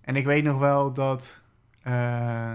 En 0.01 0.15
ik 0.15 0.25
weet 0.25 0.43
nog 0.43 0.59
wel 0.59 0.93
dat. 0.93 1.41
eh, 1.83 2.51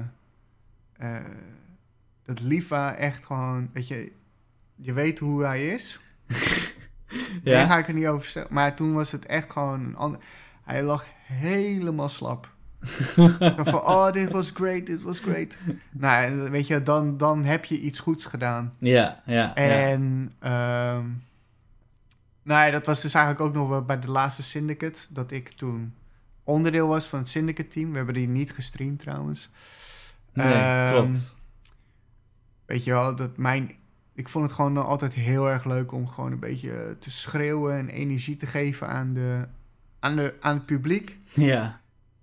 dat 2.35 2.41
Liva 2.41 2.95
echt 2.95 3.27
gewoon. 3.27 3.71
Weet 3.73 3.89
je. 3.89 4.13
Je 4.77 4.93
weet 4.93 5.19
hoe 5.19 5.45
hij 5.45 5.69
is. 5.69 6.01
Daar 7.45 7.55
Ja. 7.61 7.67
ga 7.67 7.79
ik 7.79 7.89
er 7.89 7.95
niet 7.95 8.07
over 8.07 8.29
zeggen. 8.31 8.55
Maar 8.55 8.77
toen 8.77 8.93
was 8.93 9.13
het 9.13 9.27
echt 9.27 9.53
gewoon 9.53 9.81
een 9.85 9.97
ander. 9.97 10.21
Hij 10.65 10.83
lag 10.83 11.07
helemaal 11.25 12.09
slap. 12.09 12.53
Zo 13.57 13.65
van, 13.65 13.81
oh, 13.81 14.13
dit 14.13 14.31
was 14.31 14.51
great, 14.51 14.87
dit 14.87 15.03
was 15.03 15.21
great. 15.21 15.57
Nou, 15.91 16.51
weet 16.51 16.67
je, 16.67 16.83
dan, 16.83 17.17
dan 17.17 17.45
heb 17.45 17.65
je 17.65 17.81
iets 17.81 17.99
goeds 17.99 18.25
gedaan. 18.25 18.75
Ja, 18.79 19.17
ja, 19.27 19.35
ja. 19.35 19.55
En 19.55 20.33
ehm 20.39 21.05
nou 22.43 22.65
ja, 22.65 22.71
dat 22.71 22.87
was 22.87 23.01
dus 23.03 23.15
eigenlijk 23.15 23.45
ook 23.45 23.55
nog 23.55 23.69
wel 23.69 23.83
bij 23.85 23.99
de 24.01 24.11
laatste 24.11 24.43
Syndicate. 24.43 25.01
Dat 25.11 25.31
ik 25.31 25.49
toen 25.49 25.95
onderdeel 26.45 26.89
was 26.89 27.07
van 27.07 27.19
het 27.19 27.29
Syndicate 27.29 27.69
team. 27.69 27.91
We 27.91 27.97
hebben 27.97 28.15
die 28.15 28.29
niet 28.29 28.53
gestreamd 28.53 28.99
trouwens. 29.01 29.51
Nee, 30.33 30.53
Ehm, 30.53 30.93
klopt. 30.93 31.35
Weet 32.71 32.85
je 32.85 32.93
wel, 32.93 33.17
dat 33.17 33.37
mijn... 33.37 33.71
Ik 34.15 34.29
vond 34.29 34.45
het 34.47 34.55
gewoon 34.55 34.77
altijd 34.87 35.13
heel 35.15 35.49
erg 35.49 35.65
leuk 35.65 35.93
om 35.93 36.09
gewoon 36.09 36.33
een 36.33 36.39
beetje 36.39 36.97
te 37.01 37.11
schreeuwen 37.11 37.79
en 37.79 37.89
energie 37.89 38.37
te 38.37 38.47
geven 38.47 38.89
aan, 38.89 39.15
de, 39.15 39.47
aan, 39.99 40.17
de, 40.17 40.35
aan 40.41 40.55
het 40.55 40.67
publiek. 40.67 41.19
Ja. 41.35 41.81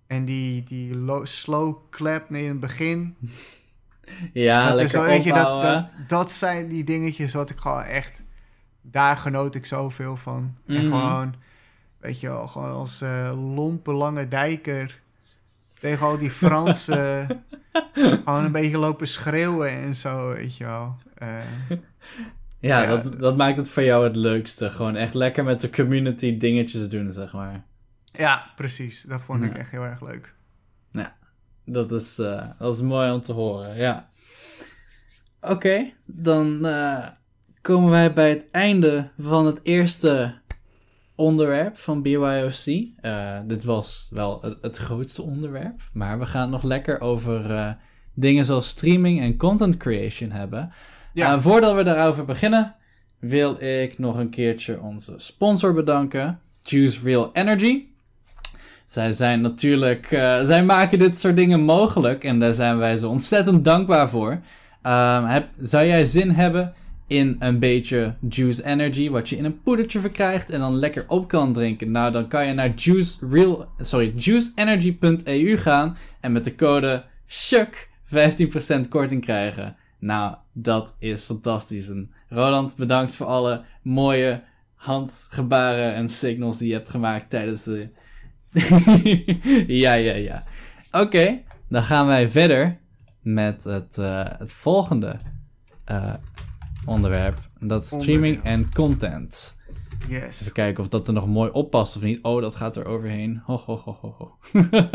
En 0.07 0.25
die, 0.25 0.63
die 0.63 0.95
lo- 0.95 1.25
slow 1.25 1.75
clap 1.89 2.31
in 2.33 2.47
het 2.47 2.59
begin. 2.59 3.15
Ja, 4.33 4.69
dat, 4.71 4.79
is 4.79 4.91
wel, 4.91 5.03
weet 5.03 5.23
je, 5.23 5.33
dat, 5.33 5.61
dat, 5.61 5.89
dat 6.07 6.31
zijn 6.31 6.67
die 6.67 6.83
dingetjes 6.83 7.33
wat 7.33 7.49
ik 7.49 7.57
gewoon 7.57 7.83
echt... 7.83 8.21
Daar 8.81 9.17
genoot 9.17 9.55
ik 9.55 9.65
zoveel 9.65 10.15
van. 10.17 10.55
En 10.67 10.73
Mhm. 10.75 10.83
gewoon, 10.83 11.35
weet 11.99 12.19
je 12.19 12.27
wel, 12.27 12.47
gewoon 12.47 12.71
als 12.71 13.01
eh 13.01 13.31
lompe 13.55 13.91
lange 13.93 14.27
dijker... 14.27 14.99
tegen 15.79 16.05
al 16.05 16.17
die 16.17 16.31
Fransen... 16.31 17.27
gewoon 17.93 18.45
een 18.45 18.51
beetje 18.51 18.77
lopen 18.77 19.07
schreeuwen 19.07 19.69
en 19.71 19.95
zo, 19.95 20.33
weet 20.33 20.57
je 20.57 20.65
wel. 20.65 20.95
Eh, 21.15 21.29
Ja, 22.59 22.81
Ja. 22.81 22.95
Dat, 22.95 23.19
dat 23.19 23.37
maakt 23.37 23.57
het 23.57 23.69
voor 23.69 23.83
jou 23.83 24.03
het 24.03 24.15
leukste. 24.15 24.69
Gewoon 24.69 24.95
echt 24.95 25.13
lekker 25.13 25.43
met 25.43 25.61
de 25.61 25.69
community 25.69 26.37
dingetjes 26.37 26.89
doen, 26.89 27.11
zeg 27.13 27.33
maar. 27.33 27.63
ja, 28.11 28.45
precies. 28.55 29.01
Dat 29.01 29.21
vond 29.21 29.43
ik 29.43 29.53
Ja. 29.53 29.57
echt 29.59 29.71
heel 29.71 29.83
erg 29.83 30.01
leuk. 30.01 30.35
Dat 31.69 31.91
is, 31.91 32.19
eh, 32.19 32.43
dat 32.59 32.75
is 32.75 32.81
mooi 32.81 33.11
om 33.11 33.21
te 33.21 33.33
horen, 33.33 33.75
ja. 33.77 34.09
Oké, 35.41 35.91
dan 36.05 36.65
eh, 36.65 37.07
komen 37.61 37.89
wij 37.89 38.13
bij 38.13 38.29
het 38.29 38.45
einde 38.51 39.09
van 39.17 39.45
het 39.45 39.59
eerste 39.63 40.33
onderwerp 41.17 41.77
van 41.77 42.01
BYOC. 42.01 42.87
Eh, 43.01 43.37
dit 43.45 43.63
was 43.63 44.07
wel 44.09 44.39
het, 44.41 44.57
het 44.61 44.77
grootste 44.77 45.21
onderwerp, 45.21 45.81
maar 45.93 46.19
we 46.19 46.25
gaan 46.25 46.49
nog 46.49 46.63
lekker 46.63 47.01
over 47.01 47.51
eh, 47.51 47.69
dingen 48.13 48.45
zoals 48.45 48.67
streaming 48.67 49.21
en 49.21 49.37
content 49.37 49.77
creation 49.77 50.31
hebben. 50.31 50.71
Ja. 51.13 51.33
Eh, 51.33 51.39
voordat 51.39 51.75
we 51.75 51.83
daarover 51.83 52.25
beginnen, 52.25 52.75
wil 53.19 53.63
ik 53.63 53.99
nog 53.99 54.17
een 54.17 54.29
keertje 54.29 54.81
onze 54.81 55.13
sponsor 55.17 55.73
bedanken. 55.73 56.39
Juice 56.61 56.99
Real 57.03 57.29
Energy. 57.33 57.85
Zij 58.85 59.11
zijn 59.11 59.41
natuurlijk, 59.41 60.07
zij 60.45 60.63
maken 60.63 60.99
dit 60.99 61.19
soort 61.19 61.35
dingen 61.35 61.61
mogelijk 61.61 62.23
en 62.23 62.39
daar 62.39 62.53
zijn 62.53 62.77
wij 62.77 62.97
zo 62.97 63.09
ontzettend 63.09 63.65
dankbaar 63.65 64.09
voor. 64.09 64.31
Um, 64.31 65.25
heb, 65.25 65.47
zou 65.57 65.85
jij 65.85 66.05
zin 66.05 66.29
hebben 66.29 66.73
in 67.07 67.35
een 67.39 67.59
beetje 67.59 68.15
Juice 68.29 68.65
Energy, 68.65 69.09
wat 69.09 69.29
je 69.29 69.37
in 69.37 69.45
een 69.45 69.61
poedertje 69.61 69.99
verkrijgt 69.99 70.49
en 70.49 70.59
dan 70.59 70.75
lekker 70.75 71.05
op 71.07 71.27
kan 71.27 71.53
drinken? 71.53 71.91
Nou, 71.91 72.11
dan 72.11 72.27
kan 72.27 72.47
je 72.47 72.53
naar 72.53 72.73
juice 72.75 73.27
real, 73.29 73.67
sorry, 73.79 74.13
juiceenergy.eu 74.15 75.57
gaan 75.57 75.97
en 76.19 76.31
met 76.31 76.43
de 76.43 76.55
code 76.55 77.03
SHUK 77.25 77.89
15% 78.85 78.87
korting 78.89 79.21
krijgen. 79.21 79.75
Nou, 79.99 80.35
dat 80.53 80.93
is 80.99 81.23
fantastisch. 81.23 81.91
Roland, 82.29 82.75
bedankt 82.75 83.15
voor 83.15 83.25
alle 83.25 83.63
mooie 83.81 84.43
handgebaren 84.75 85.93
en 85.93 86.09
signals 86.09 86.57
die 86.57 86.67
je 86.67 86.73
hebt 86.73 86.89
gemaakt 86.89 87.29
tijdens 87.29 87.63
de. 87.63 87.89
ja, 89.83 89.93
ja, 89.93 90.13
ja. 90.13 90.43
Oké, 90.91 91.39
dan 91.69 91.83
gaan 91.83 92.07
wij 92.07 92.29
verder 92.29 92.77
met 93.21 93.63
het, 93.63 93.97
uh, 93.97 94.25
het 94.37 94.53
volgende 94.53 95.15
uh, 95.91 96.13
onderwerp. 96.87 97.39
Dat 97.59 97.83
is 97.83 97.89
streaming 97.89 98.43
en 98.43 98.73
content. 98.73 99.55
Yes. 100.07 100.41
Even 100.41 100.53
kijken 100.53 100.83
of 100.83 100.89
dat 100.89 101.07
er 101.07 101.13
nog 101.13 101.27
mooi 101.27 101.49
oppast 101.51 101.95
of 101.95 102.01
niet. 102.01 102.19
Oh, 102.21 102.41
dat 102.41 102.55
gaat 102.55 102.75
er 102.75 102.85
overheen. 102.85 103.41
Ho, 103.45 103.61
ho, 103.65 103.81
ho, 103.83 103.97
ho, 104.01 104.15
ho. 104.17 104.37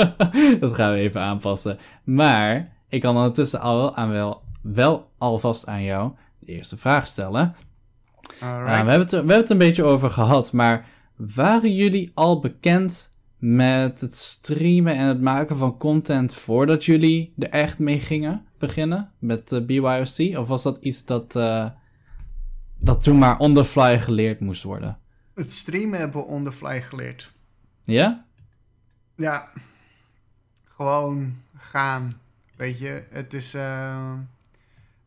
dat 0.60 0.74
gaan 0.74 0.92
we 0.92 0.98
even 0.98 1.20
aanpassen. 1.20 1.78
Maar 2.04 2.76
ik 2.88 3.00
kan 3.00 3.16
ondertussen 3.16 3.60
al 3.60 3.96
aan 3.96 4.10
wel, 4.10 4.42
wel 4.62 5.10
alvast 5.18 5.66
aan 5.66 5.82
jou 5.82 6.12
de 6.38 6.52
eerste 6.52 6.76
vraag 6.76 7.06
stellen. 7.06 7.54
Uh, 8.42 8.64
we, 8.64 8.70
hebben 8.70 8.98
het, 8.98 9.10
we 9.10 9.16
hebben 9.16 9.36
het 9.36 9.50
een 9.50 9.58
beetje 9.58 9.84
over 9.84 10.10
gehad, 10.10 10.52
maar 10.52 10.86
waren 11.16 11.74
jullie 11.74 12.10
al 12.14 12.40
bekend 12.40 13.12
met 13.38 14.00
het 14.00 14.14
streamen 14.14 14.94
en 14.94 15.06
het 15.06 15.20
maken 15.20 15.56
van 15.56 15.78
content 15.78 16.34
voordat 16.34 16.84
jullie 16.84 17.32
er 17.38 17.48
echt 17.48 17.78
mee 17.78 17.98
gingen 17.98 18.44
beginnen 18.58 19.10
met 19.18 19.52
uh, 19.52 19.64
BYOC? 19.64 20.38
Of 20.38 20.48
was 20.48 20.62
dat 20.62 20.78
iets 20.78 21.04
dat, 21.04 21.34
uh, 21.36 21.66
dat 22.82 23.02
toen 23.02 23.18
maar 23.18 23.38
on 23.38 23.54
the 23.54 23.64
fly 23.64 23.98
geleerd 23.98 24.40
moest 24.40 24.62
worden? 24.62 24.98
Het 25.34 25.52
streamen 25.52 25.98
hebben 25.98 26.20
we 26.20 26.26
on 26.26 26.44
the 26.44 26.52
fly 26.52 26.82
geleerd. 26.82 27.32
Ja? 27.84 28.24
Ja. 29.16 29.48
Gewoon 30.64 31.36
gaan. 31.56 32.20
Weet 32.56 32.78
je, 32.78 33.04
het 33.10 33.32
is. 33.32 33.54
Uh, 33.54 34.12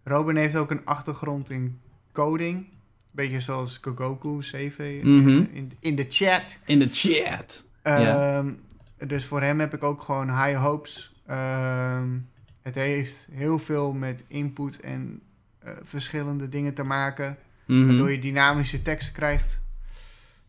Robin 0.03 0.35
heeft 0.35 0.56
ook 0.56 0.72
een 0.72 0.85
achtergrond 0.85 1.49
in 1.49 1.80
coding. 2.11 2.68
Beetje 3.11 3.39
zoals 3.39 3.77
Gogoku, 3.77 4.39
CV 4.39 5.02
mm 5.03 5.23
-hmm. 5.23 5.49
in, 5.52 5.72
in 5.80 5.95
de 5.95 6.06
chat. 6.10 6.41
In 6.65 6.80
de 6.80 6.89
chat. 6.91 7.65
Um. 7.84 8.64
Dus 9.07 9.26
voor 9.26 9.41
hem 9.41 9.60
heb 9.60 9.73
ik 9.73 9.84
ook 9.84 10.02
gewoon 10.02 10.43
high 10.43 10.61
hopes. 10.61 11.15
Um, 11.30 12.30
het 12.61 12.76
heeft 12.76 13.27
heel 13.31 13.60
veel 13.60 13.93
met 13.93 14.26
input 14.27 14.80
en 14.80 15.22
uh, 15.65 15.72
verschillende 15.84 16.49
dingen 16.49 16.73
te 16.73 16.84
maken. 16.84 17.38
-hmm. 17.65 17.87
Waardoor 17.87 18.11
je 18.11 18.19
dynamische 18.19 18.81
teksten 18.81 19.13
krijgt. 19.13 19.59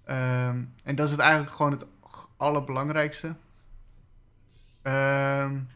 Um, 0.09 0.73
en 0.83 0.95
dat 0.95 1.05
is 1.05 1.11
het 1.11 1.21
eigenlijk 1.21 1.57
gewoon 1.57 1.73
het 1.73 1.87
allerbelangrijkste. 2.37 3.27
Um, 4.83 5.69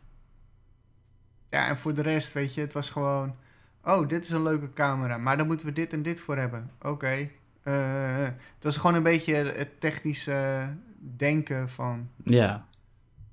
ja, 1.50 1.68
en 1.68 1.78
voor 1.78 1.94
de 1.94 2.02
rest, 2.02 2.32
weet 2.32 2.54
je, 2.54 2.60
het 2.60 2.72
was 2.72 2.90
gewoon... 2.90 3.36
Oh, 3.84 4.08
dit 4.08 4.24
is 4.24 4.30
een 4.30 4.42
leuke 4.42 4.72
camera, 4.72 5.18
maar 5.18 5.36
dan 5.36 5.46
moeten 5.46 5.66
we 5.66 5.72
dit 5.72 5.92
en 5.92 6.02
dit 6.02 6.20
voor 6.20 6.36
hebben. 6.36 6.70
Oké. 6.78 6.88
Okay. 6.88 7.32
Uh, 7.64 8.28
dat 8.58 8.72
is 8.72 8.78
gewoon 8.78 8.96
een 8.96 9.02
beetje 9.02 9.34
het 9.34 9.80
technische 9.80 10.68
denken 11.16 11.70
van... 11.70 12.10
Ja. 12.24 12.66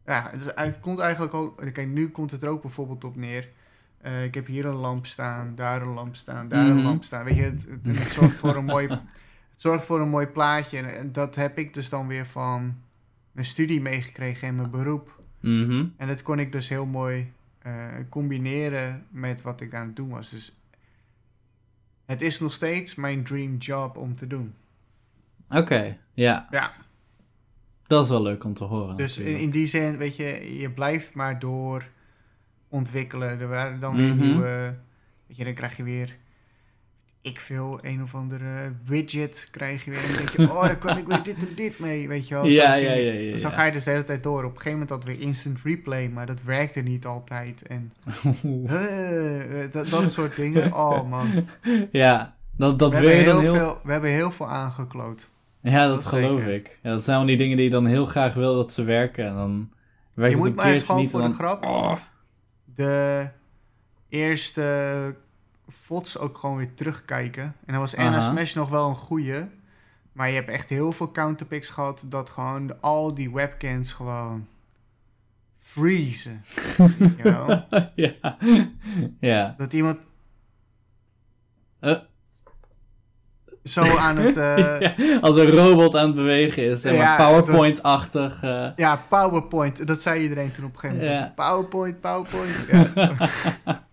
Ja, 0.05 0.29
het, 0.31 0.51
het 0.55 0.79
komt 0.79 0.99
eigenlijk 0.99 1.33
ook... 1.33 1.71
Kijk, 1.73 1.87
nu 1.87 2.09
komt 2.09 2.31
het 2.31 2.43
er 2.43 2.49
ook 2.49 2.61
bijvoorbeeld 2.61 3.03
op 3.03 3.15
neer. 3.15 3.49
Uh, 4.07 4.23
ik 4.23 4.33
heb 4.35 4.45
hier 4.47 4.65
een 4.65 4.75
lamp 4.75 5.05
staan, 5.05 5.55
daar 5.55 5.81
een 5.81 5.93
lamp 5.93 6.15
staan, 6.15 6.47
daar 6.47 6.65
Mhm. 6.67 6.77
een 6.77 6.83
lamp 6.83 7.03
staan. 7.03 7.23
Weet 7.23 7.35
je, 7.35 7.41
het, 7.41 7.65
het, 7.83 7.97
het 7.99 8.11
zorgt 8.11 8.39
voor 8.39 8.55
een 8.55 8.65
mooi... 8.65 8.87
Het 9.51 9.65
zorgt 9.65 9.85
voor 9.85 9.99
een 10.01 10.09
mooi 10.09 10.25
plaatje. 10.25 10.79
En, 10.79 11.11
dat 11.11 11.35
heb 11.35 11.57
ik 11.57 11.73
dus 11.73 11.89
dan 11.89 12.07
weer 12.07 12.25
van 12.25 12.75
mijn 13.31 13.45
studie 13.45 13.81
meegekregen 13.81 14.47
en 14.47 14.55
mijn 14.55 14.69
beroep. 14.69 15.21
Mhm. 15.39 15.85
En 15.97 16.07
dat 16.07 16.21
kon 16.21 16.39
ik 16.39 16.51
dus 16.51 16.69
heel 16.69 16.85
mooi 16.85 17.31
uh, 17.67 17.73
combineren 18.09 19.05
met 19.09 19.41
wat 19.41 19.61
ik 19.61 19.73
aan 19.73 19.87
het 19.87 19.95
doen 19.95 20.09
was. 20.09 20.29
Dus 20.29 20.55
het 22.05 22.21
is 22.21 22.39
nog 22.39 22.53
steeds 22.53 22.95
mijn 22.95 23.23
dream 23.23 23.55
job 23.57 23.97
om 23.97 24.13
te 24.13 24.27
doen. 24.27 24.53
Oké, 25.49 25.97
ja. 26.13 26.47
Ja, 26.51 26.73
Dat 27.87 28.03
is 28.03 28.09
wel 28.09 28.21
leuk 28.21 28.43
om 28.43 28.53
te 28.53 28.63
horen. 28.63 28.97
dus 28.97 29.17
in 29.17 29.49
die 29.49 29.67
zin, 29.67 29.97
weet 29.97 30.15
je, 30.15 30.57
je 30.59 30.69
blijft 30.71 31.13
maar 31.13 31.39
door 31.39 31.83
ontwikkelen. 32.69 33.39
Er 33.39 33.47
waren 33.47 33.79
dan 33.79 33.95
weer 33.95 34.13
Mhm. 34.13 34.25
nieuwe, 34.25 34.75
weet 35.27 35.37
je, 35.37 35.43
dan 35.43 35.53
krijg 35.53 35.77
je 35.77 35.83
weer, 35.83 36.15
ik 37.21 37.39
veel, 37.39 37.79
een 37.81 38.03
of 38.03 38.15
andere 38.15 38.71
widget 38.85 39.47
krijg 39.51 39.85
je 39.85 39.91
weer. 39.91 39.99
En 39.99 40.07
dan 40.07 40.15
denk 40.17 40.29
je, 40.29 40.41
oh, 40.55 40.61
daar 40.61 40.77
kan 40.77 40.97
ik 40.97 41.07
weer 41.07 41.23
dit 41.23 41.37
en 41.47 41.55
dit 41.55 41.79
mee, 41.79 42.07
weet 42.07 42.27
je 42.27 42.33
wel. 42.33 42.45
ja, 42.45 42.77
Zo- 42.77 42.83
ja, 42.83 42.93
ja, 42.93 43.11
ja. 43.11 43.49
ga 43.49 43.63
je 43.65 43.71
dus 43.71 43.83
de 43.83 43.91
hele 43.91 44.03
tijd 44.03 44.23
door. 44.23 44.37
Op 44.43 44.43
een 44.43 44.61
gegeven 44.61 44.71
moment 44.71 44.89
had 44.89 45.03
we 45.03 45.17
instant 45.17 45.59
replay, 45.63 46.09
maar 46.09 46.25
dat 46.25 46.43
werkte 46.43 46.79
niet 46.81 47.05
altijd. 47.05 47.67
En 47.67 47.93
eh, 48.67 49.71
dat, 49.71 49.89
dat 49.89 50.11
soort 50.11 50.35
dingen. 50.35 50.73
Oh 50.73 51.09
man. 51.09 51.47
ja, 51.91 52.35
dat, 52.57 52.79
dat 52.79 52.93
we, 52.95 52.99
wil 52.99 53.09
hebben 53.09 53.25
je 53.27 53.31
dan 53.33 53.41
heel 53.41 53.53
veel, 53.55 53.79
we 53.83 53.91
hebben 53.91 54.09
heel 54.09 54.31
veel 54.31 54.47
aangekloot. 54.49 55.29
Ja, 55.61 55.87
dat, 55.87 55.95
Dat 55.95 56.05
geloof 56.05 56.39
zeker. 56.39 56.53
ik. 56.53 56.79
Ja, 56.81 56.89
dat 56.91 57.03
zijn 57.03 57.17
wel 57.17 57.25
die 57.27 57.37
dingen 57.37 57.55
die 57.55 57.65
je 57.65 57.71
dan 57.71 57.85
heel 57.85 58.05
graag 58.05 58.33
wil 58.33 58.55
dat 58.55 58.71
ze 58.71 58.83
werken. 58.83 59.25
En 59.27 59.33
dan 59.33 59.69
werkt 60.13 60.35
Je 60.35 60.39
het 60.41 60.47
moet 60.47 60.55
maar 60.57 60.71
eens 60.71 60.83
gewoon 60.83 61.01
niet. 61.01 61.09
voor 61.11 61.21
de 61.21 61.31
grap 61.33 61.65
Oh. 61.65 61.95
De 62.77 63.29
eerste 64.09 65.15
FOTS 65.71 66.17
ook 66.17 66.37
gewoon 66.37 66.57
weer 66.57 66.73
terugkijken. 66.73 67.43
En 67.43 67.53
dan 67.73 67.79
was 67.79 67.95
Anna 67.95 68.17
Aha. 68.17 68.29
Smash 68.31 68.53
nog 68.53 68.69
wel 68.69 68.89
een 68.89 68.95
goeie. 68.95 69.45
Maar 70.11 70.27
je 70.29 70.35
hebt 70.35 70.49
echt 70.49 70.69
heel 70.69 70.91
veel 70.91 71.11
counterpicks 71.11 71.69
gehad 71.69 72.03
dat 72.05 72.29
gewoon 72.29 72.67
de- 72.67 72.77
al 72.79 73.13
die 73.13 73.31
webcams 73.33 73.93
gewoon 73.93 74.47
freezen. 75.59 76.43
Ja. 77.23 77.67
ja. 79.19 79.55
Dat 79.57 79.73
iemand 79.73 79.99
Eh. 81.79 81.97
Zo 83.67 83.97
aan 83.97 84.17
het... 84.17 84.37
eh, 84.57 84.79
Ja, 84.97 85.19
Als 85.19 85.35
een 85.35 85.49
robot 85.51 85.95
aan 85.95 86.05
het 86.07 86.15
bewegen 86.15 86.63
is. 86.63 86.81
Zeg 86.81 86.91
maar 86.91 87.01
Ja, 87.01 87.15
PowerPoint-achtig. 87.17 88.41
eh. 88.43 88.67
Ja, 88.75 88.95
PowerPoint. 89.09 89.87
Dat 89.87 90.01
zei 90.01 90.21
iedereen 90.21 90.51
toen 90.51 90.65
op 90.65 90.73
een 90.73 90.79
gegeven 90.79 91.03
moment. 91.03 91.21
Ja. 91.25 91.33
PowerPoint, 91.35 91.99
PowerPoint. 92.01 92.55
Ja. 92.71 93.15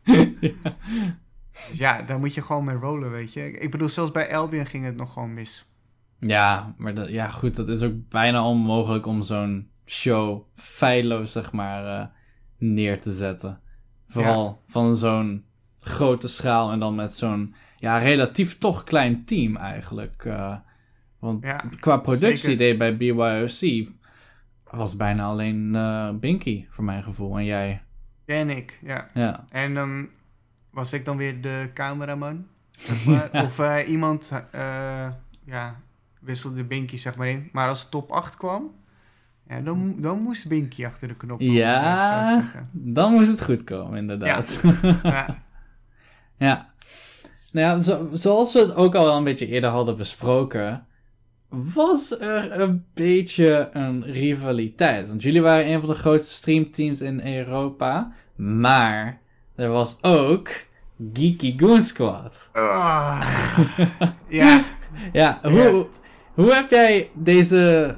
Dus 0.05 1.79
ja, 1.85 2.03
daar 2.03 2.19
moet 2.19 2.35
je 2.35 2.43
gewoon 2.43 2.65
mee 2.65 2.77
rollen, 2.77 3.11
weet 3.11 3.33
je. 3.33 3.51
Ik 3.59 3.71
bedoel, 3.71 3.89
zelfs 3.89 4.11
bij 4.11 4.37
Albion 4.37 4.67
ging 4.67 4.85
het 4.85 4.97
nog 4.97 5.13
gewoon 5.13 5.35
mis. 5.35 5.69
Ja, 6.19 6.75
maar 6.77 6.95
dat, 6.95 7.11
ja, 7.11 7.29
goed, 7.29 7.57
dat 7.57 7.69
is 7.69 7.83
ook 7.83 8.09
bijna 8.09 8.45
onmogelijk 8.49 9.07
om 9.07 9.23
zo'n 9.23 9.69
show 9.87 10.43
feilloos, 10.55 11.33
zeg 11.33 11.53
maar, 11.53 12.01
eh, 12.01 12.07
neer 12.59 13.01
te 13.01 13.13
zetten. 13.13 13.61
Vooral 14.09 14.63
van 14.69 14.97
zo'n 14.97 15.45
grote 15.81 16.29
schaal 16.29 16.71
en 16.73 16.79
dan 16.79 16.95
met 16.95 17.15
zo'n, 17.15 17.55
ja, 17.85 17.99
relatief 17.99 18.59
toch 18.59 18.85
klein 18.85 19.25
team 19.25 19.57
eigenlijk. 19.57 20.25
eh. 20.25 20.57
want 21.19 21.45
Ja, 21.45 21.65
qua 21.81 21.97
productieidee 21.97 22.77
bij 22.77 22.97
BYOC 22.97 23.89
was 24.71 24.97
bijna 24.97 25.25
alleen 25.25 25.75
eh 25.75 26.11
Binky, 26.11 26.67
voor 26.71 26.85
mijn 26.85 27.03
gevoel. 27.03 27.39
En 27.39 27.45
jij, 27.45 27.83
en 28.25 28.51
ik, 28.51 28.79
ja. 28.83 29.11
ja. 29.15 29.45
En 29.51 29.75
dan 29.75 30.09
was 30.71 30.93
ik 30.93 31.05
dan 31.05 31.17
weer 31.17 31.41
de 31.41 31.71
cameraman, 31.75 32.47
zeg 32.89 33.05
maar. 33.05 33.29
Ja. 33.33 33.43
Of 33.45 33.59
eh, 33.59 33.89
iemand, 33.89 34.33
ja, 35.45 35.81
wisselde 36.21 36.65
Binky 36.65 36.97
zeg 36.97 37.17
maar 37.17 37.29
in. 37.29 37.49
Maar 37.53 37.69
als 37.69 37.89
top 37.89 38.11
8 38.11 38.37
kwam, 38.37 38.71
ja, 39.49 39.61
dan, 39.61 40.01
dan 40.01 40.23
moest 40.23 40.49
Binky 40.49 40.85
achter 40.87 41.09
de 41.09 41.17
knop. 41.17 41.41
Ja. 41.41 42.45
Dan 42.73 43.13
moest 43.13 43.31
het 43.31 43.43
goed 43.43 43.65
komen, 43.65 43.99
inderdaad. 43.99 44.61
Ja, 45.03 45.43
Ja. 46.39 46.74
Nou 47.55 47.67
ja, 47.67 47.81
zo- 47.81 48.09
zoals 48.13 48.53
we 48.53 48.59
het 48.59 48.75
ook 48.77 48.95
al 48.95 49.05
wel 49.05 49.17
een 49.17 49.25
beetje 49.25 49.47
eerder 49.47 49.71
hadden 49.71 49.97
besproken, 49.97 50.87
was 51.49 52.21
er 52.21 52.61
een 52.61 52.85
beetje 52.95 53.69
een 53.73 54.05
rivaliteit. 54.05 55.09
Want 55.09 55.23
jullie 55.23 55.43
waren 55.43 55.73
een 55.73 55.81
van 55.81 55.89
de 55.89 55.95
grootste 55.95 56.35
streamteams 56.35 57.01
in 57.01 57.27
Europa, 57.37 58.13
maar 58.37 59.21
er 59.57 59.69
was 59.69 59.99
ook 60.03 60.49
Geeky 61.13 61.59
Goon 61.59 61.83
Squad. 61.83 62.51
Ah. 62.53 63.23
ja, 64.29 64.65
Ja, 65.13 65.39
hoe, 65.43 65.87
hoe 66.35 66.53
heb 66.55 66.71
jij 66.71 67.11
deze 67.15 67.95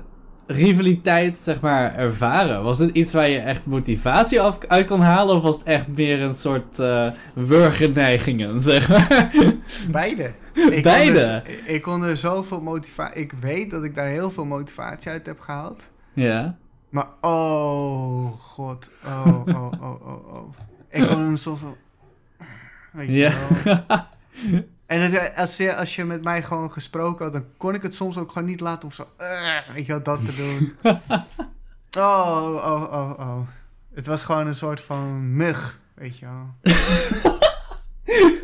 rivaliteit, 0.47 1.36
zeg 1.36 1.60
maar, 1.60 1.94
ervaren? 1.94 2.62
Was 2.62 2.78
het 2.78 2.90
iets 2.90 3.12
waar 3.12 3.28
je 3.28 3.39
echt 3.39 3.66
motivatie 3.66 4.40
af, 4.40 4.59
uit 4.68 4.86
kon 4.86 5.01
halen? 5.01 5.36
Of 5.36 5.43
was 5.43 5.59
het 5.59 5.66
echt 5.66 5.89
meer 5.89 6.20
een 6.20 6.35
soort 6.35 6.78
uh, 6.78 7.10
wurgenneigingen, 7.35 8.62
zeg 8.62 8.89
maar? 8.89 9.32
Beide. 9.90 10.32
Ik 10.70 10.82
Beide? 10.82 11.12
Kon 11.12 11.52
er, 11.55 11.68
ik 11.74 11.82
kon 11.82 12.02
er 12.02 12.16
zoveel 12.16 12.60
motivatie... 12.60 13.20
Ik 13.20 13.32
weet 13.40 13.70
dat 13.70 13.85
ik 13.85 13.94
daar 13.94 14.09
heel 14.09 14.31
veel 14.31 14.44
motivatie 14.44 15.10
uit 15.10 15.27
heb 15.27 15.40
gehaald. 15.40 15.89
Ja. 16.12 16.56
Maar 16.89 17.09
oh, 17.20 18.32
god. 18.39 18.90
Oh, 19.06 19.43
oh, 19.47 19.73
oh, 19.81 20.06
oh, 20.06 20.35
oh. 20.35 20.52
Ik 20.90 21.06
kon 21.06 21.20
hem 21.20 21.36
soms 21.36 21.62
al... 21.62 21.77
Weet 22.93 23.09
je 23.09 23.12
Ja. 23.14 23.32
wel. 23.64 23.85
En 24.86 25.00
het, 25.00 25.32
als, 25.36 25.56
je, 25.56 25.76
als 25.76 25.96
je 25.96 26.04
met 26.04 26.24
mij 26.24 26.42
gewoon 26.42 26.72
gesproken 26.72 27.24
had, 27.24 27.32
dan 27.32 27.44
kon 27.56 27.74
ik 27.74 27.82
het 27.82 27.94
soms 27.94 28.16
ook 28.18 28.32
gewoon 28.32 28.48
niet 28.48 28.60
laten 28.60 28.88
om 28.88 28.94
zo... 28.94 29.06
"Ugh," 29.20 29.74
weet 29.74 29.86
je 29.86 29.92
wel, 29.92 30.02
dat 30.02 30.20
te 30.26 30.34
doen. 30.34 30.74
Oh, 31.98 32.52
oh, 32.64 32.92
oh, 32.92 33.18
oh. 33.18 33.38
Het 33.94 34.06
was 34.06 34.22
gewoon 34.22 34.46
een 34.46 34.54
soort 34.54 34.80
van 34.80 35.36
mug, 35.36 35.80
weet 35.94 36.18
je 36.18 36.26
wel. 36.26 36.54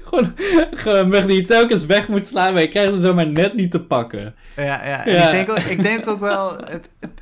Gewoon, 0.04 0.34
gewoon 0.74 0.98
een 0.98 1.08
mug 1.08 1.26
die 1.26 1.36
je 1.40 1.46
telkens 1.46 1.86
weg 1.86 2.08
moet 2.08 2.26
slaan, 2.26 2.52
maar 2.52 2.62
je 2.62 2.68
krijgt 2.68 2.92
het 2.92 3.02
zomaar 3.02 3.26
net 3.26 3.54
niet 3.54 3.70
te 3.70 3.80
pakken. 3.82 4.34
Ja, 4.56 4.64
ja. 4.86 5.04
Ja. 5.08 5.30
Ik, 5.30 5.30
denk 5.32 5.50
ook, 5.50 5.58
ik 5.58 5.82
denk 5.82 6.08
ook 6.08 6.20
wel... 6.20 6.56
Het, 6.56 6.88
het, 7.00 7.20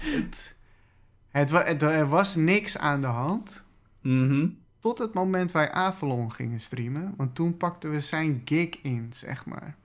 het, 1.30 1.50
het- 1.50 1.82
er 1.82 2.08
was 2.08 2.34
niks 2.34 2.78
aan 2.78 3.00
de 3.00 3.06
hand... 3.06 3.62
Mhm. 4.02 4.46
Tot 4.80 4.98
het 4.98 5.14
moment 5.14 5.52
wij 5.52 5.70
Avalon 5.72 6.32
gingen 6.32 6.60
streamen. 6.60 7.14
Want 7.16 7.34
toen 7.34 7.56
pakten 7.56 7.90
we 7.90 8.00
zijn 8.00 8.42
gig 8.44 8.68
in, 8.82 9.10
zeg 9.14 9.46
maar. 9.46 9.76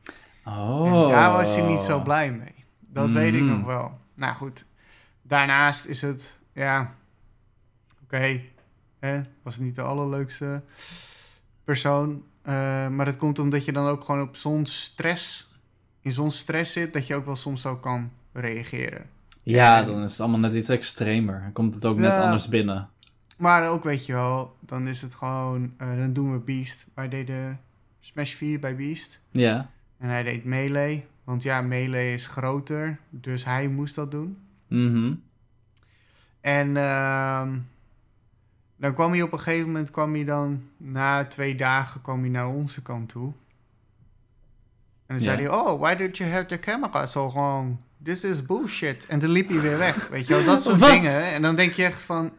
Oh. 0.45 0.85
En 1.03 1.09
daar 1.09 1.31
was 1.31 1.55
hij 1.55 1.65
niet 1.67 1.80
zo 1.81 2.01
blij 2.01 2.31
mee. 2.31 2.53
Dat 2.80 3.11
weet 3.11 3.34
ik 3.34 3.41
Mm. 3.41 3.47
nog 3.47 3.65
wel. 3.65 3.99
Nou 4.13 4.35
goed, 4.35 4.65
daarnaast 5.22 5.85
is 5.85 6.01
het, 6.01 6.38
ja, 6.53 6.93
oké, 8.03 8.41
hè, 8.99 9.22
was 9.41 9.57
niet 9.57 9.76
de 9.76 9.81
allerleukste 9.81 10.63
persoon. 11.63 12.23
eh, 12.41 12.88
maar 12.88 13.05
dat 13.05 13.17
komt 13.17 13.39
omdat 13.39 13.65
je 13.65 13.72
dan 13.72 13.88
ook 13.88 14.03
gewoon 14.03 14.22
op 14.22 14.35
zo'n 14.35 14.65
stress, 14.65 15.47
in 16.01 16.11
zo'n 16.11 16.31
stress 16.31 16.73
zit, 16.73 16.93
dat 16.93 17.07
je 17.07 17.15
ook 17.15 17.26
wel 17.26 17.35
soms 17.35 17.61
zo 17.61 17.76
kan 17.76 18.11
reageren. 18.34 19.09
Ja, 19.43 19.80
En- 19.80 19.85
dan 19.85 20.03
is 20.03 20.11
het 20.11 20.19
allemaal 20.19 20.39
net 20.39 20.53
iets 20.53 20.69
extremer. 20.69 21.39
Dan 21.41 21.51
komt 21.51 21.76
het 21.76 21.85
ook 21.85 21.97
net 21.97 22.17
anders 22.19 22.47
binnen. 22.47 22.89
Maar 23.35 23.69
ook, 23.69 23.83
weet 23.83 24.05
je 24.05 24.13
wel, 24.13 24.55
dan 24.59 24.87
is 24.87 25.01
het 25.01 25.13
gewoon, 25.13 25.73
eh, 25.77 25.97
dan 25.97 26.13
doen 26.13 26.31
we 26.31 26.37
Beast. 26.37 26.85
Wij 26.93 27.09
deden 27.09 27.59
Smash 27.99 28.33
4 28.33 28.59
bij 28.59 28.75
Beast. 28.75 29.19
Ja. 29.31 29.69
En 29.97 30.09
hij 30.09 30.23
deed 30.23 30.45
Melee. 30.45 31.05
Want 31.23 31.43
ja, 31.43 31.61
Melee 31.61 32.13
is 32.13 32.27
groter. 32.27 32.97
Dus 33.09 33.45
hij 33.45 33.67
moest 33.67 33.95
dat 33.95 34.11
doen. 34.11 34.37
Mhm. 34.67 35.13
En 36.41 36.77
ehm, 36.77 37.57
dan 38.75 38.93
kwam 38.93 39.11
hij 39.11 39.21
op 39.21 39.31
een 39.31 39.39
gegeven 39.39 39.65
moment, 39.65 39.91
kwam 39.91 40.13
hij 40.13 40.23
dan 40.23 40.63
na 40.77 41.25
twee 41.25 41.55
dagen, 41.55 42.01
kwam 42.01 42.19
hij 42.19 42.29
naar 42.29 42.47
onze 42.47 42.81
kant 42.81 43.09
toe. 43.09 43.33
En 45.05 45.15
dan 45.15 45.19
zei 45.19 45.37
hij, 45.37 45.49
oh, 45.49 45.79
why 45.79 45.95
did 45.95 46.17
you 46.17 46.31
have 46.31 46.45
the 46.45 46.59
camera 46.59 47.05
so 47.05 47.31
wrong? 47.31 47.77
This 48.03 48.23
is 48.23 48.45
bullshit. 48.45 49.05
En 49.05 49.19
toen 49.19 49.29
liep 49.29 49.49
hij 49.49 49.61
weer 49.61 49.77
weg, 49.77 50.07
weet 50.07 50.27
je 50.27 50.33
wel, 50.33 50.45
dat 50.45 50.61
soort 50.61 50.79
dingen. 50.79 51.21
En 51.21 51.41
dan 51.41 51.55
denk 51.55 51.73
je 51.73 51.83
echt 51.83 52.01
van, 52.01 52.31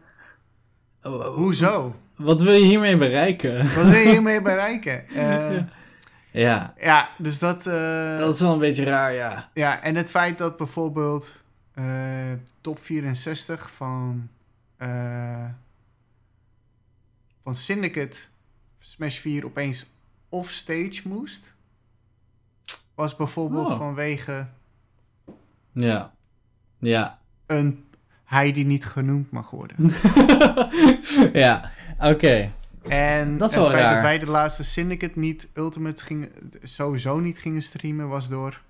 hoezo? 1.35 1.95
Wat 2.15 2.41
wil 2.41 2.53
je 2.53 2.65
hiermee 2.65 2.97
bereiken? 2.97 3.57
Wat 3.57 3.85
wil 3.85 3.93
je 3.99 4.09
hiermee 4.09 4.41
bereiken? 4.41 5.05
Eh, 5.15 5.63
Ja. 6.43 6.73
Ja, 6.79 7.09
dus 7.17 7.39
dat... 7.39 7.67
eh, 7.67 8.17
dat 8.17 8.33
is 8.35 8.41
wel 8.41 8.53
een 8.53 8.59
beetje 8.59 8.83
raar, 8.83 9.13
ja. 9.13 9.49
Ja, 9.53 9.81
en 9.81 9.95
het 9.95 10.09
feit 10.09 10.37
dat 10.37 10.57
bijvoorbeeld 10.57 11.35
eh, 11.73 12.31
top 12.61 12.79
64 12.83 13.71
van, 13.71 14.29
van 17.43 17.55
Syndicate 17.55 18.17
Smash 18.79 19.17
4 19.17 19.45
opeens 19.45 19.85
offstage 20.29 21.01
moest, 21.03 21.53
was 22.95 23.15
bijvoorbeeld 23.15 23.69
Oh. 23.69 23.77
vanwege 23.77 24.47
Ja. 25.71 26.13
Ja. 26.79 27.19
een 27.45 27.85
hij 28.27 28.51
die 28.51 28.65
niet 28.65 28.85
genoemd 28.85 29.31
mag 29.31 29.49
worden. 29.49 29.75
ja, 31.43 31.71
oké. 31.99 32.51
En 32.87 33.37
Dat 33.37 33.49
is 33.49 33.55
het 33.55 33.63
wel 33.63 33.71
feit 33.73 33.83
raar. 33.83 33.93
dat 33.93 34.01
wij 34.01 34.19
de 34.19 34.25
laatste 34.25 34.63
Syndicate 34.63 35.19
niet 35.19 35.47
Ultimate 35.53 36.03
gingen, 36.03 36.29
sowieso 36.63 37.19
niet 37.19 37.37
gingen 37.37 37.61
streamen, 37.61 38.07
was 38.07 38.29
door 38.29 38.61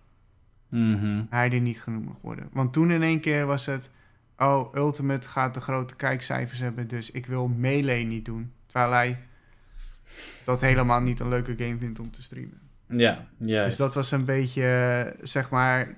Mhm. 0.69 1.23
hij 1.29 1.49
die 1.49 1.61
niet 1.61 1.81
genoemd 1.81 2.05
mag 2.05 2.15
worden. 2.21 2.49
Want 2.51 2.73
toen 2.73 2.91
in 2.91 3.03
één 3.03 3.19
keer 3.19 3.45
was 3.45 3.65
het... 3.65 3.89
Oh, 4.37 4.73
Ultimate 4.75 5.27
gaat 5.27 5.53
de 5.53 5.61
grote 5.61 5.95
kijkcijfers 5.95 6.59
hebben, 6.59 6.87
dus 6.87 7.11
ik 7.11 7.25
wil 7.25 7.47
Melee 7.47 8.05
niet 8.05 8.25
doen. 8.25 8.51
Terwijl 8.65 8.91
hij 8.91 9.19
dat 10.43 10.61
helemaal 10.61 11.01
niet 11.01 11.19
een 11.19 11.29
leuke 11.29 11.55
game 11.57 11.77
vindt 11.77 11.99
om 11.99 12.11
te 12.11 12.21
streamen. 12.21 12.59
Ja, 12.87 13.27
juist. 13.37 13.67
Dus 13.69 13.77
dat 13.77 13.93
was 13.93 14.11
een 14.11 14.25
beetje, 14.25 14.63
eh, 14.63 15.19
zeg 15.25 15.49
maar... 15.49 15.95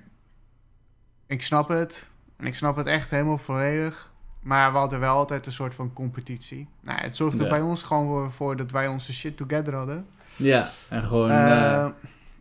Ik 1.26 1.42
snap 1.42 1.68
het. 1.68 2.06
En 2.40 2.46
ik 2.46 2.54
snap 2.54 2.76
het 2.76 2.86
echt 2.86 3.10
helemaal 3.10 3.38
volledig. 3.38 4.12
Maar 4.42 4.72
we 4.72 4.78
hadden 4.78 5.00
wel 5.00 5.16
altijd 5.16 5.46
een 5.46 5.52
soort 5.52 5.74
van 5.74 5.92
competitie. 5.92 6.68
Nou, 6.80 7.00
het 7.00 7.16
zorgde 7.16 7.42
Ja. 7.42 7.48
bij 7.48 7.60
ons 7.60 7.82
gewoon 7.82 8.32
voor 8.32 8.56
dat 8.56 8.70
wij 8.70 8.86
onze 8.88 9.12
shit 9.12 9.36
together 9.36 9.74
hadden. 9.74 10.06
Ja, 10.36 10.68
en 10.88 11.02
gewoon, 11.02 11.30
Eh, 11.30 11.82
eh, 11.84 11.90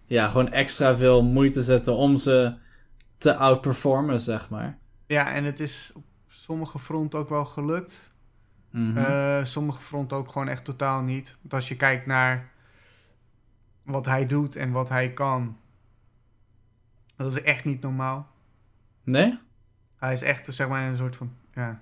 ja, 0.05 0.27
gewoon 0.27 0.51
extra 0.51 0.95
veel 0.95 1.23
moeite 1.23 1.63
zetten 1.63 1.95
om 1.95 2.17
ze 2.17 2.53
te 3.17 3.35
outperformen, 3.35 4.21
zeg 4.21 4.49
maar. 4.49 4.77
ja, 5.05 5.31
en 5.31 5.43
het 5.43 5.59
is 5.59 5.91
op 5.95 6.03
sommige 6.27 6.80
fronten 6.80 7.19
ook 7.19 7.30
wel 7.30 7.45
gelukt. 7.45 8.11
Mhm. 8.71 8.97
Eh, 8.97 9.43
sommige 9.43 9.81
fronten 9.81 10.17
ook 10.17 10.31
gewoon 10.31 10.47
echt 10.47 10.65
totaal 10.65 11.01
niet. 11.03 11.38
Want 11.41 11.53
als 11.53 11.67
je 11.67 11.76
kijkt 11.76 12.05
naar 12.05 12.49
wat 13.84 14.05
hij 14.05 14.26
doet 14.26 14.55
en 14.55 14.71
wat 14.71 14.89
hij 14.89 15.13
kan, 15.13 15.57
dat 17.15 17.35
is 17.35 17.41
echt 17.41 17.65
niet 17.65 17.81
normaal. 17.81 18.27
nee? 19.03 19.39
Hij 19.99 20.13
is 20.13 20.21
echt 20.21 20.53
zeg 20.53 20.67
maar 20.67 20.88
een 20.88 20.97
soort 20.97 21.15
van 21.15 21.31
ja, 21.53 21.81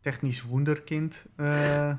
technisch 0.00 0.42
wonderkind. 0.42 1.24
Eh, 1.36 1.90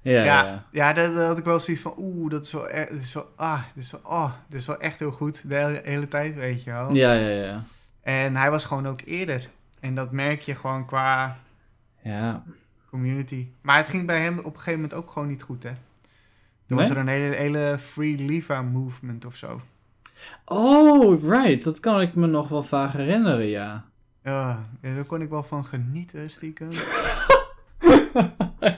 Ja, 0.00 0.24
Ja. 0.24 0.64
ja. 0.70 0.92
dat, 0.92 1.14
dat 1.14 1.26
had 1.26 1.38
ik 1.38 1.44
wel 1.44 1.58
zoiets 1.60 1.82
van, 1.82 1.94
oeh, 1.98 2.30
dat 2.30 2.44
is 2.44 2.52
wel, 2.52 2.68
e- 2.70 2.86
dit 2.90 3.02
is 3.02 3.14
wel, 3.14 3.32
ah, 3.36 3.62
dit 3.74 3.84
is 3.84 3.90
wel, 3.90 4.00
oh, 4.04 4.32
dit 4.48 4.60
is 4.60 4.66
wel 4.66 4.80
echt 4.80 4.98
heel 4.98 5.10
goed 5.12 5.42
de 5.48 5.54
hele, 5.54 5.80
hele 5.84 6.08
tijd, 6.08 6.34
weet 6.34 6.64
je 6.64 6.70
wel. 6.70 6.94
Ja, 6.94 7.12
ja, 7.12 7.28
ja. 7.44 7.62
En 8.00 8.36
hij 8.36 8.50
was 8.50 8.64
gewoon 8.64 8.86
ook 8.86 9.00
eerder. 9.04 9.48
En 9.80 9.94
dat 9.94 10.12
merk 10.12 10.40
je 10.40 10.54
gewoon 10.54 10.86
qua 10.86 11.38
Ja. 12.02 12.42
community. 12.90 13.48
Maar 13.60 13.76
het 13.76 13.88
ging 13.88 14.06
bij 14.06 14.20
hem 14.20 14.38
op 14.38 14.44
een 14.44 14.52
gegeven 14.58 14.72
moment 14.80 14.94
ook 14.94 15.10
gewoon 15.10 15.28
niet 15.28 15.42
goed, 15.42 15.62
hè. 15.62 15.72
Toen 16.66 16.76
was 16.78 16.90
er 16.90 16.96
een 16.96 17.08
hele, 17.08 17.34
hele 17.34 17.76
Free 17.78 18.16
Liva 18.16 18.62
movement 18.62 19.24
of 19.24 19.36
zo. 19.36 19.60
Oh, 20.44 21.22
right. 21.30 21.64
Dat 21.64 21.80
kan 21.80 22.00
ik 22.00 22.14
me 22.14 22.26
nog 22.26 22.48
wel 22.48 22.62
vaag 22.62 22.92
herinneren, 22.92 23.46
ja. 23.46 23.84
Ja, 24.24 24.68
ja, 24.82 24.94
daar 24.94 25.04
kon 25.04 25.22
ik 25.22 25.28
wel 25.28 25.42
van 25.42 25.64
genieten, 25.64 26.30
stiekem. 26.30 26.68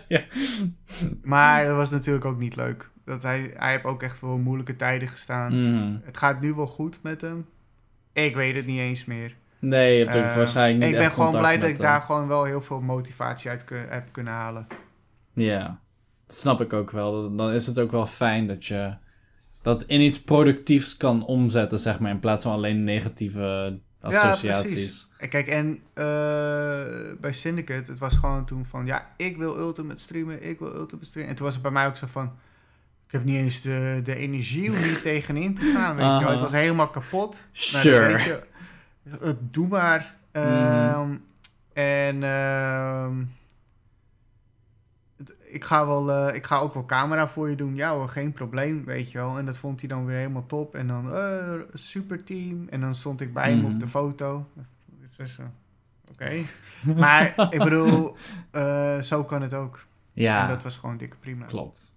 ja. 0.09 0.21
Maar 1.23 1.67
dat 1.67 1.77
was 1.77 1.91
natuurlijk 1.91 2.25
ook 2.25 2.39
niet 2.39 2.57
leuk. 2.57 2.91
Dat 3.05 3.23
hij, 3.23 3.53
hij 3.57 3.71
heeft 3.71 3.85
ook 3.85 4.03
echt 4.03 4.19
voor 4.19 4.39
moeilijke 4.41 4.77
tijden 4.77 5.09
gestaan. 5.09 5.71
Mhm. 5.73 5.97
Het 6.05 6.17
gaat 6.17 6.41
nu 6.41 6.55
wel 6.55 6.67
goed 6.67 6.99
met 7.03 7.21
hem. 7.21 7.47
Ik 8.13 8.35
weet 8.35 8.57
het 8.57 8.67
niet 8.67 8.79
eens 8.79 9.05
meer. 9.05 9.35
Nee, 9.59 9.99
je 9.99 10.05
hebt 10.05 10.15
Eh, 10.31 10.37
waarschijnlijk 10.37 10.85
niet 10.85 10.93
ik 10.93 10.99
ben 10.99 11.11
gewoon 11.13 11.31
blij 11.39 11.59
dat 11.59 11.69
ik 11.69 11.77
hem. 11.77 11.85
daar 11.87 12.03
gewoon 12.03 12.27
wel 12.27 12.45
heel 12.45 12.61
veel 12.61 12.81
motivatie 12.81 13.51
uit 13.51 13.65
kun- 13.65 13.87
heb 13.89 14.09
kunnen 14.13 14.33
halen. 14.33 14.67
Ja, 15.33 15.81
dat 16.27 16.37
snap 16.37 16.61
ik 16.61 16.73
ook 16.73 16.91
wel. 16.91 17.37
Dan 17.37 17.51
is 17.51 17.67
het 17.67 17.79
ook 17.79 17.91
wel 17.91 18.07
fijn 18.07 18.47
dat 18.47 18.65
je 18.67 18.95
dat 19.63 19.83
in 19.83 20.01
iets 20.01 20.23
productiefs 20.23 20.97
kan 20.97 21.25
omzetten, 21.25 21.79
zeg 21.79 21.99
maar, 21.99 22.11
in 22.11 22.19
plaats 22.19 22.43
van 22.43 22.53
alleen 22.53 22.85
negatieve 22.85 23.79
associaties. 24.15 24.73
precies. 24.73 25.09
Kijk, 25.29 25.47
en 25.49 25.79
eh, 25.95 26.05
bij 27.21 27.33
Syndicate, 27.33 27.91
het 27.91 27.99
was 27.99 28.15
gewoon 28.17 28.45
toen 28.45 28.67
van, 28.67 28.87
ja, 28.87 29.07
ik 29.17 29.37
wil 29.37 29.59
Ultimate 29.59 30.01
streamen, 30.01 30.43
ik 30.43 30.59
wil 30.59 30.75
Ultimate 30.75 31.07
streamen. 31.07 31.31
En 31.31 31.37
toen 31.37 31.45
was 31.45 31.55
het 31.55 31.63
bij 31.63 31.73
mij 31.73 31.87
ook 31.87 31.97
zo 31.97 32.07
van, 32.11 32.25
ik 33.07 33.13
heb 33.13 33.25
niet 33.25 33.37
eens 33.37 33.61
de, 33.61 34.01
de 34.05 34.15
energie 34.17 34.71
om 34.71 34.77
hier 34.77 35.03
tegenin 35.11 35.55
te 35.55 35.71
gaan, 35.75 35.97
weet 35.97 36.19
je 36.19 36.25
wel. 36.25 36.33
Ik 36.35 36.41
was 36.41 36.53
helemaal 36.53 36.89
kapot. 36.89 37.43
Nou, 37.73 37.85
Sure. 37.85 38.19
je, 38.19 39.37
doe 39.51 39.69
maar. 39.69 40.15
Ehm, 40.33 41.11
En 41.73 42.23
ehm, 42.23 43.13
ik, 45.49 45.65
ga 45.65 45.87
wel, 45.87 46.13
eh, 46.13 46.35
ik 46.35 46.47
ga 46.47 46.59
ook 46.59 46.75
wel 46.75 46.85
camera 46.85 47.29
voor 47.29 47.51
je 47.51 47.57
doen. 47.57 47.75
Ja 47.75 47.95
hoor, 47.95 48.09
geen 48.09 48.33
probleem, 48.33 48.85
weet 48.85 49.11
je 49.13 49.19
wel. 49.19 49.39
En 49.39 49.47
dat 49.47 49.59
vond 49.59 49.81
hij 49.81 49.89
dan 49.89 50.05
weer 50.07 50.17
helemaal 50.17 50.47
top. 50.47 50.75
En 50.75 50.87
dan, 50.87 51.15
eh, 51.15 51.53
super 51.73 52.25
team. 52.25 52.67
En 52.69 52.81
dan 52.81 52.95
stond 52.95 53.21
ik 53.21 53.33
bij 53.33 53.49
hem 53.51 53.59
Mhm. 53.63 53.73
op 53.73 53.81
de 53.81 53.89
foto. 53.89 54.47
Zo, 55.09 55.43
Oké. 56.13 56.33
Maar 56.97 57.35
ik 57.51 57.59
bedoel, 57.63 58.17
eh, 58.51 59.01
zo 59.01 59.25
kan 59.25 59.43
het 59.43 59.55
ook. 59.55 59.85
Ja, 60.13 60.43
En 60.43 60.49
dat 60.49 60.63
was 60.63 60.77
gewoon 60.77 60.97
dikke 60.97 61.17
prima. 61.17 61.45
klopt. 61.47 61.95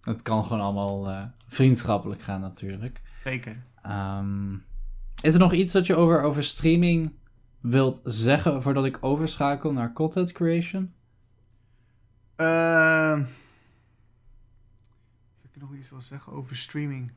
Het 0.00 0.22
kan 0.22 0.42
gewoon 0.44 0.60
allemaal 0.62 1.08
eh, 1.08 1.22
vriendschappelijk 1.48 2.22
gaan 2.22 2.40
natuurlijk. 2.40 3.00
Zeker. 3.24 3.56
Ehm, 3.82 4.52
is 5.22 5.34
er 5.34 5.40
nog 5.40 5.52
iets 5.52 5.72
dat 5.72 5.86
je 5.86 5.94
over, 5.96 6.22
over 6.22 6.44
streaming 6.44 7.12
wilt 7.60 8.00
zeggen 8.04 8.62
voordat 8.62 8.84
ik 8.84 8.98
overschakel 9.00 9.72
naar 9.72 9.92
content 9.92 10.32
creation? 10.32 10.92
Ehm 12.38 13.20
of 15.44 15.54
ik 15.54 15.60
nog 15.60 15.74
iets 15.74 15.90
wil 15.90 16.00
zeggen 16.00 16.32
over 16.32 16.56
streaming? 16.56 17.10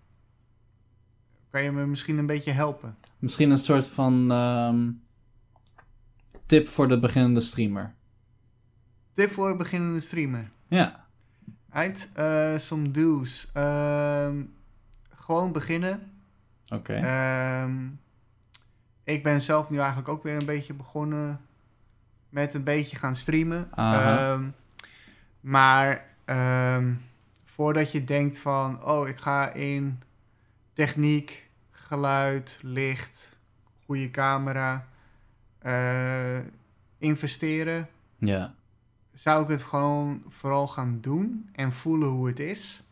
Kan 1.50 1.64
je 1.64 1.72
me 1.72 1.86
misschien 1.86 2.18
een 2.18 2.26
beetje 2.26 2.52
helpen? 2.52 2.98
Misschien 3.20 3.52
een 3.52 3.58
soort 3.58 3.88
van 3.88 4.32
ehm, 4.32 4.90
tip 6.46 6.68
voor 6.68 6.88
de 6.88 7.00
beginnende 7.00 7.40
streamer. 7.42 7.94
Tip 9.14 9.32
voor 9.32 9.50
een 9.50 9.58
beginnende 9.58 10.00
streamer. 10.00 10.52
Ja, 10.68 11.06
Uit, 11.70 12.10
eh 12.14 12.58
some 12.58 12.92
do's. 12.92 13.50
Ehm, 13.54 14.44
gewoon 15.10 15.52
beginnen. 15.52 16.12
oké. 16.70 16.94
Ik 19.04 19.24
ben 19.24 19.42
zelf 19.42 19.70
nu 19.70 19.78
eigenlijk 19.78 20.08
ook 20.10 20.24
weer 20.24 20.36
een 20.36 20.46
beetje 20.46 20.74
begonnen 20.74 21.42
met 22.30 22.54
een 22.54 22.64
beetje 22.64 22.98
gaan 22.98 23.16
streamen. 23.16 23.72
Ehm, 23.76 24.44
maar 25.42 26.06
ehm, 26.26 26.94
voordat 27.46 27.92
je 27.92 28.04
denkt 28.04 28.40
van, 28.40 28.86
oh, 28.86 29.08
ik 29.08 29.18
ga 29.18 29.54
in 29.54 30.00
techniek, 30.74 31.50
geluid, 31.72 32.60
licht, 32.62 33.38
goede 33.86 34.12
camera 34.12 34.88
eh, 35.60 36.40
investeren, 36.98 37.90
Ja, 38.18 38.54
zou 39.14 39.44
ik 39.44 39.50
het 39.50 39.62
gewoon 39.62 40.24
vooral 40.28 40.68
gaan 40.68 40.98
doen 41.02 41.50
en 41.52 41.74
voelen 41.74 42.10
hoe 42.10 42.28
het 42.28 42.40
is. 42.40 42.84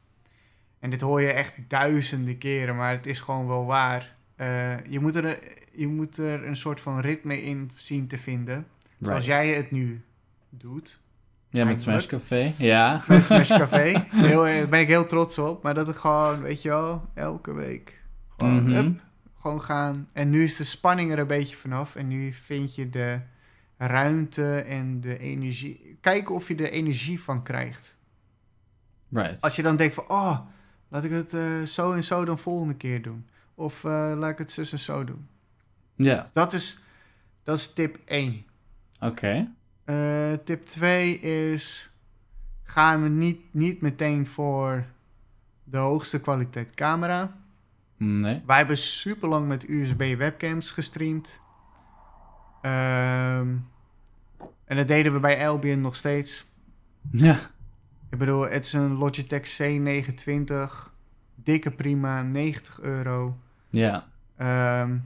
En 0.79 0.89
dit 0.89 1.01
hoor 1.01 1.21
je 1.21 1.31
echt 1.31 1.53
duizenden 1.67 2.37
keren, 2.37 2.75
maar 2.75 2.91
het 2.91 3.05
is 3.05 3.19
gewoon 3.19 3.47
wel 3.47 3.65
waar. 3.65 4.15
Eh, 4.35 4.85
je, 4.85 4.99
moet 4.99 5.15
er, 5.15 5.39
je 5.71 5.87
moet 5.87 6.17
er 6.17 6.47
een 6.47 6.57
soort 6.57 6.81
van 6.81 6.99
ritme 6.99 7.41
in 7.41 7.71
zien 7.75 8.07
te 8.07 8.17
vinden. 8.17 8.67
Zoals 8.99 9.25
jij 9.25 9.53
het 9.53 9.71
nu 9.71 10.01
doet. 10.49 10.99
Ja, 11.49 11.65
met 11.65 11.81
Smash. 11.81 12.05
Café. 12.05 12.53
Ja. 12.57 13.03
Met 13.07 13.23
Smash 13.23 13.49
Café. 13.49 14.05
Heel, 14.09 14.41
daar 14.43 14.67
ben 14.69 14.79
ik 14.79 14.87
heel 14.87 15.05
trots 15.05 15.37
op. 15.37 15.63
Maar 15.63 15.73
dat 15.73 15.87
het 15.87 15.95
gewoon, 15.97 16.41
weet 16.41 16.61
je 16.61 16.69
wel, 16.69 17.05
elke 17.13 17.53
week 17.53 18.01
gewoon, 18.37 18.63
Mhm. 18.69 18.91
gewoon 19.41 19.61
gaan. 19.61 20.09
En 20.13 20.29
nu 20.29 20.43
is 20.43 20.55
de 20.55 20.63
spanning 20.63 21.11
er 21.11 21.19
een 21.19 21.27
beetje 21.27 21.55
vanaf. 21.55 21.95
En 21.95 22.07
nu 22.07 22.33
vind 22.33 22.75
je 22.75 22.89
de 22.89 23.19
ruimte 23.77 24.59
en 24.59 25.01
de 25.01 25.17
energie. 25.19 25.97
Kijken 26.01 26.35
of 26.35 26.47
je 26.47 26.55
er 26.55 26.71
energie 26.71 27.21
van 27.21 27.43
krijgt. 27.43 27.95
Right. 29.09 29.41
Als 29.41 29.55
je 29.55 29.61
dan 29.61 29.75
denkt 29.75 29.93
van, 29.93 30.03
oh, 30.07 30.39
laat 30.89 31.03
ik 31.03 31.11
het 31.11 31.33
eh, 31.33 31.61
zo 31.61 31.91
en 31.93 32.03
zo 32.03 32.25
dan 32.25 32.39
volgende 32.39 32.75
keer 32.75 33.01
doen. 33.01 33.27
Of 33.55 33.83
eh, 33.83 34.13
laat 34.17 34.29
ik 34.31 34.37
het 34.37 34.51
zus 34.51 34.71
en 34.71 34.79
zo 34.79 35.03
doen. 35.03 35.27
Ja, 35.95 36.29
Dat 36.33 36.53
is, 36.53 36.77
dat 37.43 37.57
is 37.57 37.73
tip 37.73 37.97
1. 38.05 38.45
oké. 38.99 39.47
Eh, 39.89 40.33
tip 40.43 40.65
2 40.65 41.19
is: 41.19 41.89
ga 42.63 42.95
niet, 42.97 43.41
niet 43.51 43.81
meteen 43.81 44.27
voor 44.27 44.85
de 45.63 45.77
hoogste 45.77 46.19
kwaliteit 46.21 46.73
camera. 46.73 47.37
Nee. 47.97 48.41
Wij 48.45 48.57
hebben 48.57 48.77
super 48.77 49.29
lang 49.29 49.47
met 49.47 49.69
USB 49.69 50.15
webcams 50.17 50.71
gestreamd. 50.71 51.41
Ehm, 52.61 53.55
en 54.65 54.75
dat 54.75 54.87
deden 54.87 55.13
we 55.13 55.19
bij 55.19 55.47
Albion 55.47 55.81
nog 55.81 55.95
steeds. 55.95 56.45
Ja, 57.11 57.39
Ik 58.09 58.17
bedoel, 58.17 58.49
het 58.49 58.65
is 58.65 58.73
een 58.73 58.93
Logitech 58.93 59.57
C29. 59.57 60.93
Dikke 61.35 61.71
prima, 61.71 62.21
90 62.21 62.81
euro. 62.81 63.37
ja. 63.69 64.07
Ehm, 64.37 64.97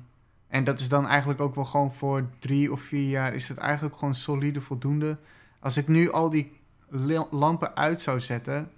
en 0.54 0.64
dat 0.64 0.80
is 0.80 0.90
dan 0.90 1.08
eigenlijk 1.08 1.42
ook 1.42 1.56
wel 1.56 1.66
gewoon 1.66 1.94
voor 1.94 2.30
drie 2.40 2.72
of 2.72 2.82
vier 2.82 3.10
jaar 3.10 3.34
is 3.34 3.48
het 3.48 3.58
eigenlijk 3.58 3.96
gewoon 3.98 4.16
solide 4.16 4.62
voldoende. 4.62 5.18
Als 5.60 5.78
ik 5.78 5.88
nu 5.88 6.12
al 6.12 6.30
die 6.30 6.52
lampen 7.30 7.76
uit 7.76 8.02
zou 8.02 8.20
zetten, 8.20 8.72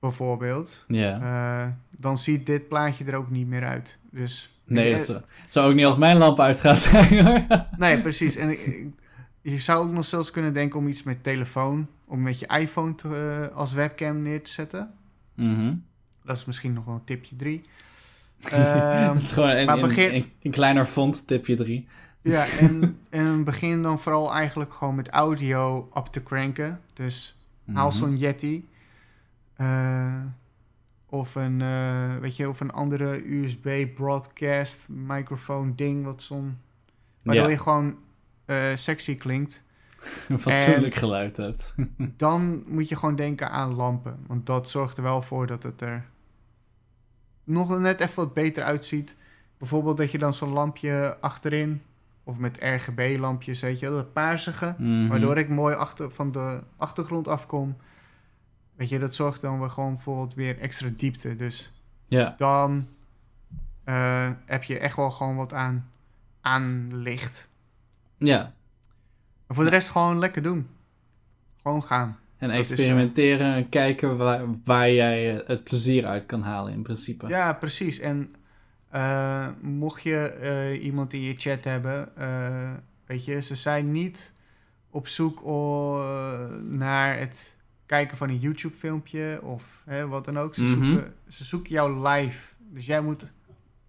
bijvoorbeeld, 0.00 0.84
eh, 1.20 1.66
dan 1.90 2.18
ziet 2.18 2.46
dit 2.46 2.68
plaatje 2.68 3.04
er 3.04 3.14
ook 3.14 3.30
niet 3.30 3.46
meer 3.46 3.64
uit. 3.64 3.98
Dus 4.10 4.56
Nee, 4.64 4.90
eh, 4.90 4.96
dat 4.96 5.06
zou- 5.06 5.18
het 5.42 5.52
zou 5.52 5.68
ook 5.70 5.74
niet 5.74 5.84
als 5.84 5.98
mijn 5.98 6.16
lamp 6.16 6.40
uitgaan 6.40 6.76
zijn 6.76 7.24
hoor. 7.26 7.64
nee, 7.76 8.00
precies. 8.00 8.36
En 8.36 8.50
ik- 8.50 8.86
je 9.40 9.58
zou 9.58 9.86
ook 9.86 9.92
nog 9.92 10.04
zelfs 10.04 10.30
kunnen 10.30 10.52
denken 10.52 10.78
om 10.78 10.88
iets 10.88 11.02
met 11.02 11.22
telefoon, 11.22 11.86
om 12.04 12.22
met 12.22 12.38
je 12.38 12.46
iPhone 12.46 12.94
te, 12.94 13.08
eh, 13.50 13.56
als 13.56 13.72
webcam 13.72 14.22
neer 14.22 14.42
te 14.42 14.50
zetten. 14.50 14.90
Mhm. 15.34 15.74
Dat 16.24 16.36
is 16.36 16.44
misschien 16.44 16.72
nog 16.72 16.84
wel 16.84 16.94
een 16.94 17.04
tipje 17.04 17.36
drie. 17.36 17.64
Ehm, 18.50 19.18
gewoon 19.34 19.50
een, 19.50 19.66
maar 19.66 19.80
begin- 19.80 20.14
een- 20.14 20.32
een 20.42 20.50
kleiner 20.50 20.84
font, 20.84 21.26
tipje 21.26 21.54
3. 21.56 21.88
Ja, 22.22 22.46
en, 22.60 22.98
en 23.10 23.44
begin 23.44 23.82
dan 23.82 23.98
vooral 24.00 24.32
eigenlijk 24.34 24.72
gewoon 24.74 24.94
met 24.94 25.08
audio 25.08 25.88
op 25.92 26.08
te 26.08 26.22
cranken. 26.22 26.80
Dus 26.92 27.36
Mhm. 27.64 27.76
haal 27.76 27.92
zo'n 27.92 28.16
Yeti. 28.18 28.68
eh, 29.56 30.14
of, 31.06 31.34
een, 31.34 31.60
eh, 31.60 32.16
weet 32.20 32.36
je, 32.36 32.48
of 32.48 32.60
een 32.60 32.70
andere 32.70 33.34
USB 33.34 33.86
broadcast 33.94 34.84
microfoon 34.88 35.72
ding. 35.76 36.04
Wat 36.04 36.22
zo'n, 36.22 36.58
waardoor 37.22 37.44
Ja, 37.44 37.50
je 37.50 37.58
gewoon 37.58 37.96
eh, 38.44 38.56
sexy 38.74 39.16
klinkt. 39.16 39.62
een 40.28 40.38
fatsoenlijk 40.38 40.94
geluid 40.94 41.36
hebt. 41.36 41.74
Dan 42.16 42.64
moet 42.66 42.88
je 42.88 42.96
gewoon 42.96 43.16
denken 43.16 43.50
aan 43.50 43.74
lampen. 43.74 44.18
Want 44.26 44.46
dat 44.46 44.68
zorgt 44.70 44.96
er 44.96 45.02
wel 45.02 45.22
voor 45.22 45.46
dat 45.46 45.62
het 45.62 45.80
er 45.80 46.04
nog 47.44 47.78
net 47.78 48.00
even 48.00 48.14
wat 48.14 48.34
beter 48.34 48.62
uitziet. 48.62 49.16
Bijvoorbeeld 49.58 49.96
dat 49.96 50.10
je 50.10 50.18
dan 50.18 50.34
zo'n 50.34 50.52
lampje 50.52 51.16
achterin... 51.20 51.82
Of 52.24 52.38
met 52.38 52.58
RGB-lampjes, 52.60 53.60
weet 53.60 53.78
je, 53.80 53.88
dat 53.88 54.12
paarsige. 54.12 54.74
Mhm. 54.78 55.08
Waardoor 55.08 55.38
ik 55.38 55.48
mooi 55.48 55.74
achter, 55.74 56.10
van 56.10 56.32
de 56.32 56.62
achtergrond 56.76 57.28
afkom. 57.28 57.76
Weet 58.74 58.88
je, 58.88 58.98
dat 58.98 59.14
zorgt 59.14 59.40
dan 59.40 59.58
weer 59.60 59.70
gewoon 59.70 60.00
voor 60.00 60.16
wat 60.16 60.34
weer 60.34 60.58
extra 60.58 60.88
diepte. 60.96 61.36
Dus 61.36 61.72
dan 62.36 62.88
eh, 63.84 64.30
heb 64.46 64.64
je 64.64 64.78
echt 64.78 64.96
wel 64.96 65.10
gewoon 65.10 65.36
wat 65.36 65.52
aan, 65.52 65.90
aan 66.40 66.88
licht. 66.92 67.48
ja. 68.18 68.52
Maar 69.46 69.56
voor 69.56 69.64
de 69.64 69.70
rest 69.70 69.88
gewoon 69.90 70.18
lekker 70.18 70.42
doen. 70.42 70.68
Gewoon 71.62 71.82
gaan. 71.82 72.18
En 72.42 72.50
is, 72.50 72.70
experimenteren 72.70 73.54
en 73.54 73.68
kijken 73.68 74.16
waar, 74.16 74.42
waar 74.64 74.90
jij 74.90 75.36
eh, 75.40 75.46
het 75.48 75.64
plezier 75.64 76.06
uit 76.06 76.26
kan 76.26 76.42
halen 76.42 76.72
in 76.72 76.82
principe. 76.82 77.28
Ja, 77.28 77.52
precies. 77.52 77.98
En 78.00 78.34
eh, 78.88 79.48
mocht 79.60 80.02
je 80.02 80.16
eh, 80.26 80.84
iemand 80.84 81.12
in 81.12 81.20
je 81.20 81.34
chat 81.36 81.64
hebben, 81.64 82.16
eh, 82.16 82.70
weet 83.06 83.24
je, 83.24 83.42
ze 83.42 83.54
zijn 83.54 83.92
niet 83.92 84.32
op 84.90 85.08
zoek 85.08 85.42
eh, 85.46 86.46
naar 86.68 87.18
het 87.18 87.56
kijken 87.86 88.16
van 88.16 88.28
een 88.28 88.38
YouTube-filmpje 88.38 89.40
of 89.42 89.82
hè, 89.84 90.08
wat 90.08 90.24
dan 90.24 90.38
ook. 90.38 90.54
Ze, 90.54 90.62
Mhm. 90.62 90.70
zoeken, 90.72 91.14
ze 91.28 91.44
zoeken 91.44 91.72
jou 91.72 92.08
live. 92.08 92.52
Dus 92.70 92.86
jij 92.86 93.00
moet 93.00 93.32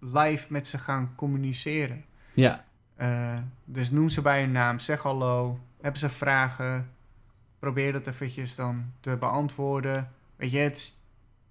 live 0.00 0.46
met 0.52 0.66
ze 0.66 0.78
gaan 0.78 1.12
communiceren. 1.16 2.04
Ja, 2.34 2.64
Eh, 2.96 3.38
dus 3.64 3.90
noem 3.90 4.08
ze 4.08 4.22
bij 4.22 4.40
hun 4.40 4.52
naam, 4.52 4.78
zeg 4.78 5.02
hallo, 5.02 5.58
hebben 5.80 6.00
ze 6.00 6.10
vragen, 6.10 6.90
probeer 7.64 7.92
dat 7.92 8.06
eventjes 8.06 8.54
dan 8.54 8.92
te 9.00 9.16
beantwoorden. 9.16 10.10
Weet 10.36 10.50
je, 10.50 10.58
het 10.58 10.76
is 10.76 10.98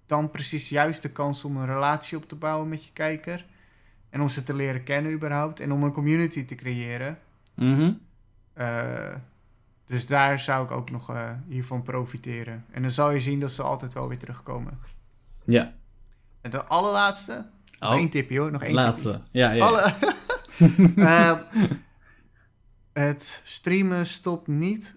dan 0.06 0.30
precies 0.30 0.68
juist 0.68 1.02
de 1.02 1.10
kans 1.10 1.44
om 1.44 1.56
een 1.56 1.66
relatie 1.66 2.16
op 2.16 2.28
te 2.28 2.34
bouwen 2.34 2.68
met 2.68 2.84
je 2.84 2.92
kijker. 2.92 3.46
En 4.10 4.20
om 4.20 4.28
ze 4.28 4.42
te 4.42 4.54
leren 4.54 4.82
kennen 4.82 5.12
überhaupt. 5.12 5.60
En 5.60 5.72
om 5.72 5.82
een 5.82 5.92
community 5.92 6.44
te 6.44 6.54
creëren. 6.54 7.18
Mhm. 7.54 7.92
Eh, 8.52 9.14
dus 9.86 10.06
daar 10.06 10.38
zou 10.38 10.64
ik 10.64 10.70
ook 10.70 10.90
nog 10.90 11.10
eh, 11.10 11.30
hiervan 11.48 11.82
profiteren. 11.82 12.64
En 12.70 12.82
dan 12.82 12.90
zal 12.90 13.10
je 13.10 13.20
zien 13.20 13.40
dat 13.40 13.52
ze 13.52 13.62
altijd 13.62 13.94
wel 13.94 14.08
weer 14.08 14.18
terugkomen. 14.18 14.78
ja. 15.44 15.72
En 16.40 16.50
de 16.50 16.64
allerlaatste, 16.64 17.46
nog 17.80 17.90
Oh, 17.92 17.96
één 17.96 18.08
tipje 18.08 18.38
hoor, 18.38 18.50
nog 18.50 18.62
één 18.62 18.74
laatste. 18.74 19.10
tipje. 19.12 19.28
Ja, 19.30 19.50
ja. 19.50 19.64
Alle... 19.66 19.92
Eh, 20.96 21.38
het 22.92 23.40
streamen 23.44 24.06
stopt 24.06 24.46
niet 24.46 24.96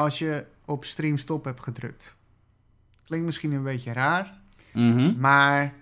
als 0.00 0.18
je 0.18 0.46
op 0.64 0.84
stream 0.84 1.16
stop 1.16 1.44
hebt 1.44 1.62
gedrukt. 1.62 2.16
Klinkt 3.04 3.26
misschien 3.26 3.52
een 3.52 3.62
beetje 3.62 3.92
raar, 3.92 4.38
Mhm. 4.72 5.20
maar 5.20 5.74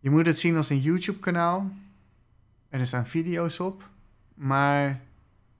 je 0.00 0.10
moet 0.10 0.26
het 0.26 0.38
zien 0.38 0.56
als 0.56 0.70
een 0.70 0.80
YouTube-kanaal. 0.80 1.70
En 2.68 2.80
er 2.80 2.86
staan 2.86 3.06
video's 3.06 3.58
op. 3.60 3.88
Maar 4.34 5.00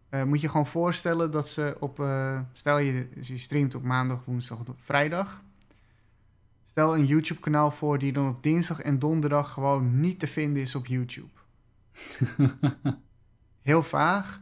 eh, 0.09 0.23
moet 0.23 0.41
je 0.41 0.49
gewoon 0.49 0.67
voorstellen 0.67 1.31
dat 1.31 1.49
ze 1.49 1.77
op... 1.81 2.01
eh, 2.01 2.41
stel 2.53 2.79
je, 2.79 3.09
je 3.21 3.39
streamt 3.39 3.75
op 3.75 3.83
maandag, 3.83 4.25
woensdag, 4.25 4.59
vrijdag. 4.79 5.43
Stel 6.67 6.95
een 6.95 7.07
YouTube-kanaal 7.07 7.71
voor 7.71 7.99
die 7.99 8.13
dan 8.13 8.29
op 8.29 8.43
dinsdag 8.43 8.81
en 8.81 8.99
donderdag 8.99 9.53
gewoon 9.53 10.01
niet 10.01 10.19
te 10.19 10.27
vinden 10.27 10.63
is 10.63 10.75
op 10.75 10.87
YouTube. 10.87 11.33
Heel 13.63 13.83
vaag. 13.83 14.41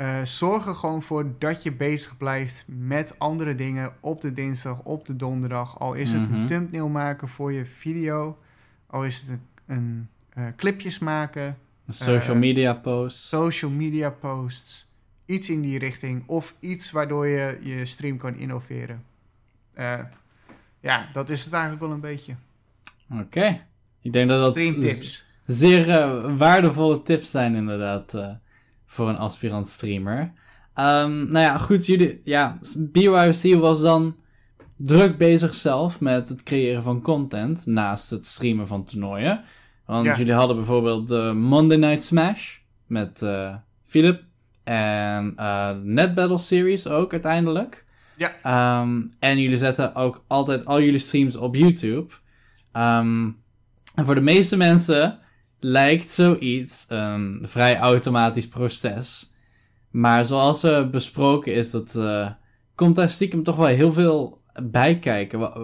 Eh, 0.00 0.22
zorg 0.24 0.66
er 0.66 0.74
gewoon 0.74 1.02
voor 1.02 1.26
dat 1.38 1.62
je 1.62 1.72
bezig 1.72 2.16
blijft 2.16 2.64
met 2.66 3.14
andere 3.18 3.54
dingen 3.54 3.92
op 4.00 4.20
de 4.20 4.32
dinsdag, 4.32 4.80
op 4.82 5.06
de 5.06 5.16
donderdag. 5.16 5.78
Al 5.78 5.94
is 5.94 6.12
het 6.12 6.20
Mhm. 6.30 6.34
een 6.40 6.46
thumbnail 6.46 6.88
maken 6.88 7.28
voor 7.28 7.52
je 7.52 7.64
video, 7.64 8.38
al 8.86 9.04
is 9.04 9.16
het 9.16 9.28
een, 9.28 9.40
een 9.66 10.08
eh, 10.34 10.44
clipjes 10.56 10.98
maken, 10.98 11.56
Social 11.88 12.34
Eh, 12.34 12.40
media 12.40 12.74
posts. 12.74 13.28
social 13.28 13.70
media 13.70 14.10
posts, 14.10 14.88
iets 15.26 15.50
in 15.50 15.60
die 15.60 15.78
richting 15.78 16.22
of 16.26 16.54
iets 16.60 16.90
waardoor 16.90 17.26
je 17.26 17.58
je 17.62 17.86
stream 17.86 18.16
kan 18.16 18.34
innoveren. 18.34 19.04
Ja, 20.80 21.08
dat 21.12 21.28
is 21.28 21.44
het 21.44 21.52
eigenlijk 21.52 21.82
wel 21.82 21.92
een 21.92 22.00
beetje. 22.00 22.34
Oké. 23.20 23.60
Ik 24.02 24.12
denk 24.12 24.28
dat 24.28 24.40
dat 24.40 24.54
Streamtips. 24.56 25.24
zeer 25.46 25.86
waardevolle 26.36 27.02
tips 27.02 27.30
zijn 27.30 27.54
inderdaad 27.54 28.14
voor 28.90 29.08
een 29.08 29.16
aspirant 29.18 29.68
streamer. 29.68 30.32
Ehm, 30.74 31.30
nou 31.30 31.44
ja, 31.44 31.58
goed, 31.58 31.86
jullie, 31.86 32.20
ja, 32.24 32.58
BYOC 32.76 33.60
was 33.60 33.80
dan 33.80 34.16
druk 34.76 35.16
bezig 35.16 35.54
zelf 35.54 36.00
met 36.00 36.28
het 36.28 36.42
creëren 36.42 36.82
van 36.82 37.02
content 37.02 37.66
naast 37.66 38.10
het 38.10 38.26
streamen 38.26 38.66
van 38.66 38.84
toernooien. 38.84 39.44
Want 39.86 40.06
Ja. 40.06 40.16
jullie 40.16 40.32
hadden 40.32 40.56
bijvoorbeeld 40.56 41.08
de 41.08 41.32
Monday 41.36 41.76
Night 41.76 42.04
Smash 42.04 42.56
met 42.86 43.22
eh 43.22 43.54
Philip 43.86 44.22
en 44.64 45.32
eh 45.36 45.70
Net 45.82 46.14
Battle 46.14 46.38
Series 46.38 46.86
ook 46.86 47.12
uiteindelijk. 47.12 47.84
Ja. 48.16 48.32
Ehm, 48.42 49.00
en 49.18 49.38
jullie 49.40 49.56
zetten 49.58 49.94
ook 49.94 50.24
altijd 50.26 50.64
al 50.66 50.82
jullie 50.82 50.98
streams 50.98 51.36
op 51.36 51.54
YouTube. 51.54 52.12
Ehm, 52.72 53.28
en 53.94 54.04
voor 54.04 54.14
de 54.14 54.20
meeste 54.20 54.56
mensen 54.56 55.18
lijkt 55.60 56.10
zoiets 56.10 56.84
een 56.88 57.38
vrij 57.42 57.78
automatisch 57.78 58.48
proces. 58.48 59.32
Maar 59.90 60.24
zoals 60.24 60.62
we 60.62 60.88
besproken 60.90 61.54
is, 61.54 61.70
dat 61.70 61.94
eh, 61.94 62.30
komt 62.74 62.96
daar 62.96 63.10
stiekem 63.10 63.42
toch 63.42 63.56
wel 63.56 63.66
heel 63.66 63.92
veel 63.92 64.42
bij 64.62 64.98
kijken. 64.98 65.38
Wa- 65.38 65.58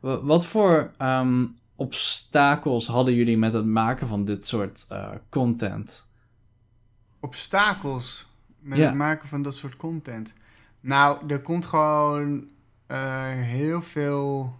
wa- 0.00 0.20
Wat, 0.22 0.46
voor 0.46 0.92
ehm, 0.98 1.44
obstakels 1.76 2.86
hadden 2.86 3.14
jullie 3.14 3.38
met 3.38 3.52
het 3.52 3.66
maken 3.66 4.06
van 4.06 4.24
dit 4.24 4.46
soort 4.46 4.86
eh, 4.88 5.10
content? 5.28 6.06
Obstakels 7.20 8.26
met 8.60 8.78
Ja. 8.78 8.84
het 8.86 8.94
maken 8.94 9.28
van 9.28 9.42
dat 9.42 9.54
soort 9.54 9.76
content. 9.76 10.34
Nou, 10.80 11.28
er 11.28 11.40
komt 11.42 11.66
gewoon 11.66 12.46
eh, 12.86 13.24
heel 13.32 13.82
veel 13.82 14.54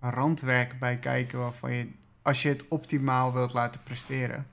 randwerk 0.00 0.78
bij 0.78 0.98
kijken 0.98 1.38
waarvan 1.38 1.74
je, 1.74 1.88
als 2.28 2.42
je 2.42 2.48
het 2.48 2.68
optimaal 2.68 3.32
wilt 3.32 3.52
laten 3.52 3.82
presteren. 3.82 4.46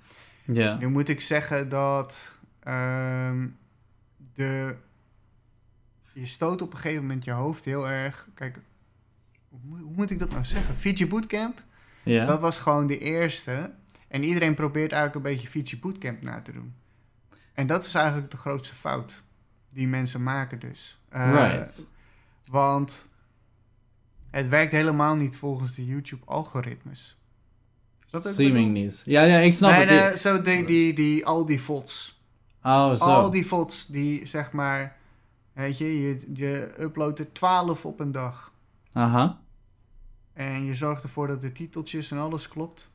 Ja. 0.46 0.76
Nu 0.78 0.88
moet 0.88 1.10
ik 1.10 1.22
zeggen 1.22 1.70
dat 1.70 2.32
ehm, 2.60 3.48
de, 4.34 4.76
je 6.14 6.26
stoot 6.26 6.62
op 6.62 6.72
een 6.74 6.78
gegeven 6.80 7.02
moment 7.06 7.24
je 7.24 7.32
hoofd 7.32 7.66
heel 7.66 7.88
erg. 7.90 8.28
Kijk, 8.34 8.60
hoe, 9.50 9.60
moet- 9.64 9.80
hoe 9.82 9.94
moet 9.96 10.12
ik 10.12 10.20
dat 10.20 10.30
nou 10.32 10.46
zeggen? 10.46 10.76
Fiji 10.76 11.08
Bootcamp, 11.08 11.64
Ja. 12.04 12.26
dat 12.26 12.40
was 12.40 12.60
gewoon 12.60 12.88
de 12.88 13.00
eerste. 13.00 13.74
En 14.08 14.24
iedereen 14.24 14.54
probeert 14.56 14.92
eigenlijk 14.92 15.26
een 15.26 15.32
beetje 15.34 15.48
Fiji 15.48 15.80
Bootcamp 15.80 16.22
na 16.22 16.42
te 16.42 16.52
doen. 16.52 16.74
En 17.54 17.68
dat 17.68 17.86
is 17.86 17.94
eigenlijk 17.94 18.32
de 18.32 18.38
grootste 18.38 18.76
fout 18.76 19.24
die 19.70 19.88
mensen 19.88 20.24
maken 20.24 20.60
dus. 20.60 21.00
Eh, 21.10 21.32
Right. 21.52 21.88
Want 22.52 23.08
het 24.30 24.48
werkt 24.48 24.72
helemaal 24.72 25.16
niet 25.16 25.38
volgens 25.38 25.76
de 25.76 25.86
YouTube-algoritmes. 25.86 27.20
Snap 27.20 27.20
je 27.20 27.20
wat 27.20 27.20
ik 27.78 27.94
Streaming 28.06 28.74
niet. 28.74 29.02
Ja, 29.06 29.24
ja, 29.24 29.40
ik 29.40 29.54
snap 29.54 29.72
nee, 29.72 29.80
het. 29.86 30.10
nee, 30.10 30.18
zo 30.18 30.42
die, 30.42 30.66
die, 30.66 30.94
die, 30.94 31.26
al 31.26 31.46
die 31.46 31.62
VODs. 31.62 32.22
Oh, 32.64 32.94
zo. 32.94 33.04
Al 33.04 33.30
die 33.32 33.48
VODs 33.48 33.86
die 33.86 34.26
zeg 34.26 34.52
maar, 34.52 34.98
weet 35.54 35.78
je, 35.78 36.02
je, 36.02 36.32
je 36.34 36.74
uploadt 36.80 37.20
er 37.20 37.34
12 37.34 37.86
op 37.86 38.00
een 38.00 38.12
dag. 38.12 38.54
Aha. 38.94 39.40
En 40.34 40.66
je 40.66 40.74
zorgt 40.74 41.04
ervoor 41.04 41.28
dat 41.28 41.42
de 41.42 41.52
titeltjes 41.52 42.12
en 42.12 42.18
alles 42.18 42.48
klopt. 42.48 42.92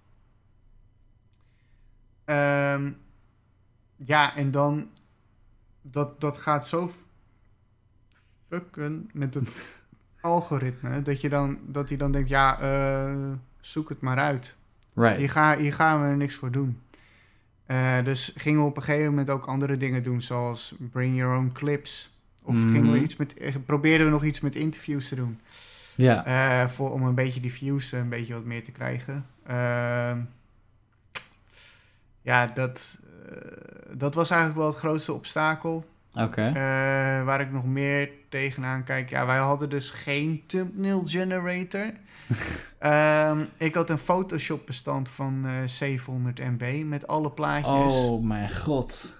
Ehm, 2.25 2.93
ja, 3.97 4.37
en 4.37 4.51
dan, 4.51 4.89
dat, 5.83 6.21
dat 6.21 6.39
gaat 6.39 6.67
zo 6.67 6.91
fucken 8.49 9.11
met 9.13 9.35
het 9.35 9.51
algoritme, 10.21 11.03
dat, 11.03 11.21
je 11.21 11.29
dan, 11.29 11.59
dat 11.67 11.89
hij 11.89 11.99
dan 11.99 12.13
denkt, 12.13 12.29
ja, 12.29 12.61
eh, 12.61 13.33
zoek 13.61 13.89
het 13.89 14.01
maar 14.01 14.19
uit. 14.19 14.57
Right. 14.95 15.17
Hier, 15.19 15.31
ga, 15.31 15.57
hier 15.57 15.75
gaan 15.75 16.01
we 16.03 16.07
er 16.09 16.17
niks 16.17 16.35
voor 16.35 16.51
doen. 16.51 16.81
Eh, 17.67 18.05
dus 18.05 18.33
gingen 18.37 18.61
we 18.61 18.67
op 18.67 18.77
een 18.77 18.83
gegeven 18.83 19.09
moment 19.09 19.31
ook 19.31 19.47
andere 19.47 19.77
dingen 19.77 20.03
doen, 20.03 20.23
zoals 20.23 20.75
bring 20.91 21.17
your 21.17 21.37
own 21.37 21.51
clips. 21.53 22.15
Of 22.43 22.55
gingen 22.55 22.83
we 22.83 22.89
Mhm. 22.97 23.03
iets 23.03 23.17
met, 23.17 23.35
eh, 23.35 23.55
probeerden 23.67 24.07
we 24.07 24.13
nog 24.13 24.25
iets 24.25 24.41
met 24.41 24.55
interviews 24.57 25.09
te 25.09 25.15
doen. 25.15 25.41
Ja. 25.95 26.25
Eh, 26.25 26.69
voor, 26.71 26.93
om 26.93 27.03
een 27.03 27.15
beetje 27.15 27.41
die 27.41 27.53
views 27.53 27.93
een 27.93 28.09
beetje 28.09 28.33
wat 28.35 28.45
meer 28.45 28.65
te 28.65 28.71
krijgen. 28.71 29.27
Ehm, 29.47 30.19
ja, 32.23 32.47
dat, 32.47 32.99
dat 33.93 34.15
was 34.15 34.31
eigenlijk 34.31 34.61
wel 34.61 34.69
het 34.71 34.79
grootste 34.79 35.13
obstakel. 35.13 35.89
Oké. 36.15 36.47
Eh, 36.47 36.55
waar 37.25 37.41
ik 37.41 37.53
nog 37.53 37.65
meer 37.65 38.11
tegenaan 38.29 38.85
kijk. 38.85 39.11
Ja, 39.11 39.27
wij 39.27 39.39
hadden 39.39 39.71
dus 39.71 39.91
geen 39.91 40.43
thumbnail 40.47 41.03
generator. 41.07 41.93
Ehm, 42.79 43.45
ik 43.57 43.75
had 43.75 43.91
een 43.91 43.99
Photoshop 43.99 44.67
bestand 44.67 45.09
van 45.09 45.47
eh 45.47 45.53
700 45.65 46.39
MB 46.39 46.83
met 46.85 47.07
alle 47.07 47.31
plaatjes. 47.31 47.95
Oh 47.95 48.25
mijn 48.25 48.55
god. 48.55 49.15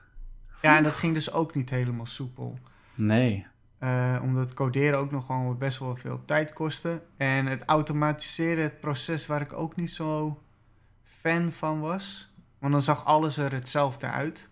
Ja, 0.63 0.77
en 0.77 0.83
dat 0.83 0.95
ging 0.95 1.15
dus 1.15 1.33
ook 1.33 1.55
niet 1.55 1.71
helemaal 1.71 2.07
soepel. 2.07 2.59
Nee. 2.95 3.47
Eh, 3.79 4.19
omdat 4.23 4.55
coderen 4.55 4.99
ook 4.99 5.11
nog 5.11 5.27
gewoon 5.27 5.59
best 5.59 5.79
wel 5.79 5.97
veel 5.97 6.25
tijd 6.25 6.53
kostte. 6.53 7.03
En 7.17 7.47
het 7.47 7.63
automatiseren, 7.67 8.63
het 8.63 8.81
proces 8.81 9.27
waar 9.27 9.41
ik 9.41 9.53
ook 9.53 9.77
niet 9.77 9.93
zo 9.93 10.43
fan 11.03 11.53
van 11.53 11.81
was. 11.81 12.33
Want 12.59 12.73
dan 12.73 12.83
zag 12.83 13.05
alles 13.05 13.37
er 13.37 13.53
hetzelfde 13.53 14.07
uit. 14.07 14.50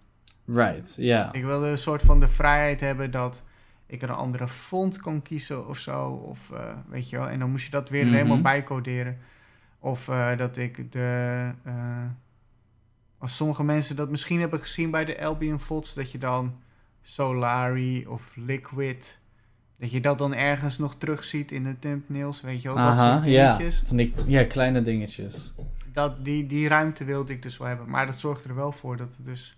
Right. 0.51 0.95
Ja. 0.97 1.33
Ik 1.33 1.45
wilde 1.45 1.67
een 1.69 1.79
soort 1.79 2.03
van 2.03 2.21
de 2.21 2.29
vrijheid 2.29 2.81
hebben 2.81 3.11
dat 3.11 3.43
ik 3.87 4.03
een 4.03 4.11
andere 4.11 4.49
font 4.49 5.01
kon 5.01 5.23
kiezen 5.23 5.69
of 5.69 5.79
zo. 5.79 6.09
Of 6.11 6.51
eh, 6.51 6.73
weet 6.89 7.11
je 7.11 7.17
wel. 7.19 7.29
En 7.29 7.39
dan 7.39 7.51
moest 7.51 7.65
je 7.65 7.71
dat 7.71 7.89
weer 7.89 8.01
er 8.01 8.07
Mhm. 8.07 8.17
helemaal 8.17 8.41
bijcoderen. 8.41 9.19
Of 9.79 10.09
eh, 10.09 10.37
dat 10.37 10.57
ik 10.57 10.93
de. 10.93 11.53
eh, 11.65 11.75
als 13.19 13.37
sommige 13.37 13.65
mensen 13.65 13.97
dat 13.97 14.11
misschien 14.11 14.41
hebben 14.41 14.61
gezien 14.61 14.91
bij 14.91 15.05
de 15.05 15.25
Albion 15.25 15.61
Vods, 15.61 15.95
dat 15.95 16.13
je 16.13 16.19
dan 16.19 16.55
Solari 17.03 18.07
of 18.07 18.33
Liquid. 18.37 19.19
Dat 19.79 19.91
je 19.91 20.01
dat 20.01 20.19
dan 20.19 20.35
ergens 20.35 20.79
nog 20.79 20.95
terugziet 20.97 21.53
in 21.53 21.65
de 21.65 21.79
thumbnails, 21.79 22.41
weet 22.41 22.63
je 22.63 22.75
wel. 22.75 22.85
dat 22.85 22.99
soort 22.99 23.25
ja. 23.25 23.57
dingetjes. 23.57 23.83
Van 23.87 23.97
die 23.97 24.15
ja, 24.27 24.45
kleine 24.45 24.83
dingetjes. 24.83 25.55
Dat, 25.93 26.25
die, 26.25 26.47
die 26.47 26.69
ruimte 26.69 27.05
wilde 27.05 27.33
ik 27.33 27.43
dus 27.43 27.59
wel 27.59 27.69
hebben. 27.69 27.91
Maar 27.91 28.07
dat 28.07 28.19
zorgde 28.19 28.49
er 28.49 28.55
wel 28.55 28.73
voor 28.73 28.97
dat 28.97 29.15
het 29.17 29.27
dus 29.27 29.58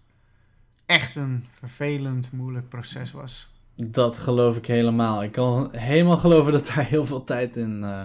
echt 0.90 1.16
een 1.16 1.46
vervelend, 1.50 2.32
moeilijk 2.32 2.68
proces 2.68 3.12
was. 3.12 3.48
Dat 3.76 4.16
geloof 4.16 4.56
ik 4.56 4.66
helemaal. 4.66 5.22
Ik 5.22 5.32
kan 5.32 5.68
helemaal 5.76 6.16
geloven 6.16 6.52
dat 6.52 6.66
daar 6.74 6.84
heel 6.84 7.04
veel 7.04 7.24
tijd 7.24 7.56
in 7.56 7.84
eh, 7.84 8.02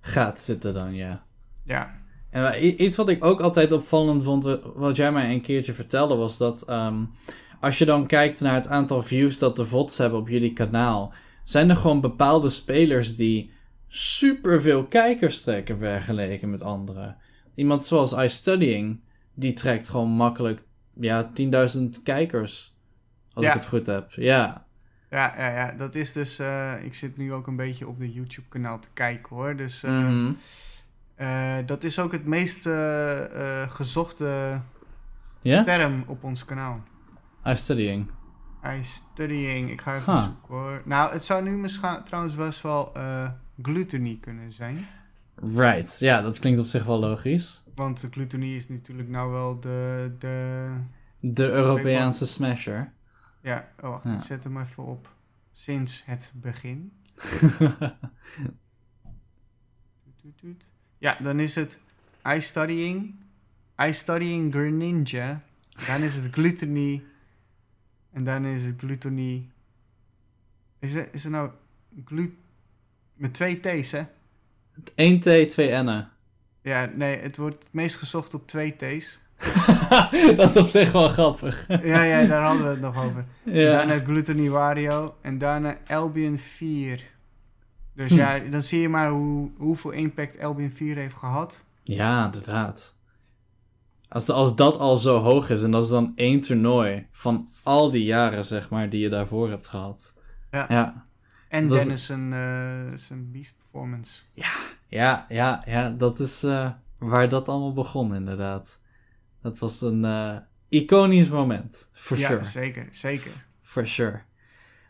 gaat 0.00 0.40
zitten 0.40 0.74
dan, 0.74 0.94
ja. 0.94 1.22
Ja, 1.64 2.00
En 2.30 2.82
iets 2.84 2.96
wat 2.96 3.08
ik 3.08 3.24
ook 3.24 3.40
altijd 3.40 3.72
opvallend 3.72 4.22
vond, 4.22 4.44
wa- 4.44 4.60
wat 4.74 4.96
jij 4.96 5.12
mij 5.12 5.32
een 5.32 5.40
keertje 5.40 5.72
vertelde, 5.74 6.14
was 6.14 6.36
dat 6.36 6.62
ehm, 6.62 7.04
als 7.60 7.78
je 7.78 7.84
dan 7.84 8.06
kijkt 8.06 8.40
naar 8.40 8.54
het 8.54 8.68
aantal 8.68 9.02
views 9.02 9.38
dat 9.38 9.56
de 9.56 9.64
VODs 9.66 9.98
hebben 9.98 10.18
op 10.18 10.28
jullie 10.28 10.52
kanaal, 10.52 11.12
zijn 11.44 11.70
er 11.70 11.76
gewoon 11.76 12.00
bepaalde 12.00 12.48
spelers 12.48 13.16
die 13.16 13.52
superveel 13.88 14.84
kijkers 14.84 15.42
trekken 15.42 15.78
vergeleken 15.78 16.50
met 16.50 16.62
anderen. 16.62 17.16
Iemand 17.54 17.84
zoals 17.84 18.12
iStudying, 18.12 19.00
die 19.34 19.52
trekt 19.52 19.88
gewoon 19.88 20.08
makkelijk 20.10 20.62
ja, 21.00 21.30
10.000 21.76 22.02
kijkers. 22.04 22.76
Als 23.32 23.44
Ja. 23.44 23.50
ik 23.54 23.58
het 23.60 23.68
goed 23.68 23.86
heb. 23.86 24.10
Ja. 24.12 24.64
ja, 25.10 25.34
ja, 25.38 25.48
ja 25.50 25.72
dat 25.72 25.94
is 25.94 26.12
dus... 26.12 26.38
eh, 26.38 26.84
ik 26.84 26.94
zit 26.94 27.16
nu 27.16 27.32
ook 27.32 27.46
een 27.46 27.56
beetje 27.56 27.88
op 27.88 27.98
de 27.98 28.12
YouTube-kanaal 28.12 28.78
te 28.78 28.88
kijken 28.94 29.36
hoor. 29.36 29.56
Dus 29.56 29.82
eh, 29.82 29.90
Mhm. 30.08 30.32
eh, 31.14 31.56
dat 31.66 31.84
is 31.84 31.98
ook 31.98 32.12
het 32.12 32.24
meest 32.26 32.68
gezochte 33.68 34.60
term 35.42 36.04
op 36.06 36.24
ons 36.24 36.44
kanaal. 36.44 36.82
iStudying. 37.44 38.10
iStudying, 38.80 39.70
ik 39.70 39.80
ga 39.80 39.94
even 39.96 40.12
Huh. 40.12 40.22
zoeken 40.22 40.54
hoor. 40.54 40.82
Nou, 40.84 41.12
het 41.12 41.24
zou 41.24 41.42
nu 41.42 41.50
misschien 41.50 42.02
trouwens 42.04 42.34
best 42.34 42.60
wel 42.60 42.92
gluttony 43.62 44.18
kunnen 44.20 44.52
zijn. 44.52 44.86
Right. 45.42 45.98
Ja, 45.98 46.20
dat 46.22 46.38
klinkt 46.38 46.58
op 46.58 46.66
zich 46.66 46.84
wel 46.84 46.98
logisch. 46.98 47.62
Want 47.74 48.00
de 48.00 48.08
gluttony 48.10 48.54
is 48.54 48.68
natuurlijk 48.68 49.08
nou 49.08 49.30
wel 49.32 49.60
de... 49.60 50.10
de 50.18 50.70
De 51.20 51.50
Europeaanse 51.50 52.26
smasher. 52.26 52.92
ja, 53.42 53.68
oh, 53.80 53.90
wacht, 53.90 54.04
Ja. 54.04 54.14
ik 54.16 54.22
zet 54.22 54.44
hem 54.44 54.58
even 54.60 54.84
op. 54.84 55.12
Sinds 55.52 56.02
het 56.06 56.32
begin. 56.34 56.92
Ja, 60.98 61.18
dan 61.22 61.40
is 61.40 61.54
het 61.54 61.78
iStudying, 62.24 63.14
iStudying 63.76 64.52
Greninja. 64.54 65.42
Dan 65.86 66.02
is 66.02 66.14
het 66.14 66.32
gluttony. 66.32 67.02
En 68.12 68.24
dan 68.24 68.44
is 68.44 68.64
het 68.64 68.74
gluttony. 68.78 69.50
Is 70.78 70.92
er, 70.92 71.08
is 71.14 71.24
er 71.24 71.30
nou 71.30 71.50
glut... 72.04 72.30
Met 73.14 73.34
twee 73.34 73.60
T's, 73.60 73.90
hè? 73.92 74.02
1 74.94 75.20
T, 75.20 75.48
2 75.48 75.82
N'en. 75.82 76.08
Ja, 76.62 76.90
nee, 76.94 77.18
het 77.18 77.36
wordt 77.36 77.58
het 77.64 77.72
meest 77.72 77.96
gezocht 77.96 78.34
op 78.34 78.46
twee 78.46 78.76
T's. 78.76 79.18
dat 80.36 80.50
is 80.50 80.56
op 80.56 80.66
zich 80.66 80.92
wel 80.92 81.08
grappig. 81.08 81.64
ja, 81.82 82.02
ja, 82.02 82.26
daar 82.26 82.42
hadden 82.42 82.62
we 82.64 82.68
het 82.70 82.80
nog 82.80 83.04
over. 83.04 83.24
Ja. 83.44 83.70
Daarna 83.70 83.98
Gluttony 84.04 84.48
Wario 84.48 85.14
en 85.20 85.38
daarna 85.38 85.76
Albion 85.86 86.38
4. 86.38 87.02
Dus 87.94 88.10
Hm. 88.10 88.16
ja, 88.16 88.38
dan 88.38 88.62
zie 88.62 88.80
je 88.80 88.88
maar 88.88 89.10
hoe, 89.10 89.50
hoeveel 89.56 89.90
impact 89.90 90.40
Albion 90.40 90.70
4 90.70 90.96
heeft 90.96 91.14
gehad. 91.16 91.64
Ja, 91.82 92.24
inderdaad. 92.24 92.94
Als, 94.08 94.28
als 94.30 94.56
dat 94.56 94.78
al 94.78 94.96
zo 94.96 95.18
hoog 95.18 95.50
is 95.50 95.62
en 95.62 95.70
dat 95.70 95.82
is 95.84 95.88
dan 95.90 96.12
één 96.16 96.40
toernooi 96.40 97.06
van 97.12 97.48
al 97.62 97.90
die 97.90 98.04
jaren, 98.04 98.44
zeg 98.44 98.70
maar, 98.70 98.88
die 98.90 99.00
je 99.00 99.08
daarvoor 99.08 99.50
hebt 99.50 99.68
gehad. 99.68 100.16
Ja. 100.50 100.66
Ja, 100.68 101.06
En 101.48 101.68
Dat 101.68 101.78
is- 101.78 101.84
Dennis 101.84 102.04
zijn, 102.06 102.32
eh, 102.32 102.96
zijn 102.98 103.30
Beast 103.32 103.54
Performance. 103.78 104.22
ja, 104.88 105.26
ja, 105.28 105.62
ja 105.66 105.90
dat 105.90 106.20
is 106.20 106.42
eh, 106.42 106.70
waar 106.98 107.28
dat 107.28 107.48
allemaal 107.48 107.72
begon, 107.72 108.14
inderdaad. 108.14 108.80
Dat 109.42 109.58
was 109.58 109.80
een 109.80 110.04
eh, 110.04 110.36
iconisch 110.68 111.28
moment, 111.28 111.90
for 111.92 112.18
ja, 112.18 112.28
sure. 112.28 112.44
zeker, 112.44 112.88
zeker. 112.90 113.46
For 113.62 113.86
sure. 113.86 114.20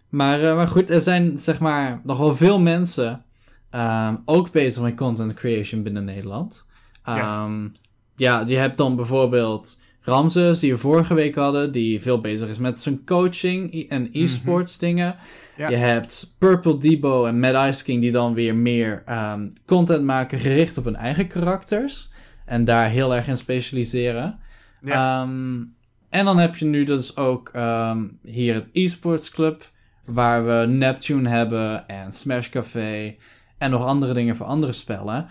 Maar, 0.09 0.43
eh, 0.43 0.57
maar 0.57 0.69
goed, 0.69 0.91
er 0.91 1.01
zijn 1.01 1.39
zeg 1.39 1.59
maar 1.59 2.01
nog 2.05 2.19
wel 2.19 2.37
veel 2.37 2.61
mensen 2.61 3.25
ehm, 3.71 4.17
ook 4.25 4.51
bezig 4.51 4.83
met 4.83 4.97
content 4.97 5.35
creation 5.35 5.83
binnen 5.83 6.05
Nederland. 6.05 6.67
Ja. 7.05 7.19
Ehm, 7.19 7.69
ja, 8.17 8.45
je 8.47 8.57
hebt 8.57 8.77
dan 8.77 8.97
bijvoorbeeld 8.97 9.81
Ramses, 10.01 10.59
die 10.61 10.73
we 10.73 10.79
vorige 10.79 11.15
week 11.15 11.35
hadden, 11.35 11.73
die 11.73 12.01
veel 12.03 12.21
bezig 12.21 12.49
is 12.49 12.59
met 12.59 12.81
zijn 12.81 13.05
coaching 13.05 13.89
en 13.89 14.09
e-sports 14.13 14.79
dingen. 14.79 15.17
Ja. 15.57 15.69
Je 15.69 15.77
hebt 15.77 16.35
Purple 16.39 16.79
Debo 16.79 17.27
en 17.27 17.41
Mad 17.41 17.69
Ice 17.69 17.85
King, 17.85 18.01
die 18.01 18.11
dan 18.13 18.35
weer 18.35 18.55
meer 18.55 19.03
ehm, 19.07 19.49
content 19.67 20.05
maken 20.05 20.39
gericht 20.39 20.79
op 20.79 20.85
hun 20.85 20.97
eigen 20.97 21.27
karakters. 21.27 22.11
En 22.45 22.65
daar 22.65 22.89
heel 22.89 23.15
erg 23.15 23.27
in 23.29 23.37
specialiseren. 23.37 24.39
Ja. 24.83 25.23
Ehm, 25.23 25.63
en 26.09 26.25
dan 26.25 26.39
heb 26.39 26.57
je 26.57 26.65
nu 26.65 26.85
dus 26.85 27.17
ook 27.17 27.49
ehm, 27.53 28.05
hier 28.23 28.55
het 28.55 28.69
eSports 28.73 29.31
Club, 29.31 29.71
waar 30.05 30.47
we 30.47 30.67
Neptune 30.67 31.29
hebben 31.29 31.89
en 31.89 32.13
Smash 32.13 32.49
Café 32.49 33.17
en 33.59 33.71
nog 33.71 33.85
andere 33.85 34.13
dingen 34.15 34.37
voor 34.37 34.47
andere 34.47 34.73
spellen. 34.73 35.29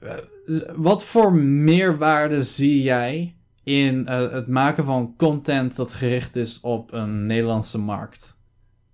Z- 0.00 0.33
wat 0.76 1.04
voor 1.04 1.34
meerwaarde 1.34 2.42
zie 2.42 2.82
jij 2.82 3.36
in 3.62 4.06
eh, 4.06 4.32
het 4.32 4.48
maken 4.48 4.84
van 4.84 5.14
content 5.16 5.76
dat 5.76 5.92
gericht 5.92 6.36
is 6.36 6.60
op 6.60 6.92
een 6.92 7.26
Nederlandse 7.26 7.78
markt? 7.78 8.38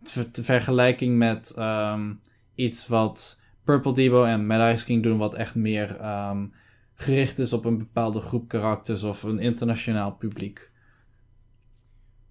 Ver- 0.03 0.29
vergelijking 0.33 1.19
met 1.19 1.53
ehm, 1.57 2.13
iets 2.55 2.87
wat 2.87 3.41
Purple 3.65 3.93
Debo 3.93 4.25
en 4.25 4.47
Mad 4.47 4.75
Ice 4.75 4.85
King 4.85 5.03
doen, 5.03 5.19
wat 5.19 5.35
echt 5.35 5.55
meer 5.55 5.97
ehm, 5.97 6.47
gericht 6.95 7.39
is 7.39 7.53
op 7.53 7.65
een 7.65 7.79
bepaalde 7.79 8.21
groep 8.21 8.49
karakters 8.49 9.03
of 9.03 9.23
een 9.23 9.39
internationaal 9.39 10.13
publiek. 10.13 10.71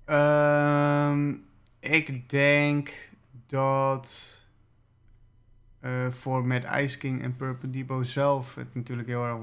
Ehm, 0.05 1.33
ik 1.79 2.29
denk 2.29 2.93
dat 3.47 4.38
voor 6.09 6.45
met 6.45 6.65
Ice 6.77 6.97
King 6.97 7.21
en 7.23 7.35
Purple 7.35 7.69
Debo 7.69 8.03
zelf 8.03 8.55
het 8.55 8.75
natuurlijk 8.75 9.07
heel 9.07 9.25
erg 9.25 9.37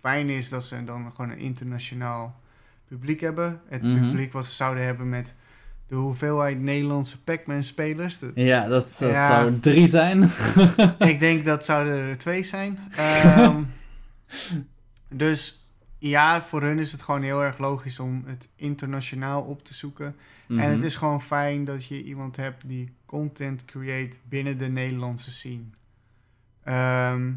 fijn 0.00 0.28
is 0.28 0.48
dat 0.48 0.64
ze 0.64 0.84
dan 0.84 1.12
gewoon 1.14 1.30
een 1.30 1.38
internationaal 1.38 2.40
publiek 2.88 3.20
hebben. 3.20 3.60
Het 3.68 3.82
Mhm. 3.82 4.00
publiek 4.00 4.32
wat 4.32 4.44
ze 4.46 4.52
zouden 4.54 4.84
hebben 4.84 5.08
met 5.08 5.34
de 5.88 5.94
hoeveelheid 5.94 6.60
Nederlandse 6.60 7.22
Pac-Man 7.22 7.62
spelers. 7.62 8.18
Dat- 8.18 8.30
Ja, 8.34 8.68
dat, 8.68 8.96
dat 8.98 9.10
Ja. 9.10 9.26
zou 9.28 9.58
drie 9.60 9.88
zijn. 9.88 10.30
ik 10.98 11.20
denk 11.20 11.44
dat 11.44 11.64
zouden 11.64 11.94
er 11.94 12.18
twee 12.18 12.42
zijn. 12.42 12.78
Ehm, 12.96 13.62
dus 15.08 15.61
ja, 16.08 16.42
voor 16.44 16.62
hun 16.62 16.78
is 16.78 16.92
het 16.92 17.02
gewoon 17.02 17.22
heel 17.22 17.42
erg 17.42 17.58
logisch 17.58 17.98
om 17.98 18.22
het 18.26 18.48
internationaal 18.56 19.42
op 19.42 19.64
te 19.64 19.74
zoeken. 19.74 20.16
En 20.48 20.58
het 20.58 20.76
Mhm. 20.76 20.84
is 20.86 20.96
gewoon 20.96 21.22
fijn 21.22 21.64
dat 21.64 21.84
je 21.84 22.02
iemand 22.02 22.36
hebt 22.36 22.68
die 22.68 22.92
content 23.06 23.64
create 23.64 24.18
binnen 24.28 24.58
de 24.58 24.68
Nederlandse 24.68 25.30
scene. 25.30 25.62
Ehm, 26.62 27.32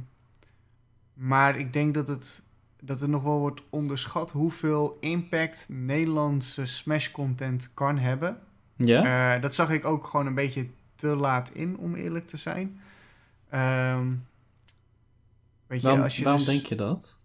maar 1.14 1.58
ik 1.58 1.74
denk 1.74 1.94
dat 1.94 2.08
het, 2.08 2.42
dat 2.82 3.02
er 3.02 3.10
nog 3.10 3.24
wel 3.24 3.40
wordt 3.40 3.62
onderschat 3.70 4.32
hoeveel 4.32 4.98
impact 5.00 5.66
Nederlandse 5.70 6.66
Smash 6.66 7.12
content 7.12 7.72
kan 7.74 7.98
hebben. 7.98 8.40
Ja? 8.76 9.36
Eh, 9.36 9.42
dat 9.42 9.56
zag 9.56 9.70
ik 9.70 9.86
ook 9.86 10.08
gewoon 10.08 10.26
een 10.26 10.34
beetje 10.36 10.68
te 10.96 11.08
laat 11.08 11.50
in, 11.54 11.78
om 11.78 11.96
eerlijk 11.96 12.28
te 12.28 12.38
zijn. 12.38 12.80
Ehm, 13.50 14.08
weet 15.68 15.80
je, 15.82 15.86
waarom 15.88 16.04
als 16.04 16.18
je 16.18 16.24
waarom 16.24 16.44
dus- 16.46 16.50
denk 16.54 16.66
je 16.66 16.76
dat? 16.76 17.18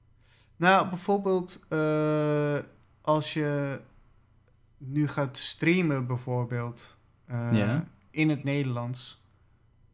Nou, 0.60 0.88
bijvoorbeeld 0.88 1.66
eh, 1.68 2.58
als 3.00 3.32
je 3.32 3.80
nu 4.78 5.08
gaat 5.08 5.36
streamen, 5.36 6.06
bijvoorbeeld 6.06 6.96
eh, 7.26 7.48
Ja. 7.52 7.84
in 8.10 8.28
het 8.28 8.44
Nederlands. 8.44 9.22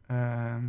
Ehm, 0.07 0.63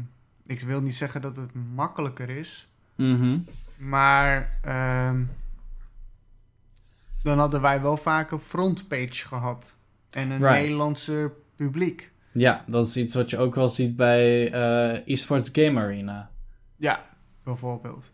ik 0.47 0.61
wil 0.61 0.81
niet 0.83 0.95
zeggen 0.95 1.20
dat 1.20 1.37
het 1.37 1.51
makkelijker 1.75 2.31
is, 2.31 2.69
Mhm. 2.95 3.39
maar 3.77 4.59
ehm, 4.62 5.23
dan 7.23 7.39
hadden 7.39 7.61
wij 7.61 7.81
wel 7.83 7.97
vaak 7.97 8.31
een 8.31 8.41
frontpage 8.41 9.27
gehad 9.27 9.77
en 10.11 10.31
een 10.31 10.39
Right. 10.39 10.61
Nederlandse 10.61 11.33
publiek. 11.57 12.12
Ja, 12.33 12.65
dat 12.66 12.87
is 12.89 12.97
iets 12.97 13.15
wat 13.15 13.31
je 13.31 13.39
ook 13.39 13.55
wel 13.55 13.69
ziet 13.69 13.97
bij 13.97 14.53
eh 14.53 15.07
eSports 15.12 15.49
Game 15.53 15.81
Arena. 15.81 16.31
Ja, 16.77 17.05
bijvoorbeeld. 17.45 18.12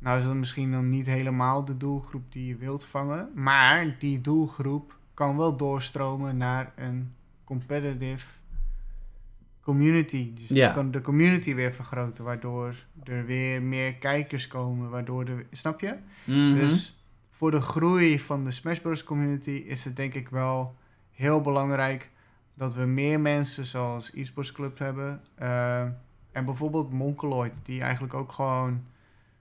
Nou 0.00 0.18
is 0.18 0.24
dat 0.24 0.34
misschien 0.34 0.70
dan 0.72 0.88
niet 0.88 1.06
helemaal 1.06 1.64
de 1.64 1.76
doelgroep 1.76 2.32
die 2.32 2.46
je 2.46 2.56
wilt 2.56 2.84
vangen. 2.84 3.28
Maar 3.34 3.96
die 3.98 4.20
doelgroep 4.20 4.98
kan 5.14 5.36
wel 5.36 5.56
doorstromen 5.56 6.36
naar 6.36 6.72
een 6.76 7.12
competitive 7.44 8.26
community. 9.62 10.32
Dus 10.34 10.48
Ja. 10.48 10.68
je 10.68 10.74
kan 10.74 10.90
de 10.90 11.00
community 11.00 11.54
weer 11.54 11.72
vergroten, 11.72 12.24
waardoor 12.24 12.74
er 13.04 13.24
weer 13.26 13.62
meer 13.62 13.94
kijkers 13.94 14.46
komen. 14.46 14.90
Waardoor 14.90 15.24
er, 15.26 15.46
snap 15.50 15.80
je? 15.80 15.96
Mhm. 16.24 16.54
Dus 16.54 17.04
voor 17.30 17.50
de 17.50 17.60
groei 17.60 18.20
van 18.20 18.44
de 18.44 18.52
Smash 18.52 18.78
Bros. 18.78 19.04
community 19.04 19.50
is 19.50 19.84
het 19.84 19.96
denk 19.96 20.14
ik 20.14 20.28
wel 20.28 20.74
heel 21.12 21.40
belangrijk 21.40 22.10
dat 22.54 22.74
we 22.74 22.84
meer 22.84 23.20
mensen 23.20 23.64
zoals 23.66 24.12
eSports 24.14 24.52
Club 24.52 24.78
hebben. 24.78 25.20
eh, 25.34 25.82
en 26.32 26.44
bijvoorbeeld 26.44 26.92
Monkeloid, 26.92 27.60
die 27.62 27.80
eigenlijk 27.80 28.14
ook 28.14 28.32
gewoon 28.32 28.84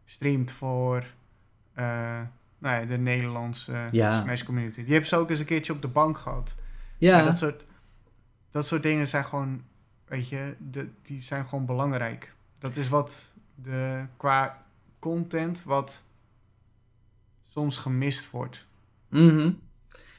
streamt 0.10 0.52
voor 0.52 1.06
eh, 1.74 2.22
nou 2.58 2.82
ja, 2.82 2.86
de 2.86 2.98
Nederlandse 2.98 3.88
Ja. 3.92 4.22
Smash 4.22 4.44
community. 4.44 4.82
Die 4.84 4.92
hebben 4.92 5.10
ze 5.10 5.16
ook 5.16 5.30
eens 5.30 5.40
een 5.40 5.46
keertje 5.46 5.74
op 5.74 5.82
de 5.82 5.88
bank 5.88 6.18
gehad. 6.18 6.56
ja, 6.98 7.18
Ja, 7.18 7.26
dat, 7.26 7.38
soort, 7.38 7.64
dat 8.52 8.66
soort 8.66 8.84
dingen 8.84 9.08
zijn 9.08 9.26
gewoon, 9.26 9.62
weet 10.08 10.30
je, 10.30 10.56
de, 10.72 10.88
die 11.04 11.22
zijn 11.22 11.48
gewoon 11.48 11.66
belangrijk. 11.66 12.34
Dat 12.60 12.76
is 12.76 12.90
wat 12.90 13.34
de, 13.56 14.06
qua 14.18 14.66
content 15.00 15.64
wat 15.64 16.04
soms 17.48 17.78
gemist 17.78 18.30
wordt. 18.30 18.66
Mhm. 19.10 19.52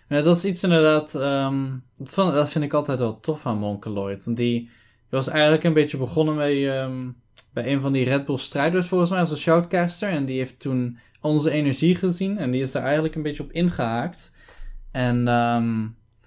Ja, 0.08 0.22
dat 0.22 0.36
is 0.36 0.44
iets 0.44 0.62
inderdaad. 0.62 1.14
ehm, 1.14 1.68
dat, 2.14 2.50
vind 2.50 2.64
ik 2.64 2.72
altijd 2.72 2.98
wel 2.98 3.20
tof 3.20 3.46
aan 3.46 3.58
Monkeloid. 3.58 4.24
Want 4.24 4.36
die, 4.36 4.60
die 4.60 4.70
was 5.08 5.28
eigenlijk 5.28 5.64
een 5.64 5.72
beetje 5.72 5.98
begonnen 5.98 6.36
bij, 6.36 6.80
ehm, 6.80 7.08
bij 7.52 7.72
een 7.72 7.81
van 7.81 7.93
die 7.93 8.05
Red 8.05 8.24
Bull 8.24 8.39
strijders, 8.39 8.86
volgens 8.86 9.10
mij, 9.10 9.20
als 9.20 9.31
een 9.31 9.36
shoutcaster. 9.36 10.09
En 10.09 10.24
die 10.24 10.39
heeft 10.39 10.60
toen 10.60 10.98
onze 11.20 11.51
energie 11.51 11.94
gezien. 11.94 12.39
En 12.39 12.51
die 12.51 12.62
is 12.62 12.72
daar 12.72 12.82
eigenlijk 12.82 13.14
een 13.14 13.22
beetje 13.22 13.43
op 13.43 13.52
ingehaakt. 13.52 14.35
En 14.90 15.28
ehm, 15.28 15.86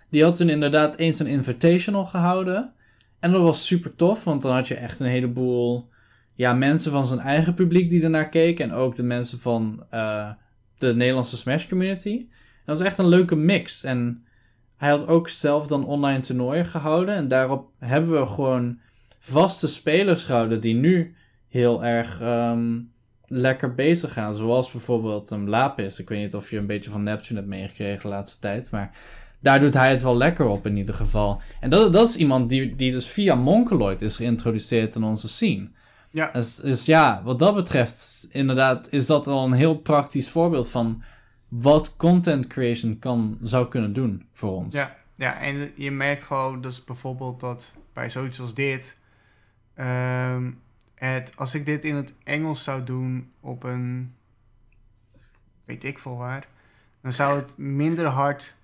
die 0.10 0.24
had 0.24 0.36
toen 0.36 0.50
inderdaad 0.50 0.95
eens 0.98 1.20
een 1.20 1.28
invitational 1.28 2.06
gehouden. 2.06 2.74
En 3.20 3.32
dat 3.32 3.41
was 3.41 3.66
super 3.66 3.95
tof, 3.95 4.24
want 4.24 4.41
dan 4.41 4.54
had 4.54 4.68
je 4.68 4.76
echt 4.76 5.00
een 5.00 5.08
heleboel 5.08 5.90
ja, 6.34 6.54
mensen 6.54 6.91
van 6.91 7.06
zijn 7.06 7.20
eigen 7.20 7.54
publiek 7.54 7.90
die 7.90 8.04
ernaar 8.04 8.30
keken. 8.30 8.70
En 8.70 8.76
ook 8.76 8.95
de 8.95 9.04
mensen 9.04 9.40
van 9.40 9.86
eh, 9.90 10.30
de 10.78 10.95
Nederlandse 10.95 11.38
Smash 11.38 11.68
community. 11.68 12.28
Dat 12.66 12.78
was 12.78 12.88
echt 12.88 12.98
een 12.98 13.08
leuke 13.08 13.36
mix. 13.36 13.84
En 13.84 14.26
hij 14.78 14.90
had 14.90 15.08
ook 15.08 15.30
zelf 15.30 15.68
dan 15.68 15.86
online 15.86 16.20
toernooien 16.20 16.66
gehouden. 16.66 17.16
En 17.16 17.28
daarop 17.28 17.70
hebben 17.80 18.20
we 18.20 18.26
gewoon 18.26 18.80
vaste 19.26 19.68
spelers 19.68 20.24
gehouden 20.24 20.62
die 20.62 20.74
nu 20.74 21.16
heel 21.48 21.86
erg 21.86 22.22
ehm, 22.22 22.80
lekker 23.28 23.76
bezig 23.76 24.14
gaan. 24.14 24.36
Zoals 24.36 24.72
bijvoorbeeld 24.72 25.30
een 25.30 25.50
Lapis. 25.50 26.00
Ik 26.00 26.10
weet 26.10 26.20
niet 26.20 26.36
of 26.36 26.50
je 26.50 26.58
een 26.58 26.68
beetje 26.68 26.90
van 26.91 27.04
Neptune 27.04 27.40
hebt 27.40 27.52
meegekregen 27.52 28.02
de 28.02 28.08
laatste 28.08 28.40
tijd. 28.40 28.72
Maar 28.72 28.91
daar 29.40 29.60
doet 29.60 29.74
hij 29.74 29.90
het 29.90 30.02
wel 30.02 30.18
lekker 30.18 30.45
op 30.48 30.66
in 30.66 30.78
ieder 30.78 30.95
geval. 30.95 31.41
En 31.60 31.70
dat, 31.70 31.94
dat 31.94 32.10
is 32.10 32.16
iemand 32.16 32.50
die, 32.50 32.76
die 32.76 32.91
dus 32.91 33.08
via 33.08 33.36
Monkeloid 33.36 34.02
is 34.02 34.16
geïntroduceerd 34.16 34.95
in 34.95 35.04
onze 35.04 35.28
scene. 35.30 35.70
Ja, 36.10 36.30
Dus, 36.32 36.56
dus 36.56 36.86
ja, 36.86 37.22
wat 37.24 37.40
dat 37.40 37.56
betreft, 37.56 38.28
inderdaad, 38.32 38.88
is 38.91 39.06
dat 39.06 39.28
al 39.28 39.45
een 39.45 39.54
heel 39.54 39.76
praktisch 39.76 40.30
voorbeeld 40.30 40.70
van 40.70 41.04
wat 41.48 41.95
content 41.98 42.48
creation 42.48 43.00
kan, 43.00 43.38
zou 43.41 43.68
kunnen 43.68 43.94
doen 43.94 44.26
voor 44.34 44.52
ons. 44.52 44.74
ja, 44.74 44.95
ja, 45.16 45.40
en 45.40 45.72
je 45.76 45.91
merkt 45.91 46.24
gewoon 46.24 46.62
dus 46.62 46.84
bijvoorbeeld 46.84 47.40
dat 47.40 47.72
bij 47.94 48.10
zoiets 48.10 48.40
als 48.40 48.54
dit, 48.54 48.98
ehm, 49.74 50.52
het, 50.95 51.32
als 51.38 51.54
ik 51.56 51.66
dit 51.66 51.84
in 51.84 51.95
het 51.95 52.14
Engels 52.24 52.64
zou 52.64 52.84
doen 52.84 53.32
op 53.40 53.64
een, 53.64 54.14
weet 55.66 55.84
ik 55.84 56.00
veel 56.00 56.18
waar, 56.18 56.48
dan 57.02 57.14
zou 57.14 57.36
het 57.40 57.58
minder 57.58 58.06
hard 58.06 58.56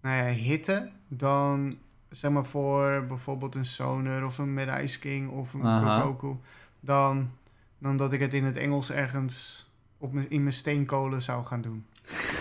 nou 0.00 0.16
ja, 0.16 0.24
hitten 0.32 0.92
dan 1.08 1.76
zeg 2.10 2.30
maar 2.30 2.44
voor 2.44 3.04
bijvoorbeeld 3.08 3.54
een 3.54 3.64
Sonar 3.64 4.24
of 4.24 4.38
een 4.38 4.54
Mad 4.54 4.80
Ice 4.82 4.98
King 4.98 5.30
of 5.30 5.52
een 5.54 5.64
Aha. 5.66 6.00
Kokoku. 6.00 6.36
Dan, 6.80 7.30
dan 7.78 7.96
dat 7.96 8.12
ik 8.12 8.20
het 8.20 8.34
in 8.34 8.44
het 8.44 8.56
Engels 8.56 8.90
ergens 8.90 9.66
op 9.98 10.16
in 10.16 10.42
mijn 10.42 10.54
steenkolen 10.54 11.22
zou 11.22 11.44
gaan 11.46 11.60
doen. 11.62 11.86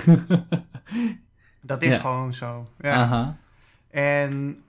Dat 1.61 1.81
is 1.81 1.95
Ja. 1.95 2.01
gewoon 2.01 2.33
zo. 2.33 2.69
Ja. 2.79 2.95
Aha. 3.03 3.37
En 3.89 4.59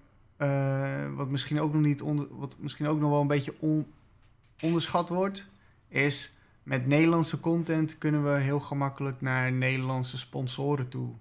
eh, 0.42 1.14
wat 1.14 1.28
misschien 1.28 1.60
ook 1.60 1.72
nog 1.72 1.82
niet 1.82 2.02
onder, 2.02 2.26
wat 2.30 2.56
misschien 2.58 2.86
ook 2.86 3.00
nog 3.00 3.10
wel 3.10 3.20
een 3.20 3.26
beetje 3.26 3.54
on- 3.60 3.86
onderschat 4.62 5.08
wordt, 5.08 5.46
is 5.88 6.32
met 6.62 6.86
Nederlandse 6.86 7.40
content 7.40 7.98
kunnen 7.98 8.24
we 8.24 8.40
heel 8.40 8.60
gemakkelijk 8.60 9.20
naar 9.20 9.52
Nederlandse 9.52 10.18
sponsoren 10.18 10.88
toe 10.88 11.14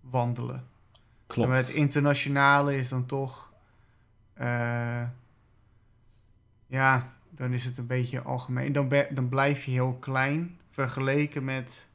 wandelen. 0.00 0.66
Klopt. 1.26 1.48
En 1.48 1.54
met 1.54 1.68
internationale 1.68 2.76
is 2.76 2.88
dan 2.88 3.06
toch, 3.06 3.52
eh, 4.32 5.02
ja, 6.66 7.12
dan 7.30 7.52
is 7.52 7.64
het 7.64 7.78
een 7.78 7.86
beetje 7.86 8.22
algemeen. 8.22 8.72
Dan, 8.72 8.92
dan 9.10 9.28
blijf 9.28 9.64
je 9.64 9.70
heel 9.70 9.94
klein 9.94 10.58
vergeleken 10.70 11.44
met 11.44 11.88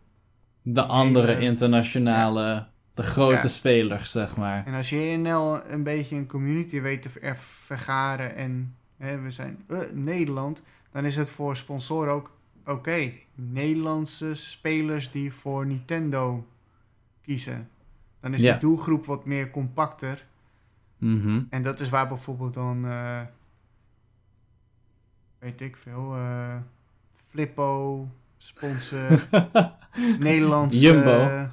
de 0.61 0.83
andere 0.83 1.27
hele- 1.27 1.45
internationale, 1.45 2.67
de 2.95 3.03
grote 3.03 3.33
Ja. 3.35 3.47
spelers, 3.47 4.11
zeg 4.11 4.35
maar. 4.37 4.65
En 4.65 4.73
als 4.73 4.89
je 4.89 4.97
in 5.09 5.21
NL 5.21 5.59
een 5.67 5.83
beetje 5.83 6.15
een 6.15 6.27
community 6.27 6.81
weet 6.81 7.01
te 7.01 7.09
ver- 7.09 7.37
vergaren 7.37 8.35
en 8.35 8.75
hè, 8.97 9.19
we 9.21 9.31
zijn 9.31 9.63
eh, 9.67 9.79
Nederland, 9.93 10.61
dan 10.91 11.05
is 11.05 11.15
het 11.15 11.31
voor 11.31 11.55
sponsoren 11.57 12.13
ook 12.13 12.31
oké. 12.65 13.11
Nederlandse 13.35 14.33
spelers 14.33 15.11
die 15.11 15.33
voor 15.33 15.65
Nintendo 15.65 16.47
kiezen. 17.21 17.69
Dan 18.19 18.33
is 18.33 18.41
Ja. 18.41 18.53
de 18.53 18.59
doelgroep 18.59 19.05
wat 19.05 19.25
meer 19.25 19.49
compacter. 19.51 20.25
Mhm. 20.97 21.41
En 21.49 21.63
dat 21.63 21.79
is 21.79 21.89
waar 21.89 22.07
bijvoorbeeld 22.07 22.53
dan, 22.53 22.85
eh, 22.85 23.21
weet 25.39 25.61
ik 25.61 25.75
veel, 25.75 26.15
eh, 26.15 26.55
Flippo, 27.27 28.07
sponsor, 28.37 29.27
Nederlands 30.19 30.79
Jumbo. 30.81 31.47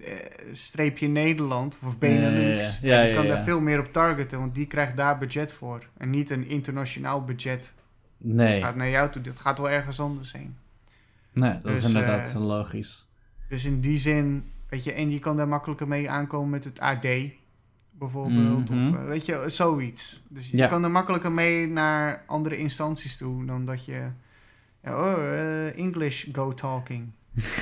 Eh, 0.00 0.14
streepje 0.52 1.08
Nederland 1.08 1.78
of 1.84 1.98
Benelux. 1.98 2.78
Ja, 2.80 2.88
ja, 2.88 2.96
ja. 2.96 3.02
die 3.02 3.10
Ja, 3.10 3.16
kan 3.16 3.26
daar 3.26 3.44
veel 3.44 3.60
meer 3.60 3.78
op 3.80 3.92
targeten, 3.92 4.38
want 4.38 4.54
die 4.54 4.66
krijgt 4.66 4.96
daar 4.96 5.18
budget 5.18 5.52
voor. 5.52 5.88
En 5.96 6.10
niet 6.10 6.30
een 6.30 6.46
internationaal 6.46 7.24
budget 7.24 7.72
Nee, 8.16 8.62
gaat 8.62 8.76
naar 8.76 8.88
jou 8.88 9.10
toe. 9.10 9.22
Dat 9.22 9.38
gaat 9.38 9.58
wel 9.58 9.70
ergens 9.70 10.00
anders 10.00 10.32
heen. 10.32 10.56
nee 11.32 11.52
dat 11.52 11.62
Dus, 11.62 11.78
is 11.78 11.84
inderdaad 11.86 12.28
eh, 12.28 12.46
logisch. 12.46 13.08
Dus 13.48 13.64
in 13.64 13.80
die 13.80 13.98
zin, 13.98 14.44
weet 14.68 14.84
je, 14.84 14.92
en 14.92 15.10
je 15.10 15.18
kan 15.18 15.36
daar 15.36 15.48
makkelijker 15.48 15.88
mee 15.88 16.10
aankomen 16.10 16.50
met 16.50 16.64
het 16.64 16.80
AD 16.80 17.06
bijvoorbeeld. 17.90 18.70
Mhm. 18.70 18.88
Of 18.88 18.94
eh, 18.94 19.04
weet 19.04 19.26
je, 19.26 19.44
zoiets. 19.46 20.22
Dus 20.28 20.50
je 20.50 20.68
kan 20.68 20.84
er 20.84 20.90
makkelijker 20.90 21.32
mee 21.32 21.66
naar 21.66 22.22
andere 22.26 22.56
instanties 22.56 23.16
toe 23.16 23.44
dan 23.44 23.64
dat 23.64 23.84
je. 23.84 24.08
Oh, 24.84 25.66
English 25.76 26.26
go 26.32 26.54
talking. 26.54 27.10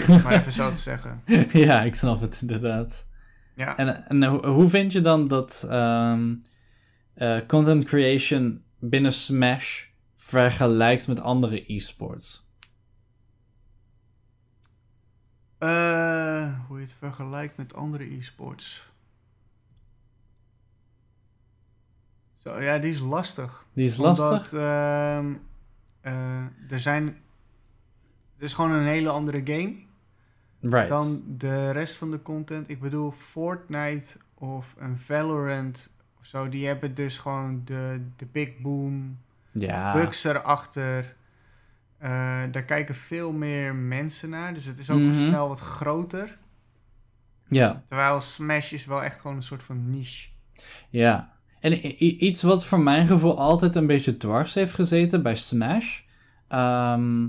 Maar 0.09 0.33
even 0.33 0.53
zo 0.53 0.71
te 0.73 0.81
zeggen. 0.81 1.23
ja, 1.67 1.83
ik 1.83 1.95
snap 1.95 2.21
het 2.21 2.39
inderdaad. 2.41 3.07
Ja. 3.55 3.77
En, 3.77 4.09
en 4.09 4.23
ho- 4.25 4.47
hoe 4.53 4.69
vind 4.69 4.93
je 4.93 5.01
dan 5.01 5.29
dat 5.29 5.67
ehm, 5.71 6.35
eh, 7.15 7.39
content 7.47 7.85
creation 7.85 8.63
binnen 8.79 9.13
Smash 9.13 9.85
vergelijkt 10.17 11.09
met 11.09 11.21
andere 11.21 11.73
e-sports? 11.73 12.47
Eh, 15.59 16.59
hoe 16.67 16.77
je 16.79 16.85
het 16.85 16.95
vergelijkt 16.99 17.57
met 17.57 17.75
andere 17.75 18.05
e-sports. 18.17 18.91
Zo, 22.39 22.61
ja, 22.61 22.79
die 22.79 22.91
is 22.91 22.99
lastig. 22.99 23.67
Die 23.73 23.85
is 23.87 23.97
lastig? 23.97 24.29
Omdat 24.29 24.53
eh, 24.53 26.45
er 26.71 26.81
zijn. 26.81 27.17
Het 28.43 28.51
is 28.51 28.57
gewoon 28.57 28.71
een 28.73 28.87
hele 28.87 29.09
andere 29.11 29.41
game 29.45 29.75
right. 30.61 30.89
dan 30.89 31.23
de 31.27 31.71
rest 31.71 31.95
van 31.97 32.11
de 32.11 32.23
content. 32.23 32.71
Ik 32.71 32.81
bedoel, 32.81 33.11
Fortnite 33.11 34.17
of 34.35 34.75
een 34.79 34.99
Valorant 34.99 35.93
of 36.21 36.27
zo, 36.27 36.49
die 36.49 36.67
hebben 36.67 36.95
dus 36.95 37.19
gewoon 37.19 37.63
de, 37.65 38.01
de 38.17 38.27
big 38.33 38.59
boom, 38.59 39.19
ja. 39.53 39.93
bugs 39.93 40.25
erachter. 40.25 41.15
Eh, 41.99 42.43
daar 42.51 42.63
kijken 42.63 42.95
veel 42.95 43.33
meer 43.33 43.75
mensen 43.75 44.29
naar, 44.31 44.55
dus 44.55 44.65
het 44.65 44.79
is 44.79 44.91
ook 44.91 44.99
Mhm. 45.01 45.13
snel 45.21 45.49
wat 45.49 45.61
groter. 45.61 46.39
ja. 47.49 47.83
Terwijl 47.87 48.21
Smash 48.21 48.73
is 48.73 48.85
wel 48.85 49.03
echt 49.03 49.21
gewoon 49.21 49.37
een 49.37 49.43
soort 49.43 49.63
van 49.63 49.91
niche. 49.91 50.29
Ja. 50.91 51.33
En 51.61 52.05
iets 52.25 52.43
wat 52.43 52.65
voor 52.65 52.81
mijn 52.81 53.07
gevoel 53.07 53.39
altijd 53.39 53.75
een 53.75 53.87
beetje 53.87 54.17
dwars 54.17 54.55
heeft 54.55 54.75
gezeten 54.75 55.23
bij 55.23 55.37
Smash, 55.37 56.01
ehm, 56.49 57.27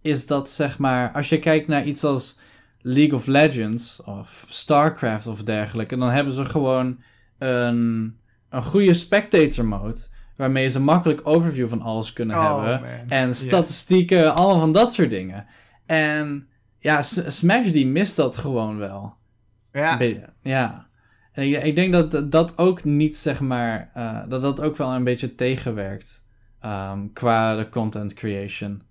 is 0.00 0.26
dat 0.26 0.48
zeg 0.50 0.78
maar, 0.78 1.12
als 1.12 1.28
je 1.28 1.38
kijkt 1.38 1.68
naar 1.68 1.84
iets 1.84 2.04
als 2.04 2.38
League 2.80 3.14
of 3.14 3.26
Legends 3.26 4.02
of 4.02 4.44
StarCraft 4.48 5.26
of 5.26 5.42
dergelijke, 5.42 5.96
dan 5.96 6.10
hebben 6.10 6.32
ze 6.32 6.44
gewoon 6.44 6.98
een, 7.38 8.16
een 8.50 8.62
goede 8.62 8.94
spectator 8.94 9.64
mode, 9.64 10.00
waarmee 10.36 10.68
ze 10.68 10.80
makkelijk 10.80 11.20
overview 11.24 11.68
van 11.68 11.82
alles 11.82 12.12
kunnen 12.12 12.36
Oh, 12.36 12.62
hebben. 12.62 12.80
man. 12.80 13.08
En 13.08 13.34
statistieken, 13.34 14.34
allemaal 14.34 14.60
van 14.60 14.72
dat 14.72 14.94
soort 14.94 15.10
dingen. 15.10 15.46
En 15.86 16.48
ja, 16.78 17.02
Smash 17.02 17.70
die 17.70 17.86
mist 17.86 18.16
dat 18.16 18.36
gewoon 18.36 18.78
wel. 18.78 19.14
Ja, 19.72 19.98
ja. 20.42 20.86
En 21.32 21.42
ik, 21.42 21.62
ik 21.62 21.74
denk 21.74 21.92
dat 21.92 22.32
dat 22.32 22.58
ook 22.58 22.84
niet, 22.84 23.16
zeg 23.16 23.40
maar, 23.40 23.90
eh, 23.94 24.18
dat 24.28 24.42
dat 24.42 24.60
ook 24.60 24.76
wel 24.76 24.92
een 24.92 25.04
beetje 25.04 25.34
tegenwerkt 25.34 26.26
ehm, 26.60 26.98
qua 27.12 27.56
de 27.56 27.68
content 27.68 28.14
creation. 28.14 28.82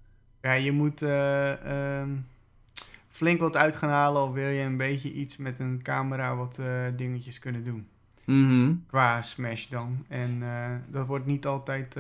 Ja 0.45 0.53
je 0.53 0.71
moet 0.71 1.01
eh, 1.01 1.99
ehm, 1.99 2.09
flink 3.09 3.39
wat 3.39 3.55
uit 3.55 3.75
gaan 3.75 3.89
halen 3.89 4.21
al 4.21 4.33
wil 4.33 4.49
je 4.49 4.61
een 4.61 4.77
beetje 4.77 5.13
iets 5.13 5.37
met 5.37 5.59
een 5.59 5.79
camera 5.83 6.35
wat 6.35 6.59
eh, 6.59 6.83
dingetjes 6.95 7.39
kunnen 7.39 7.63
doen. 7.63 7.87
Mhm. 8.23 8.73
Qua 8.87 9.21
Smash 9.21 9.67
dan. 9.67 10.05
En 10.07 10.37
eh, 10.43 10.71
dat 10.87 11.07
wordt 11.07 11.25
niet 11.25 11.45
altijd 11.45 11.97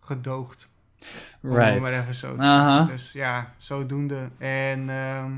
gedoogd. 0.00 0.68
Om 1.42 1.50
het 1.50 1.80
maar 1.80 1.90
Right. 1.90 2.02
even 2.02 2.14
zo 2.14 2.36
te. 2.36 2.84
Dus 2.86 3.12
ja, 3.12 3.54
zodoende. 3.56 4.30
En 4.38 4.88
ehm, 4.88 5.32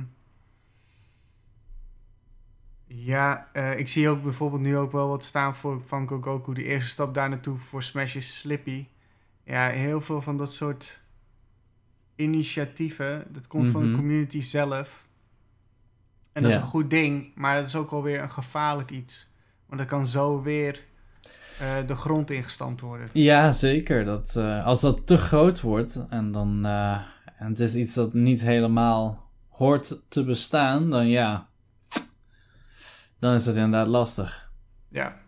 ja, 2.86 3.54
ik 3.76 3.88
zie 3.88 4.08
ook 4.08 4.22
bijvoorbeeld 4.22 4.62
nu 4.62 4.76
ook 4.76 4.92
wel 4.92 5.08
wat 5.08 5.24
staan 5.24 5.54
voor 5.56 5.82
van 5.86 6.08
Goku. 6.08 6.54
De 6.54 6.64
eerste 6.64 6.90
stap 6.90 7.14
daar 7.14 7.28
naartoe 7.28 7.58
voor 7.58 7.82
Smash 7.82 8.14
is 8.14 8.36
Slippy. 8.38 8.86
Ja, 9.44 9.68
heel 9.68 10.00
veel 10.00 10.22
van 10.22 10.36
dat 10.36 10.52
soort 10.52 11.00
initiatieven, 12.18 13.26
dat 13.32 13.46
komt 13.46 13.70
van 13.70 13.80
de 13.82 13.86
Mhm. 13.88 13.96
community 13.96 14.40
zelf. 14.40 15.06
En 16.32 16.42
dat 16.42 16.50
Ja. 16.52 16.56
is 16.56 16.62
een 16.62 16.68
goed 16.70 16.90
ding, 16.90 17.32
maar 17.34 17.56
dat 17.56 17.66
is 17.66 17.76
ook 17.76 17.90
alweer 17.90 18.20
een 18.22 18.30
gevaarlijk 18.30 18.90
iets. 18.90 19.28
Want 19.66 19.80
dat 19.80 19.90
kan 19.90 20.06
zo 20.06 20.42
weer 20.42 20.86
eh, 21.58 21.86
de 21.86 21.94
grond 21.96 22.30
ingestampt 22.30 22.80
worden. 22.80 23.08
Ja, 23.12 23.52
zeker. 23.52 24.04
Dat, 24.04 24.36
eh, 24.36 24.64
als 24.66 24.80
dat 24.80 25.06
te 25.06 25.16
groot 25.18 25.60
wordt 25.60 26.06
en 26.08 26.32
dan 26.32 26.66
eh, 26.66 27.02
en 27.38 27.46
het 27.48 27.60
is 27.60 27.74
iets 27.74 27.94
dat 27.94 28.14
niet 28.14 28.40
helemaal 28.40 29.30
hoort 29.48 30.00
te 30.08 30.24
bestaan, 30.24 30.90
dan 30.90 31.08
ja, 31.08 31.48
dan 33.18 33.34
is 33.34 33.46
het 33.46 33.56
inderdaad 33.56 33.86
lastig. 33.86 34.50
Ja. 34.88 35.20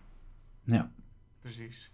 Ja. 0.64 0.90
Precies. 1.40 1.90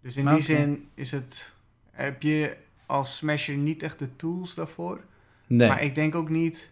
Dus 0.00 0.16
in 0.16 0.24
Maar 0.24 0.34
die 0.34 0.42
zin 0.42 0.88
is 0.94 1.10
het, 1.10 1.52
heb 1.90 2.22
je 2.22 2.56
als 2.86 3.16
smasher 3.16 3.56
niet 3.56 3.82
echt 3.82 3.98
de 3.98 4.16
tools 4.16 4.54
daarvoor. 4.54 5.00
Nee. 5.46 5.68
Maar 5.68 5.82
ik 5.82 5.94
denk 5.94 6.14
ook 6.14 6.28
niet. 6.28 6.70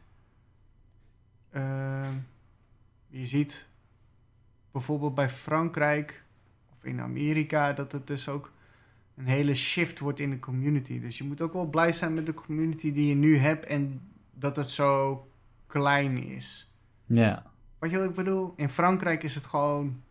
ehm, 1.51 2.13
je 3.09 3.27
ziet 3.27 3.67
bijvoorbeeld 4.73 5.15
bij 5.15 5.31
Frankrijk 5.31 6.25
of 6.73 6.85
in 6.85 7.01
Amerika 7.01 7.73
dat 7.73 7.93
het 7.93 8.07
dus 8.07 8.29
ook 8.29 8.53
een 9.17 9.27
hele 9.27 9.55
shift 9.55 9.99
wordt 9.99 10.21
in 10.21 10.31
de 10.31 10.39
community. 10.39 11.01
Dus 11.01 11.19
je 11.19 11.25
moet 11.25 11.41
ook 11.41 11.53
wel 11.53 11.67
blij 11.67 11.93
zijn 11.93 12.15
met 12.15 12.27
de 12.27 12.35
community 12.35 12.93
die 12.93 13.09
je 13.09 13.15
nu 13.15 13.37
hebt 13.37 13.65
en 13.65 14.01
dat 14.35 14.57
het 14.57 14.69
zo 14.69 15.27
klein 15.67 16.17
is. 16.19 16.71
Ja. 17.07 17.53
Wat 17.79 17.91
je 17.91 17.99
wat 17.99 18.09
ik 18.09 18.15
bedoel? 18.15 18.53
In 18.57 18.69
Frankrijk 18.69 19.23
is 19.23 19.35
het 19.35 19.45
gewoon 19.45 20.03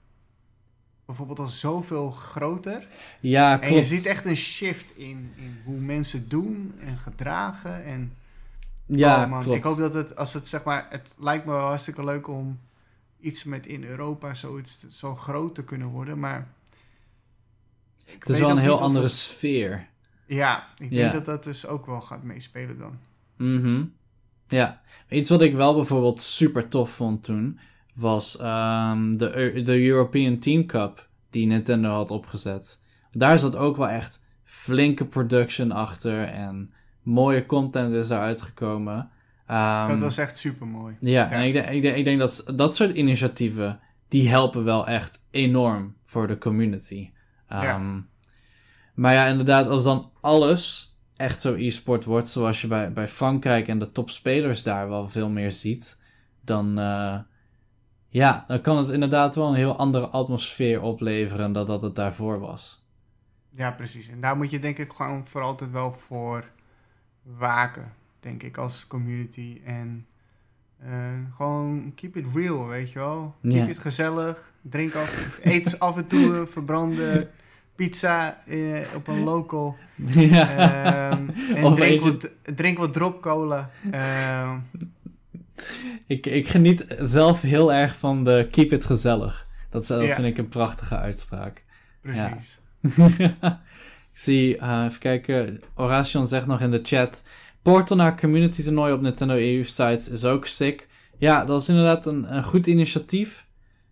bijvoorbeeld 1.06 1.40
al 1.40 1.48
zoveel 1.48 2.12
groter. 2.12 2.88
Ja, 3.20 3.52
En 3.62 3.68
klopt. 3.68 3.88
je 3.88 3.96
ziet 3.96 4.06
echt 4.06 4.26
een 4.26 4.36
shift 4.36 4.98
in, 4.98 5.32
in 5.36 5.62
hoe 5.66 5.80
mensen 5.80 6.30
doen 6.30 6.74
en 6.80 6.98
gedragen. 6.98 7.84
En 7.84 8.14
ja, 8.86 9.24
oh 9.24 9.30
man, 9.30 9.44
klopt. 9.44 9.58
ik 9.58 9.64
hoop 9.64 9.78
dat 9.78 9.94
het, 9.94 10.16
als 10.16 10.34
het 10.34 10.48
zeg 10.48 10.64
maar, 10.64 10.86
het 10.90 11.14
lijkt 11.18 11.46
me 11.46 11.52
wel 11.52 11.68
hartstikke 11.68 12.04
leuk 12.04 12.28
om 12.28 12.60
iets 13.20 13.44
met 13.44 13.66
in 13.66 13.84
Europa 13.84 14.34
zoiets 14.34 14.86
zo 14.90 15.16
groot 15.16 15.56
te 15.56 15.64
kunnen 15.64 15.88
worden, 15.88 16.20
maar... 16.20 16.48
het 18.20 18.30
is 18.30 18.40
wel 18.40 18.50
een 18.50 18.58
heel 18.58 18.80
andere 18.82 19.06
het- 19.06 19.14
sfeer. 19.16 19.88
ja, 20.26 20.68
ik 20.78 20.90
Ja. 20.92 20.98
denk 21.02 21.14
dat 21.14 21.26
dat 21.26 21.44
dus 21.44 21.66
ook 21.68 21.86
wel 21.86 22.02
gaat 22.02 22.24
meespelen 22.24 22.78
dan. 22.78 22.98
Mhm. 23.38 23.84
Ja, 24.48 24.82
iets 25.10 25.30
wat 25.30 25.42
ik 25.42 25.54
wel 25.54 25.76
bijvoorbeeld 25.76 26.22
super 26.22 26.68
tof 26.68 26.90
vond 26.92 27.24
toen, 27.24 27.60
was 27.94 28.38
ehm, 28.38 29.12
de, 29.12 29.62
de 29.64 29.86
European 29.88 30.38
Team 30.40 30.66
Cup 30.66 31.08
die 31.30 31.48
Nintendo 31.48 31.90
had 31.90 32.12
opgezet. 32.12 32.82
Daar 33.12 33.40
zat 33.40 33.56
ook 33.56 33.78
wel 33.78 33.90
echt 33.90 34.24
flinke 34.44 35.06
production 35.06 35.72
achter 35.72 36.24
en 36.24 36.74
mooie 37.02 37.46
content 37.46 37.94
is 37.94 38.10
eruit 38.10 38.42
gekomen. 38.42 39.10
Ehm, 39.48 39.88
dat 39.90 40.00
was 40.00 40.18
echt 40.18 40.38
super 40.38 40.68
mooi. 40.68 40.96
Ja, 41.00 41.32
en 41.32 41.44
ik, 41.44 41.54
denk- 41.54 41.68
ik, 41.70 41.82
denk- 41.82 41.96
ik 41.96 42.04
denk 42.06 42.18
dat 42.18 42.44
dat 42.56 42.76
soort 42.76 42.98
initiatieven, 42.98 43.80
die 44.08 44.30
helpen 44.30 44.64
wel 44.64 44.88
echt 44.88 45.26
enorm 45.32 45.96
voor 46.06 46.28
de 46.28 46.38
community. 46.38 47.12
Ehm, 47.48 48.00
Maar 48.94 49.14
ja, 49.14 49.26
inderdaad, 49.26 49.68
als 49.68 49.84
dan 49.84 50.12
alles 50.22 50.96
echt 51.16 51.42
zo 51.42 51.54
e-sport 51.56 52.04
wordt, 52.06 52.30
zoals 52.30 52.62
je 52.62 52.68
bij, 52.68 52.94
bij 52.94 53.08
Frankrijk 53.08 53.68
en 53.68 53.80
de 53.80 53.92
topspelers 53.92 54.64
daar 54.64 54.90
wel 54.90 55.10
veel 55.10 55.30
meer 55.30 55.52
ziet, 55.52 56.02
dan, 56.42 56.80
eh, 56.80 57.18
ja, 58.14 58.44
dan 58.48 58.62
kan 58.62 58.78
het 58.78 58.90
inderdaad 58.90 59.36
wel 59.36 59.48
een 59.48 59.56
heel 59.56 59.76
andere 59.78 60.08
atmosfeer 60.08 60.82
opleveren 60.82 61.54
dan 61.54 61.66
dat 61.68 61.82
het 61.82 61.96
daarvoor 61.96 62.40
was. 62.40 62.86
Ja, 63.56 63.72
precies. 63.72 64.10
En 64.10 64.22
daar 64.22 64.38
moet 64.38 64.50
je 64.50 64.60
denk 64.60 64.78
ik 64.78 64.92
gewoon 64.94 65.26
voor 65.28 65.42
altijd 65.42 65.72
wel 65.72 65.92
voor 65.94 66.44
waken, 67.24 67.94
denk 68.20 68.44
ik, 68.44 68.58
als 68.58 68.88
community. 68.88 69.62
En 69.66 70.06
eh, 70.80 70.92
gewoon 71.36 71.92
keep 71.96 72.16
it 72.18 72.26
real, 72.34 72.68
weet 72.68 72.92
je 72.92 73.00
wel. 73.00 73.36
Keep 73.42 73.52
Ja. 73.54 73.68
it 73.68 73.78
gezellig. 73.80 74.52
Drink 74.62 74.96
af, 74.96 75.40
eet 75.44 75.80
af 75.80 75.98
en 75.98 76.08
toe 76.08 76.34
een 76.38 76.48
verbrande 76.48 77.30
pizza 77.76 78.42
eh, 78.46 78.82
op 78.96 79.08
een 79.08 79.24
local. 79.24 79.76
ja. 80.06 81.10
Ehm, 81.12 81.30
en 81.56 81.64
Of 81.66 81.76
drink, 81.76 82.02
wat, 82.02 82.30
drink 82.56 82.78
wat 82.78 82.94
drop 82.94 83.22
cola. 83.22 83.70
Ehm, 83.92 84.60
ik, 86.08 86.26
ik 86.26 86.48
geniet 86.48 86.86
zelf 87.02 87.42
heel 87.42 87.74
erg 87.74 87.96
van 87.96 88.24
de 88.24 88.48
keep 88.52 88.72
it 88.72 88.86
gezellig. 88.86 89.48
Dat, 89.70 89.88
dat 89.88 90.04
Ja. 90.04 90.16
vind 90.16 90.28
ik 90.28 90.38
een 90.38 90.48
prachtige 90.48 90.98
uitspraak. 90.98 91.64
precies. 92.02 92.60
ik 93.18 93.36
zie, 94.14 94.58
eh, 94.58 94.84
even 94.88 95.00
kijken, 95.00 95.62
Horation 95.74 96.28
zegt 96.28 96.46
nog 96.46 96.62
in 96.62 96.72
de 96.72 96.80
chat... 96.84 97.24
Portal 97.62 97.98
naar 97.98 98.20
community 98.20 98.64
toernooi 98.64 98.94
op 98.94 99.02
Nintendo 99.02 99.34
EU 99.34 99.64
sites 99.64 100.10
is 100.10 100.26
ook 100.26 100.46
sick. 100.46 100.88
Ja, 101.18 101.46
dat 101.46 101.62
is 101.62 101.70
inderdaad 101.70 102.06
een, 102.06 102.36
een 102.36 102.44
goed 102.44 102.68
initiatief. 102.68 103.46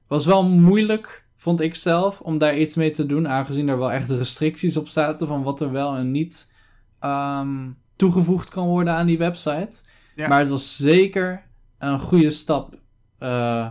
Was 0.07 0.25
wel 0.25 0.43
moeilijk, 0.45 1.25
vond 1.35 1.61
ik 1.61 1.75
zelf, 1.75 2.19
om 2.21 2.37
daar 2.37 2.57
iets 2.57 2.75
mee 2.75 2.91
te 2.91 3.05
doen... 3.05 3.27
aangezien 3.27 3.67
er 3.67 3.77
wel 3.77 3.91
echt 3.91 4.09
restricties 4.09 4.77
op 4.77 4.87
zaten 4.87 5.27
van 5.27 5.43
wat 5.43 5.61
er 5.61 5.71
wel 5.71 5.95
en 5.95 6.11
niet 6.11 6.51
ehm, 6.99 7.69
toegevoegd 7.95 8.49
kan 8.49 8.67
worden 8.67 8.93
aan 8.93 9.05
die 9.05 9.17
website. 9.17 9.71
Ja. 10.15 10.27
Maar 10.27 10.39
het 10.39 10.49
was 10.49 10.75
zeker 10.75 11.43
een 11.89 11.99
goede 11.99 12.29
stap... 12.29 12.75
eh, 13.17 13.69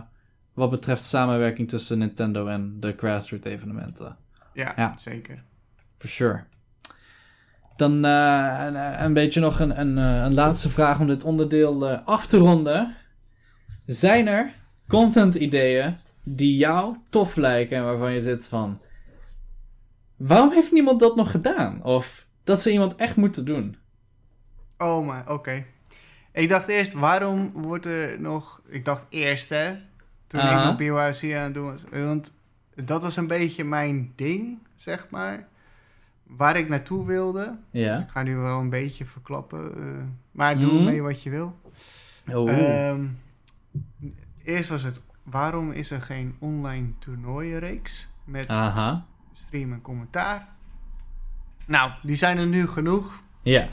wat 0.53 0.69
betreft 0.69 1.03
samenwerking 1.03 1.69
tussen 1.69 1.97
Nintendo 1.97 2.47
en 2.47 2.77
de 2.79 2.93
grassroots 2.97 3.45
evenementen. 3.47 4.17
Ja, 4.53 4.73
Ja. 4.75 4.97
zeker. 4.97 5.43
For 5.97 6.09
sure. 6.09 6.43
Dan 7.75 8.05
eh, 8.05 8.63
een, 8.67 9.03
een 9.03 9.13
beetje 9.13 9.39
nog 9.39 9.59
een, 9.59 9.79
een, 9.79 9.97
eh, 9.97 10.23
een 10.23 10.33
laatste 10.33 10.69
vraag 10.69 10.99
om 10.99 11.07
dit 11.07 11.23
onderdeel 11.23 11.87
af 11.95 12.25
te 12.25 12.37
ronden. 12.37 12.95
Zijn 13.85 14.27
er 14.27 14.51
content 14.87 15.35
ideeën 15.35 15.95
die 16.23 16.57
jou 16.57 16.97
tof 17.09 17.35
lijken 17.35 17.77
en 17.77 17.83
waarvan 17.83 18.13
je 18.13 18.21
zit 18.21 18.47
van... 18.47 18.79
Waarom 20.15 20.51
heeft 20.51 20.71
niemand 20.71 20.99
dat 20.99 21.15
nog 21.15 21.31
gedaan? 21.31 21.83
Of 21.83 22.25
dat 22.43 22.61
ze 22.61 22.71
iemand 22.71 22.95
echt 22.95 23.15
moeten 23.15 23.45
doen? 23.45 23.77
Oh, 24.77 25.05
maar 25.05 25.29
oké. 25.31 25.65
Ik 26.31 26.49
dacht 26.49 26.67
eerst, 26.67 26.93
waarom 26.93 27.51
wordt 27.53 27.85
er 27.85 28.21
nog... 28.21 28.61
Ik 28.67 28.85
dacht 28.85 29.05
eerst, 29.09 29.49
hè. 29.49 29.75
Toen 30.27 30.39
ik 30.41 30.53
nog 30.55 30.75
BYOC 30.75 31.23
aan 31.35 31.43
het 31.43 31.53
doen 31.53 31.71
was. 31.71 31.83
Want 31.91 32.31
dat 32.75 33.01
was 33.01 33.15
een 33.15 33.27
beetje 33.27 33.63
mijn 33.63 34.11
ding, 34.15 34.57
zeg 34.75 35.07
maar. 35.09 35.47
Waar 36.23 36.55
ik 36.57 36.69
naartoe 36.69 37.05
wilde. 37.05 37.57
Ja. 37.71 37.99
Ik 37.99 38.09
ga 38.09 38.23
nu 38.23 38.35
wel 38.37 38.59
een 38.59 38.69
beetje 38.69 39.05
verklappen. 39.05 39.71
eh, 39.77 40.03
maar 40.31 40.59
doe 40.59 40.73
Mhm. 40.73 40.83
mee 40.83 41.01
wat 41.01 41.23
je 41.23 41.29
wil. 41.29 41.59
Oh. 42.31 42.49
Ehm, 42.51 43.05
eerst 44.43 44.69
was 44.69 44.83
het, 44.83 45.01
waarom 45.23 45.71
is 45.71 45.91
er 45.91 46.01
geen 46.01 46.35
online 46.39 46.89
toernooienreeks? 46.99 48.07
Met 48.23 48.47
Aha. 48.47 49.05
stream 49.33 49.71
en 49.73 49.81
commentaar. 49.81 50.47
Nou, 51.65 51.91
die 52.03 52.15
zijn 52.15 52.37
er 52.37 52.47
nu 52.47 52.67
genoeg. 52.67 53.21
Ja. 53.41 53.67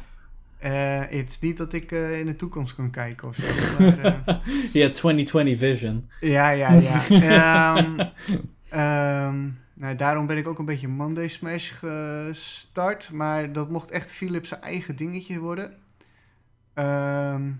Eh, 0.58 1.00
Het 1.00 1.28
is 1.30 1.40
niet 1.40 1.56
dat 1.56 1.72
ik 1.72 1.92
eh, 1.92 2.18
in 2.18 2.26
de 2.26 2.36
toekomst 2.36 2.74
kan 2.74 2.90
kijken 2.90 3.28
of 3.28 3.36
zo. 3.36 3.46
Maar, 3.78 3.98
eh, 3.98 4.36
Ja, 4.72 4.90
2020 4.90 5.58
vision. 5.58 6.10
ja, 6.20 6.50
ja, 6.50 6.72
ja. 6.72 7.02
Ehm, 7.76 8.00
ehm, 8.68 9.48
nou, 9.74 9.94
daarom 9.96 10.26
ben 10.26 10.36
ik 10.36 10.48
ook 10.48 10.58
een 10.58 10.64
beetje 10.64 10.88
Monday 10.88 11.28
Smash 11.28 11.72
gestart. 11.74 13.10
Maar 13.10 13.52
dat 13.52 13.70
mocht 13.70 13.90
echt 13.90 14.12
Philips 14.12 14.48
zijn 14.48 14.60
eigen 14.62 14.96
dingetje 14.96 15.38
worden. 15.38 15.74
Ehm, 16.74 17.50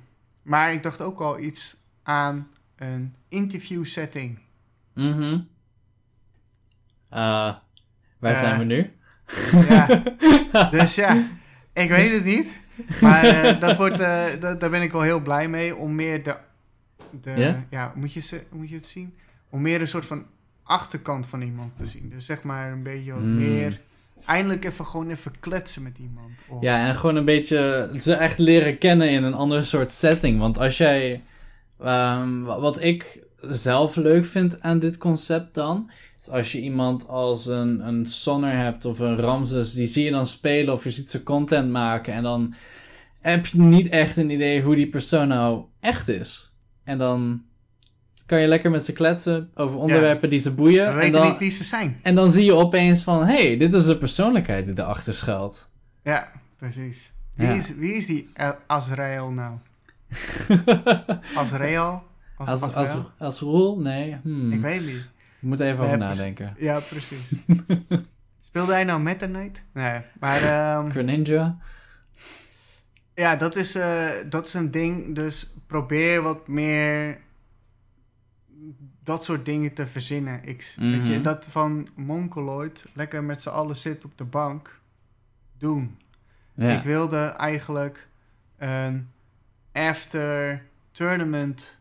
maar 0.43 0.73
ik 0.73 0.83
dacht 0.83 1.01
ook 1.01 1.21
al 1.21 1.39
iets 1.39 1.77
aan 2.03 2.49
een 2.77 3.15
interview 3.29 3.85
setting. 3.85 4.39
Mhm. 4.95 5.39
Waar 7.09 8.37
zijn 8.37 8.59
we 8.59 8.65
nu? 8.65 8.91
Ja, 9.69 10.03
dus 10.71 10.95
ja, 10.95 11.27
ik 11.73 11.89
weet 11.89 12.13
het 12.13 12.25
niet. 12.25 12.49
Maar 13.01 13.25
eh, 13.25 13.61
dat 13.61 13.77
wordt, 13.77 14.01
eh, 14.01 14.25
dat, 14.41 14.61
daar 14.61 14.71
ben 14.71 14.83
ik 14.83 14.93
wel 14.93 15.01
heel 15.03 15.21
blij 15.21 15.49
mee. 15.49 15.77
Om 15.77 15.95
meer 15.95 16.23
de, 16.23 16.37
de 17.23 17.31
Ja? 17.31 17.65
ja, 17.71 17.93
moet, 17.95 18.13
je 18.13 18.21
ze, 18.21 18.43
moet 18.51 18.69
je 18.69 18.75
het 18.75 18.87
zien? 18.87 19.15
Om 19.51 19.63
meer 19.63 19.81
een 19.81 19.89
soort 19.89 20.07
van 20.07 20.27
achterkant 20.63 21.27
van 21.27 21.43
iemand 21.43 21.77
te 21.77 21.87
zien. 21.87 22.09
Dus 22.11 22.25
zeg 22.27 22.43
maar 22.43 22.73
een 22.73 22.83
beetje 22.83 23.13
wat 23.13 23.23
Mm. 23.23 23.37
meer, 23.37 23.81
eindelijk 24.25 24.65
even 24.65 24.87
gewoon 24.87 25.11
even 25.11 25.33
kletsen 25.41 25.83
met 25.83 25.99
iemand. 25.99 26.31
Of, 26.49 26.63
Ja, 26.63 26.87
en 26.87 26.95
gewoon 26.95 27.17
een 27.17 27.25
beetje 27.25 27.91
ze 28.01 28.15
echt 28.15 28.39
leren 28.39 28.79
kennen 28.79 29.11
in 29.11 29.23
een 29.23 29.35
ander 29.35 29.63
soort 29.65 29.93
setting. 29.93 30.39
Want 30.39 30.59
als 30.59 30.77
jij. 30.79 31.23
ehm, 31.81 32.41
wa- 32.43 32.61
wat 32.61 32.83
ik 32.83 33.19
zelf 33.41 33.97
leuk 33.97 34.25
vind 34.25 34.61
aan 34.61 34.79
dit 34.79 34.99
concept 34.99 35.55
dan. 35.55 35.91
Is 36.21 36.29
als 36.31 36.53
je 36.53 36.61
iemand 36.61 37.09
als 37.09 37.47
een, 37.47 37.87
een 37.87 38.07
Sonner 38.07 38.57
hebt 38.57 38.85
of 38.85 38.99
een 38.99 39.17
Ramses. 39.17 39.73
Die 39.73 39.87
zie 39.87 40.05
je 40.05 40.11
dan 40.11 40.27
spelen 40.27 40.75
of 40.75 40.85
je 40.85 40.91
ziet 40.91 41.11
ze 41.11 41.23
content 41.23 41.71
maken. 41.71 42.13
En 42.15 42.23
dan 42.23 42.55
heb 43.21 43.47
je 43.47 43.59
niet 43.59 43.89
echt 43.89 44.17
een 44.17 44.31
idee 44.31 44.63
hoe 44.63 44.75
die 44.75 44.89
persoon 44.89 45.29
nou 45.29 45.65
echt 45.81 46.09
is. 46.09 46.53
En 46.85 46.99
dan 46.99 47.43
kan 48.27 48.41
je 48.41 48.47
lekker 48.47 48.71
met 48.71 48.85
ze 48.85 48.93
kletsen 48.93 49.51
over 49.55 49.79
onderwerpen 49.79 50.31
die 50.31 50.39
ze 50.39 50.55
boeien. 50.55 50.85
We 50.85 50.91
en 50.91 50.97
weten 50.97 51.13
dan, 51.13 51.29
niet 51.29 51.39
wie 51.39 51.51
ze 51.51 51.65
zijn. 51.65 51.99
en 52.03 52.15
dan 52.15 52.31
zie 52.31 52.45
je 52.45 52.53
opeens 52.55 53.03
van: 53.03 53.27
hé, 53.27 53.47
hey, 53.47 53.57
dit 53.57 53.75
is 53.75 53.85
de 53.85 53.99
persoonlijkheid 53.99 54.67
die 54.67 54.79
erachter 54.79 55.15
schuilt. 55.15 55.71
Ja, 56.03 56.33
precies. 56.57 57.13
Wie, 57.35 57.47
Ja. 57.47 57.53
is, 57.55 57.75
wie 57.75 57.93
is 57.95 58.07
die 58.07 58.29
El- 58.35 58.57
Azrael 58.67 59.31
nou? 59.31 59.55
Azrael? 61.35 62.03
Azrael? 63.19 63.79
Nee. 63.81 64.17
Hmm. 64.23 64.53
Ik 64.53 64.61
weet 64.61 64.87
niet. 64.87 65.09
Ik 65.41 65.49
moet 65.49 65.61
even 65.61 65.85
over 65.85 65.99
nadenken. 65.99 66.55
Ja, 66.59 66.81
precies. 66.81 67.33
Speelde 68.41 68.73
hij 68.73 68.85
nou 68.85 69.01
Meta 69.01 69.27
Knight? 69.27 69.63
Nee, 69.73 70.01
maar... 70.21 70.43
ehm, 70.43 70.89
Greninja? 70.91 71.59
Ja, 73.15 73.37
dat 73.37 73.57
is, 73.57 73.75
eh, 73.75 74.09
dat 74.29 74.47
is 74.47 74.55
een 74.55 74.71
ding. 74.71 75.15
Dus 75.15 75.51
probeer 75.67 76.23
wat 76.23 76.49
meer 76.49 77.19
dat 79.03 79.25
soort 79.25 79.45
dingen 79.45 79.73
te 79.75 79.87
verzinnen. 79.87 80.45
Ik, 80.45 80.75
weet 80.77 81.07
je, 81.07 81.13
Mhm. 81.13 81.23
dat 81.23 81.47
van 81.51 81.89
Mongoloid 81.97 82.85
lekker 82.93 83.25
met 83.25 83.43
z'n 83.43 83.49
allen 83.49 83.77
zit 83.77 84.05
op 84.05 84.19
de 84.19 84.25
bank 84.25 84.81
doen. 85.59 85.97
Ja. 86.55 86.77
Ik 86.79 86.83
wilde 86.83 87.19
eigenlijk 87.27 88.09
een 88.57 89.11
after 89.73 90.63
tournament 90.91 91.81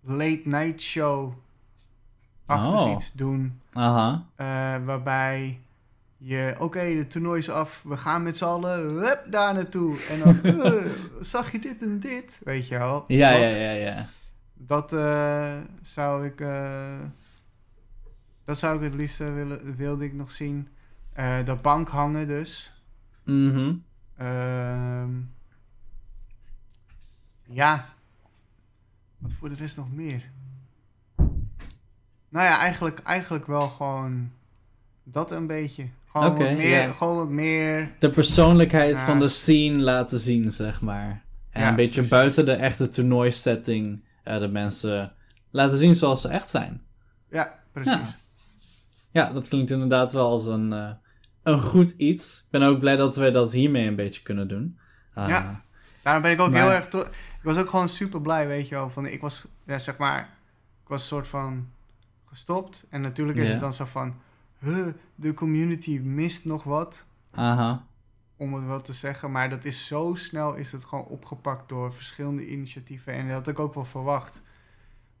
late 0.00 0.40
night 0.44 0.80
show 0.80 1.32
achtig 2.52 2.80
Oh. 2.80 2.90
iets 2.90 3.12
doen. 3.12 3.60
Aha. 3.72 4.24
Eh, 4.34 4.84
waarbij 4.84 5.60
je, 6.16 6.54
oké, 6.58 6.80
de 6.94 7.06
toernooi 7.06 7.38
is 7.38 7.50
af, 7.50 7.82
we 7.84 7.96
gaan 7.96 8.22
met 8.22 8.36
z'n 8.36 8.44
allen 8.44 8.78
hup, 8.80 9.26
daar 9.30 9.54
naartoe. 9.54 9.96
En 10.10 10.18
dan, 10.18 10.42
eh, 10.64 10.84
zag 11.20 11.52
je 11.52 11.58
dit 11.58 11.82
en 11.82 11.98
dit? 12.00 12.40
Weet 12.44 12.68
je 12.68 12.78
wel. 12.78 13.04
Ja, 13.08 13.30
dat, 13.30 13.40
ja, 13.40 13.56
ja, 13.56 13.70
ja. 13.70 14.06
Dat 14.54 14.92
eh, 14.92 15.56
zou 15.82 16.26
ik, 16.26 16.38
dat 18.44 18.58
zou 18.58 18.76
ik 18.76 18.82
het 18.82 18.94
liefst 18.94 19.18
willen, 19.18 19.76
wilde 19.76 20.04
ik 20.04 20.12
nog 20.12 20.30
zien. 20.30 20.68
De 21.44 21.58
bank 21.62 21.88
hangen 21.88 22.26
dus. 22.26 22.72
Mhm. 23.24 23.74
Ehm, 24.16 25.10
ja. 27.48 27.86
Wat 29.18 29.32
voor 29.32 29.48
de 29.48 29.54
rest 29.54 29.76
nog 29.76 29.92
meer? 29.92 30.30
Nou 32.32 32.46
ja, 32.46 32.58
eigenlijk, 32.58 32.98
eigenlijk 32.98 33.46
wel 33.46 33.60
gewoon 33.60 34.30
dat 35.04 35.30
een 35.30 35.46
beetje. 35.46 35.86
Gewoon, 36.10 36.28
wat, 36.38 36.38
meer, 36.56 36.92
gewoon 36.94 37.16
wat 37.16 37.28
meer. 37.28 37.90
De 37.98 38.10
persoonlijkheid 38.10 38.98
Ja. 38.98 39.04
van 39.04 39.18
de 39.18 39.28
scene 39.28 39.78
laten 39.78 40.18
zien, 40.20 40.52
zeg 40.52 40.80
maar. 40.80 41.22
En 41.50 41.62
Ja, 41.62 41.68
een 41.68 41.74
beetje 41.76 41.92
precies. 41.92 42.10
buiten 42.10 42.44
de 42.44 42.52
echte 42.52 42.88
toernooisetting 42.88 44.02
eh 44.22 44.38
de 44.38 44.48
mensen 44.48 45.12
laten 45.50 45.78
zien 45.78 45.94
zoals 45.94 46.20
ze 46.20 46.28
echt 46.28 46.48
zijn. 46.48 46.80
Ja, 47.30 47.58
precies. 47.72 47.92
Ja. 47.92 48.14
Ja, 49.10 49.32
dat 49.32 49.48
klinkt 49.48 49.70
inderdaad 49.70 50.12
wel 50.12 50.28
als 50.28 50.46
een, 50.46 50.72
eh, 50.72 50.90
een 51.42 51.60
goed 51.60 51.90
iets. 51.90 52.38
Ik 52.38 52.50
ben 52.50 52.62
ook 52.62 52.78
blij 52.80 52.96
dat 52.96 53.16
we 53.16 53.30
dat 53.30 53.52
hiermee 53.52 53.86
een 53.86 53.96
beetje 53.96 54.22
kunnen 54.22 54.48
doen. 54.48 54.78
Ah, 55.14 55.28
Ja. 55.28 55.60
Daarom 56.02 56.22
ben 56.22 56.30
ik 56.32 56.40
ook 56.40 56.50
Maar- 56.50 56.60
heel 56.62 56.70
erg 56.72 56.88
trots. 56.88 57.08
Ik 57.08 57.42
was 57.42 57.56
ook 57.58 57.68
gewoon 57.70 57.88
super 57.88 58.20
blij, 58.20 58.46
weet 58.46 58.68
je 58.68 58.74
wel. 58.74 58.90
Van, 58.90 59.06
ik 59.06 59.20
was, 59.20 59.44
ja, 59.66 59.78
zeg 59.78 59.96
maar, 59.96 60.18
ik 60.82 60.88
was 60.88 61.00
een 61.00 61.06
soort 61.08 61.28
van 61.28 61.68
gestopt. 62.32 62.84
En 62.88 63.00
natuurlijk 63.00 63.38
is 63.38 63.50
het 63.50 63.60
dan 63.60 63.72
zo 63.72 63.84
van, 63.84 64.14
huh, 64.58 64.86
de 65.14 65.34
community 65.34 65.98
mist 65.98 66.44
nog 66.44 66.64
wat. 66.64 67.04
Aha. 67.30 67.86
om 68.36 68.54
het 68.54 68.64
wel 68.64 68.80
te 68.80 68.92
zeggen. 68.92 69.30
Maar 69.30 69.48
dat 69.50 69.64
is 69.64 69.86
zo 69.86 70.14
snel 70.14 70.54
is 70.54 70.72
het 70.72 70.84
gewoon 70.84 71.04
opgepakt 71.04 71.68
door 71.68 71.92
verschillende 71.92 72.48
initiatieven. 72.48 73.12
En 73.12 73.26
dat 73.26 73.36
had 73.36 73.48
ik 73.48 73.58
ook 73.58 73.74
wel 73.74 73.84
verwacht. 73.84 74.42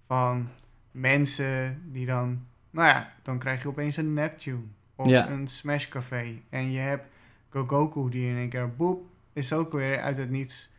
Van 0.06 0.48
mensen 0.90 1.82
die 1.92 2.06
dan... 2.06 2.46
Nou 2.70 2.88
ja, 2.88 3.12
dan 3.22 3.38
krijg 3.38 3.62
je 3.62 3.68
opeens 3.68 3.96
een 3.96 4.12
Neptune. 4.12 4.62
Of 4.94 5.06
een 5.06 5.48
Smash 5.48 5.88
Café. 5.88 6.40
En 6.48 6.70
je 6.70 6.78
hebt 6.78 7.06
Gogoku 7.48 8.10
die 8.10 8.28
in 8.28 8.36
één 8.36 8.48
keer... 8.48 8.74
Boep, 8.76 9.06
is 9.32 9.52
ook 9.52 9.72
weer 9.72 10.00
uit 10.00 10.18
het 10.18 10.30
niets 10.30 10.70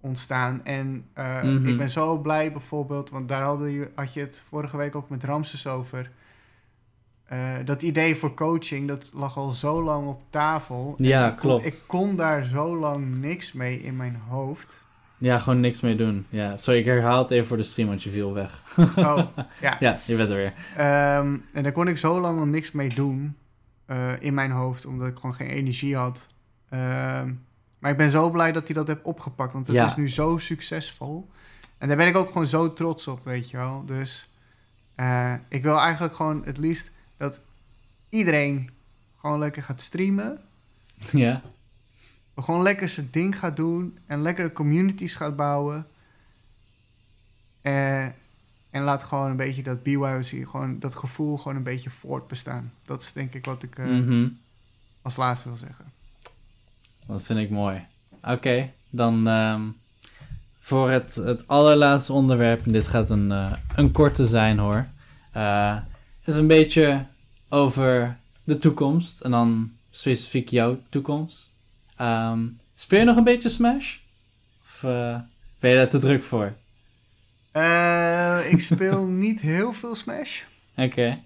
ontstaan. 0.00 0.64
En 0.64 1.04
eh, 1.12 1.42
Mhm. 1.42 1.66
ik 1.68 1.78
ben 1.78 1.90
zo 1.90 2.18
blij 2.18 2.52
bijvoorbeeld... 2.52 3.10
Want 3.10 3.28
daar 3.28 3.42
hadden 3.42 3.70
je, 3.70 3.90
had 3.94 4.14
je 4.14 4.20
het 4.20 4.42
vorige 4.48 4.76
week 4.76 4.94
ook 4.94 5.08
met 5.10 5.24
Ramses 5.24 5.66
over... 5.66 6.10
Eh, 7.24 7.54
dat 7.64 7.82
idee 7.82 8.16
voor 8.16 8.34
coaching, 8.34 8.88
dat 8.88 9.10
lag 9.14 9.36
al 9.36 9.50
zo 9.50 9.82
lang 9.82 10.06
op 10.08 10.22
tafel. 10.30 10.94
Ja, 10.96 11.24
ik 11.26 11.30
kon- 11.30 11.38
klopt. 11.40 11.66
Ik 11.66 11.82
kon 11.86 12.16
daar 12.16 12.44
zo 12.44 12.76
lang 12.76 13.14
niks 13.14 13.52
mee 13.52 13.82
in 13.82 13.96
mijn 13.96 14.20
hoofd. 14.28 14.82
Ja, 15.18 15.38
gewoon 15.38 15.60
niks 15.60 15.80
mee 15.80 15.96
doen. 15.96 16.26
Ja, 16.28 16.56
sorry, 16.56 16.78
ik 16.80 16.84
herhaal 16.86 17.22
het 17.22 17.30
even 17.30 17.46
voor 17.46 17.56
de 17.56 17.62
stream, 17.62 17.88
want 17.88 18.02
je 18.02 18.10
viel 18.10 18.32
weg. 18.32 18.62
Oh, 18.96 19.18
ja. 19.60 19.76
Ja, 19.80 19.98
je 20.06 20.16
bent 20.16 20.30
er 20.30 20.36
weer. 20.36 20.52
Ehm, 20.76 21.36
en 21.52 21.62
daar 21.62 21.72
kon 21.72 21.88
ik 21.88 21.98
zo 21.98 22.20
lang 22.20 22.38
al 22.38 22.46
niks 22.46 22.72
mee 22.72 22.88
doen 22.88 23.36
eh, 23.86 24.08
in 24.20 24.34
mijn 24.34 24.50
hoofd, 24.50 24.86
omdat 24.86 25.08
ik 25.08 25.16
gewoon 25.16 25.34
geen 25.34 25.48
energie 25.48 25.96
had. 25.96 26.26
Ehm, 26.68 27.32
maar 27.80 27.90
ik 27.90 27.96
ben 27.96 28.10
zo 28.10 28.30
blij 28.30 28.52
dat 28.52 28.66
hij 28.66 28.74
dat 28.74 28.86
heeft 28.86 29.02
opgepakt, 29.02 29.52
want 29.52 29.66
het 29.66 29.76
Ja. 29.76 29.86
is 29.86 29.96
nu 29.96 30.08
zo 30.08 30.38
succesvol. 30.38 31.30
En 31.78 31.88
daar 31.88 31.96
ben 31.96 32.06
ik 32.06 32.16
ook 32.16 32.26
gewoon 32.30 32.46
zo 32.46 32.72
trots 32.72 33.06
op, 33.08 33.24
weet 33.24 33.50
je 33.50 33.56
wel. 33.56 33.84
Dus 33.86 34.28
eh, 34.94 35.34
ik 35.48 35.62
wil 35.62 35.78
eigenlijk 35.78 36.14
gewoon 36.14 36.42
het 36.44 36.58
liefst 36.58 36.90
dat 37.16 37.40
iedereen 38.08 38.70
gewoon 39.20 39.38
lekker 39.38 39.62
gaat 39.62 39.80
streamen. 39.80 40.38
Ja, 41.12 41.42
gewoon 42.36 42.62
lekker 42.62 42.88
zijn 42.88 43.08
ding 43.10 43.38
gaat 43.38 43.56
doen 43.56 43.98
en 44.06 44.22
lekkere 44.22 44.52
communities 44.52 45.16
gaat 45.16 45.36
bouwen. 45.36 45.86
Eh, 47.62 48.04
en 48.70 48.82
laat 48.82 49.02
gewoon 49.02 49.30
een 49.30 49.36
beetje 49.36 49.62
dat 49.62 49.82
BYOC, 49.82 50.24
gewoon 50.24 50.78
dat 50.78 50.94
gevoel 50.94 51.36
gewoon 51.36 51.56
een 51.56 51.62
beetje 51.62 51.90
voortbestaan. 51.90 52.72
Dat 52.84 53.00
is 53.02 53.12
denk 53.12 53.34
ik 53.34 53.44
wat 53.44 53.62
ik 53.62 53.78
eh, 53.78 53.86
mhm. 53.86 54.28
als 55.02 55.16
laatste 55.16 55.48
wil 55.48 55.56
zeggen. 55.56 55.92
Dat 57.06 57.22
vind 57.22 57.38
ik 57.38 57.50
mooi. 57.50 57.86
Oké, 58.22 58.70
dan 58.90 59.28
ehm, 59.28 59.62
voor 60.60 60.90
het, 60.90 61.14
het 61.14 61.48
allerlaatste 61.48 62.12
onderwerp, 62.12 62.66
en 62.66 62.72
dit 62.72 62.86
gaat 62.88 63.10
een, 63.10 63.32
eh, 63.32 63.52
een 63.76 63.92
korte 63.92 64.26
zijn 64.26 64.58
hoor, 64.58 64.86
Eh, 65.32 65.76
is 66.24 66.34
een 66.34 66.46
beetje 66.46 67.04
over 67.48 68.16
de 68.44 68.58
toekomst 68.58 69.20
en 69.20 69.30
dan 69.30 69.72
specifiek 69.90 70.48
jouw 70.48 70.78
toekomst. 70.88 71.54
Ehm, 71.96 72.46
speel 72.74 72.98
je 72.98 73.04
nog 73.04 73.16
een 73.16 73.24
beetje 73.24 73.48
Smash? 73.48 73.96
Of 74.62 74.82
eh, 74.84 75.16
ben 75.58 75.70
je 75.70 75.76
daar 75.76 75.88
te 75.88 75.98
druk 75.98 76.22
voor? 76.22 76.52
Ik 78.50 78.60
speel 78.60 79.06
niet 79.06 79.40
heel 79.40 79.72
veel 79.72 79.94
Smash. 79.94 80.42
Oké. 80.76 81.18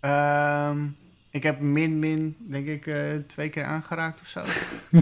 Ehm, 0.00 0.86
ik 1.34 1.42
heb 1.42 1.60
min 1.60 1.98
min, 1.98 2.36
denk 2.38 2.66
ik, 2.66 2.86
eh, 2.86 3.02
twee 3.26 3.48
keer 3.48 3.64
aangeraakt 3.64 4.20
of 4.20 4.26
zo. 4.26 4.40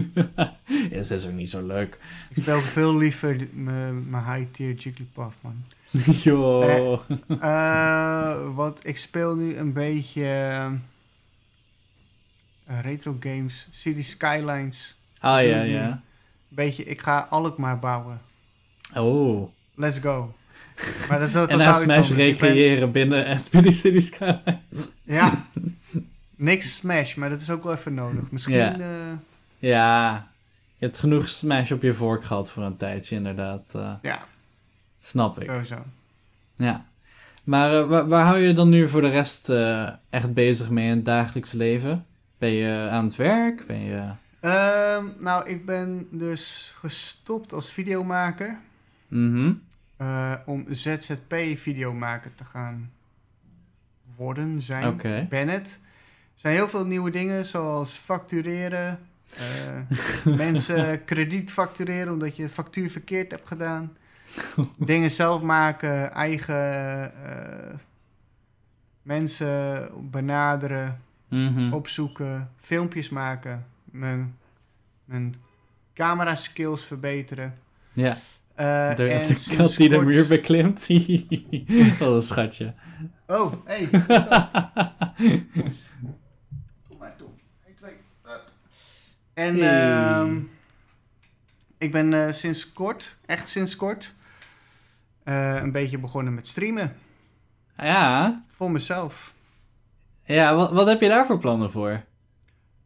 ja, 0.89 0.95
dat 0.95 1.11
is 1.11 1.27
ook 1.27 1.33
niet 1.33 1.49
zo 1.49 1.65
leuk. 1.65 1.99
Ik 2.29 2.41
speel 2.41 2.61
veel 2.61 2.97
liever 2.97 3.47
mijn 3.51 4.09
mijn 4.09 4.23
high 4.33 4.51
tier 4.51 4.73
Jigglypuff, 4.73 5.35
man. 5.41 5.63
Yo. 6.23 7.01
Eh, 7.39 8.55
wat 8.55 8.79
ik 8.83 8.97
speel 8.97 9.35
nu 9.35 9.55
een 9.57 9.73
beetje 9.73 10.23
eh, 12.65 12.79
retro 12.81 13.17
games, 13.19 13.67
City 13.71 14.03
Skylines. 14.03 14.95
Ah 15.19 15.43
ja, 15.45 15.61
ja. 15.61 16.01
Beetje, 16.47 16.83
ik 16.83 17.01
ga 17.01 17.27
Alkmaar 17.29 17.79
bouwen. 17.79 18.21
Oh. 18.95 19.49
Let's 19.75 19.99
go. 19.99 20.33
Maar 21.09 21.19
dat 21.19 21.27
is 21.27 21.35
En 21.55 21.69
iets 21.69 21.79
Smash 21.79 22.07
ben- 22.09 22.17
recreëren 22.17 22.91
binnen 22.91 23.39
SPD 23.39 23.73
City 23.73 23.99
Skylines. 23.99 24.91
Ja. 25.03 25.45
Niks 26.43 26.75
Smash, 26.75 27.15
maar 27.15 27.29
dat 27.29 27.41
is 27.41 27.49
ook 27.49 27.63
wel 27.63 27.73
even 27.73 27.93
nodig. 27.93 28.31
Misschien. 28.31 28.55
Ja. 28.55 28.79
eh, 28.79 29.17
Ja, 29.59 30.27
je 30.77 30.85
hebt 30.85 30.99
genoeg 30.99 31.27
Smash 31.29 31.71
op 31.71 31.81
je 31.81 31.93
vork 31.93 32.23
gehad 32.23 32.51
voor 32.51 32.63
een 32.63 32.77
tijdje, 32.77 33.15
inderdaad. 33.15 33.75
eh, 33.75 33.93
ja, 34.01 34.25
snap 34.99 35.41
ik. 35.41 35.49
sowieso. 35.49 35.83
Ja. 36.55 36.85
Maar 37.43 37.73
eh, 37.79 37.87
waar, 37.87 38.07
waar 38.07 38.25
hou 38.25 38.37
je 38.37 38.53
dan 38.53 38.69
nu 38.69 38.89
voor 38.89 39.01
de 39.01 39.09
rest 39.09 39.49
echt 40.09 40.33
bezig 40.33 40.69
mee 40.69 40.89
in 40.89 40.95
het 40.95 41.05
dagelijks 41.05 41.51
leven? 41.51 42.05
Ben 42.37 42.51
je 42.51 42.87
aan 42.91 43.03
het 43.05 43.15
werk? 43.15 43.67
Ben 43.67 43.79
je... 43.81 44.09
Ehm, 44.39 45.05
nou, 45.19 45.49
ik 45.49 45.65
ben 45.65 46.07
dus 46.11 46.73
gestopt 46.77 47.53
als 47.53 47.71
videomaker. 47.73 48.57
Mhm. 49.07 49.53
om 50.45 50.65
ZZP-videomaker 50.69 52.35
te 52.35 52.43
gaan 52.45 52.91
worden, 54.15 54.61
zijn. 54.61 54.97
Ben 55.29 55.47
het. 55.49 55.79
Er 56.33 56.39
zijn 56.49 56.53
heel 56.53 56.69
veel 56.69 56.85
nieuwe 56.85 57.09
dingen, 57.11 57.45
zoals 57.45 57.93
factureren. 57.97 58.99
eh, 59.37 60.25
mensen 60.45 61.03
krediet 61.03 61.51
factureren 61.51 62.13
omdat 62.13 62.35
je 62.35 62.49
factuur 62.49 62.89
verkeerd 62.89 63.31
hebt 63.31 63.47
gedaan. 63.47 63.97
dingen 64.77 65.11
zelf 65.11 65.41
maken, 65.41 66.11
eigen 66.11 67.13
eh, 67.25 67.73
mensen 69.01 69.89
benaderen, 70.11 71.01
Mhm. 71.27 71.73
opzoeken, 71.73 72.49
filmpjes 72.59 73.09
maken, 73.09 73.65
mijn, 73.85 74.37
mijn 75.05 75.33
camera 75.93 76.35
skills 76.35 76.85
verbeteren. 76.85 77.57
Ja, 77.93 78.17
Eh, 78.55 78.95
de, 78.95 79.07
en 79.09 79.19
de 79.27 79.35
sinds 79.35 79.47
kat 79.55 79.75
die 79.75 79.89
de 79.89 79.99
muur 80.01 80.27
beklimt. 80.27 80.87
Wat 81.99 82.13
een 82.13 82.21
schatje. 82.21 82.73
Oh, 83.27 83.53
hey. 83.65 83.89
Kom 86.87 86.97
maar 86.99 87.15
toe. 87.15 87.29
1, 87.65 87.75
2, 87.75 87.91
up. 88.25 88.51
En 89.33 89.57
Hey. 89.59 89.91
ehm, 89.91 90.39
ik 91.77 91.91
ben 91.91 92.13
eh, 92.13 92.31
sinds 92.33 92.73
kort, 92.73 93.17
echt 93.25 93.49
sinds 93.49 93.75
kort, 93.75 94.13
eh, 95.23 95.55
een 95.55 95.71
beetje 95.71 95.97
begonnen 95.97 96.33
met 96.33 96.47
streamen. 96.47 96.95
ja, 97.77 98.43
Voor 98.47 98.71
mezelf. 98.71 99.33
ja 100.25 100.55
wat, 100.55 100.71
wat 100.71 100.87
heb 100.87 101.01
je 101.01 101.07
daar 101.09 101.25
voor 101.25 101.37
plannen 101.37 101.71
voor? 101.71 102.03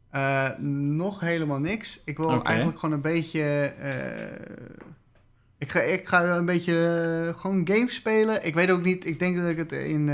Eh, 0.10 0.49
nog 0.60 1.19
helemaal 1.19 1.60
niks. 1.60 2.02
Ik 2.06 2.18
wil 2.18 2.44
eigenlijk 2.44 2.80
gewoon 2.80 2.95
een 2.95 3.02
beetje... 3.02 3.74
ik, 5.57 5.72
ga, 5.72 5.80
ik 5.82 6.07
ga 6.07 6.24
wel 6.24 6.38
een 6.38 6.45
beetje 6.45 7.34
gewoon 7.38 7.68
games 7.68 7.95
spelen. 7.95 8.45
Ik 8.45 8.53
weet 8.53 8.69
ook 8.69 8.84
niet, 8.84 9.06
ik 9.06 9.19
denk 9.19 9.38
dat 9.38 9.49
ik 9.49 9.57
het 9.57 9.72
in, 9.72 10.10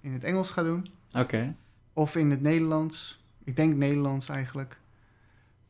in 0.00 0.12
het 0.12 0.24
Engels 0.24 0.50
ga 0.50 0.62
doen. 0.62 0.86
Oké. 1.12 1.54
Of 1.92 2.16
in 2.16 2.30
het 2.30 2.40
Nederlands. 2.42 3.24
Ik 3.44 3.56
denk 3.56 3.74
Nederlands 3.76 4.28
eigenlijk. 4.28 4.76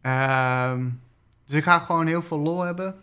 Ehm, 0.05 0.89
dus 1.44 1.56
ik 1.56 1.62
ga 1.62 1.78
gewoon 1.78 2.06
heel 2.06 2.22
veel 2.22 2.39
lol 2.39 2.60
hebben. 2.60 2.94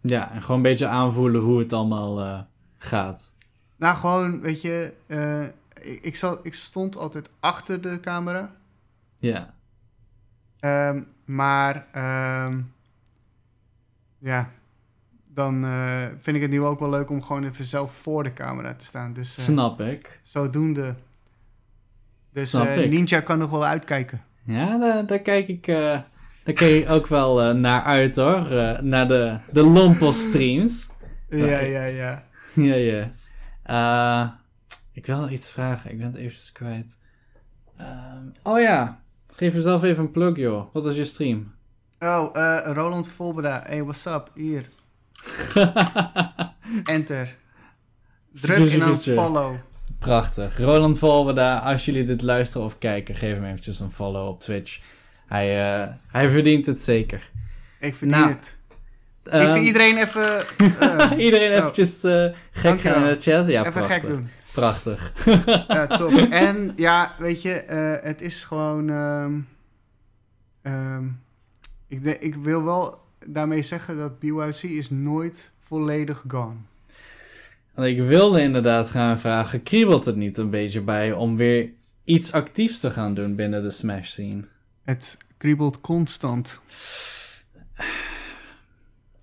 Ja, 0.00 0.32
en 0.32 0.40
gewoon 0.40 0.56
een 0.56 0.62
beetje 0.62 0.86
aanvoelen 0.86 1.40
hoe 1.40 1.58
het 1.58 1.72
allemaal 1.72 2.20
eh, 2.20 2.40
gaat. 2.78 3.32
Nou, 3.76 3.96
gewoon, 3.96 4.40
weet 4.40 4.60
je, 4.60 4.92
eh, 5.06 5.44
ik, 6.02 6.20
ik, 6.42 6.54
stond 6.54 6.96
altijd 6.96 7.30
achter 7.40 7.80
de 7.80 8.00
camera. 8.00 8.54
Ja. 9.18 9.54
Ehm, 10.60 11.02
maar, 11.24 11.86
ehm, 11.92 12.60
ja, 14.18 14.50
dan 15.26 15.64
eh, 15.64 16.06
vind 16.18 16.36
ik 16.36 16.42
het 16.42 16.50
nu 16.50 16.62
ook 16.62 16.78
wel 16.78 16.90
leuk 16.90 17.10
om 17.10 17.22
gewoon 17.22 17.44
even 17.44 17.64
zelf 17.64 17.94
voor 17.94 18.22
de 18.22 18.32
camera 18.32 18.74
te 18.74 18.84
staan. 18.84 19.12
Dus 19.12 19.44
Snap 19.44 19.80
ik. 19.80 20.20
zodoende. 20.22 20.94
Dus. 22.32 22.52
Ninja 22.52 23.20
kan 23.20 23.38
nog 23.38 23.50
wel 23.50 23.64
uitkijken. 23.64 24.22
Ja, 24.42 24.78
daar, 24.78 25.06
daar 25.06 25.18
kijk 25.18 25.48
ik, 25.48 25.66
daar 26.44 26.54
kijk 26.54 26.82
ik 26.82 26.90
ook 26.90 27.06
wel 27.06 27.42
eh, 27.42 27.54
naar 27.54 27.82
uit 27.82 28.16
hoor. 28.16 28.50
Eh, 28.50 28.80
naar 28.80 29.08
de, 29.08 29.38
de 29.52 29.62
Lompos 29.62 30.22
streams. 30.22 30.88
Ja, 31.28 31.60
ja, 31.60 31.84
ja. 31.84 32.24
ja, 32.54 32.74
ja. 32.74 33.12
Eh, 33.62 34.30
ik 34.92 35.06
wil 35.06 35.20
nog 35.20 35.30
iets 35.30 35.50
vragen. 35.50 35.90
Ik 35.90 35.98
ben 35.98 36.06
het 36.06 36.16
eventjes 36.16 36.52
kwijt. 36.52 36.98
Ehm, 37.76 38.24
oh 38.42 38.60
ja. 38.60 39.02
Geef 39.32 39.54
jezelf 39.54 39.82
even 39.82 40.04
een 40.04 40.10
plug, 40.10 40.36
joh. 40.36 40.72
Wat 40.72 40.86
is 40.86 40.96
je 40.96 41.04
stream? 41.04 41.52
Oh, 42.02 42.36
eh, 42.36 42.72
Roland 42.72 43.08
Volbera. 43.08 43.62
Hey, 43.66 43.82
what's 43.82 44.06
up? 44.06 44.30
Hier. 44.34 44.68
Enter. 46.84 47.36
Druk 48.32 48.70
en 48.70 48.78
dan 48.78 49.00
follow. 49.00 49.54
Prachtig. 49.98 50.58
Roland 50.58 50.98
Volweda, 50.98 51.58
als 51.58 51.84
jullie 51.84 52.04
dit 52.04 52.22
luisteren 52.22 52.66
of 52.66 52.78
kijken, 52.78 53.14
geef 53.14 53.34
hem 53.34 53.44
eventjes 53.44 53.80
een 53.80 53.90
follow 53.90 54.28
op 54.28 54.40
Twitch. 54.40 54.80
Hij, 55.30 55.80
eh, 55.82 55.88
hij 56.06 56.30
verdient 56.30 56.66
het 56.66 56.78
zeker. 56.78 57.30
Ik 57.80 57.94
verdien 57.94 58.16
Nou, 58.16 58.28
het. 58.28 58.56
ik 59.24 59.32
Ehm, 59.32 59.56
iedereen 59.62 59.96
even... 59.96 60.38
eh, 60.80 61.10
iedereen 61.18 61.50
zo, 61.50 61.56
eventjes 61.56 62.04
eh, 62.04 62.24
gek 62.50 62.62
Dankjewel. 62.62 62.98
gaan 62.98 63.08
in 63.08 63.14
de 63.14 63.20
chat. 63.20 63.46
Ja, 63.46 63.60
even 63.60 63.72
prachtig. 63.72 64.00
gek 64.00 64.08
doen. 64.08 64.28
Prachtig. 64.52 65.12
Ja, 65.68 65.86
top. 65.96 66.12
En 66.30 66.72
ja, 66.76 67.14
weet 67.18 67.42
je, 67.42 67.50
het 68.02 68.20
is 68.20 68.44
gewoon... 68.44 68.90
ehm, 68.90 69.38
ehm, 70.62 71.04
ik, 71.88 72.04
de- 72.04 72.18
ik 72.18 72.34
wil 72.34 72.64
wel 72.64 72.98
daarmee 73.26 73.62
zeggen 73.62 73.96
dat 73.96 74.18
BYC 74.18 74.62
is 74.62 74.90
nooit 74.90 75.50
volledig 75.66 76.24
gone. 76.28 76.54
Ik 77.76 78.00
wilde 78.02 78.40
inderdaad 78.42 78.90
gaan 78.90 79.18
vragen, 79.18 79.62
kriebelt 79.62 80.04
het 80.04 80.16
niet 80.16 80.38
een 80.38 80.50
beetje 80.50 80.80
bij 80.80 81.12
om 81.12 81.36
weer 81.36 81.68
iets 82.04 82.32
actiefs 82.32 82.80
te 82.80 82.90
gaan 82.90 83.14
doen 83.14 83.34
binnen 83.34 83.62
de 83.62 83.70
Smash 83.70 84.08
scene? 84.08 84.42
Het 84.84 85.18
kriebelt 85.36 85.80
constant. 85.80 86.60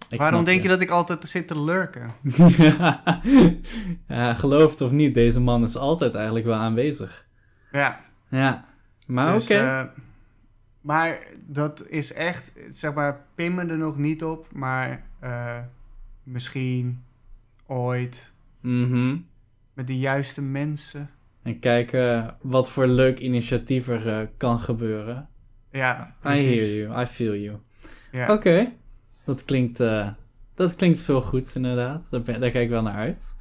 Ik 0.10 0.20
Waarom 0.20 0.44
denk 0.44 0.62
je 0.62 0.68
dat 0.68 0.82
ik 0.82 0.90
altijd 0.90 1.30
zit 1.30 1.48
te 1.48 1.62
lurken? 1.64 2.12
ja, 4.08 4.34
geloof 4.34 4.72
het 4.72 4.82
of 4.82 4.92
niet, 4.92 5.14
deze 5.14 5.40
man 5.40 5.64
is 5.64 5.78
altijd 5.78 6.16
eigenlijk 6.16 6.46
wel 6.46 6.56
aanwezig. 6.58 7.26
Ja. 7.72 8.00
Ja, 8.30 8.66
maar 9.08 9.34
dus, 9.34 9.44
oké. 9.44 9.54
eh, 9.60 9.84
maar 10.82 11.20
dat 11.46 11.88
is 11.88 12.14
echt, 12.14 12.52
zeg 12.72 12.94
maar, 12.94 13.26
pin 13.36 13.56
me 13.56 13.66
er 13.66 13.78
nog 13.78 13.98
niet 13.98 14.24
op, 14.24 14.48
maar 14.54 15.04
eh, 15.20 15.58
misschien 16.24 17.04
ooit 17.66 18.32
Mhm. 18.62 19.18
met 19.74 19.88
de 19.88 19.98
juiste 19.98 20.42
mensen. 20.42 21.10
En 21.44 21.60
kijken 21.60 22.38
wat 22.42 22.70
voor 22.70 22.88
leuk 22.88 23.20
initiatief 23.20 23.88
er 23.88 24.20
eh, 24.20 24.28
kan 24.38 24.60
gebeuren. 24.60 25.30
Ja, 25.78 26.14
I 26.26 26.30
hear 26.30 26.74
you, 26.76 27.02
I 27.02 27.06
feel 27.06 27.36
you. 27.36 27.58
Ja. 28.12 28.34
Oké, 28.34 28.72
dat, 29.26 29.46
klinkt, 29.46 29.80
eh, 29.80 30.08
dat 30.56 30.76
klinkt 30.76 31.02
veel 31.02 31.22
goeds 31.22 31.56
inderdaad. 31.56 32.08
Daar, 32.10 32.22
ben- 32.22 32.40
daar 32.40 32.50
kijk 32.52 32.64
ik 32.64 32.70
wel 32.70 32.82
naar 32.82 32.96
uit. 32.96 33.36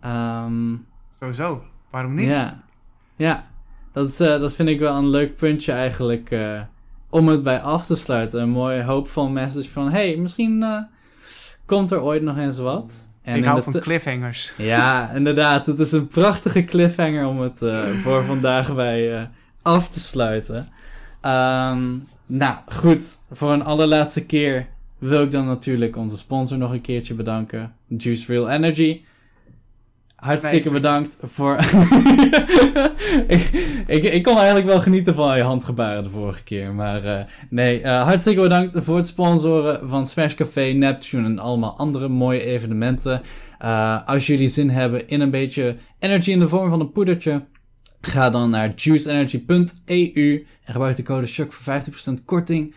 Ehm, 0.00 0.74
Sowieso. 1.20 1.62
Waarom 1.90 2.14
niet? 2.14 2.26
ja, 2.28 2.62
ja. 3.16 3.46
Dat, 3.92 4.08
is, 4.08 4.20
eh, 4.20 4.40
dat 4.40 4.54
vind 4.54 4.68
ik 4.68 4.78
wel 4.78 4.96
een 4.96 5.08
leuk 5.08 5.36
puntje 5.36 5.72
eigenlijk 5.72 6.30
eh, 6.30 6.60
om 7.10 7.28
het 7.28 7.42
bij 7.42 7.60
af 7.60 7.86
te 7.86 7.96
sluiten. 7.96 8.42
Een 8.42 8.48
mooi 8.50 8.82
hoopvol 8.82 9.28
message 9.28 9.70
van... 9.70 9.90
hey, 9.90 10.16
misschien 10.16 10.64
komt 11.66 11.90
er 11.90 12.02
ooit 12.02 12.22
nog 12.22 12.36
eens 12.36 12.58
wat. 12.58 13.10
En 13.22 13.36
ik 13.36 13.44
hou 13.44 13.62
van 13.62 13.80
cliffhangers. 13.80 14.52
Ja, 14.72 15.10
inderdaad. 15.10 15.66
Het 15.66 15.78
is 15.78 15.92
een 15.92 16.08
prachtige 16.08 16.64
cliffhanger 16.64 17.26
om 17.26 17.40
het 17.40 17.58
voor 18.02 18.24
vandaag 18.24 18.74
bij 18.74 19.30
af 19.62 19.88
te 19.88 20.00
sluiten. 20.00 20.68
Ehm, 21.22 21.90
nou, 22.26 22.54
goed. 22.66 23.18
Voor 23.32 23.52
een 23.52 23.64
allerlaatste 23.64 24.24
keer 24.24 24.66
wil 24.98 25.22
ik 25.22 25.30
dan 25.30 25.46
natuurlijk 25.46 25.96
onze 25.96 26.16
sponsor 26.16 26.58
nog 26.58 26.72
een 26.72 26.80
keertje 26.80 27.14
bedanken. 27.14 27.74
Juice 27.86 28.32
Real 28.32 28.50
Energy. 28.50 29.00
Hartstikke 30.16 30.70
bedankt 30.70 31.16
voor... 31.22 31.56
ik, 33.26 33.50
ik, 33.86 34.02
ik 34.02 34.22
kon 34.22 34.36
eigenlijk 34.36 34.66
wel 34.66 34.80
genieten 34.80 35.14
van 35.14 35.36
je 35.36 35.42
handgebaren 35.42 36.02
de 36.02 36.10
vorige 36.10 36.42
keer. 36.42 36.72
Maar 36.72 37.04
eh, 37.04 37.24
nee, 37.50 37.80
eh, 37.80 38.02
hartstikke 38.02 38.40
bedankt 38.40 38.72
voor 38.76 38.96
het 38.96 39.06
sponsoren 39.06 39.88
van 39.88 40.06
Smash 40.06 40.34
Café, 40.34 40.72
Neptune 40.72 41.26
en 41.26 41.38
allemaal 41.38 41.76
andere 41.76 42.08
mooie 42.08 42.44
evenementen. 42.44 43.22
Uh, 43.64 44.06
als 44.06 44.26
jullie 44.26 44.48
zin 44.48 44.70
hebben 44.70 45.08
in 45.08 45.20
een 45.20 45.30
beetje 45.30 45.76
energy 45.98 46.30
in 46.30 46.40
de 46.40 46.48
vorm 46.48 46.70
van 46.70 46.80
een 46.80 46.92
poedertje, 46.92 47.42
ga 48.06 48.30
dan 48.30 48.50
naar 48.50 48.72
juiceenergy.eu 48.74 50.46
en 50.64 50.72
gebruik 50.72 50.96
de 50.96 51.02
code 51.02 51.26
SHOCK 51.26 51.52
voor 51.52 51.82
50% 52.20 52.24
korting. 52.24 52.74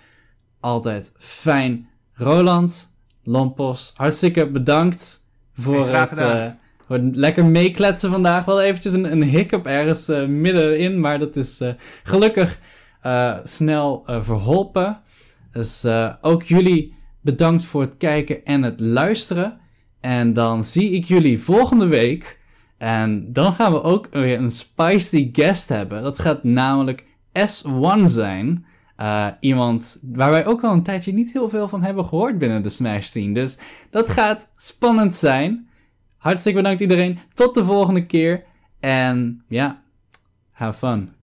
Altijd 0.60 1.12
fijn. 1.18 1.90
Roland, 2.14 2.94
Lompos, 3.24 3.92
hartstikke 3.96 4.48
bedankt 4.48 5.24
voor, 5.54 5.88
het, 5.88 6.18
eh, 6.18 6.48
voor 6.88 6.96
het 6.96 7.16
lekker 7.16 7.46
meekletsen 7.46 8.12
vandaag. 8.12 8.46
Wel 8.46 8.62
eventjes 8.62 8.94
een, 8.94 9.12
een 9.12 9.24
hiccup 9.24 9.66
ergens 9.66 10.08
eh, 10.08 10.26
middenin, 10.26 11.00
maar 11.00 11.20
dat 11.20 11.36
is 11.36 11.60
eh, 11.62 11.74
gelukkig 12.04 12.60
snel 13.44 14.04
verholpen. 14.06 15.00
Dus 15.52 15.86
ook 16.22 16.44
jullie 16.44 16.96
bedankt 17.22 17.66
voor 17.66 17.82
het 17.82 17.98
kijken 17.98 18.46
en 18.46 18.64
het 18.64 18.80
luisteren. 18.80 19.58
En 20.00 20.34
dan 20.34 20.64
zie 20.64 20.92
ik 20.92 21.06
jullie 21.06 21.40
volgende 21.40 21.88
week. 21.88 22.40
En 22.86 23.34
dan 23.34 23.54
gaan 23.54 23.72
we 23.72 23.84
ook 23.84 24.08
weer 24.12 24.40
een 24.40 24.52
spicy 24.52 25.30
guest 25.34 25.70
hebben. 25.70 26.04
Dat 26.04 26.20
gaat 26.20 26.44
namelijk 26.44 27.06
S1 27.34 28.04
zijn. 28.04 28.66
Uh, 28.98 29.28
iemand 29.40 30.00
waar 30.02 30.30
wij 30.30 30.46
ook 30.46 30.64
al 30.64 30.72
een 30.72 30.84
tijdje 30.84 31.14
niet 31.14 31.34
heel 31.34 31.50
veel 31.50 31.68
van 31.68 31.84
hebben 31.84 32.06
gehoord 32.06 32.38
binnen 32.38 32.64
de 32.64 32.70
Smash 32.70 33.08
scene. 33.08 33.34
Dus 33.34 33.58
dat 33.90 34.10
gaat 34.10 34.52
spannend 34.56 35.14
zijn. 35.14 35.70
Hartstikke 36.18 36.58
bedankt 36.58 36.82
iedereen. 36.82 37.20
Tot 37.34 37.54
de 37.56 37.64
volgende 37.64 38.06
keer. 38.06 38.44
En 38.80 39.44
ja, 39.48 39.82
have 40.52 40.78
fun. 40.78 41.15